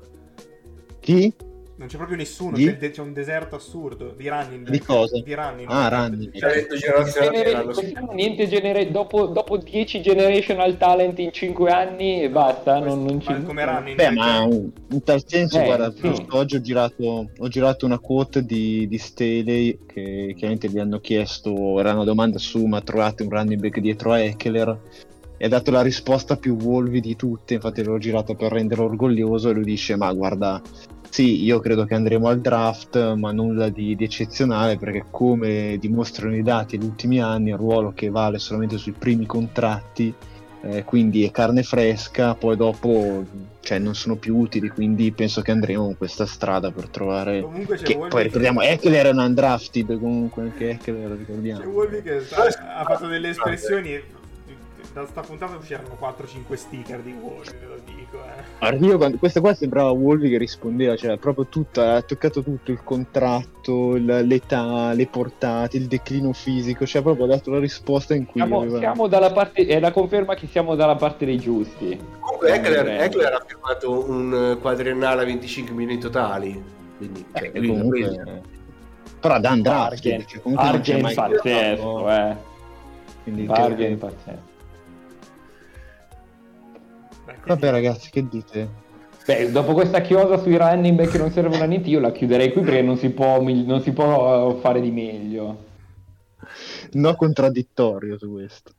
Chi? 1.00 1.34
Non 1.78 1.88
c'è 1.88 1.98
proprio 1.98 2.18
nessuno, 2.18 2.58
Di? 2.58 2.76
c'è, 2.76 2.90
c'è 2.90 3.02
un 3.02 3.14
deserto 3.14 3.56
assurdo 3.56 4.12
di 4.18 4.28
running. 4.28 4.68
Di 4.68 4.80
cosa? 4.80 5.22
Di 5.22 5.34
running 5.36 5.68
Ah, 5.70 5.88
running. 5.90 6.32
Ha 6.42 6.48
detto 6.48 6.76
quest'anno 7.66 8.14
niente 8.14 8.48
genere- 8.48 8.90
dopo, 8.90 9.28
dopo 9.28 9.58
10 9.58 10.02
generational 10.02 10.76
talent 10.78 11.20
in 11.20 11.32
5 11.32 11.70
anni 11.70 12.24
e 12.24 12.30
basta, 12.32 12.80
non, 12.80 13.04
non 13.04 13.22
ci... 13.22 13.30
Ma 13.32 13.42
come 13.44 13.64
running 13.64 13.96
Beh, 13.96 14.10
ma 14.10 14.44
in 14.46 15.04
tal 15.04 15.22
senso, 15.24 15.60
Eh, 15.60 15.66
guarda, 15.66 15.92
sì. 15.92 16.02
giusto 16.02 16.36
oggi 16.36 16.56
ho 16.56 16.62
girato, 16.62 17.30
ho 17.38 17.48
girato 17.48 17.86
una 17.86 18.00
quote 18.00 18.44
di, 18.44 18.88
di 18.88 18.98
Staley 18.98 19.78
che 19.86 20.34
chiaramente 20.36 20.70
gli 20.70 20.80
hanno 20.80 21.00
chiesto, 21.00 21.80
era 21.80 21.94
una 21.94 22.06
domanda 22.06 22.40
su 22.40 22.66
ma 22.66 22.82
trovate 22.82 23.22
un 23.22 23.30
running 23.30 23.62
back 23.62 23.78
dietro 23.80 24.14
a 24.14 24.20
Eckler 24.20 24.80
e 25.38 25.46
ha 25.46 25.50
dato 25.50 25.72
la 25.72 25.82
risposta 25.82 26.36
più 26.36 26.56
volvi 26.56 27.00
di 27.00 27.16
tutte, 27.16 27.56
infatti 27.56 27.84
l'ho 27.84 27.98
girato 27.98 28.36
per 28.36 28.52
renderlo 28.52 28.86
orgoglioso 28.86 29.50
e 29.50 29.54
lui 29.54 29.64
dice 29.64 29.96
ma 29.96 30.12
guarda, 30.14 30.62
sì, 31.10 31.44
io 31.44 31.60
credo 31.60 31.86
che 31.86 31.94
andremo 31.94 32.28
al 32.28 32.42
draft, 32.42 33.14
ma 33.14 33.32
nulla 33.32 33.70
di, 33.70 33.96
di 33.96 34.04
eccezionale 34.04 34.78
perché 34.78 35.06
come 35.10 35.78
dimostrano 35.80 36.36
i 36.36 36.44
dati 36.44 36.78
negli 36.78 36.88
ultimi 36.88 37.22
anni, 37.22 37.50
è 37.50 37.54
un 37.54 37.60
ruolo 37.60 37.94
che 37.94 38.10
vale 38.10 38.40
solamente 38.40 38.78
sui 38.78 38.94
primi 38.94 39.26
contratti 39.26 40.14
eh, 40.62 40.84
quindi 40.84 41.24
è 41.24 41.32
carne 41.32 41.64
fresca, 41.64 42.34
poi 42.34 42.56
dopo 42.56 43.24
cioè, 43.60 43.80
non 43.80 43.96
sono 43.96 44.16
più 44.16 44.38
utili, 44.38 44.70
quindi 44.70 45.12
penso 45.12 45.42
che 45.42 45.52
andremo 45.52 45.84
con 45.84 45.98
questa 45.98 46.26
strada 46.26 46.72
per 46.72 46.90
trovare... 46.90 47.42
Comunque 47.42 47.76
c'è 47.76 47.84
Che, 47.84 47.94
Wolby 47.94 48.10
poi 48.10 48.24
ricordiamo, 48.24 48.62
Eckler 48.62 48.96
era 48.96 49.10
un 49.10 49.20
undrafted 49.20 50.00
comunque, 50.00 50.44
anche 50.44 50.70
Eckler 50.72 51.12
ricordiamo. 51.12 51.60
C'è 51.62 51.68
Wolby 51.68 52.02
che 52.02 52.22
sta- 52.22 52.76
ha 52.76 52.84
fatto 52.84 53.08
delle 53.08 53.30
espressioni. 53.30 54.02
Da 54.98 55.06
sta 55.06 55.22
puntata 55.22 55.56
usciranno 55.56 55.96
4-5 55.96 56.56
sticker 56.56 57.02
di 57.02 57.12
Wolby, 57.12 57.52
ve 57.52 57.68
lo 57.68 57.80
dico. 57.86 58.18
Eh. 58.18 58.96
Quando- 58.98 59.18
questa 59.20 59.40
qua 59.42 59.54
sembrava 59.54 59.92
Wolvi 59.92 60.28
che 60.28 60.40
rispondeva, 60.40 60.96
cioè 60.96 61.20
proprio 61.20 61.46
tutto, 61.46 61.82
ha 61.82 62.02
toccato 62.02 62.42
tutto, 62.42 62.72
il 62.72 62.84
contratto, 62.84 63.94
l'età, 63.94 64.94
le 64.94 65.06
portate, 65.06 65.78
il 65.78 65.86
declino 65.86 66.34
fisico, 66.34 66.88
cioè 66.88 67.04
proprio 67.04 67.26
ha 67.26 67.28
dato 67.28 67.52
la 67.52 67.60
risposta 67.60 68.16
in 68.16 68.26
cui 68.26 68.42
Siamo, 68.42 68.62
aveva... 68.62 68.80
siamo 68.80 69.06
dalla 69.06 69.32
parte, 69.32 69.68
è 69.68 69.80
la 69.80 69.92
conferma 69.92 70.34
che 70.34 70.48
siamo 70.48 70.74
dalla 70.74 70.96
parte 70.96 71.26
dei 71.26 71.38
giusti. 71.38 71.96
Comunque 72.20 72.54
Eckler, 72.56 72.88
Eh. 72.88 73.04
Eckler 73.04 73.34
ha 73.34 73.44
firmato 73.46 74.10
un 74.10 74.58
quadriennale 74.60 75.22
a 75.22 75.26
25 75.26 75.76
milioni 75.76 76.00
totali. 76.00 76.64
Quindi, 76.98 77.24
Eh, 77.34 77.40
cioè, 77.40 77.52
comunque, 77.52 78.00
eh, 78.00 78.42
però 79.20 79.40
da 79.40 79.52
undrafted, 79.52 80.02
Bargain, 80.02 80.28
cioè, 80.28 80.42
comunque 80.42 80.72
non 80.72 80.82
c'è 80.82 81.00
bargain 81.00 81.02
mai 81.04 81.14
pazzesco, 81.14 82.10
eh. 82.10 82.36
quindi 83.22 83.44
Bargain 83.44 83.98
pazzesco. 84.00 84.56
Vabbè 87.48 87.70
ragazzi, 87.72 88.10
che 88.10 88.28
dite? 88.28 88.86
Beh, 89.26 89.52
dopo 89.52 89.74
questa 89.74 90.02
chiosa 90.02 90.38
sui 90.38 90.58
running 90.58 90.96
back 90.96 91.12
che 91.12 91.18
non 91.18 91.32
servono 91.32 91.64
a 91.64 91.66
niente, 91.66 91.90
io 91.90 92.00
la 92.00 92.12
chiuderei 92.12 92.52
qui 92.52 92.62
perché 92.62 92.82
non 92.82 92.98
si 92.98 93.10
può, 93.10 93.42
non 93.42 93.82
si 93.82 93.92
può 93.92 94.52
eh, 94.52 94.60
fare 94.60 94.82
di 94.82 94.92
meglio. 94.92 95.66
No 96.94 97.16
contraddittorio 97.16 98.18
su 98.18 98.32
questo. 98.32 98.72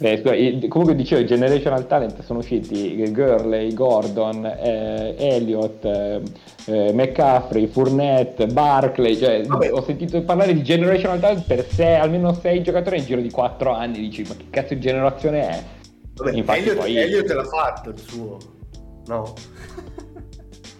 Beh, 0.00 0.18
scusa, 0.18 0.68
comunque 0.68 0.94
dicevo, 0.94 1.22
i 1.22 1.26
generational 1.26 1.88
talent 1.88 2.22
sono 2.22 2.38
usciti 2.38 3.10
Gurley, 3.10 3.72
Gordon, 3.74 4.46
eh, 4.46 5.16
Elliott, 5.18 5.84
eh, 5.84 6.22
eh, 6.66 6.92
McCaffrey, 6.92 7.66
Fournette, 7.66 8.46
Barclay, 8.46 9.16
cioè 9.16 9.42
Vabbè. 9.44 9.72
ho 9.72 9.82
sentito 9.82 10.22
parlare 10.22 10.54
di 10.54 10.62
generational 10.62 11.18
talent 11.18 11.44
per 11.46 11.66
sé, 11.68 11.94
almeno 11.94 12.32
6 12.32 12.62
giocatori 12.62 12.98
in 12.98 13.04
giro 13.04 13.20
di 13.20 13.30
4 13.30 13.72
anni, 13.72 13.98
dici 13.98 14.22
ma 14.22 14.36
che 14.36 14.44
cazzo 14.50 14.74
di 14.74 14.80
generazione 14.80 15.48
è? 15.48 15.62
Vabbè, 16.18 16.36
Infatti 16.36 16.58
Elliot, 16.60 16.76
poi- 16.76 16.96
Elliot 16.96 17.28
l'ha 17.30 17.44
fatto 17.44 17.90
il 17.90 17.98
suo. 17.98 18.36
No. 19.06 19.34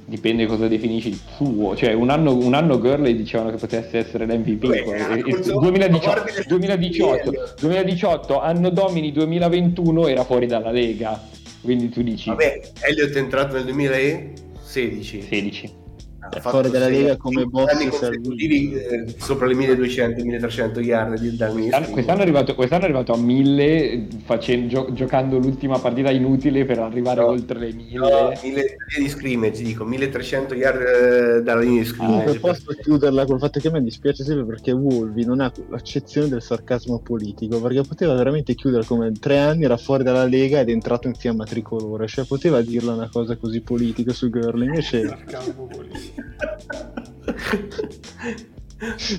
Dipende 0.04 0.46
cosa 0.46 0.68
definisci 0.68 1.08
il 1.08 1.20
suo, 1.36 1.76
cioè 1.76 1.92
un 1.92 2.08
anno, 2.08 2.34
un 2.34 2.54
anno 2.54 2.78
Gurley 2.78 3.14
dicevano 3.14 3.50
che 3.50 3.56
potesse 3.58 3.98
essere 3.98 4.24
l'MVP. 4.24 4.64
Il- 4.64 5.22
consolato 5.22 5.60
2018, 5.60 6.00
guardi 6.00 6.32
le 6.32 6.44
2018, 6.48 7.16
statistiche. 7.18 7.54
2018, 7.60 8.40
anno 8.40 8.70
domini 8.70 9.12
2021 9.12 10.06
era 10.06 10.24
fuori 10.24 10.46
dalla 10.46 10.70
Lega, 10.70 11.22
quindi 11.60 11.90
tu 11.90 12.00
dici 12.02 12.30
Vabbè, 12.30 12.60
Elliot 12.88 13.12
è 13.12 13.18
entrato 13.18 13.56
nel 13.56 13.64
2016. 13.64 15.22
16. 15.22 15.72
Ha 16.20 16.28
È 16.30 16.40
fatto 16.40 16.48
fuori 16.50 16.70
dalla 16.70 16.88
Lega 16.88 17.16
come 17.16 17.44
boss 17.44 17.80
eh, 17.80 19.14
sopra 19.18 19.46
le 19.46 19.54
1200-1300 19.54 20.80
yard 20.80 21.18
di- 21.20 21.36
dal 21.36 21.52
Quest'anno, 21.52 21.54
ministro. 21.54 21.92
quest'anno 21.92 22.18
è 22.18 22.22
arrivato, 22.22 22.54
quest'anno 22.56 22.82
è 22.82 22.84
arrivato 22.86 23.12
a 23.12 23.16
1000 23.16 24.06
facendo, 24.24 24.66
gio- 24.68 24.92
giocando 24.92 25.38
l'ultima 25.38 25.78
partita 25.78 26.10
inutile 26.10 26.64
per 26.64 26.80
arrivare 26.80 27.20
No. 27.20 27.28
oltre 27.28 27.58
le 27.60 27.72
1000. 27.72 27.98
No, 27.98 28.32
1000 28.42 28.76
di 28.98 29.08
scrimmage, 29.08 29.62
dico 29.62 29.84
1300 29.84 30.54
yard 30.54 30.80
eh, 30.80 31.42
dalla 31.42 31.60
linea 31.60 31.82
di 31.84 31.88
Comunque 31.92 32.32
scrimmage. 32.34 32.38
posso 32.40 32.80
chiuderla 32.82 33.24
col 33.24 33.38
fatto 33.38 33.60
che 33.60 33.68
a 33.68 33.70
me 33.70 33.82
dispiace 33.82 34.24
sempre 34.24 34.44
perché 34.44 34.72
Wolvi 34.72 35.24
non 35.24 35.40
ha 35.40 35.52
l'accezione 35.70 36.28
del 36.28 36.42
sarcasmo 36.42 36.98
politico, 36.98 37.60
perché 37.60 37.82
poteva 37.82 38.14
veramente 38.14 38.54
chiudere 38.56 38.84
come 38.84 39.12
tre 39.12 39.38
anni, 39.38 39.62
era 39.64 39.76
fuori 39.76 40.02
dalla 40.02 40.24
Lega 40.24 40.58
ed 40.60 40.68
è 40.68 40.72
entrato 40.72 41.06
in 41.06 41.14
fiamma 41.14 41.44
tricolore, 41.44 42.08
cioè 42.08 42.24
poteva 42.24 42.60
dirla 42.60 42.92
una 42.94 43.08
cosa 43.08 43.36
così 43.36 43.60
politica 43.60 44.12
su 44.12 44.28
Girl, 44.30 44.60
invece 44.62 45.06
Sarcasmo 45.06 45.66
politico. 45.66 46.07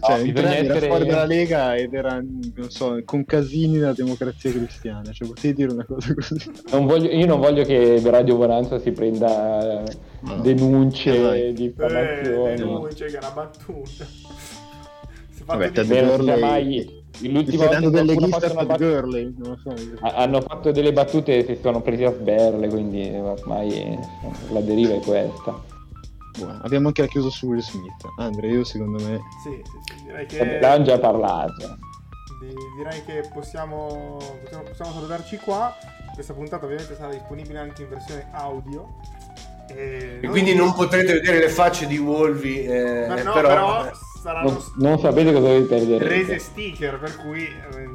Cioè, 0.02 0.20
in 0.20 0.34
tre 0.34 0.41
bisogna 0.44 0.56
era 0.56 0.74
essere- 0.74 0.88
fuori 0.88 1.06
dalla 1.06 1.26
Lega 1.26 1.76
ed 1.76 1.94
era, 1.94 2.14
non 2.16 2.70
so, 2.70 2.98
con 3.03 3.26
casini 3.26 3.74
nella 3.78 3.94
democrazia 3.94 4.52
cristiana, 4.52 5.11
cioè 5.11 5.28
potevi 5.28 5.53
dire 5.53 5.72
una 5.74 5.86
cosa 5.86 6.14
così. 6.14 6.52
Non 6.72 6.86
voglio- 6.86 7.10
io 7.11 7.26
non 7.26 7.40
voglio 7.40 7.64
che 7.64 8.02
Radio 8.06 8.38
Bonanza 8.38 8.80
si 8.80 8.91
prenda 8.91 9.84
eh, 9.84 9.95
No. 10.22 10.36
denunce. 10.41 11.48
Eh, 11.48 11.53
diffamazioni. 11.53 12.56
denunce 12.56 13.06
che 13.06 13.16
è 13.16 13.18
una 13.20 13.32
battuta. 13.32 14.06
Si 14.06 15.44
Vabbè, 15.45 15.72
di- 15.72 15.84
sia 15.86 16.03
Gurley- 16.06 16.40
mai 16.40 16.98
l'ultima 17.22 17.66
volta 17.66 17.90
delle 17.90 18.14
fatto 18.16 18.45
a 18.45 18.52
una 18.52 18.66
bat- 18.66 18.80
lo 19.38 19.57
so. 19.61 19.74
ha- 20.02 20.14
hanno 20.16 20.41
fatto 20.41 20.72
delle 20.72 20.94
battute 20.94 21.38
e 21.38 21.44
si 21.45 21.57
sono 21.61 21.82
presi 21.82 22.03
a 22.06 22.14
sberle, 22.14 22.68
quindi 22.70 23.10
ormai 23.14 23.74
eh, 23.74 23.99
la 24.53 24.61
deriva 24.61 24.94
è 24.95 24.99
questa. 24.99 25.78
Buono. 26.40 26.60
Abbiamo 26.64 26.88
anche 26.88 27.02
la 27.02 27.07
chiusa 27.07 27.30
su 27.30 27.48
Will 27.48 27.60
Smith. 27.60 28.06
Andrea, 28.18 28.52
io 28.52 28.64
secondo 28.64 29.03
me... 29.03 29.20
Sì, 29.44 29.61
sì, 29.64 29.94
sì, 29.95 30.03
direi 30.03 30.26
che... 30.26 30.56
abbiamo 30.56 30.84
già 30.84 30.98
parlato. 30.99 31.78
di- 32.41 32.53
direi 32.78 33.03
che 33.06 33.30
possiamo, 33.34 34.18
possiamo, 34.41 34.64
possiamo 34.64 34.91
salutarci 34.94 35.38
qua. 35.38 35.76
Questa 36.14 36.34
puntata 36.34 36.66
ovviamente 36.66 36.95
sarà 36.95 37.11
disponibile 37.11 37.60
anche 37.60 37.84
in 37.84 37.90
versione 37.90 38.28
audio. 38.32 38.88
E, 39.70 40.20
E 40.22 40.28
quindi 40.28 40.56
non 40.56 40.74
potrete 40.74 41.14
vedere 41.14 41.40
le 41.40 41.49
facce 41.49 41.86
di 41.86 41.98
Wolvi, 41.98 42.64
eh, 42.66 43.06
Ma 43.07 43.22
no, 43.22 43.32
però, 43.34 43.48
però, 43.48 43.91
saranno 44.22 44.49
Non, 44.49 44.64
non 44.78 44.99
sapete 44.99 45.32
cosa 45.32 45.53
vi 45.56 45.64
perderete. 45.64 46.07
rese 46.07 46.40
sticker, 46.40 46.98
per 46.99 47.16
cui 47.18 47.44
eh, 47.44 47.86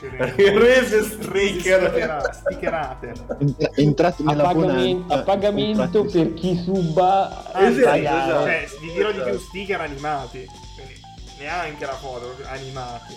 riusciremo... 0.00 0.58
Rese 0.58 1.02
sticker. 1.02 1.88
stickera- 1.90 2.32
stickerate. 2.32 3.12
Entra- 3.38 3.70
entrate 3.76 4.22
A 4.22 4.26
nella 4.26 4.42
pagamento, 4.44 5.12
a 5.14 5.18
pagamento 5.22 6.04
per 6.04 6.34
chi 6.34 6.60
suba 6.62 7.52
Ah, 7.52 7.66
Esatto, 7.68 7.96
esatto. 7.96 8.44
Cioè, 8.44 8.68
vi 8.80 8.92
dirò 8.92 9.10
di 9.12 9.20
più 9.20 9.38
sticker 9.38 9.80
animati. 9.80 10.44
Quindi 10.74 10.94
neanche 11.38 11.86
la 11.86 11.94
foto, 11.96 12.34
animati. 12.44 13.14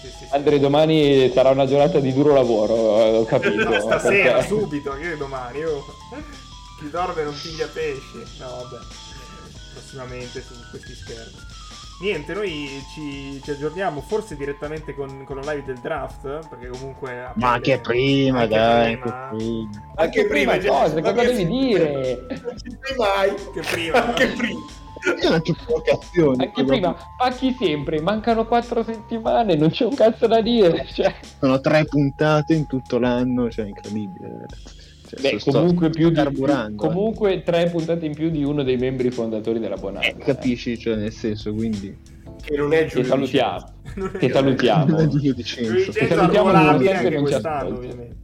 Sì, 0.00 0.08
sì, 0.08 0.16
sì. 0.18 0.26
Andre 0.30 0.60
domani 0.60 1.30
sarà 1.34 1.50
una 1.50 1.66
giornata 1.66 1.98
di 1.98 2.12
duro 2.12 2.32
lavoro, 2.32 2.74
eh, 3.00 3.16
ho 3.16 3.24
capito. 3.24 3.68
No, 3.68 3.80
stasera, 3.80 4.34
perché- 4.34 4.46
subito, 4.46 4.92
che 4.92 5.16
domani. 5.16 5.58
Io... 5.58 5.84
Chi 6.78 6.88
dorme 6.90 7.24
non 7.24 7.34
piglia 7.42 7.66
pesci. 7.66 8.22
No, 8.38 8.46
vabbè. 8.62 8.76
eh, 8.76 9.56
Prossimamente 9.72 10.40
su 10.46 10.54
questi 10.70 10.94
schermi. 10.94 11.46
Niente, 12.00 12.32
noi 12.32 12.84
ci, 12.92 13.40
ci 13.42 13.50
aggiorniamo 13.50 14.00
forse 14.00 14.36
direttamente 14.36 14.94
con, 14.94 15.24
con 15.24 15.40
la 15.40 15.52
live 15.52 15.64
del 15.64 15.78
draft, 15.78 16.48
perché 16.48 16.68
comunque... 16.68 17.32
Ma 17.34 17.52
anche 17.54 17.80
prima, 17.80 18.42
anche 18.42 18.54
dai, 18.54 18.96
prima- 18.98 19.28
anche 19.28 19.36
prima. 19.36 19.92
Anche 19.96 20.26
prima, 20.26 20.56
Prima 20.56 20.72
cosa, 20.72 21.00
cosa 21.00 21.22
devi 21.24 21.46
dire? 21.46 22.26
Non 22.28 22.56
ci 22.56 22.78
sei 22.80 22.96
mai. 22.96 23.34
Che 23.52 23.60
prima, 23.60 24.06
Anche 24.06 24.26
no? 24.26 24.34
prima. 24.36 24.60
Provocazione. 25.64 26.44
Anche 26.44 26.64
prima, 26.64 26.96
pacchi 27.16 27.56
sempre, 27.58 28.00
mancano 28.00 28.46
quattro 28.46 28.82
settimane, 28.84 29.54
non 29.56 29.70
c'è 29.70 29.84
un 29.84 29.94
cazzo 29.94 30.26
da 30.26 30.40
dire. 30.40 30.86
Cioè. 30.92 31.14
Sono 31.40 31.60
tre 31.60 31.84
puntate 31.84 32.54
in 32.54 32.66
tutto 32.66 32.98
l'anno, 32.98 33.50
cioè 33.50 33.66
incredibile. 33.66 34.46
Cioè, 35.08 35.20
Beh, 35.20 35.38
comunque, 35.50 35.88
più 35.90 36.10
di, 36.10 36.18
eh. 36.20 36.74
comunque 36.76 37.42
tre 37.42 37.70
puntate 37.70 38.04
in 38.04 38.14
più 38.14 38.28
di 38.30 38.44
uno 38.44 38.62
dei 38.62 38.76
membri 38.76 39.10
fondatori 39.10 39.58
della 39.58 39.76
Bonanza. 39.76 40.08
Eh, 40.10 40.16
capisci, 40.18 40.78
cioè 40.78 40.96
nel 40.96 41.12
senso, 41.12 41.54
quindi 41.54 41.96
Che 42.44 42.56
non 42.56 42.72
è 42.74 42.82
Che 42.82 42.88
Giulio 42.88 43.04
salutiamo. 43.06 43.64
Non 43.96 44.10
è- 44.12 44.18
Che 44.18 44.30
salutiamo. 44.30 44.84
non 44.86 45.00
è 45.00 45.06
Vicenzo. 45.32 45.72
Vicenzo 45.74 46.14
salutiamo 46.14 46.48
anche 46.50 47.10
non 47.10 47.24
ci 47.24 47.30
quest'anno, 47.30 47.74
ovviamente. 47.76 48.16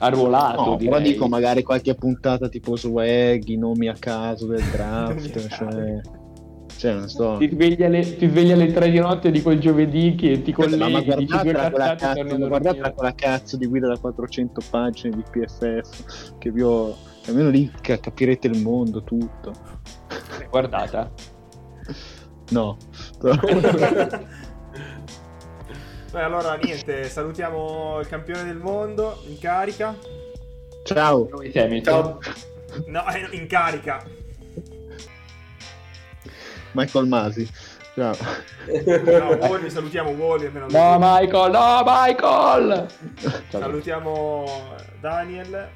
Arruolato, 0.00 0.64
No, 0.64 0.76
però 0.76 0.96
direi. 0.98 1.12
dico 1.12 1.26
magari 1.28 1.62
qualche 1.64 1.94
puntata 1.94 2.48
tipo 2.48 2.76
swag, 2.76 3.46
i 3.48 3.56
nomi 3.56 3.88
a 3.88 3.96
caso 3.98 4.46
del 4.46 4.62
draft, 4.70 5.48
cioè, 5.48 6.00
cioè 6.78 6.92
non 6.94 7.08
so. 7.08 7.36
Ti 7.38 7.50
svegli, 7.50 7.82
alle, 7.82 8.16
ti 8.16 8.28
svegli 8.28 8.52
alle 8.52 8.72
3 8.72 8.88
di 8.90 9.00
notte 9.00 9.32
di 9.32 9.42
quel 9.42 9.58
giovedì 9.58 10.14
che 10.14 10.42
ti 10.42 10.52
colleghi, 10.52 10.92
ma 10.92 11.00
guardatela 11.00 11.70
quella, 11.70 11.96
cazzo, 11.96 12.36
guardatela 12.36 12.92
quella 12.92 13.14
cazzo 13.16 13.56
di 13.56 13.66
guida 13.66 13.88
da 13.88 13.98
400 13.98 14.60
pagine 14.70 15.16
di 15.16 15.24
PFF 15.28 16.38
che 16.38 16.52
vi 16.52 16.62
ho 16.62 16.96
almeno 17.26 17.50
lì 17.50 17.68
ca- 17.80 17.98
capirete 17.98 18.46
il 18.46 18.62
mondo 18.62 19.02
tutto. 19.02 19.52
Guardata. 20.48 21.10
No. 22.50 22.76
Beh, 26.12 26.22
allora 26.22 26.54
niente, 26.54 27.08
salutiamo 27.08 27.98
il 27.98 28.06
campione 28.06 28.44
del 28.44 28.58
mondo 28.58 29.20
in 29.26 29.36
carica. 29.40 29.96
Ciao. 30.84 31.28
Noi 31.28 31.50
temi. 31.50 31.82
Ciao. 31.82 32.20
No, 32.86 33.04
eh, 33.08 33.26
in 33.32 33.48
carica. 33.48 34.00
Michael 36.72 37.06
Masi. 37.06 37.48
Ciao. 37.94 38.14
No, 38.68 39.48
Wally, 39.48 39.70
salutiamo 39.70 40.10
Wally 40.10 40.50
No. 40.52 40.98
Michael, 41.00 41.50
no, 41.50 41.82
Michael! 41.84 42.86
Ciao. 43.50 43.60
Salutiamo 43.60 44.44
Daniel. 45.00 45.68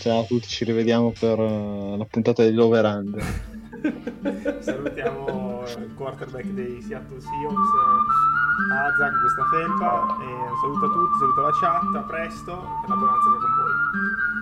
Ciao 0.00 0.22
a 0.22 0.24
tutti, 0.24 0.48
ci 0.48 0.64
rivediamo 0.64 1.12
per 1.18 1.38
eh, 1.38 1.96
la 1.96 2.04
puntata 2.04 2.42
dell'Over 2.42 2.84
Under. 2.84 3.22
Salutiamo 4.58 5.62
il 5.78 5.94
quarterback 5.94 6.46
dei 6.46 6.82
Seattle 6.82 7.20
Seahawks, 7.20 7.68
Azak, 8.72 9.12
questa 9.20 9.44
felpa. 9.52 10.16
E 10.20 10.24
un 10.24 10.56
saluto 10.60 10.86
a 10.86 10.88
tutti, 10.88 11.18
saluto 11.20 11.40
la 11.42 11.50
chat, 11.60 11.94
a 11.94 12.02
presto, 12.02 12.52
che 12.82 12.88
la 12.88 12.96
buonanza 12.96 13.28
sia 13.30 13.38
con 13.38 13.50
voi. 13.54 14.41